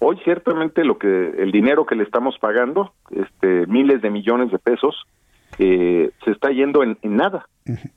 Hoy 0.00 0.18
ciertamente 0.24 0.84
lo 0.84 0.98
que 0.98 1.30
el 1.38 1.50
dinero 1.50 1.84
que 1.84 1.96
le 1.96 2.04
estamos 2.04 2.38
pagando, 2.38 2.92
este 3.10 3.66
miles 3.66 4.00
de 4.00 4.10
millones 4.10 4.50
de 4.52 4.58
pesos, 4.58 4.94
eh, 5.58 6.10
se 6.24 6.30
está 6.30 6.50
yendo 6.50 6.84
en, 6.84 6.96
nada, 7.02 7.48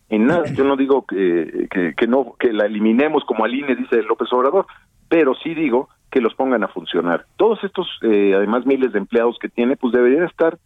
en 0.09 0.25
nada. 0.25 0.51
Yo 0.53 0.63
no 0.63 0.75
digo 0.77 1.05
que, 1.05 1.67
que, 1.69 2.07
no 2.07 2.33
que 2.39 2.53
la 2.53 2.65
eliminemos 2.65 3.23
como 3.25 3.45
al 3.45 3.53
INE 3.53 3.75
dice 3.75 4.01
López 4.01 4.33
Obrador, 4.33 4.65
pero 5.09 5.35
sí 5.35 5.53
digo 5.53 5.89
que 6.09 6.21
los 6.21 6.33
pongan 6.33 6.63
a 6.63 6.69
funcionar. 6.69 7.25
Todos 7.37 7.63
estos, 7.63 7.87
eh, 8.01 8.33
además 8.35 8.65
miles 8.65 8.93
de 8.93 8.99
empleados 8.99 9.37
que 9.39 9.49
tiene, 9.49 9.77
pues 9.77 9.93
deberían 9.93 10.25
estar 10.25 10.57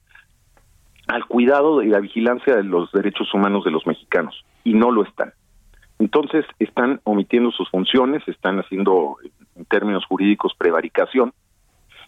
al 1.07 1.25
cuidado 1.25 1.83
y 1.83 1.89
la 1.89 1.99
vigilancia 1.99 2.55
de 2.55 2.63
los 2.63 2.91
derechos 2.91 3.31
humanos 3.33 3.63
de 3.65 3.71
los 3.71 3.85
mexicanos 3.85 4.45
y 4.63 4.73
no 4.73 4.89
lo 4.89 5.03
están. 5.03 5.33
Entonces 5.99 6.45
están 6.59 6.99
omitiendo 7.03 7.51
sus 7.51 7.69
funciones, 7.69 8.23
están 8.27 8.59
haciendo 8.59 9.17
en 9.55 9.65
términos 9.65 10.05
jurídicos 10.05 10.53
prevaricación. 10.57 11.33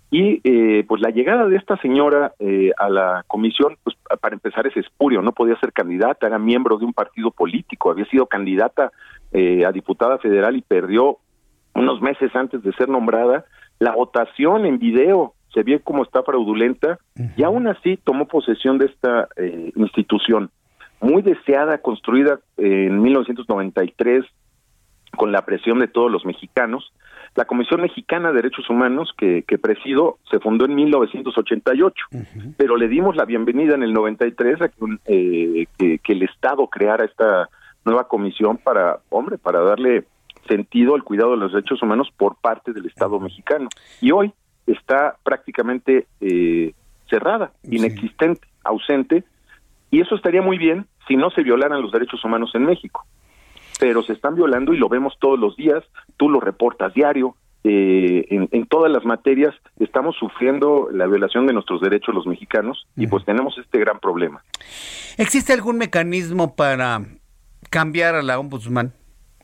Y 0.09 0.39
eh, 0.45 0.85
pues 0.87 1.01
la 1.01 1.09
llegada 1.09 1.47
de 1.47 1.57
esta 1.57 1.75
señora 1.77 2.33
eh, 2.39 2.71
a 2.77 2.89
la 2.89 3.25
comisión, 3.27 3.77
pues 3.83 3.97
para 4.21 4.35
empezar 4.35 4.65
es 4.65 4.77
espurio, 4.77 5.21
no 5.21 5.33
podía 5.33 5.59
ser 5.59 5.73
candidata, 5.73 6.27
era 6.27 6.39
miembro 6.39 6.77
de 6.77 6.85
un 6.85 6.93
partido 6.93 7.29
político, 7.31 7.91
había 7.91 8.05
sido 8.05 8.25
candidata 8.25 8.91
eh, 9.33 9.65
a 9.65 9.71
diputada 9.73 10.17
federal 10.19 10.55
y 10.55 10.61
perdió 10.61 11.17
unos 11.75 12.01
meses 12.01 12.33
antes 12.35 12.63
de 12.63 12.71
ser 12.73 12.87
nombrada. 12.87 13.43
La 13.79 13.91
votación 13.91 14.65
en 14.65 14.79
video 14.79 15.33
se 15.53 15.63
vio 15.63 15.81
como 15.83 16.03
está 16.03 16.23
fraudulenta 16.23 16.99
y 17.35 17.43
aún 17.43 17.67
así 17.67 17.97
tomó 17.97 18.27
posesión 18.27 18.77
de 18.77 18.85
esta 18.85 19.27
institución 19.75 20.51
muy 20.99 21.21
deseada, 21.21 21.77
construida 21.79 22.39
en 22.57 23.01
1993 23.01 24.25
con 25.15 25.31
la 25.31 25.43
presión 25.43 25.79
de 25.79 25.87
todos 25.87 26.11
los 26.11 26.25
mexicanos. 26.25 26.91
La 27.35 27.45
Comisión 27.45 27.81
Mexicana 27.81 28.29
de 28.29 28.37
Derechos 28.37 28.69
Humanos, 28.69 29.13
que, 29.17 29.43
que 29.43 29.57
presido, 29.57 30.17
se 30.29 30.39
fundó 30.39 30.65
en 30.65 30.75
1988, 30.75 32.05
pero 32.57 32.77
le 32.77 32.87
dimos 32.87 33.15
la 33.15 33.25
bienvenida 33.25 33.75
en 33.75 33.83
el 33.83 33.93
93 33.93 34.61
a 34.61 34.71
eh, 35.05 35.67
que, 35.77 35.99
que, 35.99 36.13
el 36.13 36.23
Estado 36.23 36.67
creara 36.67 37.05
esta 37.05 37.49
nueva 37.85 38.07
comisión 38.07 38.57
para, 38.57 38.99
hombre, 39.09 39.37
para 39.37 39.61
darle 39.61 40.05
sentido 40.47 40.95
al 40.95 41.03
cuidado 41.03 41.31
de 41.31 41.37
los 41.37 41.53
derechos 41.53 41.81
humanos 41.81 42.09
por 42.15 42.35
parte 42.37 42.73
del 42.73 42.85
Estado 42.85 43.19
mexicano. 43.19 43.69
Y 44.01 44.11
hoy 44.11 44.33
está 44.65 45.15
prácticamente 45.23 46.07
eh, 46.21 46.73
cerrada, 47.09 47.51
inexistente, 47.63 48.47
ausente, 48.63 49.23
y 49.91 50.01
eso 50.01 50.15
estaría 50.15 50.41
muy 50.41 50.57
bien 50.57 50.85
si 51.07 51.15
no 51.15 51.29
se 51.29 51.43
violaran 51.43 51.81
los 51.81 51.91
derechos 51.91 52.23
humanos 52.23 52.51
en 52.53 52.65
México. 52.65 53.05
Pero 53.79 54.03
se 54.03 54.13
están 54.13 54.35
violando 54.35 54.73
y 54.73 54.77
lo 54.77 54.89
vemos 54.89 55.13
todos 55.19 55.39
los 55.39 55.55
días, 55.55 55.83
tú 56.17 56.29
lo 56.29 56.39
reportas 56.39 56.93
diario, 56.93 57.35
eh, 57.63 58.25
en, 58.29 58.65
todas 58.67 58.91
las 58.91 59.03
materias 59.03 59.53
estamos 59.79 60.15
sufriendo 60.17 60.89
la 60.91 61.05
violación 61.05 61.47
de 61.47 61.53
nuestros 61.53 61.81
derechos 61.81 62.15
los 62.15 62.25
mexicanos 62.25 62.87
y 62.95 63.07
pues 63.07 63.25
tenemos 63.25 63.57
este 63.57 63.79
gran 63.79 63.99
problema. 63.99 64.41
¿Existe 65.17 65.53
algún 65.53 65.77
mecanismo 65.77 66.55
para 66.55 67.01
cambiar 67.69 68.15
a 68.15 68.21
la 68.21 68.39
ombudsman? 68.39 68.93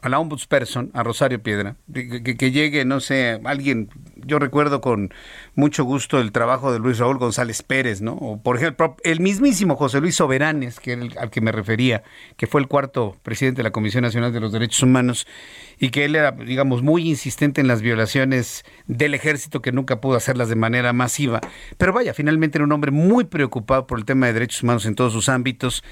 a 0.01 0.09
la 0.09 0.19
ombudsperson, 0.19 0.91
a 0.93 1.01
Rosario 1.01 1.41
Piedra, 1.41 1.77
que, 1.93 2.51
llegue, 2.51 2.83
no 2.83 2.99
sé, 2.99 3.39
alguien, 3.45 3.87
yo 4.25 4.39
recuerdo 4.39 4.81
con 4.81 5.13
mucho 5.55 5.83
gusto 5.83 6.19
el 6.19 6.31
trabajo 6.31 6.71
de 6.71 6.79
Luis 6.79 6.99
Raúl 6.99 7.17
González 7.17 7.61
Pérez, 7.63 8.01
¿no? 8.01 8.13
O 8.13 8.41
por 8.41 8.57
ejemplo, 8.57 8.95
el 9.03 9.19
mismísimo 9.19 9.75
José 9.75 9.99
Luis 10.01 10.15
Soberanes, 10.15 10.79
que 10.79 10.93
era 10.93 11.05
al 11.19 11.29
que 11.29 11.41
me 11.41 11.51
refería, 11.51 12.03
que 12.37 12.47
fue 12.47 12.61
el 12.61 12.67
cuarto 12.67 13.15
presidente 13.23 13.57
de 13.57 13.63
la 13.63 13.71
Comisión 13.71 14.03
Nacional 14.03 14.33
de 14.33 14.39
los 14.39 14.51
Derechos 14.51 14.83
Humanos, 14.83 15.27
y 15.79 15.89
que 15.89 16.05
él 16.05 16.15
era, 16.15 16.31
digamos, 16.31 16.81
muy 16.81 17.07
insistente 17.07 17.61
en 17.61 17.67
las 17.67 17.81
violaciones 17.81 18.63
del 18.87 19.13
ejército, 19.13 19.61
que 19.61 19.71
nunca 19.71 20.01
pudo 20.01 20.15
hacerlas 20.15 20.49
de 20.49 20.55
manera 20.55 20.93
masiva. 20.93 21.41
Pero 21.77 21.93
vaya, 21.93 22.13
finalmente 22.13 22.57
era 22.57 22.65
un 22.65 22.71
hombre 22.71 22.91
muy 22.91 23.25
preocupado 23.25 23.87
por 23.87 23.99
el 23.99 24.05
tema 24.05 24.27
de 24.27 24.33
derechos 24.33 24.63
humanos 24.63 24.85
en 24.85 24.95
todos 24.95 25.13
sus 25.13 25.29
ámbitos 25.29 25.83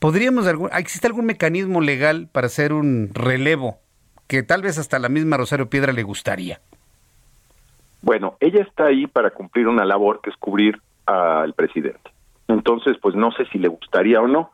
¿Podríamos, 0.00 0.46
existe 0.78 1.06
algún 1.06 1.26
mecanismo 1.26 1.82
legal 1.82 2.30
para 2.32 2.46
hacer 2.46 2.72
un 2.72 3.10
relevo 3.12 3.82
que 4.28 4.42
tal 4.42 4.62
vez 4.62 4.78
hasta 4.78 4.98
la 4.98 5.10
misma 5.10 5.36
Rosario 5.36 5.68
Piedra 5.68 5.92
le 5.92 6.04
gustaría? 6.04 6.62
Bueno, 8.02 8.36
ella 8.40 8.62
está 8.62 8.86
ahí 8.86 9.06
para 9.06 9.30
cumplir 9.30 9.68
una 9.68 9.84
labor 9.84 10.20
que 10.22 10.30
es 10.30 10.36
cubrir 10.36 10.80
al 11.06 11.52
presidente. 11.54 12.10
Entonces, 12.48 12.96
pues 13.00 13.14
no 13.14 13.30
sé 13.32 13.44
si 13.46 13.58
le 13.58 13.68
gustaría 13.68 14.20
o 14.20 14.26
no. 14.26 14.50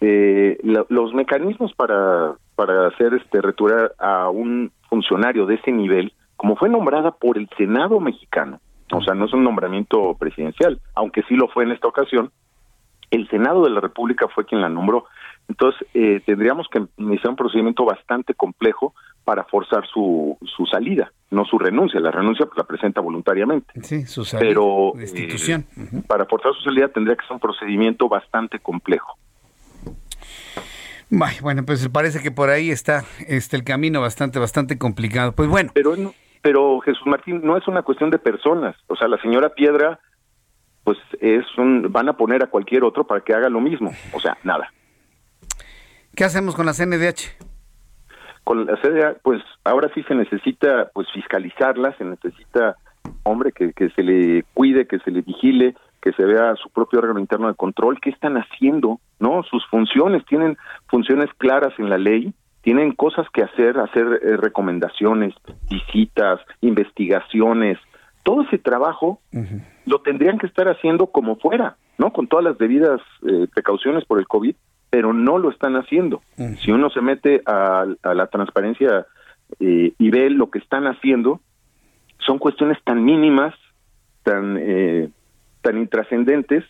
Eh, 0.00 0.58
los 0.62 1.12
mecanismos 1.12 1.72
para, 1.74 2.34
para 2.54 2.86
hacer 2.86 3.14
este 3.14 3.42
retirar 3.42 3.92
a 3.98 4.30
un 4.30 4.70
funcionario 4.88 5.46
de 5.46 5.56
ese 5.56 5.72
nivel, 5.72 6.12
como 6.36 6.56
fue 6.56 6.68
nombrada 6.68 7.10
por 7.10 7.36
el 7.36 7.48
Senado 7.56 8.00
mexicano, 8.00 8.60
O 8.92 9.02
sea, 9.02 9.14
no 9.14 9.26
es 9.26 9.32
un 9.32 9.44
nombramiento 9.44 10.14
presidencial, 10.18 10.80
aunque 10.94 11.22
sí 11.24 11.34
lo 11.34 11.48
fue 11.48 11.64
en 11.64 11.72
esta 11.72 11.88
ocasión. 11.88 12.30
El 13.10 13.28
Senado 13.28 13.64
de 13.64 13.70
la 13.70 13.80
República 13.80 14.28
fue 14.28 14.44
quien 14.44 14.60
la 14.60 14.68
nombró. 14.68 15.06
Entonces, 15.48 15.86
eh, 15.94 16.20
tendríamos 16.26 16.68
que 16.70 16.82
iniciar 16.98 17.30
un 17.30 17.36
procedimiento 17.36 17.84
bastante 17.84 18.34
complejo 18.34 18.94
para 19.24 19.44
forzar 19.44 19.86
su, 19.86 20.38
su 20.42 20.66
salida, 20.66 21.12
no 21.30 21.44
su 21.44 21.58
renuncia. 21.58 22.00
La 22.00 22.10
renuncia 22.10 22.46
pues, 22.46 22.56
la 22.56 22.64
presenta 22.64 23.00
voluntariamente. 23.00 23.72
Sí, 23.82 24.06
su 24.06 24.24
salida. 24.24 24.48
Pero 24.48 24.92
destitución. 24.94 25.66
eh, 25.76 26.02
para 26.06 26.26
forzar 26.26 26.52
su 26.54 26.62
salida 26.62 26.88
tendría 26.88 27.16
que 27.16 27.26
ser 27.26 27.32
un 27.32 27.40
procedimiento 27.40 28.08
bastante 28.08 28.58
complejo. 28.58 29.18
Bueno, 31.10 31.64
pues 31.64 31.88
parece 31.88 32.22
que 32.22 32.30
por 32.30 32.50
ahí 32.50 32.70
está 32.70 33.04
este 33.26 33.56
el 33.56 33.64
camino 33.64 34.00
bastante, 34.00 34.38
bastante 34.38 34.76
complicado. 34.78 35.32
Pues 35.32 35.48
bueno. 35.48 35.70
Pero, 35.72 35.94
pero 36.42 36.80
Jesús 36.80 37.06
Martín, 37.06 37.40
no 37.42 37.56
es 37.56 37.66
una 37.66 37.82
cuestión 37.82 38.10
de 38.10 38.18
personas. 38.18 38.76
O 38.88 38.96
sea, 38.96 39.08
la 39.08 39.20
señora 39.22 39.54
Piedra, 39.54 40.00
pues 40.84 40.98
es 41.20 41.44
un, 41.56 41.90
van 41.90 42.10
a 42.10 42.16
poner 42.16 42.42
a 42.42 42.48
cualquier 42.48 42.84
otro 42.84 43.06
para 43.06 43.22
que 43.22 43.32
haga 43.32 43.48
lo 43.48 43.60
mismo. 43.60 43.92
O 44.12 44.20
sea, 44.20 44.36
nada. 44.44 44.70
¿Qué 46.18 46.24
hacemos 46.24 46.56
con 46.56 46.66
la 46.66 46.72
CNDH? 46.72 47.38
Con 48.42 48.66
la 48.66 48.74
CDA, 48.82 49.14
pues 49.22 49.40
ahora 49.62 49.88
sí 49.94 50.02
se 50.02 50.16
necesita 50.16 50.90
pues 50.92 51.06
fiscalizarla, 51.14 51.96
se 51.96 52.04
necesita, 52.04 52.74
hombre, 53.22 53.52
que, 53.52 53.72
que 53.72 53.88
se 53.90 54.02
le 54.02 54.42
cuide, 54.52 54.88
que 54.88 54.98
se 54.98 55.12
le 55.12 55.22
vigile, 55.22 55.76
que 56.02 56.10
se 56.14 56.24
vea 56.24 56.56
su 56.56 56.70
propio 56.70 56.98
órgano 56.98 57.20
interno 57.20 57.46
de 57.46 57.54
control, 57.54 58.00
qué 58.00 58.10
están 58.10 58.34
haciendo, 58.34 58.98
¿no? 59.20 59.44
Sus 59.44 59.64
funciones, 59.66 60.26
tienen 60.26 60.58
funciones 60.88 61.30
claras 61.38 61.72
en 61.78 61.88
la 61.88 61.98
ley, 61.98 62.34
tienen 62.62 62.96
cosas 62.96 63.28
que 63.32 63.44
hacer, 63.44 63.78
hacer 63.78 64.20
eh, 64.20 64.36
recomendaciones, 64.38 65.34
visitas, 65.70 66.40
investigaciones, 66.62 67.78
todo 68.24 68.42
ese 68.42 68.58
trabajo 68.58 69.20
lo 69.86 70.00
tendrían 70.00 70.38
que 70.38 70.48
estar 70.48 70.68
haciendo 70.68 71.06
como 71.06 71.36
fuera, 71.36 71.76
¿no? 71.96 72.12
Con 72.12 72.26
todas 72.26 72.44
las 72.44 72.58
debidas 72.58 73.00
eh, 73.24 73.46
precauciones 73.54 74.04
por 74.04 74.18
el 74.18 74.26
COVID, 74.26 74.56
pero 74.90 75.12
no 75.12 75.38
lo 75.38 75.50
están 75.50 75.76
haciendo. 75.76 76.22
Si 76.60 76.70
uno 76.70 76.90
se 76.90 77.00
mete 77.00 77.42
a, 77.46 77.84
a 78.02 78.14
la 78.14 78.26
transparencia 78.28 79.06
eh, 79.60 79.92
y 79.98 80.10
ve 80.10 80.30
lo 80.30 80.50
que 80.50 80.58
están 80.58 80.86
haciendo, 80.86 81.40
son 82.18 82.38
cuestiones 82.38 82.78
tan 82.84 83.04
mínimas, 83.04 83.54
tan 84.22 84.56
eh, 84.58 85.08
tan 85.60 85.78
intrascendentes 85.78 86.64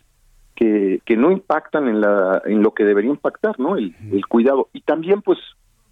que, 0.54 1.00
que 1.04 1.16
no 1.16 1.30
impactan 1.30 1.88
en 1.88 2.00
la 2.00 2.42
en 2.44 2.62
lo 2.62 2.72
que 2.72 2.84
debería 2.84 3.10
impactar, 3.10 3.58
¿no? 3.60 3.76
El, 3.76 3.94
el 4.12 4.26
cuidado 4.26 4.68
y 4.72 4.80
también 4.80 5.22
pues 5.22 5.38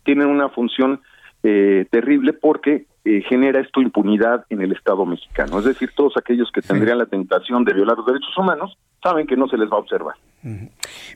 tienen 0.02 0.28
una 0.28 0.48
función 0.48 1.00
eh, 1.42 1.86
terrible 1.90 2.32
porque 2.32 2.86
eh, 3.04 3.22
genera 3.28 3.60
esto 3.60 3.80
impunidad 3.80 4.44
en 4.50 4.62
el 4.62 4.72
Estado 4.72 5.06
mexicano. 5.06 5.60
Es 5.60 5.64
decir, 5.64 5.90
todos 5.94 6.16
aquellos 6.16 6.50
que 6.50 6.60
tendrían 6.60 6.98
la 6.98 7.06
tentación 7.06 7.64
de 7.64 7.72
violar 7.72 7.96
los 7.96 8.06
derechos 8.06 8.36
humanos 8.36 8.76
saben 9.02 9.26
que 9.26 9.36
no 9.36 9.48
se 9.48 9.56
les 9.56 9.70
va 9.70 9.76
a 9.76 9.80
observar. 9.80 10.16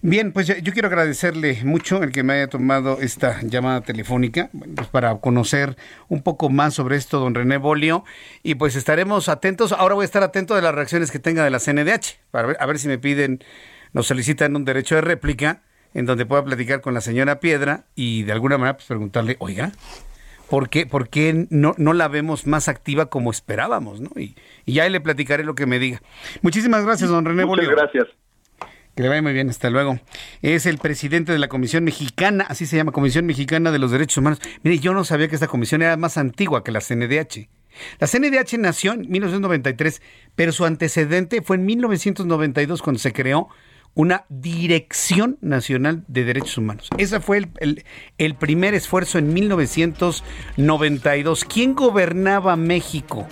Bien, 0.02 0.32
pues 0.32 0.48
yo, 0.48 0.56
yo 0.56 0.72
quiero 0.72 0.88
agradecerle 0.88 1.60
mucho 1.64 2.02
el 2.02 2.10
que 2.10 2.22
me 2.24 2.32
haya 2.32 2.48
tomado 2.48 2.98
esta 3.00 3.40
llamada 3.42 3.80
telefónica 3.80 4.50
pues 4.74 4.88
para 4.88 5.16
conocer 5.18 5.76
un 6.08 6.22
poco 6.22 6.50
más 6.50 6.74
sobre 6.74 6.96
esto, 6.96 7.20
don 7.20 7.34
René 7.34 7.56
Bolio, 7.58 8.04
y 8.42 8.56
pues 8.56 8.74
estaremos 8.74 9.28
atentos. 9.28 9.72
Ahora 9.72 9.94
voy 9.94 10.02
a 10.02 10.06
estar 10.06 10.22
atento 10.22 10.56
de 10.56 10.62
las 10.62 10.74
reacciones 10.74 11.10
que 11.12 11.20
tenga 11.20 11.44
de 11.44 11.50
la 11.50 11.60
CNDH, 11.60 12.18
para 12.30 12.48
ver, 12.48 12.56
a 12.58 12.66
ver 12.66 12.78
si 12.78 12.88
me 12.88 12.98
piden, 12.98 13.40
nos 13.92 14.06
solicitan 14.06 14.56
un 14.56 14.64
derecho 14.64 14.96
de 14.96 15.02
réplica 15.02 15.62
en 15.94 16.06
donde 16.06 16.26
pueda 16.26 16.44
platicar 16.44 16.80
con 16.80 16.94
la 16.94 17.00
señora 17.00 17.40
Piedra 17.40 17.84
y 17.94 18.22
de 18.24 18.32
alguna 18.32 18.58
manera 18.58 18.76
pues 18.76 18.86
preguntarle, 18.86 19.36
oiga, 19.38 19.72
¿por 20.50 20.68
qué, 20.68 20.84
por 20.84 21.08
qué 21.08 21.46
no, 21.48 21.74
no 21.78 21.92
la 21.92 22.08
vemos 22.08 22.46
más 22.46 22.68
activa 22.68 23.06
como 23.06 23.30
esperábamos? 23.30 24.00
¿no? 24.00 24.10
Y, 24.16 24.34
y 24.66 24.74
ya 24.74 24.82
ahí 24.82 24.90
le 24.90 25.00
platicaré 25.00 25.44
lo 25.44 25.54
que 25.54 25.64
me 25.64 25.78
diga. 25.78 26.02
Muchísimas 26.42 26.84
gracias, 26.84 27.08
don 27.08 27.24
René 27.24 27.46
Muchas 27.46 27.68
gracias. 27.68 28.08
Que 28.96 29.04
le 29.04 29.08
vaya 29.08 29.22
muy 29.22 29.32
bien, 29.32 29.48
hasta 29.48 29.70
luego. 29.70 30.00
Es 30.42 30.66
el 30.66 30.78
presidente 30.78 31.30
de 31.30 31.38
la 31.38 31.46
Comisión 31.46 31.84
Mexicana, 31.84 32.44
así 32.48 32.66
se 32.66 32.76
llama, 32.76 32.90
Comisión 32.90 33.24
Mexicana 33.24 33.70
de 33.70 33.78
los 33.78 33.92
Derechos 33.92 34.18
Humanos. 34.18 34.40
Mire, 34.64 34.80
yo 34.80 34.92
no 34.92 35.04
sabía 35.04 35.28
que 35.28 35.36
esta 35.36 35.46
comisión 35.46 35.82
era 35.82 35.96
más 35.96 36.18
antigua 36.18 36.64
que 36.64 36.72
la 36.72 36.80
CNDH. 36.80 37.48
La 38.00 38.08
CNDH 38.08 38.58
nació 38.58 38.94
en 38.94 39.08
1993, 39.08 40.02
pero 40.34 40.50
su 40.50 40.64
antecedente 40.64 41.40
fue 41.42 41.56
en 41.56 41.64
1992 41.66 42.82
cuando 42.82 42.98
se 42.98 43.12
creó 43.12 43.48
una 43.94 44.24
Dirección 44.28 45.36
Nacional 45.40 46.04
de 46.08 46.24
Derechos 46.24 46.58
Humanos. 46.58 46.88
Ese 46.96 47.20
fue 47.20 47.38
el, 47.38 47.48
el- 47.58 47.84
el 48.18 48.34
primer 48.34 48.74
esfuerzo 48.74 49.18
en 49.18 49.32
1992. 49.34 51.44
¿Quién 51.44 51.74
gobernaba 51.74 52.56
México 52.56 53.26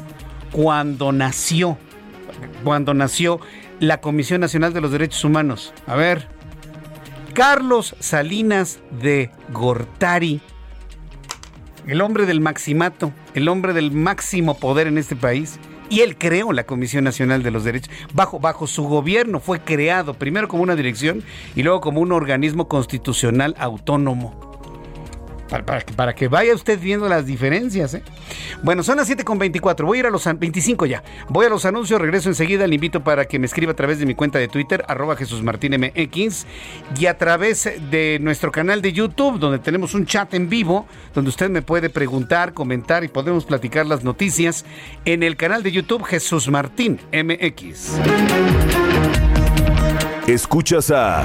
cuando 0.53 1.13
nació? 1.13 1.79
Cuando 2.65 2.95
nació 2.95 3.41
la 3.81 4.01
Comisión 4.01 4.41
Nacional 4.41 4.73
de 4.75 4.81
los 4.81 4.91
Derechos 4.93 5.25
Humanos. 5.25 5.73
A 5.87 5.95
ver, 5.97 6.27
Carlos 7.35 7.95
Salinas 8.01 8.81
de 9.01 9.31
Gortari, 9.53 10.41
el 11.87 12.01
hombre 12.01 12.27
del 12.27 12.41
maximato, 12.41 13.13
el 13.35 13.49
hombre 13.49 13.73
del 13.73 13.93
máximo 13.93 14.59
poder 14.59 14.87
en 14.89 14.99
este 14.99 15.15
país. 15.17 15.59
Y 15.91 16.01
él 16.01 16.17
creó 16.19 16.53
la 16.53 16.65
Comisión 16.65 17.05
Nacional 17.05 17.43
de 17.43 17.51
los 17.51 17.65
Derechos. 17.65 17.93
Bajo, 18.13 18.39
bajo 18.39 18.67
su 18.67 18.85
gobierno 18.85 19.41
fue 19.41 19.61
creado, 19.61 20.15
primero 20.15 20.49
como 20.49 20.63
una 20.63 20.77
dirección 20.77 21.23
y 21.57 21.63
luego 21.63 21.81
como 21.81 22.01
un 22.01 22.13
organismo 22.13 22.69
constitucional 22.69 23.55
autónomo. 23.59 24.48
Para, 25.49 25.65
para 25.97 26.15
que- 26.15 26.29
vaya 26.29 26.55
usted 26.55 26.79
viendo 26.79 27.09
las 27.09 27.25
diferencias. 27.27 27.95
¿eh? 27.95 28.03
Bueno, 28.63 28.83
son 28.83 28.97
las 28.97 29.09
7.24. 29.09 29.85
Voy 29.87 29.99
a 29.99 30.01
ir 30.01 30.07
a 30.07 30.11
los 30.11 30.27
an- 30.27 30.39
25 30.39 30.87
ya. 30.87 31.03
Voy 31.29 31.47
a 31.47 31.49
los 31.49 31.65
anuncios, 31.65 32.01
regreso 32.01 32.29
enseguida. 32.29 32.67
Le 32.67 32.75
invito 32.75 33.03
para 33.03 33.25
que 33.27 33.39
me 33.39 33.47
escriba 33.47 33.73
a 33.73 33.77
través 33.77 33.99
de 33.99 34.07
mi 34.07 34.15
cuenta 34.15 34.39
de 34.39 34.49
Twitter, 34.49 34.85
arroba 34.89 35.17
Jesús 35.17 35.43
Martín 35.43 35.69
y 36.99 37.07
a 37.07 37.19
través 37.19 37.71
de 37.91 38.19
nuestro 38.21 38.51
canal 38.51 38.83
de 38.83 38.93
YouTube, 38.93 39.39
donde 39.39 39.59
tenemos 39.59 39.95
un 39.95 40.07
chat 40.07 40.33
en 40.35 40.49
vivo, 40.49 40.87
donde 41.15 41.29
usted 41.31 41.51
me 41.51 41.63
puede 41.63 41.91
preguntar, 41.91 42.53
comentar 42.55 43.05
y 43.05 43.09
podemos 43.09 43.45
platicar 43.45 43.87
las 43.87 44.05
noticias 44.05 44.65
en 45.05 45.23
el 45.23 45.37
canal 45.37 45.63
de 45.63 45.73
YouTube 45.73 46.05
Jesús 46.05 46.49
Martín 46.49 46.99
MX. 47.13 47.99
Escuchas 50.27 50.91
a 50.91 51.25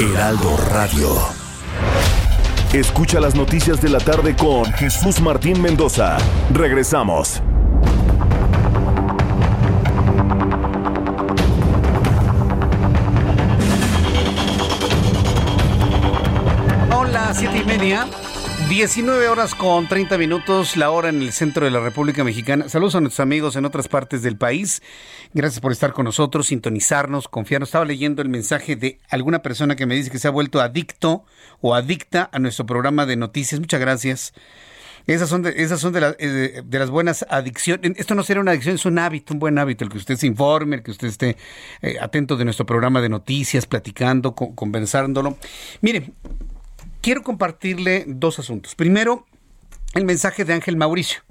Heraldo 0.00 0.56
Radio. 0.70 1.10
Escucha 2.72 3.20
las 3.20 3.34
noticias 3.34 3.82
de 3.82 3.90
la 3.90 3.98
tarde 3.98 4.34
con 4.34 4.64
Jesús 4.72 5.20
Martín 5.20 5.60
Mendoza. 5.60 6.16
Regresamos. 6.54 7.42
Hola, 16.96 17.34
siete 17.34 17.58
y 17.58 17.64
media. 17.66 18.06
19 18.80 19.28
horas 19.28 19.54
con 19.54 19.86
30 19.88 20.16
minutos, 20.16 20.74
la 20.78 20.90
hora 20.90 21.10
en 21.10 21.20
el 21.20 21.32
centro 21.32 21.66
de 21.66 21.70
la 21.70 21.80
República 21.80 22.24
Mexicana. 22.24 22.66
Saludos 22.70 22.94
a 22.94 23.02
nuestros 23.02 23.20
amigos 23.20 23.54
en 23.56 23.66
otras 23.66 23.88
partes 23.88 24.22
del 24.22 24.38
país. 24.38 24.80
Gracias 25.34 25.60
por 25.60 25.70
estar 25.70 25.92
con 25.92 26.06
nosotros, 26.06 26.46
sintonizarnos, 26.46 27.28
confiarnos. 27.28 27.68
Estaba 27.68 27.84
leyendo 27.84 28.22
el 28.22 28.30
mensaje 28.30 28.76
de 28.76 28.98
alguna 29.10 29.40
persona 29.42 29.76
que 29.76 29.84
me 29.84 29.94
dice 29.96 30.10
que 30.10 30.18
se 30.18 30.28
ha 30.28 30.30
vuelto 30.30 30.62
adicto 30.62 31.26
o 31.60 31.74
adicta 31.74 32.30
a 32.32 32.38
nuestro 32.38 32.64
programa 32.64 33.04
de 33.04 33.16
noticias. 33.16 33.60
Muchas 33.60 33.80
gracias. 33.80 34.32
Esas 35.06 35.28
son 35.28 35.42
de, 35.42 35.52
eh, 36.18 36.62
las 36.70 36.88
buenas 36.88 37.26
adicciones. 37.28 37.92
Esto 37.96 38.14
no 38.14 38.22
será 38.22 38.40
una 38.40 38.52
adicción, 38.52 38.76
es 38.76 38.86
un 38.86 38.98
hábito, 38.98 39.34
un 39.34 39.40
buen 39.40 39.58
hábito, 39.58 39.84
el 39.84 39.90
que 39.90 39.98
usted 39.98 40.16
se 40.16 40.26
informe, 40.26 40.76
el 40.76 40.82
que 40.82 40.92
usted 40.92 41.08
esté 41.08 41.36
eh, 41.82 41.96
atento 42.00 42.34
de 42.36 42.46
nuestro 42.46 42.64
programa 42.64 43.02
de 43.02 43.10
noticias, 43.10 43.66
platicando, 43.66 44.34
co- 44.34 44.54
conversándolo. 44.54 45.36
Mire, 45.82 46.12
quiero 47.00 47.22
compartirle 47.22 48.04
dos 48.06 48.38
asuntos. 48.38 48.74
Primero, 48.74 49.26
el 49.94 50.04
mensaje 50.04 50.44
de 50.44 50.52
Ángel 50.52 50.76
Mauricio. 50.76 51.22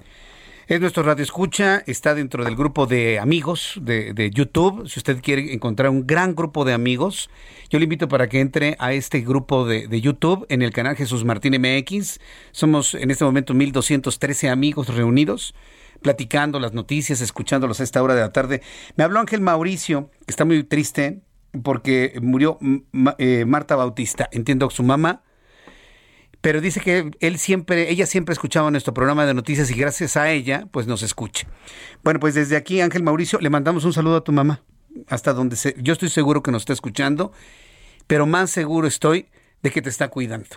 Es 0.67 0.79
nuestro 0.79 1.01
radio 1.01 1.23
escucha, 1.23 1.81
está 1.87 2.13
dentro 2.13 2.45
del 2.45 2.55
grupo 2.55 2.85
de 2.85 3.17
amigos 3.17 3.79
de, 3.81 4.31
YouTube. 4.31 4.87
Si 4.87 4.99
usted 4.99 5.19
quiere 5.19 5.51
encontrar 5.51 5.89
un 5.89 6.05
gran 6.05 6.35
grupo 6.35 6.63
de 6.63 6.73
amigos, 6.73 7.31
yo 7.71 7.79
le 7.79 7.85
invito 7.85 8.07
para 8.07 8.29
que 8.29 8.39
entre 8.39 8.75
a 8.77 8.93
este 8.93 9.21
grupo 9.21 9.65
de, 9.65 9.99
YouTube 9.99 10.45
en 10.47 10.61
el 10.61 10.71
canal 10.71 10.95
Jesús 10.95 11.25
Martín 11.25 11.59
MX. 11.59 12.19
Somos 12.51 12.93
en 12.93 13.09
este 13.09 13.25
momento 13.25 13.55
1213 13.55 14.49
amigos 14.49 14.93
reunidos 14.93 15.55
platicando 16.03 16.59
las 16.59 16.73
noticias, 16.73 17.19
escuchándolos 17.21 17.79
a 17.79 17.83
esta 17.83 18.03
hora 18.03 18.13
de 18.13 18.21
la 18.21 18.31
tarde. 18.31 18.61
Me 18.95 19.03
habló 19.03 19.19
Ángel 19.19 19.41
Mauricio, 19.41 20.11
que 20.27 20.31
está 20.31 20.45
muy 20.45 20.63
triste 20.63 21.21
porque 21.63 22.13
murió 22.21 22.59
eh, 23.17 23.43
Marta 23.45 23.75
Bautista. 23.75 24.29
Entiendo 24.31 24.69
su 24.69 24.83
mamá 24.83 25.23
pero 26.41 26.61
dice 26.61 26.79
que 26.79 27.11
él 27.19 27.37
siempre, 27.37 27.91
ella 27.91 28.05
siempre 28.05 28.33
escuchaba 28.33 28.71
nuestro 28.71 28.93
programa 28.93 29.25
de 29.25 29.33
noticias 29.33 29.69
y 29.71 29.73
gracias 29.73 30.15
a 30.15 30.31
ella, 30.31 30.67
pues 30.71 30.87
nos 30.87 31.01
escucha. 31.01 31.47
Bueno, 32.03 32.19
pues 32.19 32.33
desde 32.33 32.55
aquí, 32.55 32.79
Ángel 32.81 33.03
Mauricio, 33.03 33.39
le 33.39 33.49
mandamos 33.49 33.83
un 33.83 33.93
saludo 33.93 34.17
a 34.17 34.23
tu 34.23 34.31
mamá, 34.31 34.61
hasta 35.07 35.33
donde 35.33 35.55
se, 35.55 35.75
yo 35.79 35.93
estoy 35.93 36.09
seguro 36.09 36.41
que 36.41 36.51
nos 36.51 36.61
está 36.61 36.73
escuchando, 36.73 37.33
pero 38.07 38.25
más 38.25 38.51
seguro 38.51 38.87
estoy 38.87 39.27
de 39.61 39.71
que 39.71 39.81
te 39.81 39.89
está 39.89 40.07
cuidando. 40.07 40.47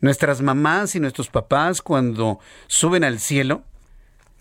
Nuestras 0.00 0.42
mamás 0.42 0.94
y 0.94 1.00
nuestros 1.00 1.30
papás, 1.30 1.80
cuando 1.80 2.38
suben 2.66 3.02
al 3.02 3.18
cielo, 3.18 3.64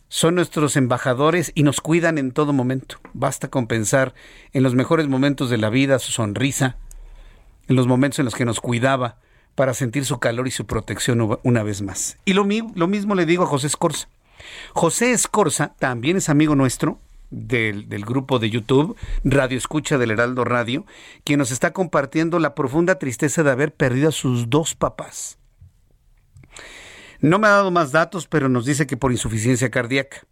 son 0.10 0.36
nuestros 0.36 0.76
embajadores 0.76 1.52
y 1.56 1.64
nos 1.64 1.80
cuidan 1.80 2.18
en 2.18 2.32
todo 2.32 2.52
momento. 2.52 2.98
Basta 3.14 3.50
con 3.50 3.68
pensar 3.68 4.14
en 4.52 4.64
los 4.64 4.76
mejores 4.76 5.08
momentos 5.08 5.50
de 5.50 5.58
la 5.58 5.70
vida, 5.70 6.00
su 6.00 6.12
sonrisa, 6.12 6.78
en 7.68 7.78
los 7.78 7.88
momentos 7.88 8.20
en 8.20 8.26
los 8.26 8.36
que 8.36 8.46
nos 8.46 8.60
cuidaba, 8.60 9.18
para 9.56 9.74
sentir 9.74 10.06
su 10.06 10.20
calor 10.20 10.48
y 10.48 10.52
su 10.52 10.66
protección 10.66 11.40
una 11.44 11.64
vez 11.64 11.82
más. 11.82 12.18
Y 12.26 12.34
lo, 12.34 12.46
lo 12.76 12.88
mismo 12.88 13.16
le 13.16 13.26
digo 13.26 13.46
a 13.46 13.48
José 13.48 13.68
Escorza. 13.68 14.08
José 14.74 15.12
Escorza 15.12 15.74
también 15.80 16.18
es 16.18 16.30
amigo 16.30 16.56
nuestro, 16.56 17.00
del, 17.32 18.06
grupo 18.06 18.40
de 18.40 18.50
YouTube, 18.50 18.96
Radio 19.24 19.58
Escucha 19.58 19.98
del 19.98 20.12
Heraldo 20.12 20.44
Radio, 20.44 20.86
quien 21.24 21.40
nos 21.40 21.52
está 21.52 21.74
compartiendo 21.74 22.40
la 22.40 22.56
profunda 22.56 23.00
tristeza 23.00 23.44
de 23.44 23.52
haber 23.52 23.74
perdido 23.74 24.10
a 24.10 24.14
sus 24.14 24.50
dos 24.50 24.76
papás. 24.76 25.38
No 27.20 27.40
me 27.40 27.48
ha 27.48 27.52
dado 27.52 27.72
más 27.72 27.92
datos, 27.92 28.28
pero 28.28 28.50
nos 28.50 28.66
dice 28.66 28.88
que 28.88 28.98
por 28.98 29.12
insuficiencia 29.12 29.72
cardíaca. 29.72 30.26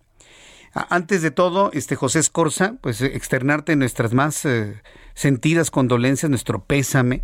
Antes 0.74 1.22
de 1.22 1.32
todo, 1.32 1.72
este 1.74 1.96
José 1.96 2.20
Escorza, 2.20 2.76
pues 2.82 3.02
externarte 3.02 3.76
nuestras 3.76 4.14
más 4.14 4.44
eh, 4.46 4.82
sentidas 5.14 5.72
condolencias, 5.72 6.30
nuestro 6.30 6.64
pésame 6.64 7.24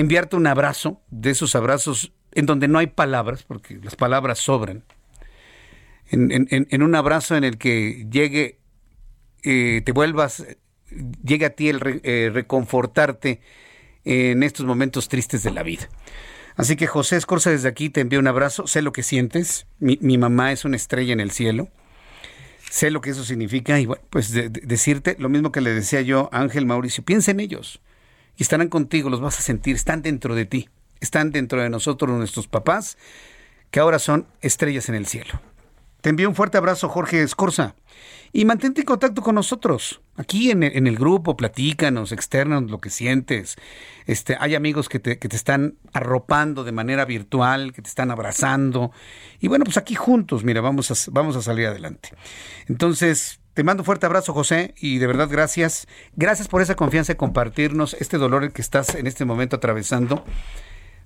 enviarte 0.00 0.36
un 0.36 0.46
abrazo, 0.46 1.02
de 1.10 1.30
esos 1.30 1.56
abrazos 1.56 2.12
en 2.32 2.46
donde 2.46 2.68
no 2.68 2.78
hay 2.78 2.86
palabras, 2.86 3.42
porque 3.42 3.78
las 3.82 3.96
palabras 3.96 4.38
sobran. 4.38 4.84
En, 6.10 6.82
un 6.82 6.94
abrazo 6.94 7.36
en 7.36 7.44
el 7.44 7.58
que 7.58 8.06
llegue, 8.10 8.60
eh, 9.42 9.82
te 9.84 9.92
vuelvas, 9.92 10.46
llegue 11.22 11.46
a 11.46 11.50
ti 11.50 11.68
el 11.68 12.00
eh, 12.04 12.30
reconfortarte 12.32 13.40
en 14.04 14.42
estos 14.42 14.64
momentos 14.64 15.08
tristes 15.08 15.42
de 15.42 15.50
la 15.50 15.62
vida. 15.62 15.88
Así 16.56 16.76
que 16.76 16.86
José 16.86 17.16
Escorza 17.16 17.50
desde 17.50 17.68
aquí 17.68 17.90
te 17.90 18.00
envío 18.00 18.20
un 18.20 18.26
abrazo, 18.26 18.66
sé 18.66 18.82
lo 18.82 18.92
que 18.92 19.02
sientes, 19.02 19.66
mi, 19.80 20.18
mamá 20.18 20.52
es 20.52 20.64
una 20.64 20.76
estrella 20.76 21.12
en 21.12 21.20
el 21.20 21.30
cielo, 21.30 21.68
sé 22.70 22.90
lo 22.90 23.00
que 23.00 23.10
eso 23.10 23.24
significa 23.24 23.78
y 23.78 23.86
bueno, 23.86 24.02
pues 24.10 24.32
decirte 24.32 25.16
lo 25.18 25.28
mismo 25.28 25.52
que 25.52 25.60
le 25.60 25.70
decía 25.70 26.00
yo 26.00 26.28
a 26.32 26.40
Ángel 26.40 26.66
Mauricio, 26.66 27.04
piensa 27.04 27.30
en 27.30 27.40
ellos, 27.40 27.80
y 28.38 28.42
estarán 28.42 28.68
contigo, 28.68 29.10
los 29.10 29.20
vas 29.20 29.38
a 29.38 29.42
sentir, 29.42 29.76
están 29.76 30.00
dentro 30.00 30.34
de 30.34 30.46
ti, 30.46 30.68
están 31.00 31.32
dentro 31.32 31.60
de 31.60 31.68
nosotros, 31.68 32.16
nuestros 32.16 32.46
papás, 32.46 32.96
que 33.70 33.80
ahora 33.80 33.98
son 33.98 34.26
estrellas 34.40 34.88
en 34.88 34.94
el 34.94 35.06
cielo. 35.06 35.40
Te 36.00 36.10
envío 36.10 36.28
un 36.28 36.36
fuerte 36.36 36.56
abrazo, 36.56 36.88
Jorge 36.88 37.22
Escorza. 37.22 37.74
Y 38.32 38.44
mantente 38.44 38.82
en 38.82 38.86
contacto 38.86 39.22
con 39.22 39.34
nosotros. 39.34 40.00
Aquí 40.16 40.50
en 40.50 40.62
el, 40.62 40.96
grupo, 40.96 41.36
platícanos, 41.36 42.12
externos 42.12 42.70
lo 42.70 42.78
que 42.78 42.90
sientes. 42.90 43.56
Este, 44.06 44.36
hay 44.38 44.54
amigos 44.54 44.88
que 44.88 45.00
te, 45.00 45.18
que 45.18 45.28
te 45.28 45.36
están 45.36 45.76
arropando 45.92 46.62
de 46.62 46.72
manera 46.72 47.04
virtual, 47.04 47.72
que 47.72 47.82
te 47.82 47.88
están 47.88 48.10
abrazando. 48.10 48.92
Y 49.40 49.48
bueno, 49.48 49.64
pues 49.64 49.78
aquí 49.78 49.94
juntos, 49.94 50.44
mira, 50.44 50.60
vamos 50.60 51.08
vamos 51.10 51.36
a 51.36 51.42
salir 51.42 51.66
adelante. 51.66 52.10
Entonces, 52.68 53.40
te 53.58 53.64
mando 53.64 53.80
un 53.80 53.86
fuerte 53.86 54.06
abrazo, 54.06 54.32
José, 54.32 54.72
y 54.78 54.98
de 54.98 55.08
verdad 55.08 55.28
gracias. 55.28 55.88
Gracias 56.14 56.46
por 56.46 56.62
esa 56.62 56.76
confianza 56.76 57.14
de 57.14 57.16
compartirnos 57.16 57.94
este 57.94 58.16
dolor 58.16 58.52
que 58.52 58.62
estás 58.62 58.94
en 58.94 59.08
este 59.08 59.24
momento 59.24 59.56
atravesando. 59.56 60.24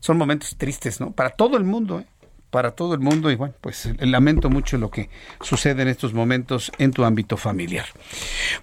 Son 0.00 0.18
momentos 0.18 0.56
tristes, 0.58 1.00
¿no? 1.00 1.12
Para 1.12 1.30
todo 1.30 1.56
el 1.56 1.64
mundo, 1.64 2.00
¿eh? 2.00 2.06
Para 2.50 2.72
todo 2.72 2.92
el 2.92 3.00
mundo. 3.00 3.30
Y 3.30 3.36
bueno, 3.36 3.54
pues 3.62 3.88
lamento 4.00 4.50
mucho 4.50 4.76
lo 4.76 4.90
que 4.90 5.08
sucede 5.40 5.80
en 5.80 5.88
estos 5.88 6.12
momentos 6.12 6.70
en 6.76 6.90
tu 6.90 7.04
ámbito 7.04 7.38
familiar. 7.38 7.86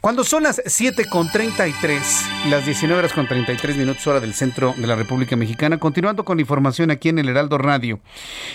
Cuando 0.01 0.23
son 0.23 0.43
las 0.43 0.59
7.33, 0.59 2.49
las 2.51 2.67
19 2.67 2.99
horas 2.99 3.13
con 3.13 3.27
33 3.27 3.75
minutos 3.75 4.05
hora 4.05 4.19
del 4.19 4.35
centro 4.35 4.75
de 4.77 4.85
la 4.85 4.97
República 4.97 5.35
Mexicana, 5.35 5.79
continuando 5.79 6.25
con 6.25 6.39
información 6.39 6.91
aquí 6.91 7.09
en 7.09 7.17
el 7.17 7.29
Heraldo 7.29 7.57
Radio. 7.57 8.01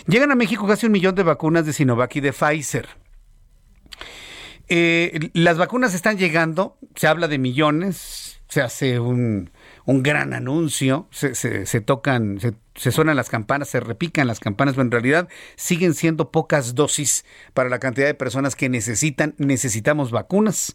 Llegan 0.06 0.30
a 0.30 0.36
México 0.36 0.64
casi 0.68 0.86
un 0.86 0.92
millón 0.92 1.16
de 1.16 1.24
vacunas 1.24 1.66
de 1.66 1.72
Sinovac 1.72 2.14
y 2.14 2.20
de 2.20 2.32
Pfizer. 2.32 3.03
Eh, 4.68 5.30
las 5.34 5.58
vacunas 5.58 5.94
están 5.94 6.16
llegando, 6.18 6.78
se 6.94 7.06
habla 7.06 7.28
de 7.28 7.38
millones, 7.38 8.40
se 8.48 8.62
hace 8.62 9.00
un, 9.00 9.50
un 9.84 10.02
gran 10.02 10.32
anuncio, 10.32 11.08
se, 11.10 11.34
se, 11.34 11.66
se 11.66 11.80
tocan, 11.80 12.40
se 12.40 12.54
se 12.76 12.90
suenan 12.90 13.16
las 13.16 13.28
campanas, 13.28 13.68
se 13.68 13.78
repican 13.78 14.26
las 14.26 14.40
campanas, 14.40 14.74
pero 14.74 14.82
en 14.82 14.90
realidad 14.90 15.28
siguen 15.56 15.94
siendo 15.94 16.30
pocas 16.30 16.74
dosis 16.74 17.24
para 17.52 17.68
la 17.68 17.78
cantidad 17.78 18.06
de 18.06 18.14
personas 18.14 18.56
que 18.56 18.68
necesitan, 18.68 19.34
necesitamos 19.38 20.10
vacunas. 20.10 20.74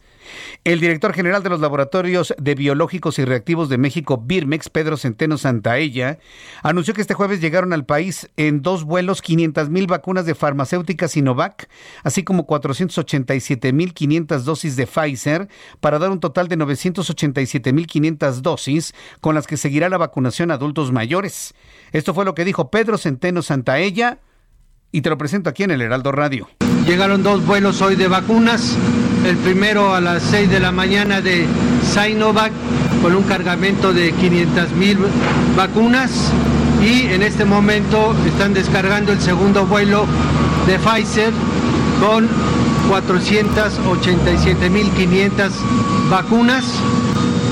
El 0.64 0.80
director 0.80 1.14
general 1.14 1.44
de 1.44 1.50
los 1.50 1.60
laboratorios 1.60 2.34
de 2.38 2.56
biológicos 2.56 3.20
y 3.20 3.26
reactivos 3.26 3.68
de 3.68 3.78
México, 3.78 4.18
Birmex, 4.18 4.70
Pedro 4.70 4.96
Centeno 4.96 5.38
Santaella, 5.38 6.20
anunció 6.64 6.94
que 6.94 7.02
este 7.02 7.14
jueves 7.14 7.42
llegaron 7.42 7.74
al 7.74 7.86
país 7.86 8.30
en 8.38 8.62
dos 8.62 8.86
vuelos 8.86 9.22
500 9.22 9.70
mil 9.70 9.88
vacunas 9.88 10.26
de 10.26 10.36
farmacéutica 10.36 11.10
Sinovac, 11.10 11.70
así 12.04 12.24
como 12.24 12.46
487 12.46 13.74
mil 13.74 13.94
500 13.94 14.46
dosis 14.46 14.76
de 14.78 14.88
Pfizer, 14.88 15.50
para 15.82 16.00
dar 16.00 16.12
un 16.12 16.22
total 16.22 16.48
de 16.48 16.56
987 16.56 17.74
mil 17.74 17.88
500 17.88 18.42
dosis 18.42 18.94
con 19.20 19.36
las 19.36 19.48
que 19.48 19.58
seguirá 19.58 19.90
la 19.90 19.98
vacunación 19.98 20.52
a 20.52 20.54
adultos 20.54 20.94
mayores. 20.94 21.54
Esto 21.92 22.14
fue 22.14 22.26
lo 22.26 22.36
que 22.36 22.46
dijo 22.46 22.70
Pedro 22.70 22.98
Centeno 22.98 23.42
Santaella 23.42 24.20
y 24.92 25.02
te 25.02 25.10
lo 25.10 25.18
presento 25.18 25.50
aquí 25.50 25.64
en 25.64 25.72
el 25.72 25.82
Heraldo 25.82 26.12
Radio. 26.12 26.50
Llegaron 26.86 27.24
dos 27.24 27.46
vuelos 27.46 27.82
hoy 27.82 27.96
de 27.96 28.08
vacunas, 28.08 28.76
el 29.26 29.38
primero 29.38 29.94
a 29.94 30.02
las 30.02 30.24
6 30.24 30.50
de 30.50 30.60
la 30.60 30.72
mañana 30.72 31.22
de 31.22 31.46
Sinovac 31.84 32.52
con 33.02 33.16
un 33.16 33.24
cargamento 33.24 33.94
de 33.94 34.12
500 34.12 34.72
mil 34.74 34.98
vacunas 35.56 36.32
y 36.84 37.08
en 37.08 37.24
este 37.24 37.46
momento 37.46 38.16
están 38.26 38.54
descargando 38.54 39.12
el 39.12 39.22
segundo 39.22 39.66
vuelo 39.66 40.06
de 40.68 40.78
Pfizer 40.80 41.34
con 42.00 42.28
487 42.90 44.70
mil 44.70 44.90
500 44.92 45.54
vacunas 46.10 46.66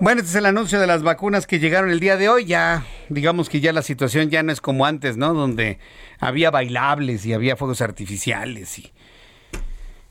Bueno, 0.00 0.20
este 0.20 0.30
es 0.30 0.36
el 0.36 0.46
anuncio 0.46 0.80
de 0.80 0.86
las 0.86 1.02
vacunas 1.02 1.46
que 1.46 1.58
llegaron 1.58 1.90
el 1.90 2.00
día 2.00 2.16
de 2.16 2.28
hoy. 2.28 2.44
Ya, 2.44 2.84
digamos 3.08 3.48
que 3.48 3.60
ya 3.60 3.72
la 3.72 3.82
situación 3.82 4.30
ya 4.30 4.42
no 4.42 4.52
es 4.52 4.60
como 4.60 4.86
antes, 4.86 5.16
¿no? 5.16 5.34
Donde 5.34 5.78
había 6.20 6.50
bailables 6.50 7.26
y 7.26 7.32
había 7.32 7.56
fuegos 7.56 7.80
artificiales 7.80 8.78
y 8.78 8.92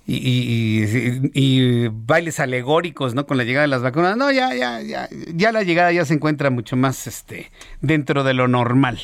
y, 0.06 1.88
bailes 1.88 2.40
alegóricos, 2.40 3.16
¿no? 3.16 3.26
Con 3.26 3.38
la 3.38 3.44
llegada 3.44 3.64
de 3.64 3.70
las 3.70 3.82
vacunas. 3.82 4.18
No, 4.18 4.32
ya, 4.32 4.54
ya, 4.54 4.82
ya, 4.82 5.08
ya 5.34 5.52
la 5.52 5.64
llegada 5.64 5.92
ya 5.92 6.06
se 6.06 6.14
encuentra 6.14 6.50
mucho 6.50 6.76
más 6.76 7.08
este, 7.08 7.52
dentro 7.82 8.24
de 8.24 8.34
lo 8.34 8.48
normal. 8.48 9.00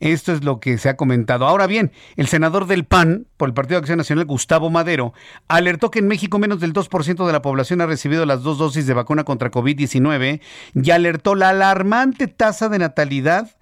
Esto 0.00 0.32
es 0.32 0.44
lo 0.44 0.60
que 0.60 0.78
se 0.78 0.88
ha 0.88 0.96
comentado. 0.96 1.46
Ahora 1.46 1.66
bien, 1.66 1.92
el 2.16 2.28
senador 2.28 2.66
del 2.66 2.84
PAN, 2.84 3.26
por 3.36 3.48
el 3.48 3.54
Partido 3.54 3.76
de 3.76 3.80
Acción 3.80 3.98
Nacional, 3.98 4.26
Gustavo 4.26 4.70
Madero, 4.70 5.12
alertó 5.48 5.90
que 5.90 5.98
en 5.98 6.08
México 6.08 6.38
menos 6.38 6.60
del 6.60 6.72
2% 6.72 7.26
de 7.26 7.32
la 7.32 7.42
población 7.42 7.80
ha 7.80 7.86
recibido 7.86 8.26
las 8.26 8.42
dos 8.42 8.58
dosis 8.58 8.86
de 8.86 8.94
vacuna 8.94 9.24
contra 9.24 9.50
COVID-19 9.50 10.40
y 10.74 10.90
alertó 10.90 11.34
la 11.34 11.50
alarmante 11.50 12.28
tasa 12.28 12.68
de 12.68 12.78
natalidad 12.78 13.56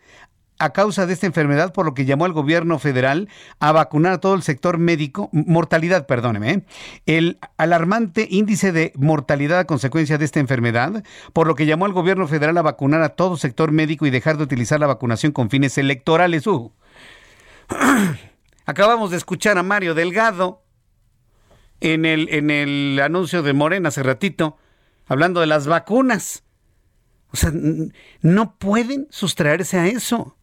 a 0.62 0.72
causa 0.72 1.06
de 1.06 1.12
esta 1.12 1.26
enfermedad, 1.26 1.72
por 1.72 1.84
lo 1.84 1.92
que 1.92 2.04
llamó 2.04 2.24
al 2.24 2.32
gobierno 2.32 2.78
federal 2.78 3.28
a 3.58 3.72
vacunar 3.72 4.12
a 4.12 4.18
todo 4.18 4.34
el 4.34 4.42
sector 4.42 4.78
médico, 4.78 5.28
mortalidad, 5.32 6.06
perdóneme, 6.06 6.50
¿eh? 6.52 6.62
el 7.06 7.38
alarmante 7.56 8.28
índice 8.30 8.70
de 8.70 8.92
mortalidad 8.94 9.58
a 9.58 9.66
consecuencia 9.66 10.18
de 10.18 10.24
esta 10.24 10.38
enfermedad, 10.38 11.02
por 11.32 11.48
lo 11.48 11.56
que 11.56 11.66
llamó 11.66 11.86
al 11.86 11.92
gobierno 11.92 12.28
federal 12.28 12.56
a 12.58 12.62
vacunar 12.62 13.02
a 13.02 13.10
todo 13.10 13.36
sector 13.36 13.72
médico 13.72 14.06
y 14.06 14.10
dejar 14.10 14.36
de 14.36 14.44
utilizar 14.44 14.78
la 14.78 14.86
vacunación 14.86 15.32
con 15.32 15.50
fines 15.50 15.76
electorales. 15.78 16.46
Uh. 16.46 16.70
Acabamos 18.64 19.10
de 19.10 19.16
escuchar 19.16 19.58
a 19.58 19.64
Mario 19.64 19.94
Delgado 19.94 20.62
en 21.80 22.04
el, 22.04 22.28
en 22.32 22.50
el 22.50 23.00
anuncio 23.02 23.42
de 23.42 23.52
Morena 23.52 23.88
hace 23.88 24.04
ratito 24.04 24.58
hablando 25.06 25.40
de 25.40 25.48
las 25.48 25.66
vacunas. 25.66 26.44
O 27.32 27.36
sea, 27.36 27.50
no 28.20 28.56
pueden 28.58 29.08
sustraerse 29.10 29.78
a 29.78 29.88
eso. 29.88 30.36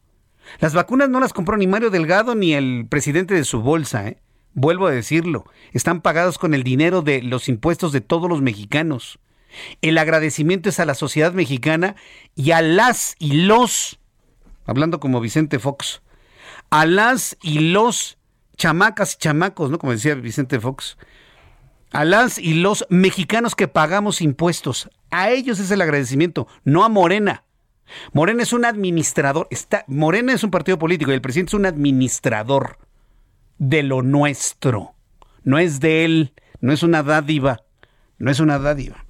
Las 0.60 0.74
vacunas 0.74 1.10
no 1.10 1.20
las 1.20 1.34
compró 1.34 1.58
ni 1.58 1.68
Mario 1.68 1.90
Delgado 1.90 2.36
ni 2.36 2.54
el 2.54 2.88
presidente 2.90 3.34
de 3.34 3.44
su 3.44 3.62
bolsa, 3.62 4.08
¿eh? 4.08 4.22
Vuelvo 4.54 4.88
a 4.88 4.92
decirlo, 4.92 5.46
están 5.74 6.02
pagados 6.02 6.38
con 6.38 6.54
el 6.54 6.64
dinero 6.64 7.02
de 7.02 7.22
los 7.22 7.48
impuestos 7.48 7.92
de 7.92 8.02
todos 8.02 8.28
los 8.28 8.42
mexicanos. 8.42 9.20
El 9.82 9.98
agradecimiento 9.98 10.70
es 10.70 10.80
a 10.80 10.86
la 10.86 10.96
sociedad 10.96 11.34
mexicana 11.34 11.96
y 12.36 12.52
a 12.52 12.62
las 12.62 13.16
y 13.20 13.46
los, 13.46 14.00
hablando 14.66 15.00
como 15.00 15.22
Vicente 15.22 15.60
Fox, 15.60 16.02
a 16.72 16.86
las 16.86 17.38
y 17.42 17.60
los 17.60 18.18
chamacas 18.58 19.16
y 19.16 19.18
chamacos, 19.18 19.70
¿no? 19.70 19.80
Como 19.80 19.94
decía 19.94 20.16
Vicente 20.16 20.60
Fox, 20.60 20.98
a 21.92 22.06
las 22.06 22.38
y 22.38 22.56
los 22.56 22.86
mexicanos 22.90 23.56
que 23.56 23.68
pagamos 23.68 24.22
impuestos. 24.22 24.90
A 25.12 25.30
ellos 25.30 25.60
es 25.60 25.72
el 25.72 25.82
agradecimiento, 25.82 26.48
no 26.64 26.84
a 26.84 26.90
Morena. 26.90 27.44
Morena 28.14 28.44
es 28.44 28.54
un 28.54 28.66
administrador. 28.66 29.48
Está, 29.50 29.84
Morena 29.88 30.34
es 30.34 30.44
un 30.44 30.52
partido 30.52 30.78
político 30.78 31.12
y 31.12 31.16
el 31.16 31.22
presidente 31.22 31.52
es 31.52 31.54
un 31.56 31.66
administrador 31.66 32.78
de 33.58 33.84
lo 33.84 34.02
nuestro. 34.02 34.94
No 35.44 35.60
es 35.60 35.80
de 35.80 36.06
él, 36.06 36.34
no 36.62 36.74
es 36.74 36.84
una 36.84 37.04
dádiva, 37.04 37.62
no 38.18 38.32
es 38.32 38.40
una 38.40 38.60
dádiva. 38.60 39.06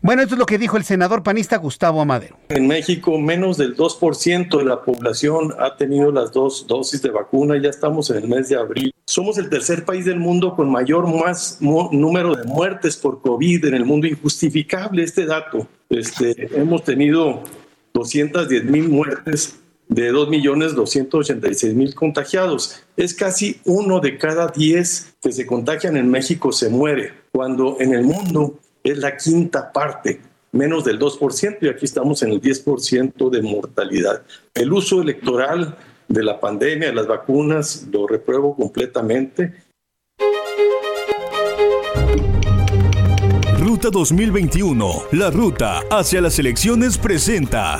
Bueno, 0.00 0.22
esto 0.22 0.36
es 0.36 0.38
lo 0.38 0.46
que 0.46 0.58
dijo 0.58 0.76
el 0.76 0.84
senador 0.84 1.24
panista 1.24 1.56
Gustavo 1.56 2.00
Amadero. 2.00 2.36
En 2.50 2.68
México, 2.68 3.18
menos 3.18 3.56
del 3.56 3.76
2% 3.76 4.58
de 4.58 4.64
la 4.64 4.82
población 4.82 5.52
ha 5.58 5.76
tenido 5.76 6.12
las 6.12 6.32
dos 6.32 6.66
dosis 6.68 7.02
de 7.02 7.10
vacuna. 7.10 7.60
Ya 7.60 7.70
estamos 7.70 8.08
en 8.10 8.18
el 8.18 8.28
mes 8.28 8.48
de 8.48 8.56
abril. 8.56 8.94
Somos 9.06 9.38
el 9.38 9.48
tercer 9.48 9.84
país 9.84 10.04
del 10.04 10.20
mundo 10.20 10.54
con 10.54 10.70
mayor 10.70 11.08
más 11.12 11.58
número 11.60 12.34
de 12.36 12.44
muertes 12.44 12.96
por 12.96 13.20
COVID 13.20 13.64
en 13.64 13.74
el 13.74 13.84
mundo. 13.84 14.06
Injustificable 14.06 15.02
este 15.02 15.26
dato. 15.26 15.66
Este, 15.88 16.48
hemos 16.56 16.84
tenido 16.84 17.42
210 17.98 18.64
mil 18.64 18.88
muertes 18.88 19.58
de 19.88 20.12
2.286.000 20.12 21.94
contagiados. 21.94 22.80
Es 22.96 23.12
casi 23.14 23.60
uno 23.64 24.00
de 24.00 24.18
cada 24.18 24.48
10 24.48 25.16
que 25.20 25.32
se 25.32 25.46
contagian 25.46 25.96
en 25.96 26.08
México 26.10 26.52
se 26.52 26.68
muere, 26.68 27.12
cuando 27.32 27.76
en 27.80 27.94
el 27.94 28.04
mundo 28.04 28.58
es 28.84 28.98
la 28.98 29.16
quinta 29.16 29.72
parte, 29.72 30.20
menos 30.52 30.84
del 30.84 30.98
2%, 30.98 31.58
y 31.62 31.68
aquí 31.68 31.84
estamos 31.84 32.22
en 32.22 32.30
el 32.30 32.40
10% 32.40 33.30
de 33.30 33.42
mortalidad. 33.42 34.22
El 34.54 34.72
uso 34.72 35.02
electoral 35.02 35.76
de 36.06 36.22
la 36.22 36.38
pandemia, 36.38 36.88
de 36.88 36.94
las 36.94 37.06
vacunas, 37.06 37.86
lo 37.90 38.06
repruebo 38.06 38.54
completamente. 38.54 39.54
Ruta 43.78 43.90
2021, 43.96 45.02
la 45.12 45.30
ruta 45.30 45.82
hacia 45.88 46.20
las 46.20 46.36
elecciones 46.40 46.98
presenta. 46.98 47.78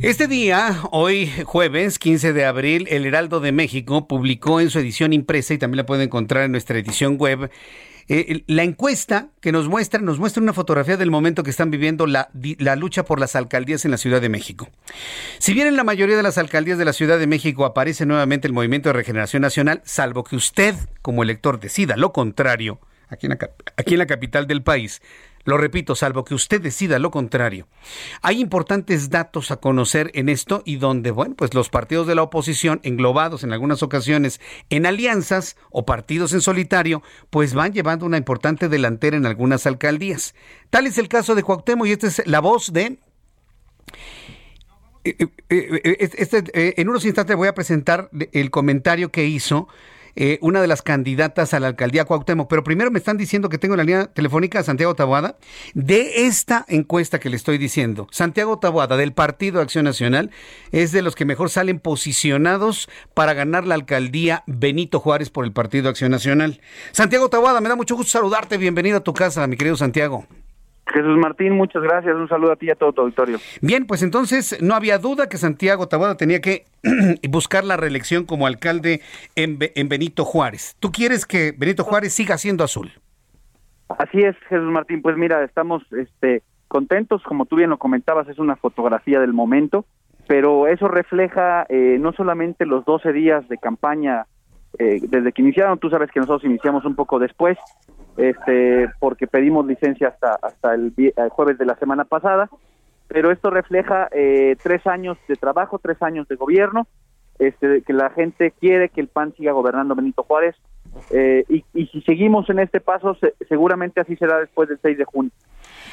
Este 0.00 0.28
día, 0.28 0.78
hoy 0.92 1.28
jueves 1.42 1.98
15 1.98 2.32
de 2.32 2.44
abril, 2.44 2.86
el 2.88 3.04
Heraldo 3.04 3.40
de 3.40 3.50
México 3.50 4.06
publicó 4.06 4.60
en 4.60 4.70
su 4.70 4.78
edición 4.78 5.12
impresa 5.12 5.54
y 5.54 5.58
también 5.58 5.78
la 5.78 5.86
pueden 5.86 6.04
encontrar 6.04 6.44
en 6.44 6.52
nuestra 6.52 6.78
edición 6.78 7.16
web 7.16 7.50
eh, 8.06 8.44
la 8.46 8.62
encuesta 8.62 9.30
que 9.40 9.50
nos 9.50 9.66
muestra, 9.66 10.00
nos 10.00 10.20
muestra 10.20 10.40
una 10.40 10.52
fotografía 10.52 10.96
del 10.96 11.10
momento 11.10 11.42
que 11.42 11.50
están 11.50 11.72
viviendo 11.72 12.06
la, 12.06 12.30
la, 12.58 12.76
lucha 12.76 13.04
por 13.04 13.18
las 13.18 13.34
alcaldías 13.34 13.84
en 13.84 13.90
la 13.90 13.98
Ciudad 13.98 14.20
de 14.20 14.28
México. 14.28 14.68
Si 15.40 15.52
bien 15.52 15.66
en 15.66 15.74
la 15.74 15.82
mayoría 15.82 16.16
de 16.16 16.22
las 16.22 16.38
alcaldías 16.38 16.78
de 16.78 16.84
la 16.84 16.92
Ciudad 16.92 17.18
de 17.18 17.26
México 17.26 17.64
aparece 17.64 18.06
nuevamente 18.06 18.46
el 18.46 18.52
Movimiento 18.52 18.88
de 18.88 18.92
Regeneración 18.92 19.42
Nacional, 19.42 19.82
salvo 19.84 20.22
que 20.22 20.36
usted, 20.36 20.76
como 21.02 21.24
elector, 21.24 21.58
decida 21.58 21.96
lo 21.96 22.12
contrario, 22.12 22.78
aquí 23.08 23.26
en 23.26 23.98
la, 23.98 24.06
capital 24.06 24.46
del 24.46 24.62
país, 24.62 25.02
lo 25.44 25.56
repito, 25.56 25.94
salvo 25.94 26.24
que 26.24 26.34
usted 26.34 26.60
decida 26.60 26.98
lo 26.98 27.10
contrario. 27.10 27.68
Hay 28.22 28.40
importantes 28.40 29.08
datos 29.08 29.50
a 29.50 29.56
conocer 29.56 30.10
en 30.14 30.28
esto 30.28 30.62
y 30.64 30.76
donde, 30.76 31.10
bueno, 31.10 31.34
pues 31.36 31.54
los 31.54 31.70
partidos 31.70 32.06
de 32.06 32.14
la 32.14 32.22
oposición, 32.22 32.80
englobados 32.82 33.44
en 33.44 33.52
algunas 33.52 33.82
ocasiones 33.82 34.40
en 34.68 34.84
alianzas 34.84 35.56
o 35.70 35.86
partidos 35.86 36.32
en 36.34 36.40
solitario, 36.40 37.02
pues 37.30 37.54
van 37.54 37.72
llevando 37.72 38.04
una 38.04 38.18
importante 38.18 38.68
delantera 38.68 39.16
en 39.16 39.26
algunas 39.26 39.66
alcaldías. 39.66 40.34
Tal 40.70 40.86
es 40.86 40.98
el 40.98 41.08
caso 41.08 41.34
de 41.34 41.42
Cuauhtémoc 41.42 41.86
y 41.86 41.92
esta 41.92 42.08
es 42.08 42.26
la 42.26 42.40
voz 42.40 42.72
de 42.72 42.98
eh, 45.04 45.16
eh, 45.48 45.80
eh, 45.84 46.10
este, 46.18 46.80
en 46.80 46.88
unos 46.88 47.04
instantes 47.04 47.36
voy 47.36 47.48
a 47.48 47.54
presentar 47.54 48.10
el 48.32 48.50
comentario 48.50 49.10
que 49.10 49.24
hizo 49.24 49.68
eh, 50.20 50.40
una 50.42 50.60
de 50.60 50.66
las 50.66 50.82
candidatas 50.82 51.54
a 51.54 51.60
la 51.60 51.68
alcaldía 51.68 52.04
Cuauhtémoc. 52.04 52.50
Pero 52.50 52.64
primero 52.64 52.90
me 52.90 52.98
están 52.98 53.16
diciendo 53.16 53.48
que 53.48 53.56
tengo 53.56 53.76
la 53.76 53.84
línea 53.84 54.06
telefónica 54.06 54.58
a 54.58 54.64
Santiago 54.64 54.96
Taboada 54.96 55.36
de 55.74 56.26
esta 56.26 56.64
encuesta 56.66 57.20
que 57.20 57.30
le 57.30 57.36
estoy 57.36 57.56
diciendo. 57.56 58.08
Santiago 58.10 58.58
Taboada 58.58 58.96
del 58.96 59.12
Partido 59.12 59.60
Acción 59.60 59.84
Nacional 59.84 60.32
es 60.72 60.90
de 60.90 61.02
los 61.02 61.14
que 61.14 61.24
mejor 61.24 61.50
salen 61.50 61.78
posicionados 61.78 62.88
para 63.14 63.32
ganar 63.32 63.64
la 63.64 63.76
alcaldía 63.76 64.42
Benito 64.48 64.98
Juárez 64.98 65.30
por 65.30 65.44
el 65.44 65.52
Partido 65.52 65.88
Acción 65.88 66.10
Nacional. 66.10 66.60
Santiago 66.90 67.28
Taboada, 67.28 67.60
me 67.60 67.68
da 67.68 67.76
mucho 67.76 67.94
gusto 67.94 68.10
saludarte. 68.10 68.56
Bienvenido 68.56 68.96
a 68.96 69.04
tu 69.04 69.14
casa, 69.14 69.46
mi 69.46 69.56
querido 69.56 69.76
Santiago. 69.76 70.26
Jesús 70.92 71.16
Martín, 71.18 71.52
muchas 71.54 71.82
gracias. 71.82 72.14
Un 72.14 72.28
saludo 72.28 72.52
a 72.52 72.56
ti 72.56 72.66
y 72.66 72.70
a 72.70 72.74
todo 72.74 72.92
tu 72.92 73.02
auditorio. 73.02 73.38
Bien, 73.60 73.86
pues 73.86 74.02
entonces 74.02 74.60
no 74.62 74.74
había 74.74 74.98
duda 74.98 75.28
que 75.28 75.36
Santiago 75.36 75.88
Taboada 75.88 76.16
tenía 76.16 76.40
que 76.40 76.64
buscar 77.28 77.64
la 77.64 77.76
reelección 77.76 78.24
como 78.24 78.46
alcalde 78.46 79.00
en, 79.34 79.58
Benito 79.58 80.24
Juárez. 80.24 80.76
¿Tú 80.80 80.90
quieres 80.90 81.26
que 81.26 81.52
Benito 81.56 81.84
Juárez 81.84 82.14
siga 82.14 82.38
siendo 82.38 82.64
azul? 82.64 82.90
Así 83.88 84.22
es, 84.22 84.36
Jesús 84.48 84.70
Martín. 84.70 85.02
Pues 85.02 85.16
mira, 85.16 85.42
estamos 85.44 85.82
este, 85.92 86.42
contentos, 86.68 87.22
como 87.22 87.46
tú 87.46 87.56
bien 87.56 87.70
lo 87.70 87.78
comentabas, 87.78 88.28
es 88.28 88.38
una 88.38 88.56
fotografía 88.56 89.20
del 89.20 89.32
momento, 89.32 89.86
pero 90.26 90.66
eso 90.66 90.88
refleja 90.88 91.66
eh, 91.68 91.96
no 91.98 92.12
solamente 92.12 92.66
los 92.66 92.84
12 92.84 93.12
días 93.12 93.48
de 93.48 93.56
campaña 93.58 94.26
eh, 94.78 95.00
desde 95.02 95.32
que 95.32 95.42
iniciaron, 95.42 95.78
tú 95.78 95.88
sabes 95.88 96.10
que 96.10 96.20
nosotros 96.20 96.44
iniciamos 96.44 96.84
un 96.84 96.94
poco 96.94 97.18
después, 97.18 97.56
este, 98.18 98.90
porque 98.98 99.26
pedimos 99.26 99.64
licencia 99.66 100.08
hasta, 100.08 100.34
hasta 100.34 100.74
el, 100.74 100.92
jueves 101.30 101.56
de 101.56 101.64
la 101.64 101.76
semana 101.76 102.04
pasada, 102.04 102.50
pero 103.06 103.30
esto 103.30 103.48
refleja 103.48 104.08
eh, 104.12 104.56
tres 104.62 104.86
años 104.86 105.16
de 105.28 105.36
trabajo, 105.36 105.78
tres 105.78 106.02
años 106.02 106.26
de 106.28 106.36
gobierno, 106.36 106.86
este, 107.38 107.82
que 107.82 107.92
la 107.92 108.10
gente 108.10 108.50
quiere 108.50 108.88
que 108.88 109.00
el 109.00 109.08
PAN 109.08 109.32
siga 109.36 109.52
gobernando 109.52 109.94
Benito 109.94 110.24
Juárez, 110.24 110.56
eh, 111.10 111.44
y, 111.48 111.64
y, 111.74 111.86
si 111.86 112.00
seguimos 112.02 112.50
en 112.50 112.58
este 112.58 112.80
paso, 112.80 113.16
seguramente 113.48 114.00
así 114.00 114.16
será 114.16 114.40
después 114.40 114.68
del 114.68 114.80
6 114.82 114.98
de 114.98 115.04
junio. 115.04 115.30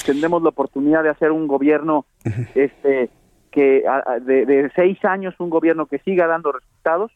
Tendremos 0.06 0.42
la 0.42 0.50
oportunidad 0.50 1.04
de 1.04 1.10
hacer 1.10 1.32
un 1.32 1.48
gobierno 1.48 2.06
este, 2.56 3.10
que 3.52 3.84
de, 4.22 4.46
de 4.46 4.72
seis 4.76 5.04
años, 5.06 5.36
un 5.40 5.50
gobierno 5.50 5.86
que 5.86 6.00
siga 6.00 6.28
dando 6.28 6.54
resultados, 6.54 7.12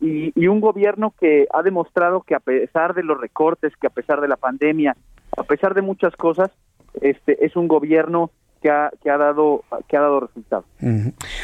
y, 0.00 0.46
un 0.46 0.60
gobierno 0.60 1.12
que 1.18 1.46
ha 1.52 1.62
demostrado 1.62 2.22
que 2.22 2.34
a 2.34 2.40
pesar 2.40 2.94
de 2.94 3.02
los 3.02 3.20
recortes, 3.20 3.72
que 3.76 3.86
a 3.88 3.90
pesar 3.90 4.20
de 4.20 4.28
la 4.28 4.36
pandemia, 4.36 4.96
a 5.36 5.42
pesar 5.42 5.74
de 5.74 5.82
muchas 5.82 6.14
cosas, 6.16 6.50
este 7.00 7.44
es 7.44 7.56
un 7.56 7.68
gobierno 7.68 8.30
que 8.62 8.70
ha, 8.70 8.90
que 9.02 9.10
ha 9.10 9.16
dado 9.16 9.64
que 9.88 9.96
ha 9.96 10.00
dado 10.00 10.20
resultados. 10.20 10.64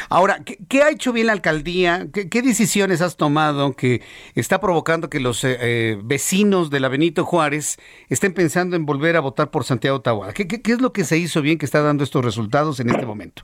Ahora, 0.09 0.39
¿qué, 0.43 0.81
ha 0.81 0.89
hecho 0.89 1.13
bien 1.13 1.27
la 1.27 1.33
alcaldía? 1.33 2.07
¿Qué, 2.11 2.41
decisiones 2.41 3.01
has 3.01 3.15
tomado 3.15 3.73
que 3.73 4.01
está 4.35 4.59
provocando 4.59 5.09
que 5.09 5.19
los 5.19 5.43
eh, 5.43 5.57
eh, 5.61 5.97
vecinos 6.03 6.69
de 6.69 6.79
la 6.79 6.89
Benito 6.89 7.23
Juárez 7.23 7.77
estén 8.09 8.33
pensando 8.33 8.75
en 8.75 8.85
volver 8.85 9.15
a 9.15 9.21
votar 9.21 9.49
por 9.49 9.63
Santiago 9.63 10.01
Tahuada? 10.01 10.33
¿Qué, 10.33 10.47
qué, 10.47 10.71
es 10.71 10.81
lo 10.81 10.91
que 10.91 11.05
se 11.05 11.17
hizo 11.17 11.41
bien 11.41 11.57
que 11.57 11.65
está 11.65 11.81
dando 11.81 12.03
estos 12.03 12.23
resultados 12.23 12.79
en 12.79 12.89
este 12.89 13.05
momento? 13.05 13.43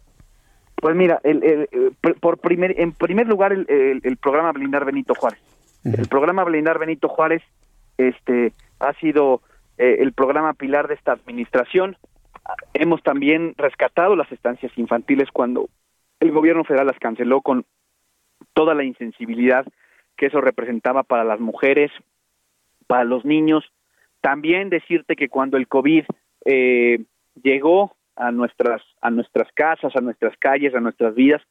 Pues 0.81 0.95
mira, 0.95 1.19
el, 1.23 1.69
por 2.19 2.39
primer, 2.39 2.79
en 2.79 2.91
primer 2.91 3.27
lugar 3.27 3.53
el, 3.53 4.17
programa 4.17 4.51
Blindar 4.51 4.83
Benito 4.83 5.13
Juárez. 5.13 5.39
El 5.85 6.07
programa 6.07 6.43
Blindar 6.43 6.79
Benito 6.79 7.07
Juárez 7.07 7.43
este, 7.97 8.53
ha 8.79 8.93
sido 8.93 9.41
eh, 9.77 9.97
el 9.99 10.13
programa 10.13 10.53
pilar 10.53 10.87
de 10.87 10.95
esta 10.95 11.11
administración. 11.11 11.97
Hemos 12.73 13.03
también 13.03 13.53
rescatado 13.57 14.15
las 14.15 14.31
estancias 14.31 14.75
infantiles 14.75 15.29
cuando 15.31 15.69
el 16.19 16.31
gobierno 16.31 16.63
federal 16.63 16.87
las 16.87 16.99
canceló 16.99 17.41
con 17.41 17.63
toda 18.53 18.73
la 18.73 18.83
insensibilidad 18.83 19.65
que 20.17 20.25
eso 20.27 20.41
representaba 20.41 21.03
para 21.03 21.23
las 21.23 21.39
mujeres, 21.39 21.91
para 22.87 23.03
los 23.03 23.23
niños. 23.23 23.63
También 24.19 24.69
decirte 24.69 25.15
que 25.15 25.29
cuando 25.29 25.57
el 25.57 25.67
COVID 25.67 26.05
eh, 26.45 27.03
llegó 27.41 27.95
a 28.15 28.31
nuestras 28.31 28.81
a 29.01 29.09
nuestras 29.09 29.51
casas, 29.53 29.95
a 29.95 30.01
nuestras 30.01 30.35
calles, 30.37 30.75
a 30.75 30.79
nuestras 30.79 31.15
vidas. 31.15 31.41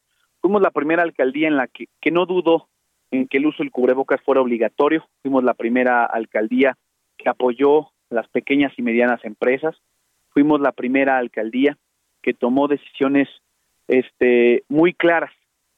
Fuimos 0.41 0.63
la 0.63 0.71
primera 0.71 1.03
alcaldía 1.03 1.49
en 1.49 1.57
la 1.57 1.67
que, 1.67 1.89
que 2.01 2.11
no 2.11 2.27
dudo 2.27 2.69
en 3.11 3.27
que 3.27 3.39
el 3.39 3.47
uso 3.47 3.63
del 3.63 3.73
cubrebocas 3.73 4.21
fuera 4.23 4.41
obligatorio. 4.41 5.07
Fuimos 5.23 5.45
la 5.45 5.55
primera 5.55 6.05
alcaldía 6.05 6.77
que 7.19 7.29
apoyó 7.29 7.91
las 8.09 8.29
pequeñas 8.29 8.73
y 8.77 8.83
medianas 8.83 9.25
empresas. 9.25 9.77
Fuimos 10.31 10.61
la 10.61 10.73
primera 10.73 11.19
alcaldía 11.19 11.77
que 12.23 12.35
tomó 12.35 12.69
decisiones 12.69 13.29
este, 13.89 14.65
muy 14.69 14.95
claras 14.95 15.33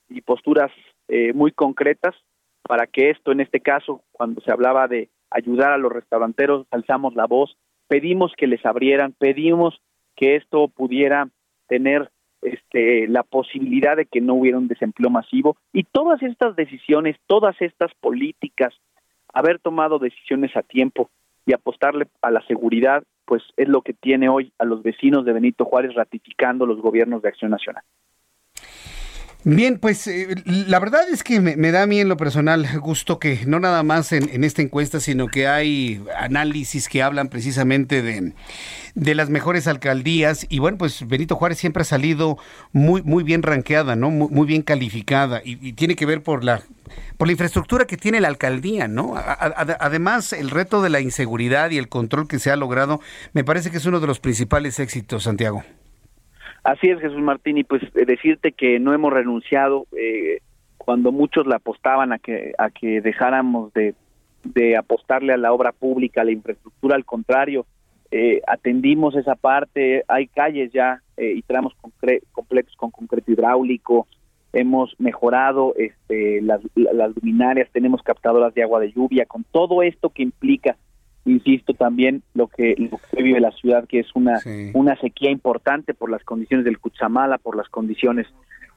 y 0.08 0.20
posturas 0.20 0.70
eh, 1.08 1.32
muy 1.32 1.52
concretas 1.52 2.14
para 2.62 2.86
que 2.86 3.10
esto, 3.10 3.32
en 3.32 3.40
este 3.40 3.60
caso, 3.60 4.02
cuando 4.12 4.40
se 4.42 4.52
hablaba 4.52 4.86
de 4.86 5.08
ayudar 5.30 5.72
a 5.72 5.78
los 5.78 5.90
restauranteros, 5.90 6.66
alzamos 6.70 7.14
la 7.14 7.26
voz 7.26 7.56
pedimos 7.92 8.32
que 8.38 8.46
les 8.46 8.64
abrieran, 8.64 9.12
pedimos 9.12 9.82
que 10.22 10.36
esto 10.36 10.68
pudiera 10.68 11.28
tener 11.66 12.08
este, 12.42 13.08
la 13.08 13.24
posibilidad 13.24 13.96
de 13.96 14.06
que 14.06 14.20
no 14.20 14.34
hubiera 14.34 14.56
un 14.56 14.68
desempleo 14.68 15.10
masivo 15.10 15.56
y 15.72 15.82
todas 15.82 16.22
estas 16.22 16.54
decisiones, 16.54 17.16
todas 17.26 17.60
estas 17.60 17.92
políticas, 18.00 18.72
haber 19.32 19.58
tomado 19.58 19.98
decisiones 19.98 20.56
a 20.56 20.62
tiempo 20.62 21.10
y 21.44 21.54
apostarle 21.54 22.06
a 22.20 22.30
la 22.30 22.40
seguridad, 22.46 23.02
pues 23.24 23.42
es 23.56 23.66
lo 23.66 23.82
que 23.82 23.94
tiene 23.94 24.28
hoy 24.28 24.52
a 24.60 24.64
los 24.64 24.84
vecinos 24.84 25.24
de 25.24 25.32
Benito 25.32 25.64
Juárez 25.64 25.92
ratificando 25.96 26.66
los 26.66 26.80
gobiernos 26.80 27.20
de 27.22 27.28
Acción 27.28 27.50
Nacional. 27.50 27.82
Bien, 29.44 29.78
pues 29.78 30.06
eh, 30.06 30.36
la 30.46 30.78
verdad 30.78 31.02
es 31.10 31.24
que 31.24 31.40
me, 31.40 31.72
da 31.72 31.82
a 31.82 31.86
mí 31.86 31.98
en 31.98 32.08
lo 32.08 32.16
personal 32.16 32.64
gusto 32.78 33.18
que 33.18 33.40
no 33.44 33.58
nada 33.58 33.82
más 33.82 34.12
en, 34.12 34.44
esta 34.44 34.62
encuesta, 34.62 35.00
sino 35.00 35.26
que 35.26 35.48
hay 35.48 36.00
análisis 36.16 36.88
que 36.88 37.02
hablan 37.02 37.28
precisamente 37.28 38.02
de, 38.02 38.34
de, 38.94 39.14
las 39.16 39.30
mejores 39.30 39.66
alcaldías. 39.66 40.46
Y 40.48 40.60
bueno, 40.60 40.78
pues 40.78 41.08
Benito 41.08 41.34
Juárez 41.34 41.58
siempre 41.58 41.80
ha 41.80 41.84
salido 41.84 42.38
muy, 42.70 43.02
muy 43.02 43.24
bien 43.24 43.42
ranqueada, 43.42 43.96
¿no? 43.96 44.10
Muy, 44.10 44.46
bien 44.46 44.62
calificada. 44.62 45.42
Y, 45.44 45.72
tiene 45.72 45.96
que 45.96 46.06
ver 46.06 46.22
por 46.22 46.44
la, 46.44 46.62
por 47.16 47.26
la 47.26 47.32
infraestructura 47.32 47.84
que 47.84 47.96
tiene 47.96 48.20
la 48.20 48.28
alcaldía, 48.28 48.86
¿no? 48.86 49.14
además, 49.16 50.32
el 50.32 50.50
reto 50.50 50.82
de 50.82 50.90
la 50.90 51.00
inseguridad 51.00 51.70
y 51.70 51.78
el 51.78 51.88
control 51.88 52.28
que 52.28 52.38
se 52.38 52.52
ha 52.52 52.56
logrado, 52.56 53.00
me 53.32 53.42
parece 53.42 53.72
que 53.72 53.78
es 53.78 53.86
uno 53.86 53.98
de 53.98 54.06
los 54.06 54.20
principales 54.20 54.78
éxitos, 54.78 55.24
Santiago. 55.24 55.64
Así 56.64 56.88
es, 56.88 57.00
Jesús 57.00 57.20
Martín, 57.20 57.58
y 57.58 57.64
pues 57.64 57.82
eh, 57.94 58.04
decirte 58.06 58.52
que 58.52 58.78
no 58.78 58.94
hemos 58.94 59.12
renunciado 59.12 59.86
eh, 59.96 60.38
cuando 60.78 61.10
muchos 61.10 61.46
le 61.46 61.56
apostaban 61.56 62.12
a 62.12 62.18
que, 62.18 62.52
a 62.56 62.70
que 62.70 63.00
dejáramos 63.00 63.72
de, 63.72 63.94
de 64.44 64.76
apostarle 64.76 65.32
a 65.32 65.36
la 65.36 65.52
obra 65.52 65.72
pública, 65.72 66.20
a 66.20 66.24
la 66.24 66.30
infraestructura, 66.30 66.94
al 66.94 67.04
contrario, 67.04 67.66
eh, 68.12 68.42
atendimos 68.46 69.16
esa 69.16 69.34
parte, 69.34 70.04
hay 70.06 70.28
calles 70.28 70.72
ya 70.72 71.02
y 71.16 71.42
tramos 71.42 71.72
completos 72.32 72.74
con 72.76 72.90
concreto 72.90 73.30
hidráulico, 73.30 74.08
hemos 74.52 74.98
mejorado 74.98 75.72
este, 75.76 76.42
las, 76.42 76.60
las 76.74 77.14
luminarias, 77.14 77.70
tenemos 77.70 78.02
captadoras 78.02 78.52
de 78.54 78.62
agua 78.62 78.80
de 78.80 78.92
lluvia, 78.92 79.24
con 79.24 79.44
todo 79.44 79.82
esto 79.82 80.10
que 80.10 80.24
implica 80.24 80.76
insisto 81.24 81.74
también 81.74 82.22
lo 82.34 82.48
que, 82.48 82.74
vive 83.12 83.40
la 83.40 83.52
ciudad 83.52 83.86
que 83.86 84.00
es 84.00 84.08
una 84.14 84.40
una 84.74 84.96
sequía 84.96 85.30
importante 85.30 85.94
por 85.94 86.10
las 86.10 86.24
condiciones 86.24 86.64
del 86.64 86.78
Cuchamala 86.78 87.38
por 87.38 87.56
las 87.56 87.68
condiciones 87.68 88.26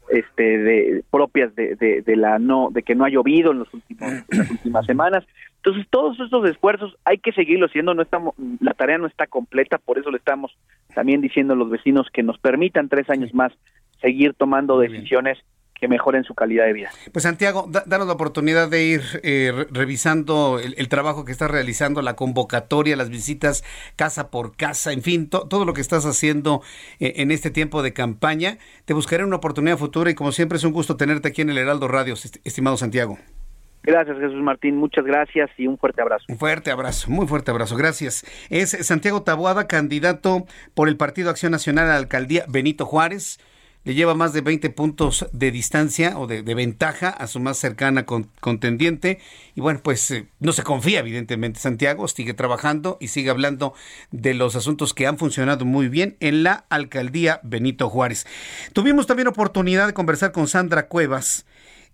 este 0.09 0.57
de 0.59 1.03
propias 1.09 1.55
de, 1.55 1.75
de, 1.75 2.15
la 2.15 2.37
no 2.37 2.69
de 2.71 2.83
que 2.83 2.93
no 2.93 3.05
ha 3.05 3.09
llovido 3.09 3.51
en 3.51 3.59
los 3.59 3.73
últimos 3.73 4.11
las 4.29 4.51
últimas 4.51 4.85
semanas. 4.85 5.25
Entonces 5.57 5.87
todos 5.89 6.19
estos 6.19 6.47
esfuerzos 6.47 6.95
hay 7.05 7.17
que 7.17 7.31
seguirlo 7.31 7.65
haciendo 7.65 7.95
no 7.95 8.03
estamos 8.03 8.35
la 8.59 8.73
tarea 8.73 8.99
no 8.99 9.07
está 9.07 9.25
completa 9.25 9.79
por 9.79 9.97
eso 9.97 10.11
le 10.11 10.17
estamos 10.17 10.55
también 10.93 11.21
diciendo 11.21 11.53
a 11.53 11.57
los 11.57 11.71
vecinos 11.71 12.07
que 12.13 12.21
nos 12.21 12.37
permitan 12.37 12.89
tres 12.89 13.09
años 13.09 13.33
más 13.33 13.51
seguir 13.99 14.35
tomando 14.35 14.77
decisiones 14.77 15.39
que 15.79 15.87
mejoren 15.87 16.23
su 16.23 16.33
calidad 16.33 16.65
de 16.65 16.73
vida. 16.73 16.89
Pues 17.11 17.23
Santiago, 17.23 17.69
danos 17.85 18.07
la 18.07 18.13
oportunidad 18.13 18.69
de 18.69 18.83
ir 18.83 19.01
eh, 19.23 19.51
revisando 19.71 20.59
el, 20.59 20.87
trabajo 20.87 21.25
que 21.25 21.31
estás 21.31 21.51
realizando, 21.51 22.01
la 22.01 22.15
convocatoria, 22.15 22.95
las 22.95 23.09
visitas 23.09 23.63
casa 23.95 24.31
por 24.31 24.55
casa, 24.55 24.93
en 24.93 25.01
fin, 25.01 25.29
todo 25.29 25.65
lo 25.65 25.73
que 25.73 25.81
estás 25.81 26.05
haciendo 26.05 26.61
eh, 26.99 27.13
en 27.17 27.31
este 27.31 27.51
tiempo 27.51 27.83
de 27.83 27.93
campaña. 27.93 28.57
Te 28.85 28.93
buscaré 28.93 29.25
una 29.25 29.35
oportunidad 29.35 29.77
futura 29.77 30.09
y 30.09 30.15
como 30.15 30.31
siempre 30.31 30.57
es 30.57 30.63
un 30.63 30.71
gusto 30.71 30.95
tenerte 30.95 31.27
aquí 31.27 31.41
en 31.41 31.49
el 31.49 31.57
Heraldo 31.57 31.87
Radio, 31.87 32.13
estimado 32.13 32.77
Santiago. 32.77 33.17
Gracias, 33.83 34.17
Jesús 34.17 34.41
Martín. 34.41 34.77
Muchas 34.77 35.05
gracias 35.05 35.49
y 35.57 35.67
un 35.67 35.77
fuerte 35.77 36.01
abrazo. 36.01 36.25
Un 36.27 36.39
fuerte 36.39 36.71
abrazo, 36.71 37.11
muy 37.11 37.27
fuerte 37.27 37.51
abrazo. 37.51 37.75
Gracias. 37.75 38.25
Es 38.49 38.71
Santiago 38.87 39.21
Taboada, 39.21 39.67
candidato 39.67 40.45
por 40.73 40.87
el 40.87 40.97
Partido 40.97 41.29
Acción 41.29 41.51
Nacional 41.51 41.85
a 41.85 41.89
la 41.89 41.97
alcaldía 41.97 42.45
Benito 42.47 42.85
Juárez 42.85 43.39
le 43.85 43.93
lleva 43.93 44.15
más 44.15 44.33
de 44.33 44.41
20 44.41 44.71
puntos 44.71 45.27
de 45.31 45.51
distancia 45.51 46.17
o 46.17 46.27
de, 46.27 46.41
ventaja 46.41 47.09
a 47.09 47.27
su 47.27 47.39
más 47.39 47.57
cercana 47.57 48.05
contendiente. 48.05 49.19
Y 49.53 49.61
bueno, 49.61 49.79
pues 49.81 50.09
eh, 50.11 50.27
no 50.39 50.51
se 50.51 50.63
confía, 50.63 50.99
evidentemente, 50.99 51.59
Santiago, 51.59 52.07
sigue 52.07 52.33
trabajando 52.33 52.97
y 52.99 53.09
sigue 53.09 53.29
hablando 53.29 53.73
de 54.11 54.33
los 54.33 54.55
asuntos 54.55 54.93
que 54.93 55.05
han 55.05 55.17
funcionado 55.17 55.65
muy 55.65 55.87
bien 55.87 56.17
en 56.19 56.43
la 56.43 56.65
alcaldía 56.69 57.39
Benito 57.43 57.89
Juárez. 57.89 58.25
Tuvimos 58.73 59.05
también 59.05 59.27
oportunidad 59.27 59.85
de 59.85 59.93
conversar 59.93 60.31
con 60.31 60.47
Sandra 60.47 60.87
Cuevas. 60.87 61.45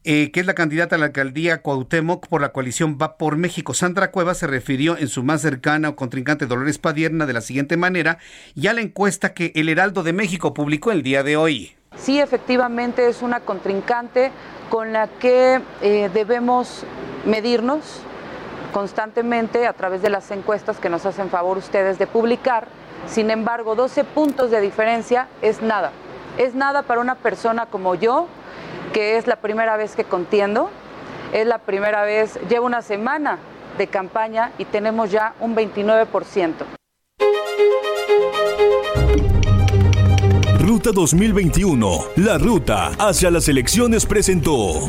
Eh, 0.03 0.31
que 0.31 0.39
es 0.39 0.47
la 0.47 0.55
candidata 0.55 0.95
a 0.95 0.97
la 0.97 1.05
alcaldía 1.05 1.61
Cuauhtémoc 1.61 2.27
por 2.27 2.41
la 2.41 2.51
coalición 2.51 2.97
Va 2.99 3.17
por 3.19 3.37
México. 3.37 3.75
Sandra 3.75 4.09
Cuevas 4.09 4.39
se 4.39 4.47
refirió 4.47 4.97
en 4.97 5.07
su 5.07 5.21
más 5.21 5.43
cercana 5.43 5.89
o 5.89 5.95
contrincante 5.95 6.47
Dolores 6.47 6.79
Padierna 6.79 7.27
de 7.27 7.33
la 7.33 7.41
siguiente 7.41 7.77
manera 7.77 8.17
y 8.55 8.65
a 8.65 8.73
la 8.73 8.81
encuesta 8.81 9.35
que 9.35 9.51
el 9.53 9.69
Heraldo 9.69 10.01
de 10.01 10.13
México 10.13 10.55
publicó 10.55 10.91
el 10.91 11.03
día 11.03 11.21
de 11.21 11.37
hoy. 11.37 11.75
Sí, 12.01 12.19
efectivamente 12.19 13.07
es 13.07 13.21
una 13.21 13.41
contrincante 13.41 14.31
con 14.71 14.91
la 14.91 15.07
que 15.07 15.61
eh, 15.81 16.09
debemos 16.11 16.83
medirnos 17.25 18.01
constantemente 18.73 19.67
a 19.67 19.73
través 19.73 20.01
de 20.01 20.09
las 20.09 20.31
encuestas 20.31 20.79
que 20.79 20.89
nos 20.89 21.05
hacen 21.05 21.29
favor 21.29 21.59
ustedes 21.59 21.99
de 21.99 22.07
publicar. 22.07 22.67
Sin 23.05 23.29
embargo, 23.29 23.75
12 23.75 24.03
puntos 24.03 24.49
de 24.49 24.61
diferencia 24.61 25.27
es 25.43 25.61
nada. 25.61 25.91
Es 26.39 26.55
nada 26.55 26.81
para 26.81 27.01
una 27.01 27.15
persona 27.15 27.67
como 27.67 27.93
yo, 27.93 28.27
que 28.93 29.17
es 29.17 29.27
la 29.27 29.35
primera 29.35 29.77
vez 29.77 29.95
que 29.95 30.03
contiendo, 30.03 30.71
es 31.33 31.45
la 31.45 31.59
primera 31.59 32.01
vez, 32.01 32.39
llevo 32.49 32.65
una 32.65 32.81
semana 32.81 33.37
de 33.77 33.85
campaña 33.85 34.53
y 34.57 34.65
tenemos 34.65 35.11
ya 35.11 35.35
un 35.39 35.55
29%. 35.55 36.65
Ruta 40.71 40.91
2021, 40.93 41.99
la 42.15 42.37
ruta 42.37 42.91
hacia 42.97 43.29
las 43.29 43.49
elecciones 43.49 44.05
presentó. 44.05 44.87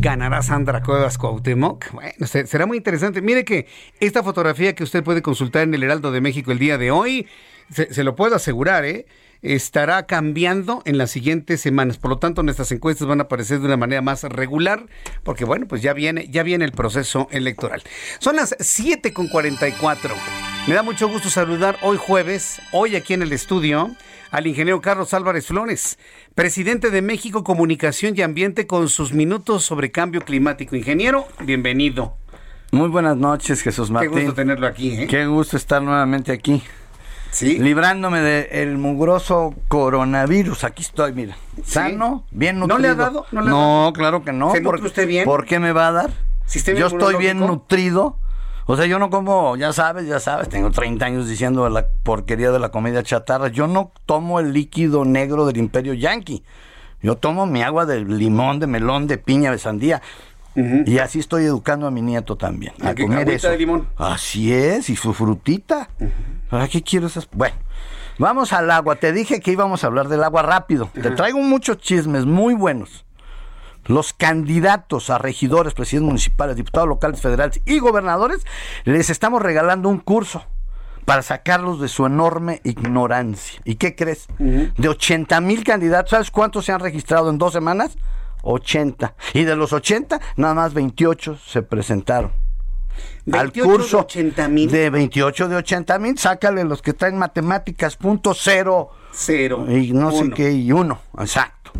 ¿Ganará 0.00 0.40
Sandra 0.40 0.82
Cuevas 0.82 1.18
Cuauhtémoc? 1.18 1.92
Bueno, 1.92 2.26
será 2.26 2.64
muy 2.64 2.78
interesante. 2.78 3.20
Mire 3.20 3.44
que 3.44 3.66
esta 4.00 4.22
fotografía 4.22 4.74
que 4.74 4.82
usted 4.82 5.04
puede 5.04 5.20
consultar 5.20 5.64
en 5.64 5.74
el 5.74 5.82
Heraldo 5.82 6.10
de 6.10 6.22
México 6.22 6.52
el 6.52 6.58
día 6.58 6.78
de 6.78 6.90
hoy, 6.90 7.26
se, 7.68 8.02
lo 8.02 8.16
puedo 8.16 8.34
asegurar, 8.34 8.86
¿eh? 8.86 9.04
Estará 9.42 10.06
cambiando 10.06 10.82
en 10.84 10.98
las 10.98 11.10
siguientes 11.10 11.60
semanas. 11.60 11.98
Por 11.98 12.10
lo 12.10 12.18
tanto, 12.18 12.42
nuestras 12.42 12.70
encuestas 12.72 13.06
van 13.06 13.20
a 13.20 13.24
aparecer 13.24 13.60
de 13.60 13.66
una 13.66 13.76
manera 13.76 14.00
más 14.00 14.22
regular, 14.22 14.86
porque 15.24 15.44
bueno, 15.44 15.66
pues 15.66 15.82
ya 15.82 15.92
viene, 15.92 16.28
ya 16.30 16.42
viene 16.42 16.64
el 16.64 16.72
proceso 16.72 17.28
electoral. 17.30 17.82
Son 18.18 18.36
las 18.36 18.56
7.44. 18.58 20.12
Me 20.68 20.74
da 20.74 20.82
mucho 20.82 21.08
gusto 21.08 21.28
saludar 21.28 21.76
hoy 21.82 21.96
jueves, 21.96 22.60
hoy 22.72 22.94
aquí 22.94 23.14
en 23.14 23.22
el 23.22 23.32
estudio, 23.32 23.90
al 24.30 24.46
ingeniero 24.46 24.80
Carlos 24.80 25.12
Álvarez 25.12 25.46
Flores, 25.46 25.98
presidente 26.34 26.90
de 26.90 27.02
México 27.02 27.42
Comunicación 27.42 28.14
y 28.16 28.22
Ambiente, 28.22 28.66
con 28.66 28.88
sus 28.88 29.12
minutos 29.12 29.64
sobre 29.64 29.90
cambio 29.90 30.22
climático. 30.22 30.76
Ingeniero, 30.76 31.26
bienvenido. 31.44 32.16
Muy 32.70 32.88
buenas 32.88 33.18
noches, 33.18 33.60
Jesús 33.60 33.90
Martín. 33.90 34.12
Qué 34.12 34.20
gusto 34.20 34.34
tenerlo 34.34 34.66
aquí. 34.66 34.92
¿eh? 34.92 35.06
Qué 35.06 35.26
gusto 35.26 35.58
estar 35.58 35.82
nuevamente 35.82 36.32
aquí. 36.32 36.62
Sí. 37.32 37.58
Librándome 37.58 38.20
del 38.20 38.78
mugroso 38.78 39.54
coronavirus. 39.66 40.64
Aquí 40.64 40.82
estoy, 40.82 41.12
mira. 41.12 41.36
Sano, 41.64 42.24
bien 42.30 42.60
nutrido. 42.60 42.78
¿No 42.78 42.82
le 42.82 42.88
ha 42.88 42.94
dado? 42.94 43.26
No, 43.32 43.92
claro 43.94 44.22
que 44.22 44.32
no. 44.32 44.52
¿Se 44.52 44.60
nutre 44.60 44.86
usted 44.86 45.08
bien? 45.08 45.24
¿Por 45.24 45.44
qué 45.44 45.58
me 45.58 45.72
va 45.72 45.88
a 45.88 45.92
dar? 45.92 46.10
Yo 46.76 46.86
estoy 46.86 47.16
bien 47.16 47.40
nutrido 47.40 48.18
o 48.66 48.76
sea, 48.76 48.86
yo 48.86 48.98
no 48.98 49.10
como, 49.10 49.56
ya 49.56 49.72
sabes, 49.72 50.06
ya 50.06 50.20
sabes, 50.20 50.48
tengo 50.48 50.70
30 50.70 51.04
años 51.04 51.28
diciendo 51.28 51.68
la 51.68 51.86
porquería 52.04 52.52
de 52.52 52.60
la 52.60 52.70
comida 52.70 53.02
chatarra. 53.02 53.48
Yo 53.48 53.66
no 53.66 53.92
tomo 54.06 54.38
el 54.38 54.52
líquido 54.52 55.04
negro 55.04 55.46
del 55.46 55.56
imperio 55.56 55.94
yankee. 55.94 56.44
Yo 57.00 57.16
tomo 57.16 57.46
mi 57.46 57.62
agua 57.62 57.86
de 57.86 58.04
limón, 58.04 58.60
de 58.60 58.68
melón, 58.68 59.08
de 59.08 59.18
piña, 59.18 59.50
de 59.50 59.58
sandía. 59.58 60.00
Y 60.54 60.98
así 60.98 61.18
estoy 61.18 61.44
educando 61.44 61.86
a 61.86 61.90
mi 61.90 62.02
nieto 62.02 62.36
también. 62.36 62.74
A, 62.82 62.94
comer 62.94 63.28
eso. 63.30 63.48
de 63.48 63.58
limón. 63.58 63.88
Así 63.96 64.52
es, 64.52 64.90
y 64.90 64.96
su 64.96 65.14
frutita. 65.14 65.88
¿Para 66.50 66.68
qué 66.68 66.82
quiero 66.82 67.06
esas? 67.06 67.28
Bueno, 67.32 67.56
vamos 68.18 68.52
al 68.52 68.70
agua. 68.70 68.96
Te 68.96 69.12
dije 69.12 69.40
que 69.40 69.52
íbamos 69.52 69.84
a 69.84 69.86
hablar 69.86 70.08
del 70.08 70.22
agua 70.22 70.42
rápido. 70.42 70.90
Te 70.92 71.10
traigo 71.10 71.38
muchos 71.38 71.78
chismes 71.78 72.26
muy 72.26 72.54
buenos 72.54 73.04
los 73.86 74.12
candidatos 74.12 75.10
a 75.10 75.18
regidores, 75.18 75.74
presidentes 75.74 76.06
municipales, 76.06 76.56
diputados 76.56 76.88
locales, 76.88 77.20
federales 77.20 77.60
y 77.64 77.78
gobernadores, 77.78 78.46
les 78.84 79.10
estamos 79.10 79.42
regalando 79.42 79.88
un 79.88 79.98
curso 79.98 80.44
para 81.04 81.22
sacarlos 81.22 81.80
de 81.80 81.88
su 81.88 82.06
enorme 82.06 82.60
ignorancia. 82.64 83.60
¿Y 83.64 83.74
qué 83.74 83.96
crees? 83.96 84.28
De 84.38 84.88
80 84.88 85.40
mil 85.40 85.64
candidatos, 85.64 86.10
¿sabes 86.10 86.30
cuántos 86.30 86.64
se 86.64 86.72
han 86.72 86.80
registrado 86.80 87.28
en 87.30 87.38
dos 87.38 87.52
semanas? 87.52 87.96
80. 88.42 89.14
Y 89.34 89.44
de 89.44 89.56
los 89.56 89.72
80, 89.72 90.20
nada 90.36 90.54
más 90.54 90.74
28 90.74 91.38
se 91.44 91.62
presentaron. 91.62 92.32
Al 93.32 93.52
curso 93.52 93.98
de, 93.98 94.02
80, 94.02 94.48
de 94.48 94.90
28 94.90 95.48
de 95.48 95.56
80 95.56 95.98
mil, 95.98 96.18
sácale 96.18 96.64
los 96.64 96.82
que 96.82 96.92
traen 96.92 97.16
matemáticas, 97.16 97.96
punto 97.96 98.34
cero. 98.34 98.90
Cero. 99.12 99.64
Y 99.68 99.92
no 99.92 100.10
sé 100.10 100.30
qué, 100.30 100.52
y 100.52 100.72
uno, 100.72 101.00
exacto. 101.18 101.70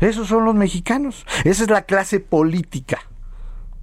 Esos 0.00 0.28
son 0.28 0.44
los 0.44 0.54
mexicanos. 0.54 1.26
Esa 1.44 1.62
es 1.62 1.70
la 1.70 1.82
clase 1.82 2.20
política. 2.20 2.98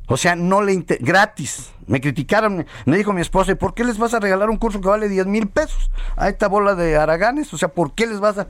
O 0.08 0.18
sea, 0.18 0.36
no 0.36 0.62
le 0.62 0.74
inter... 0.74 0.98
gratis. 1.02 1.72
Me 1.86 2.02
criticaron, 2.02 2.66
me 2.86 2.98
dijo 2.98 3.14
mi 3.14 3.22
esposa, 3.22 3.54
¿y 3.54 3.56
por 3.56 3.74
qué 3.74 3.86
les 3.86 3.98
vas 3.98 4.14
a 4.14 4.20
regalar 4.20 4.50
un 4.50 4.58
curso 4.58 4.82
que 4.82 4.90
vale 4.90 5.08
10 5.08 5.26
mil 5.28 5.48
pesos 5.48 5.90
a 6.18 6.28
esta 6.28 6.50
bola 6.50 6.76
de 6.76 6.98
haraganes? 6.98 7.54
O 7.54 7.58
sea, 7.58 7.70
¿por 7.70 7.94
qué 7.94 8.06
les 8.08 8.20
vas 8.20 8.38
a...? 8.38 8.48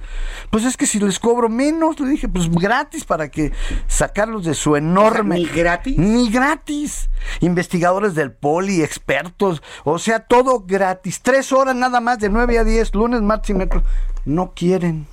Pues 0.50 0.66
es 0.66 0.76
que 0.76 0.88
si 0.88 1.00
les 1.00 1.20
cobro 1.20 1.48
menos, 1.48 2.00
le 2.00 2.10
dije, 2.10 2.28
pues 2.28 2.50
gratis 2.50 3.06
para 3.06 3.30
que 3.30 3.52
sacarlos 3.88 4.44
de 4.44 4.56
su 4.56 4.76
enorme... 4.76 5.36
¿Ni 5.36 5.46
gratis? 5.46 5.98
Ni 6.00 6.32
gratis. 6.32 7.12
Investigadores 7.42 8.16
del 8.16 8.32
poli, 8.32 8.82
expertos, 8.82 9.62
o 9.84 10.00
sea, 10.00 10.22
todo 10.22 10.64
gratis. 10.66 11.22
Tres 11.22 11.52
horas 11.52 11.76
nada 11.76 12.02
más, 12.02 12.18
de 12.18 12.30
9 12.30 12.58
a 12.58 12.64
10, 12.64 12.96
lunes, 12.96 13.22
martes 13.22 13.52
y 13.52 13.54
miércoles. 13.54 13.86
No 14.26 14.54
quieren. 14.56 15.06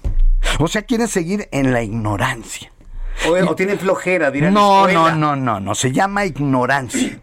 O 0.58 0.68
sea, 0.68 0.82
quieren 0.82 1.08
seguir 1.08 1.48
en 1.52 1.72
la 1.72 1.82
ignorancia. 1.82 2.73
O, 3.28 3.50
o 3.50 3.54
tienen 3.54 3.78
flojera, 3.78 4.30
dirán. 4.30 4.52
No, 4.54 4.86
no, 4.88 5.14
no, 5.14 5.36
no, 5.36 5.60
no, 5.60 5.74
se 5.74 5.92
llama 5.92 6.24
ignorancia. 6.24 7.18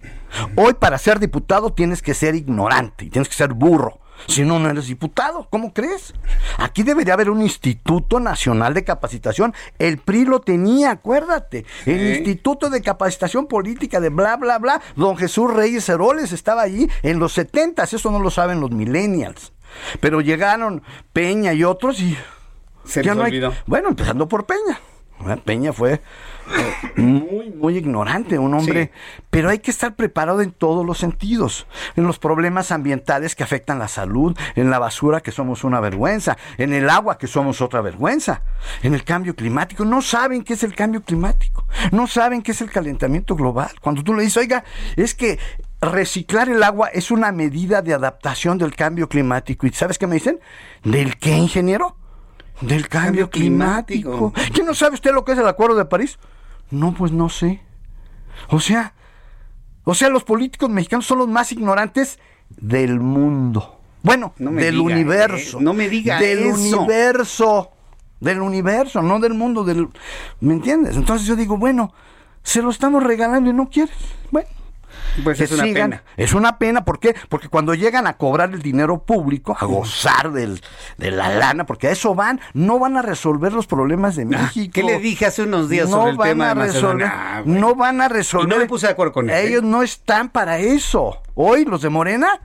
Hoy 0.55 0.73
para 0.73 0.97
ser 0.97 1.19
diputado 1.19 1.73
tienes 1.73 2.01
que 2.01 2.13
ser 2.13 2.35
ignorante 2.35 3.05
y 3.05 3.09
tienes 3.09 3.27
que 3.27 3.35
ser 3.35 3.53
burro. 3.53 3.99
Si 4.27 4.43
no, 4.45 4.59
no 4.59 4.69
eres 4.69 4.85
diputado. 4.85 5.47
¿Cómo 5.49 5.73
crees? 5.73 6.13
Aquí 6.59 6.83
debería 6.83 7.15
haber 7.15 7.31
un 7.31 7.41
Instituto 7.41 8.19
Nacional 8.19 8.75
de 8.75 8.83
Capacitación. 8.83 9.51
El 9.79 9.97
PRI 9.97 10.25
lo 10.25 10.41
tenía, 10.41 10.91
acuérdate. 10.91 11.65
El 11.87 12.07
Instituto 12.17 12.69
de 12.69 12.81
Capacitación 12.83 13.47
Política 13.47 13.99
de 13.99 14.09
bla, 14.09 14.37
bla, 14.37 14.59
bla. 14.59 14.79
Don 14.95 15.17
Jesús 15.17 15.51
Reyes 15.51 15.89
Heroles 15.89 16.33
estaba 16.33 16.61
allí 16.61 16.87
en 17.01 17.17
los 17.17 17.33
70 17.33 17.83
Eso 17.83 18.11
no 18.11 18.19
lo 18.19 18.29
saben 18.29 18.59
los 18.61 18.69
millennials. 18.69 19.53
Pero 19.99 20.21
llegaron 20.21 20.83
Peña 21.13 21.53
y 21.53 21.63
otros 21.63 21.99
y... 21.99 22.15
Se 22.85 23.01
ya 23.03 23.11
les 23.11 23.17
no 23.17 23.23
hay- 23.23 23.31
olvidó. 23.31 23.53
Bueno, 23.65 23.89
empezando 23.89 24.27
por 24.27 24.45
Peña. 24.45 24.79
Peña 25.43 25.73
fue 25.73 25.93
eh, 25.93 27.01
muy, 27.01 27.49
muy 27.51 27.77
ignorante, 27.77 28.37
un 28.37 28.53
hombre, 28.53 28.91
pero 29.29 29.49
hay 29.49 29.59
que 29.59 29.71
estar 29.71 29.95
preparado 29.95 30.41
en 30.41 30.51
todos 30.51 30.85
los 30.85 30.97
sentidos, 30.97 31.67
en 31.95 32.05
los 32.05 32.19
problemas 32.19 32.71
ambientales 32.71 33.35
que 33.35 33.43
afectan 33.43 33.79
la 33.79 33.87
salud, 33.87 34.37
en 34.55 34.69
la 34.69 34.79
basura 34.79 35.21
que 35.21 35.31
somos 35.31 35.63
una 35.63 35.79
vergüenza, 35.79 36.37
en 36.57 36.73
el 36.73 36.89
agua 36.89 37.17
que 37.17 37.27
somos 37.27 37.61
otra 37.61 37.81
vergüenza, 37.81 38.43
en 38.83 38.93
el 38.93 39.03
cambio 39.03 39.35
climático. 39.35 39.85
No 39.85 40.01
saben 40.01 40.43
qué 40.43 40.53
es 40.53 40.63
el 40.63 40.75
cambio 40.75 41.01
climático, 41.01 41.65
no 41.91 42.07
saben 42.07 42.41
qué 42.41 42.51
es 42.51 42.61
el 42.61 42.71
calentamiento 42.71 43.35
global. 43.35 43.71
Cuando 43.81 44.03
tú 44.03 44.13
le 44.13 44.23
dices, 44.23 44.37
oiga, 44.37 44.63
es 44.95 45.15
que 45.15 45.39
reciclar 45.81 46.47
el 46.49 46.61
agua 46.61 46.89
es 46.89 47.11
una 47.11 47.31
medida 47.31 47.81
de 47.81 47.93
adaptación 47.93 48.57
del 48.57 48.75
cambio 48.75 49.09
climático. 49.09 49.65
¿Y 49.65 49.71
sabes 49.71 49.97
qué 49.97 50.07
me 50.07 50.15
dicen? 50.15 50.39
¿Del 50.83 51.17
qué, 51.17 51.31
ingeniero? 51.31 51.95
Del 52.61 52.87
cambio, 52.87 53.29
climático. 53.29 54.33
¿Qué 54.53 54.63
no 54.63 54.73
sabe 54.73 54.95
usted 54.95 55.11
lo 55.13 55.25
que 55.25 55.31
es 55.33 55.37
el 55.39 55.47
Acuerdo 55.47 55.75
de 55.75 55.85
París? 55.85 56.17
No, 56.69 56.93
pues 56.93 57.11
no 57.11 57.27
sé. 57.29 57.61
O 58.49 58.59
sea, 58.59 58.93
o 59.83 59.93
sea, 59.93 60.09
los 60.09 60.23
políticos 60.23 60.69
mexicanos 60.69 61.05
son 61.05 61.19
los 61.19 61.27
más 61.27 61.51
ignorantes 61.51 62.19
del 62.49 62.99
mundo. 62.99 63.79
Bueno, 64.03 64.33
No 64.37 64.51
del 64.51 64.75
diga, 64.75 64.83
universo. 64.85 65.59
eh, 65.59 65.61
no 65.63 65.73
me 65.73 65.89
diga 65.89 66.19
Del 66.19 66.39
eso. 66.39 66.79
universo. 66.81 67.71
Del 68.19 68.41
universo, 68.41 69.01
no 69.01 69.19
del 69.19 69.33
mundo. 69.33 69.63
Del, 69.63 69.87
¿Me 70.39 70.53
entiendes? 70.53 70.95
Entonces 70.95 71.27
yo 71.27 71.35
digo, 71.35 71.57
bueno, 71.57 71.93
se 72.43 72.61
lo 72.61 72.69
estamos 72.69 73.03
regalando 73.03 73.49
y 73.49 73.53
no 73.53 73.69
quieres. 73.69 73.95
Bueno. 74.31 74.47
Pues 75.23 75.37
que 75.37 75.43
es 75.45 75.51
una 75.51 75.63
sigan. 75.63 75.89
pena. 75.91 76.03
Es 76.17 76.33
una 76.33 76.57
pena, 76.57 76.85
¿por 76.85 76.99
qué? 76.99 77.15
Porque 77.29 77.49
cuando 77.49 77.73
llegan 77.73 78.07
a 78.07 78.13
cobrar 78.17 78.51
el 78.53 78.61
dinero 78.61 79.03
público, 79.03 79.55
a 79.59 79.65
gozar 79.65 80.31
del, 80.31 80.61
de 80.97 81.11
la 81.11 81.29
lana, 81.29 81.65
porque 81.65 81.87
a 81.87 81.91
eso 81.91 82.15
van, 82.15 82.39
no 82.53 82.79
van 82.79 82.97
a 82.97 83.01
resolver 83.01 83.53
los 83.53 83.67
problemas 83.67 84.15
de 84.15 84.25
México. 84.25 84.69
Ah, 84.69 84.71
¿Qué 84.73 84.83
le 84.83 84.99
dije 84.99 85.25
hace 85.25 85.43
unos 85.43 85.69
días 85.69 85.89
no 85.89 85.97
sobre 85.97 86.11
el 86.11 86.17
van 86.17 86.27
tema 86.29 86.51
a 86.51 86.55
de 86.55 86.61
resolver, 86.65 87.07
Macedonia? 87.07 87.13
Ah. 87.37 87.43
No 87.45 87.75
van 87.75 88.01
a 88.01 88.07
resolver. 88.07 88.47
Y 88.47 88.49
no 88.51 88.57
me 88.57 88.65
puse 88.67 88.87
de 88.87 88.93
acuerdo 88.93 89.13
con 89.13 89.29
él, 89.29 89.35
¿eh? 89.35 89.47
Ellos 89.47 89.63
no 89.63 89.83
están 89.83 90.29
para 90.29 90.59
eso. 90.59 91.21
Hoy 91.35 91.65
los 91.65 91.81
de 91.81 91.89
Morena 91.89 92.39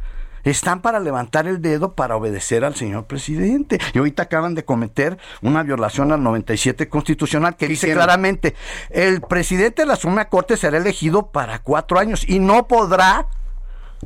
están 0.50 0.80
para 0.80 1.00
levantar 1.00 1.46
el 1.46 1.60
dedo 1.60 1.94
para 1.94 2.16
obedecer 2.16 2.64
al 2.64 2.74
señor 2.74 3.04
presidente. 3.06 3.78
Y 3.94 3.98
ahorita 3.98 4.24
acaban 4.24 4.54
de 4.54 4.64
cometer 4.64 5.18
una 5.42 5.62
violación 5.62 6.12
al 6.12 6.22
97 6.22 6.88
constitucional 6.88 7.56
que 7.56 7.68
dice 7.68 7.92
claramente, 7.92 8.54
el 8.90 9.20
presidente 9.20 9.82
de 9.82 9.86
la 9.86 9.96
Suprema 9.96 10.26
Corte 10.26 10.56
será 10.56 10.78
elegido 10.78 11.26
para 11.30 11.58
cuatro 11.60 11.98
años 11.98 12.28
y 12.28 12.38
no 12.38 12.66
podrá 12.68 13.26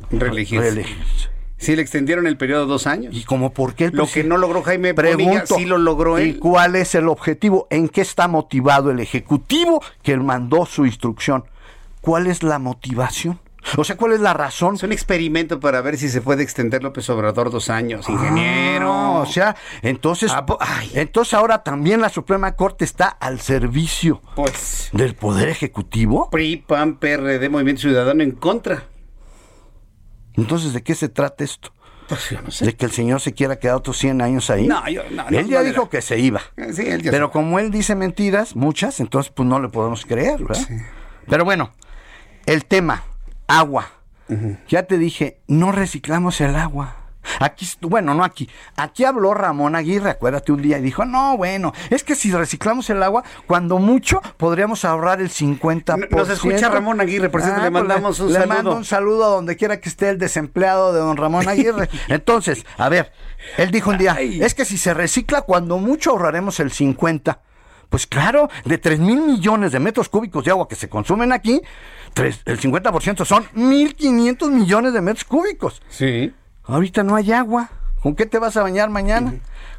Reelegirse. 0.09 0.65
reelegirse. 0.65 1.29
Sí, 1.57 1.75
le 1.75 1.83
extendieron 1.83 2.25
el 2.25 2.37
periodo 2.37 2.65
dos 2.65 2.87
años. 2.87 3.13
¿Y 3.15 3.23
como 3.23 3.53
por 3.53 3.75
qué? 3.75 3.85
el 3.85 3.91
Lo 3.95 4.07
que 4.07 4.23
no 4.23 4.37
logró 4.37 4.63
Jaime 4.63 4.95
Pregunto, 4.95 5.55
sí 5.57 5.65
lo 5.65 5.77
logró 5.77 6.17
¿y 6.19 6.29
él. 6.31 6.39
cuál 6.39 6.75
es 6.75 6.95
el 6.95 7.07
objetivo? 7.07 7.67
¿En 7.69 7.87
qué 7.87 8.01
está 8.01 8.27
motivado 8.27 8.89
el 8.89 8.99
Ejecutivo 8.99 9.83
que 10.01 10.17
mandó 10.17 10.65
su 10.65 10.87
instrucción? 10.87 11.43
¿Cuál 12.01 12.25
es 12.25 12.41
la 12.41 12.57
motivación? 12.57 13.39
O 13.77 13.83
sea, 13.83 13.95
¿cuál 13.95 14.13
es 14.13 14.19
la 14.19 14.33
razón? 14.33 14.75
Es 14.75 14.83
un 14.83 14.91
experimento 14.91 15.59
para 15.59 15.81
ver 15.81 15.97
si 15.97 16.09
se 16.09 16.21
puede 16.21 16.41
extender 16.43 16.81
López 16.83 17.07
Obrador 17.09 17.51
dos 17.51 17.69
años, 17.69 18.09
ingeniero. 18.09 18.91
Ah, 18.91 19.19
o 19.19 19.25
sea, 19.25 19.55
entonces, 19.83 20.31
Ah, 20.33 20.45
ay. 20.59 20.91
entonces 20.95 21.33
ahora 21.35 21.61
también 21.63 22.01
la 22.01 22.09
Suprema 22.09 22.53
Corte 22.55 22.83
está 22.85 23.07
al 23.07 23.39
servicio 23.39 24.21
Pues, 24.35 24.89
del 24.93 25.13
Poder 25.15 25.47
Ejecutivo. 25.49 26.29
PRI, 26.31 26.57
PAN, 26.57 26.95
PRD, 26.97 27.49
Movimiento 27.49 27.81
Ciudadano 27.81 28.23
en 28.23 28.31
contra. 28.31 28.85
Entonces, 30.35 30.73
¿de 30.73 30.81
qué 30.81 30.95
se 30.95 31.09
trata 31.09 31.43
esto? 31.43 31.71
Pues 32.07 32.29
yo 32.29 32.41
no 32.41 32.51
sé. 32.51 32.65
¿De 32.65 32.75
que 32.75 32.85
el 32.85 32.91
señor 32.91 33.21
se 33.21 33.33
quiera 33.33 33.57
quedar 33.59 33.75
otros 33.75 33.97
100 33.97 34.21
años 34.21 34.49
ahí? 34.49 34.67
No, 34.67 34.87
yo- 34.89 35.03
no, 35.11 35.29
no, 35.29 35.37
él 35.37 35.47
ya 35.47 35.59
no 35.59 35.65
dijo 35.65 35.89
que 35.89 36.01
se 36.01 36.17
iba. 36.19 36.41
Eh, 36.57 36.73
Sí, 36.73 36.81
él 36.87 37.01
ya 37.01 37.11
Pero 37.11 37.25
sabe. 37.27 37.33
como 37.33 37.59
él 37.59 37.71
dice 37.71 37.95
mentiras, 37.95 38.55
muchas, 38.55 38.99
entonces 38.99 39.31
pues 39.35 39.47
no 39.47 39.59
le 39.61 39.69
podemos 39.69 40.05
creer, 40.05 40.43
¿verdad? 40.43 40.67
Pero 41.29 41.45
bueno, 41.45 41.71
el 42.45 42.65
tema, 42.65 43.03
agua. 43.59 43.91
Ya 44.69 44.83
te 44.83 44.97
dije, 44.97 45.41
no 45.47 45.73
reciclamos 45.73 46.39
el 46.39 46.55
agua. 46.55 46.95
Aquí, 47.39 47.67
bueno, 47.81 48.13
no 48.13 48.23
aquí. 48.23 48.49
Aquí 48.77 49.03
habló 49.03 49.33
Ramón 49.33 49.75
Aguirre, 49.75 50.11
acuérdate 50.11 50.53
un 50.53 50.61
día, 50.61 50.77
y 50.79 50.81
dijo, 50.81 51.05
no, 51.05 51.37
bueno, 51.37 51.73
es 51.89 52.03
que 52.03 52.15
si 52.15 52.31
reciclamos 52.31 52.89
el 52.89 53.03
agua, 53.03 53.23
cuando 53.45 53.77
mucho 53.77 54.21
podríamos 54.37 54.85
ahorrar 54.85 55.21
el 55.21 55.29
50%. 55.29 56.09
Nos 56.11 56.29
escucha 56.29 56.69
Ramón 56.69 57.01
Aguirre, 57.01 57.29
por 57.29 57.41
cierto, 57.41 57.61
le 57.61 57.71
pues 57.71 57.83
mandamos 57.83 58.19
un 58.21 58.27
le 58.29 58.39
saludo. 58.39 58.55
mando 58.55 58.75
un 58.75 58.85
saludo 58.85 59.25
a 59.25 59.29
donde 59.29 59.55
quiera 59.57 59.81
que 59.81 59.89
esté 59.89 60.09
el 60.09 60.17
desempleado 60.17 60.93
de 60.93 60.99
don 60.99 61.17
Ramón 61.17 61.47
Aguirre. 61.47 61.89
Entonces, 62.07 62.65
a 62.77 62.87
ver, 62.87 63.11
él 63.57 63.69
dijo 63.69 63.89
un 63.89 63.97
día, 63.97 64.17
es 64.19 64.55
que 64.55 64.65
si 64.65 64.77
se 64.77 64.93
recicla, 64.93 65.41
cuando 65.41 65.77
mucho 65.77 66.11
ahorraremos 66.11 66.59
el 66.61 66.71
50. 66.71 67.41
Pues 67.91 68.07
claro, 68.07 68.47
de 68.63 68.77
3 68.77 68.99
mil 68.99 69.19
millones 69.19 69.73
de 69.73 69.79
metros 69.79 70.07
cúbicos 70.07 70.45
de 70.45 70.51
agua 70.51 70.65
que 70.65 70.75
se 70.75 70.87
consumen 70.87 71.33
aquí, 71.33 71.61
tres- 72.13 72.41
el 72.45 72.59
50% 72.59 73.25
son 73.25 73.45
1.500 73.55 74.49
millones 74.51 74.93
de 74.93 75.01
metros 75.01 75.23
cúbicos. 75.25 75.81
Sí. 75.89 76.33
Ahorita 76.63 77.03
no 77.03 77.15
hay 77.15 77.31
agua. 77.31 77.69
¿Con 78.01 78.15
qué 78.15 78.25
te 78.25 78.39
vas 78.39 78.57
a 78.57 78.63
bañar 78.63 78.89
mañana? 78.89 79.33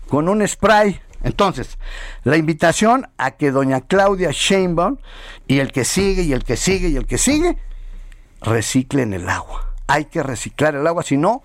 Con 0.09 0.28
un 0.28 0.46
spray. 0.46 1.00
Entonces, 1.24 1.78
la 2.24 2.36
invitación 2.36 3.09
a 3.16 3.32
que 3.32 3.50
doña 3.52 3.80
Claudia 3.80 4.30
Sheinbaum 4.32 4.96
y 5.46 5.60
el 5.60 5.70
que 5.72 5.84
sigue 5.84 6.22
y 6.22 6.32
el 6.32 6.44
que 6.44 6.56
sigue 6.56 6.88
y 6.88 6.96
el 6.96 7.06
que 7.06 7.18
sigue 7.18 7.56
reciclen 8.40 9.12
el 9.12 9.28
agua. 9.28 9.68
Hay 9.88 10.06
que 10.06 10.22
reciclar 10.22 10.74
el 10.74 10.86
agua, 10.86 11.02
si 11.02 11.16
no, 11.16 11.42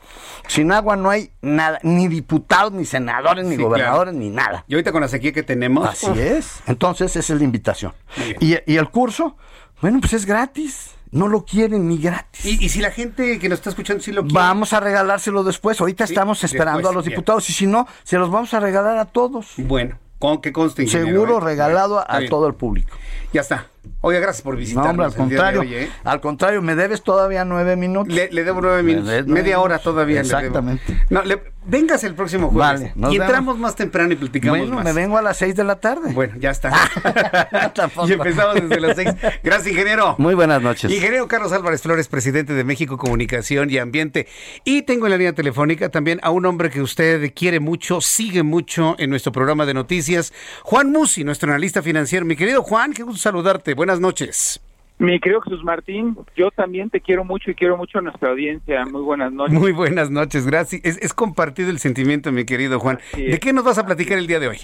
sin 0.47 0.71
agua 0.71 0.95
no 0.95 1.09
hay 1.09 1.31
nada, 1.41 1.79
ni 1.83 2.07
diputados, 2.07 2.71
ni 2.71 2.85
senadores, 2.85 3.45
ni 3.45 3.55
Sí, 3.57 3.61
gobernadores, 3.61 4.13
ni 4.13 4.29
nada. 4.29 4.63
Y 4.67 4.75
ahorita 4.75 4.91
con 4.91 5.01
la 5.01 5.07
sequía 5.09 5.33
que 5.33 5.43
tenemos. 5.43 5.87
Así 5.87 6.07
es. 6.19 6.59
Entonces, 6.65 7.15
esa 7.15 7.33
es 7.33 7.39
la 7.39 7.43
invitación. 7.43 7.93
Y, 8.39 8.55
y 8.65 8.77
el 8.77 8.89
curso, 8.89 9.35
bueno, 9.81 9.99
pues 9.99 10.13
es 10.13 10.25
gratis. 10.25 10.91
No 11.09 11.27
lo 11.29 11.45
quieren 11.45 11.87
ni 11.87 11.97
gratis. 11.97 12.45
Y, 12.45 12.65
y 12.65 12.69
si 12.69 12.81
la 12.81 12.91
gente 12.91 13.39
que 13.39 13.47
nos 13.47 13.59
está 13.59 13.69
escuchando 13.69 14.03
sí 14.03 14.11
lo 14.11 14.23
quiere. 14.23 14.33
Vamos 14.35 14.73
a 14.73 14.79
regalárselo 14.81 15.43
después. 15.43 15.79
Ahorita 15.79 16.05
Sí, 16.05 16.13
estamos 16.13 16.43
esperando 16.43 16.79
después, 16.79 16.91
a 16.91 16.95
los 16.95 17.05
bien. 17.05 17.15
diputados 17.15 17.49
y 17.49 17.53
si 17.53 17.65
no, 17.65 17.87
se 18.03 18.17
los 18.17 18.29
vamos 18.29 18.53
a 18.53 18.59
regalar 18.59 18.97
a 18.97 19.05
todos. 19.05 19.53
Bueno, 19.57 19.97
con 20.19 20.41
que 20.41 20.51
conste, 20.51 20.85
Seguro 20.87 21.37
¿eh? 21.37 21.41
regalado 21.41 21.99
a 21.99 22.19
todo 22.27 22.47
el 22.47 22.55
público. 22.55 22.97
Ya 23.37 23.41
está. 23.41 23.67
Oiga, 24.01 24.19
gracias 24.19 24.41
por 24.41 24.55
No, 24.55 24.59
visitarnos. 24.59 24.89
hombre, 24.89 25.05
al 25.05 25.13
contrario. 25.13 25.59
hoy, 25.61 25.75
¿eh? 25.75 25.89
Al 26.03 26.19
contrario, 26.21 26.61
me 26.63 26.75
debes 26.75 27.03
todavía 27.03 27.45
nueve 27.45 27.75
minutos. 27.75 28.11
Le, 28.11 28.29
le 28.31 28.43
debo 28.43 28.61
nueve 28.61 28.81
minutos. 28.81 29.27
media 29.27 29.59
hora 29.59 29.77
todavía. 29.77 30.23
le 30.23 30.27
debo. 30.27 30.37
Exactamente. 30.39 31.05
No, 31.11 31.21
le, 31.21 31.39
vengas 31.67 32.03
el 32.03 32.15
próximo 32.15 32.49
jueves. 32.49 32.79
Vale, 32.81 32.91
nos 32.95 33.13
y 33.13 33.17
vemos. 33.19 33.27
entramos 33.29 33.59
más 33.59 33.75
temprano 33.75 34.11
y 34.11 34.15
platicamos 34.15 34.57
bueno, 34.59 34.75
más. 34.77 34.83
me 34.85 34.93
vengo 34.93 35.19
a 35.19 35.21
las 35.21 35.37
seis 35.37 35.55
de 35.55 35.63
la 35.63 35.75
tarde. 35.79 36.13
Bueno, 36.13 36.33
ya 36.39 36.49
está. 36.49 36.73
Tampoco. 37.75 38.09
y 38.09 38.13
empezamos 38.13 38.55
desde 38.55 38.79
las 38.79 38.95
seis. 38.95 39.09
Gracias, 39.43 39.67
ingeniero. 39.67 40.15
Muy 40.17 40.33
buenas 40.33 40.61
noches. 40.61 40.91
Ingeniero 40.91 41.27
Carlos 41.27 41.51
Álvarez 41.51 41.81
Flores, 41.83 42.07
presidente 42.07 42.53
de 42.53 42.63
México 42.63 42.97
Comunicación 42.97 43.69
y 43.69 43.77
Ambiente. 43.77 44.27
Y 44.65 44.81
tengo 44.81 45.05
en 45.05 45.11
la 45.11 45.17
línea 45.17 45.33
telefónica 45.33 45.89
también 45.89 46.19
a 46.23 46.31
un 46.31 46.45
hombre 46.45 46.71
que 46.71 46.81
usted 46.81 47.31
quiere 47.35 47.59
mucho, 47.59 48.01
sigue 48.01 48.41
mucho 48.43 48.95
en 48.97 49.11
nuestro 49.11 49.31
programa 49.31 49.65
de 49.65 49.73
noticias, 49.75 50.33
Juan 50.63 50.91
Musi, 50.91 51.23
nuestro 51.23 51.49
analista 51.51 51.81
financiero. 51.81 52.25
Mi 52.25 52.35
querido 52.35 52.63
Juan, 52.63 52.93
qué 52.93 53.03
gusto 53.03 53.19
saludarte. 53.27 53.73
Buenas 53.73 53.99
noches. 53.99 54.61
Mi 54.99 55.19
querido 55.19 55.41
Jesús 55.41 55.63
Martín, 55.63 56.17
yo 56.35 56.49
también 56.49 56.89
te 56.89 57.01
quiero 57.01 57.23
mucho 57.25 57.51
y 57.51 57.55
quiero 57.55 57.77
mucho 57.77 57.99
a 57.99 58.01
nuestra 58.01 58.29
audiencia. 58.31 58.85
Muy 58.85 59.01
buenas 59.01 59.31
noches. 59.33 59.53
Muy 59.53 59.71
buenas 59.73 60.09
noches, 60.09 60.47
gracias. 60.47 60.81
Es, 60.83 60.97
es 61.01 61.13
compartido 61.13 61.69
el 61.69 61.77
sentimiento, 61.79 62.31
mi 62.31 62.45
querido 62.45 62.79
Juan. 62.79 62.99
¿De 63.15 63.37
qué 63.39 63.51
nos 63.53 63.65
vas 63.65 63.77
a 63.77 63.85
platicar 63.85 64.17
el 64.17 64.27
día 64.27 64.39
de 64.39 64.47
hoy? 64.47 64.57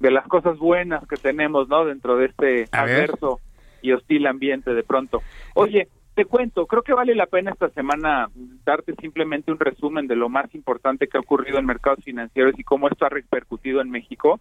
De 0.00 0.10
las 0.10 0.26
cosas 0.26 0.58
buenas 0.58 1.06
que 1.06 1.16
tenemos, 1.16 1.68
¿no? 1.68 1.84
Dentro 1.84 2.16
de 2.16 2.26
este 2.26 2.68
A 2.72 2.84
ver. 2.84 3.04
adverso 3.04 3.40
y 3.80 3.92
hostil 3.92 4.26
ambiente 4.26 4.74
de 4.74 4.82
pronto. 4.82 5.22
Oye, 5.54 5.88
te 6.14 6.24
cuento, 6.24 6.66
creo 6.66 6.82
que 6.82 6.92
vale 6.92 7.14
la 7.14 7.26
pena 7.26 7.52
esta 7.52 7.70
semana 7.70 8.28
darte 8.66 8.94
simplemente 9.00 9.52
un 9.52 9.58
resumen 9.58 10.06
de 10.08 10.16
lo 10.16 10.28
más 10.28 10.52
importante 10.54 11.06
que 11.06 11.16
ha 11.16 11.20
ocurrido 11.20 11.58
en 11.58 11.64
mercados 11.64 12.04
financieros 12.04 12.54
y 12.58 12.64
cómo 12.64 12.88
esto 12.88 13.06
ha 13.06 13.08
repercutido 13.08 13.80
en 13.80 13.90
México. 13.90 14.40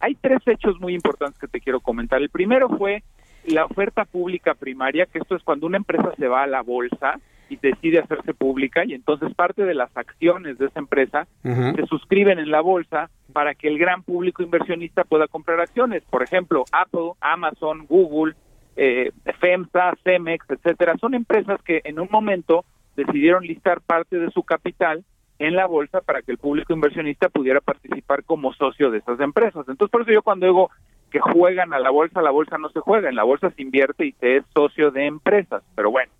Hay 0.00 0.14
tres 0.14 0.40
hechos 0.46 0.80
muy 0.80 0.94
importantes 0.94 1.38
que 1.40 1.48
te 1.48 1.60
quiero 1.60 1.80
comentar. 1.80 2.20
El 2.20 2.30
primero 2.30 2.68
fue 2.68 3.02
la 3.46 3.64
oferta 3.64 4.04
pública 4.04 4.54
primaria, 4.54 5.06
que 5.06 5.18
esto 5.18 5.36
es 5.36 5.42
cuando 5.42 5.66
una 5.66 5.76
empresa 5.76 6.12
se 6.16 6.28
va 6.28 6.42
a 6.42 6.46
la 6.46 6.62
bolsa 6.62 7.20
y 7.48 7.56
decide 7.56 8.00
hacerse 8.00 8.34
pública 8.34 8.84
y 8.84 8.92
entonces 8.94 9.32
parte 9.34 9.64
de 9.64 9.74
las 9.74 9.96
acciones 9.96 10.58
de 10.58 10.66
esa 10.66 10.80
empresa 10.80 11.28
se 11.42 11.86
suscriben 11.86 12.40
en 12.40 12.50
la 12.50 12.60
bolsa 12.60 13.08
para 13.32 13.54
que 13.54 13.68
el 13.68 13.78
gran 13.78 14.02
público 14.02 14.42
inversionista 14.42 15.04
pueda 15.04 15.28
comprar 15.28 15.60
acciones. 15.60 16.02
Por 16.10 16.22
ejemplo, 16.24 16.64
Apple, 16.72 17.12
Amazon, 17.20 17.86
Google, 17.86 18.34
eh, 18.76 19.12
FEMSA, 19.40 19.94
Cemex, 20.02 20.44
etcétera, 20.50 20.96
son 20.98 21.14
empresas 21.14 21.62
que 21.62 21.82
en 21.84 22.00
un 22.00 22.08
momento 22.10 22.64
decidieron 22.96 23.44
listar 23.44 23.80
parte 23.80 24.18
de 24.18 24.30
su 24.30 24.42
capital 24.42 25.04
en 25.38 25.54
la 25.54 25.66
bolsa 25.66 26.00
para 26.00 26.22
que 26.22 26.32
el 26.32 26.38
público 26.38 26.72
inversionista 26.72 27.28
pudiera 27.28 27.60
participar 27.60 28.24
como 28.24 28.54
socio 28.54 28.90
de 28.90 28.98
esas 28.98 29.20
empresas. 29.20 29.66
Entonces, 29.68 29.90
por 29.90 30.02
eso 30.02 30.12
yo 30.12 30.22
cuando 30.22 30.46
digo 30.46 30.70
que 31.10 31.20
juegan 31.20 31.72
a 31.72 31.78
la 31.78 31.90
bolsa, 31.90 32.22
la 32.22 32.30
bolsa 32.30 32.58
no 32.58 32.68
se 32.70 32.80
juega, 32.80 33.08
en 33.08 33.16
la 33.16 33.24
bolsa 33.24 33.50
se 33.50 33.62
invierte 33.62 34.06
y 34.06 34.12
se 34.12 34.36
es 34.36 34.44
socio 34.54 34.90
de 34.90 35.06
empresas. 35.06 35.62
Pero 35.74 35.90
bueno, 35.90 36.10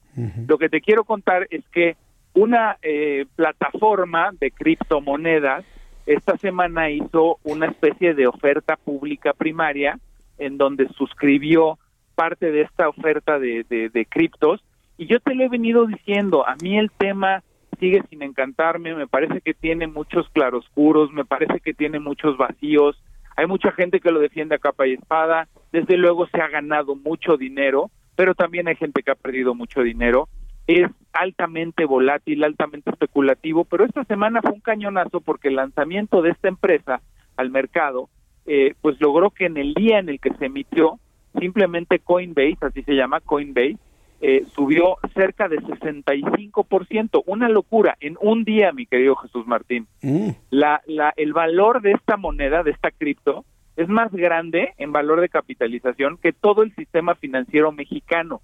lo 0.46 0.58
que 0.58 0.68
te 0.68 0.80
quiero 0.80 1.04
contar 1.04 1.46
es 1.50 1.66
que 1.68 1.96
una 2.34 2.76
eh, 2.82 3.26
plataforma 3.34 4.30
de 4.38 4.50
criptomonedas 4.50 5.64
esta 6.06 6.36
semana 6.36 6.90
hizo 6.90 7.38
una 7.42 7.66
especie 7.66 8.14
de 8.14 8.26
oferta 8.26 8.76
pública 8.76 9.32
primaria 9.32 9.98
en 10.38 10.56
donde 10.56 10.88
suscribió 10.90 11.78
parte 12.14 12.52
de 12.52 12.62
esta 12.62 12.88
oferta 12.88 13.38
de, 13.38 13.64
de, 13.68 14.06
criptos 14.06 14.62
y 14.96 15.06
yo 15.06 15.18
te 15.20 15.34
lo 15.34 15.44
he 15.44 15.48
venido 15.48 15.86
diciendo, 15.86 16.46
a 16.46 16.56
mí 16.62 16.78
el 16.78 16.90
tema 16.90 17.42
sigue 17.76 18.02
sin 18.10 18.22
encantarme, 18.22 18.94
me 18.94 19.06
parece 19.06 19.40
que 19.40 19.54
tiene 19.54 19.86
muchos 19.86 20.28
claroscuros, 20.30 21.12
me 21.12 21.24
parece 21.24 21.60
que 21.60 21.74
tiene 21.74 22.00
muchos 22.00 22.36
vacíos, 22.36 23.00
hay 23.36 23.46
mucha 23.46 23.70
gente 23.72 24.00
que 24.00 24.10
lo 24.10 24.20
defiende 24.20 24.54
a 24.54 24.58
capa 24.58 24.86
y 24.86 24.94
espada, 24.94 25.48
desde 25.72 25.96
luego 25.96 26.26
se 26.26 26.40
ha 26.40 26.48
ganado 26.48 26.96
mucho 26.96 27.36
dinero, 27.36 27.90
pero 28.14 28.34
también 28.34 28.68
hay 28.68 28.76
gente 28.76 29.02
que 29.02 29.10
ha 29.10 29.14
perdido 29.14 29.54
mucho 29.54 29.82
dinero, 29.82 30.28
es 30.66 30.90
altamente 31.12 31.84
volátil, 31.84 32.42
altamente 32.42 32.90
especulativo, 32.90 33.64
pero 33.64 33.84
esta 33.84 34.04
semana 34.04 34.42
fue 34.42 34.52
un 34.52 34.60
cañonazo 34.60 35.20
porque 35.20 35.48
el 35.48 35.56
lanzamiento 35.56 36.22
de 36.22 36.30
esta 36.30 36.48
empresa 36.48 37.00
al 37.36 37.50
mercado, 37.50 38.08
eh, 38.46 38.74
pues 38.80 39.00
logró 39.00 39.30
que 39.30 39.46
en 39.46 39.56
el 39.56 39.74
día 39.74 39.98
en 39.98 40.08
el 40.08 40.18
que 40.18 40.32
se 40.34 40.46
emitió, 40.46 40.98
simplemente 41.38 41.98
Coinbase, 41.98 42.58
así 42.62 42.82
se 42.82 42.94
llama 42.94 43.20
Coinbase, 43.20 43.78
eh, 44.20 44.44
subió 44.54 44.96
cerca 45.14 45.48
de 45.48 45.58
65%, 45.58 47.22
una 47.26 47.48
locura 47.48 47.96
en 48.00 48.16
un 48.20 48.44
día, 48.44 48.72
mi 48.72 48.86
querido 48.86 49.16
Jesús 49.16 49.46
Martín. 49.46 49.86
Mm. 50.02 50.30
La, 50.50 50.82
la, 50.86 51.12
el 51.16 51.32
valor 51.32 51.82
de 51.82 51.92
esta 51.92 52.16
moneda, 52.16 52.62
de 52.62 52.70
esta 52.70 52.90
cripto, 52.90 53.44
es 53.76 53.88
más 53.88 54.10
grande 54.10 54.72
en 54.78 54.92
valor 54.92 55.20
de 55.20 55.28
capitalización 55.28 56.16
que 56.16 56.32
todo 56.32 56.62
el 56.62 56.74
sistema 56.74 57.14
financiero 57.14 57.72
mexicano. 57.72 58.40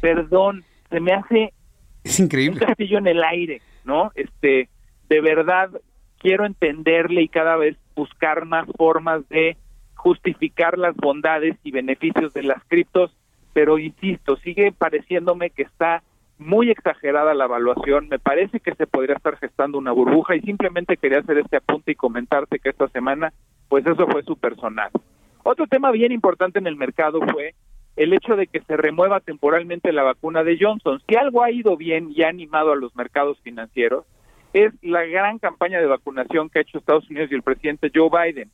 Perdón, 0.00 0.64
se 0.90 1.00
me 1.00 1.12
hace 1.12 1.52
es 2.04 2.20
increíble. 2.20 2.60
un 2.60 2.66
castillo 2.66 2.98
en 2.98 3.08
el 3.08 3.24
aire, 3.24 3.60
¿no? 3.84 4.12
Este, 4.14 4.68
de 5.08 5.20
verdad 5.20 5.70
quiero 6.18 6.46
entenderle 6.46 7.22
y 7.22 7.28
cada 7.28 7.56
vez 7.56 7.76
buscar 7.94 8.44
más 8.44 8.66
formas 8.76 9.28
de 9.28 9.56
justificar 9.94 10.78
las 10.78 10.94
bondades 10.94 11.56
y 11.64 11.72
beneficios 11.72 12.32
de 12.32 12.44
las 12.44 12.62
criptos, 12.68 13.16
pero 13.56 13.78
insisto, 13.78 14.36
sigue 14.36 14.70
pareciéndome 14.70 15.48
que 15.48 15.62
está 15.62 16.02
muy 16.36 16.70
exagerada 16.70 17.32
la 17.32 17.46
evaluación, 17.46 18.06
me 18.06 18.18
parece 18.18 18.60
que 18.60 18.74
se 18.74 18.86
podría 18.86 19.16
estar 19.16 19.38
gestando 19.38 19.78
una 19.78 19.92
burbuja 19.92 20.36
y 20.36 20.42
simplemente 20.42 20.98
quería 20.98 21.20
hacer 21.20 21.38
este 21.38 21.56
apunte 21.56 21.92
y 21.92 21.94
comentarte 21.94 22.58
que 22.58 22.68
esta 22.68 22.86
semana, 22.88 23.32
pues 23.70 23.86
eso 23.86 24.06
fue 24.08 24.22
su 24.24 24.36
personal. 24.36 24.90
Otro 25.42 25.66
tema 25.68 25.90
bien 25.90 26.12
importante 26.12 26.58
en 26.58 26.66
el 26.66 26.76
mercado 26.76 27.18
fue 27.32 27.54
el 27.96 28.12
hecho 28.12 28.36
de 28.36 28.46
que 28.46 28.60
se 28.60 28.76
remueva 28.76 29.20
temporalmente 29.20 29.90
la 29.90 30.02
vacuna 30.02 30.44
de 30.44 30.58
Johnson. 30.60 31.00
Si 31.08 31.16
algo 31.16 31.42
ha 31.42 31.50
ido 31.50 31.78
bien 31.78 32.12
y 32.14 32.24
ha 32.24 32.28
animado 32.28 32.72
a 32.72 32.76
los 32.76 32.94
mercados 32.94 33.40
financieros, 33.40 34.04
es 34.52 34.74
la 34.82 35.04
gran 35.04 35.38
campaña 35.38 35.80
de 35.80 35.86
vacunación 35.86 36.50
que 36.50 36.58
ha 36.58 36.62
hecho 36.62 36.76
Estados 36.76 37.08
Unidos 37.08 37.32
y 37.32 37.36
el 37.36 37.42
presidente 37.42 37.90
Joe 37.94 38.10
Biden. 38.10 38.50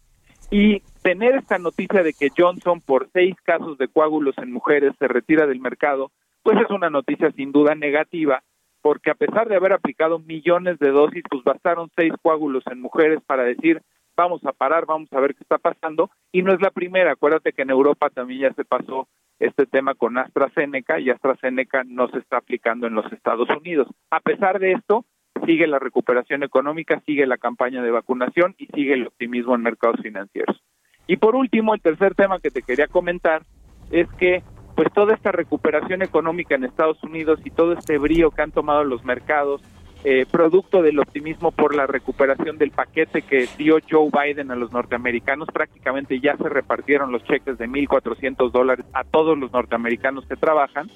Y 0.53 0.81
tener 1.03 1.35
esta 1.35 1.59
noticia 1.59 2.03
de 2.03 2.13
que 2.13 2.31
Johnson, 2.37 2.81
por 2.81 3.09
seis 3.13 3.35
casos 3.43 3.77
de 3.79 3.89
coágulos 3.89 4.37
en 4.39 4.53
mujeres, 4.53 4.93
se 4.99 5.09
retira 5.09 5.47
del 5.47 5.61
mercado, 5.61 6.13
pues 6.43 6.59
es 6.59 6.71
una 6.71 6.91
noticia 6.91 7.31
sin 7.33 7.53
duda 7.53 7.75
negativa, 7.75 8.43
porque 8.81 9.11
a 9.11 9.15
pesar 9.15 9.49
de 9.49 9.57
haber 9.57 9.73
aplicado 9.73 10.19
millones 10.19 10.79
de 10.79 10.91
dosis, 10.91 11.23
pues 11.31 11.45
bastaron 11.45 11.91
seis 11.97 12.13
coágulos 12.23 12.65
en 12.71 12.81
mujeres 12.81 13.21
para 13.27 13.45
decir, 13.45 13.83
vamos 14.17 14.45
a 14.45 14.53
parar, 14.53 14.87
vamos 14.87 15.09
a 15.13 15.21
ver 15.21 15.35
qué 15.35 15.43
está 15.43 15.59
pasando, 15.59 16.11
y 16.33 16.43
no 16.43 16.53
es 16.53 16.61
la 16.61 16.71
primera, 16.71 17.13
acuérdate 17.13 17.53
que 17.53 17.63
en 17.63 17.71
Europa 17.71 18.11
también 18.11 18.41
ya 18.41 18.53
se 18.55 18.65
pasó 18.65 19.09
este 19.39 19.67
tema 19.67 19.95
con 19.95 20.19
AstraZeneca 20.19 21.01
y 21.01 21.11
AstraZeneca 21.11 21.83
no 21.85 22.09
se 22.09 22.19
está 22.19 22.37
aplicando 22.37 22.87
en 22.87 22.95
los 22.95 23.13
Estados 23.13 23.49
Unidos. 23.51 23.89
A 24.11 24.21
pesar 24.21 24.61
de 24.61 24.73
esto, 24.73 25.05
sigue 25.47 25.67
la 25.67 25.81
recuperación 25.81 26.45
económica, 26.45 27.03
sigue 27.07 27.27
la 27.27 27.39
campaña 27.39 27.83
de 27.83 27.91
vacunación 27.91 28.55
y 28.59 28.67
sigue 28.67 28.95
el 28.95 29.09
optimismo 29.09 29.55
en 29.57 29.63
mercados 29.63 30.01
financieros. 30.01 30.63
Y 31.07 31.17
por 31.17 31.35
último, 31.35 31.75
el 31.75 31.81
tercer 31.81 32.15
tema 32.15 32.41
que 32.41 32.51
te 32.51 32.63
quería 32.63 32.87
comentar 32.87 33.43
es 33.91 34.09
que 34.13 34.43
pues 34.75 34.93
toda 34.93 35.15
esta 35.15 35.33
recuperación 35.33 36.03
económica 36.03 36.55
en 36.55 36.65
Estados 36.65 37.03
Unidos 37.03 37.41
y 37.45 37.51
todo 37.51 37.73
este 37.75 37.99
brío 37.99 38.31
que 38.31 38.43
han 38.43 38.53
tomado 38.53 38.85
los 38.85 39.05
mercados, 39.05 39.61
eh, 40.05 40.27
producto 40.31 40.83
del 40.83 40.99
optimismo 40.99 41.53
por 41.53 41.77
la 41.77 41.87
recuperación 41.87 42.59
del 42.59 42.71
paquete 42.71 43.23
que 43.23 43.47
dio 43.57 43.79
Joe 43.89 44.11
Biden 44.11 44.51
a 44.51 44.57
los 44.57 44.73
norteamericanos, 44.73 45.49
prácticamente 45.53 46.19
ya 46.21 46.37
se 46.37 46.49
repartieron 46.49 47.13
los 47.13 47.23
cheques 47.25 47.59
de 47.59 47.69
1.400 47.69 48.51
dólares 48.51 48.85
a 48.95 49.05
todos 49.05 49.39
los 49.39 49.53
norteamericanos 49.53 50.27
que 50.27 50.37
trabajan, 50.37 50.91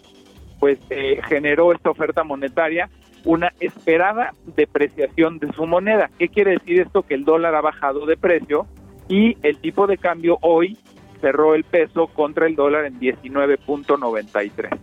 pues 0.58 0.78
eh, 0.90 1.20
generó 1.28 1.72
esta 1.72 1.90
oferta 1.90 2.24
monetaria 2.24 2.88
una 3.24 3.52
esperada 3.60 4.32
depreciación 4.56 5.38
de 5.38 5.52
su 5.52 5.66
moneda. 5.66 6.10
¿Qué 6.18 6.28
quiere 6.28 6.52
decir 6.52 6.80
esto? 6.80 7.02
Que 7.02 7.14
el 7.14 7.24
dólar 7.24 7.54
ha 7.54 7.60
bajado 7.60 8.06
de 8.06 8.16
precio 8.16 8.66
y 9.08 9.36
el 9.42 9.58
tipo 9.58 9.86
de 9.86 9.98
cambio 9.98 10.38
hoy 10.40 10.76
cerró 11.20 11.54
el 11.54 11.64
peso 11.64 12.08
contra 12.08 12.46
el 12.46 12.56
dólar 12.56 12.84
en 12.84 13.00
19.93. 13.00 14.78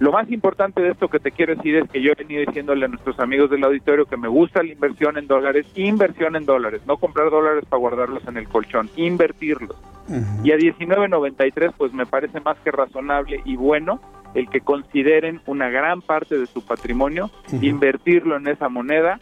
Lo 0.00 0.12
más 0.12 0.30
importante 0.30 0.80
de 0.80 0.90
esto 0.90 1.08
que 1.08 1.18
te 1.18 1.32
quiero 1.32 1.56
decir 1.56 1.74
es 1.74 1.90
que 1.90 2.00
yo 2.00 2.12
he 2.12 2.14
venido 2.14 2.42
diciéndole 2.46 2.84
a 2.84 2.88
nuestros 2.88 3.18
amigos 3.18 3.50
del 3.50 3.64
auditorio 3.64 4.06
que 4.06 4.16
me 4.16 4.28
gusta 4.28 4.62
la 4.62 4.72
inversión 4.72 5.18
en 5.18 5.26
dólares, 5.26 5.66
inversión 5.74 6.36
en 6.36 6.46
dólares, 6.46 6.82
no 6.86 6.98
comprar 6.98 7.30
dólares 7.30 7.64
para 7.68 7.80
guardarlos 7.80 8.26
en 8.28 8.36
el 8.36 8.48
colchón, 8.48 8.88
invertirlos. 8.94 9.76
Y 10.44 10.52
a 10.52 10.56
19.93 10.56 11.72
pues 11.76 11.92
me 11.92 12.06
parece 12.06 12.40
más 12.40 12.56
que 12.60 12.70
razonable 12.70 13.42
y 13.44 13.56
bueno 13.56 14.00
el 14.34 14.48
que 14.48 14.60
consideren 14.60 15.40
una 15.46 15.68
gran 15.68 16.00
parte 16.00 16.38
de 16.38 16.46
su 16.46 16.64
patrimonio, 16.64 17.30
invertirlo 17.60 18.36
en 18.36 18.46
esa 18.46 18.68
moneda 18.68 19.18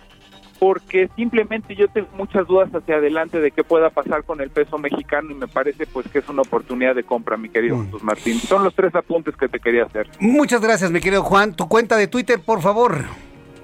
porque 0.59 1.09
simplemente 1.17 1.75
yo 1.75 1.89
tengo 1.89 2.09
muchas 2.17 2.47
dudas 2.47 2.71
hacia 2.75 2.97
adelante 2.97 3.41
de 3.41 3.51
qué 3.51 3.65
pueda 3.65 3.91
pasar 3.91 4.25
con 4.25 4.41
el 4.41 4.51
peso 4.51 4.79
mexicano 4.79 5.31
y 5.31 5.35
me 5.35 5.49
parece 5.49 5.87
pues 5.87 6.09
que 6.09 6.19
es 6.19 6.29
una 6.29 6.43
oportunidad 6.43 6.95
de 6.95 7.05
compra, 7.05 7.37
mi 7.37 7.49
querido 7.49 7.83
Jesús 7.85 8.03
Martín. 8.03 8.39
Son 8.41 8.65
los 8.65 8.75
tres 8.75 8.95
apuntes 8.95 9.37
que 9.37 9.49
te 9.49 9.61
quería 9.61 9.85
hacer. 9.85 10.09
Muchas 10.21 10.61
gracias, 10.61 10.91
mi 10.91 11.01
querido 11.01 11.23
Juan. 11.23 11.55
Tu 11.55 11.69
cuenta 11.69 11.97
de 11.97 12.07
Twitter, 12.09 12.41
por 12.41 12.61
favor. 12.61 13.05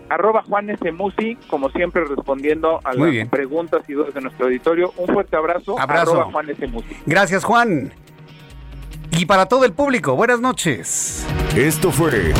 Arroba 0.09 0.43
Juan 0.43 0.69
S. 0.69 0.93
Musi, 0.93 1.37
como 1.49 1.71
siempre 1.71 2.05
respondiendo 2.05 2.81
a 2.85 2.93
las 2.93 3.29
preguntas 3.29 3.83
y 3.89 3.95
dudas 3.95 4.13
de 4.13 4.21
nuestro 4.21 4.47
auditorio. 4.47 4.93
Un 4.99 5.07
fuerte 5.07 5.37
abrazo. 5.37 5.79
Abrazo. 5.79 6.13
Arroba 6.13 6.33
Juan 6.33 6.51
S. 6.51 6.67
Musi. 6.67 6.97
Gracias, 7.07 7.45
Juan. 7.45 7.93
Y 9.19 9.27
para 9.27 9.47
todo 9.47 9.65
el 9.65 9.73
público, 9.73 10.15
buenas 10.15 10.41
noches. 10.41 11.27
Esto 11.57 11.91
fue 11.91 12.35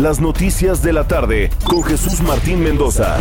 las 0.00 0.20
noticias 0.20 0.80
de 0.82 0.92
la 0.92 1.06
tarde 1.06 1.50
con 1.64 1.82
Jesús 1.82 2.20
Martín 2.20 2.60
Mendoza. 2.60 3.18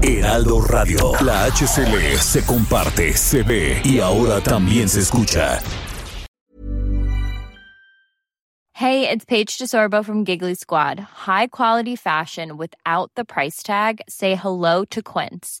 Heraldo 0.00 0.60
Radio. 0.60 1.12
La 1.24 1.46
HCL 1.50 2.18
se 2.18 2.44
comparte, 2.44 3.12
se 3.14 3.42
ve 3.42 3.80
y 3.84 4.00
ahora 4.00 4.40
también 4.40 4.88
se 4.88 5.00
escucha. 5.00 5.60
Hey, 8.74 9.08
it's 9.08 9.24
Paige 9.24 9.58
DeSorbo 9.58 10.04
from 10.04 10.24
Giggly 10.24 10.54
Squad. 10.54 10.98
High 10.98 11.48
quality 11.48 11.94
fashion 11.94 12.56
without 12.56 13.12
the 13.14 13.24
price 13.24 13.62
tag. 13.62 14.00
Say 14.08 14.34
hello 14.34 14.84
to 14.86 15.02
Quince. 15.02 15.60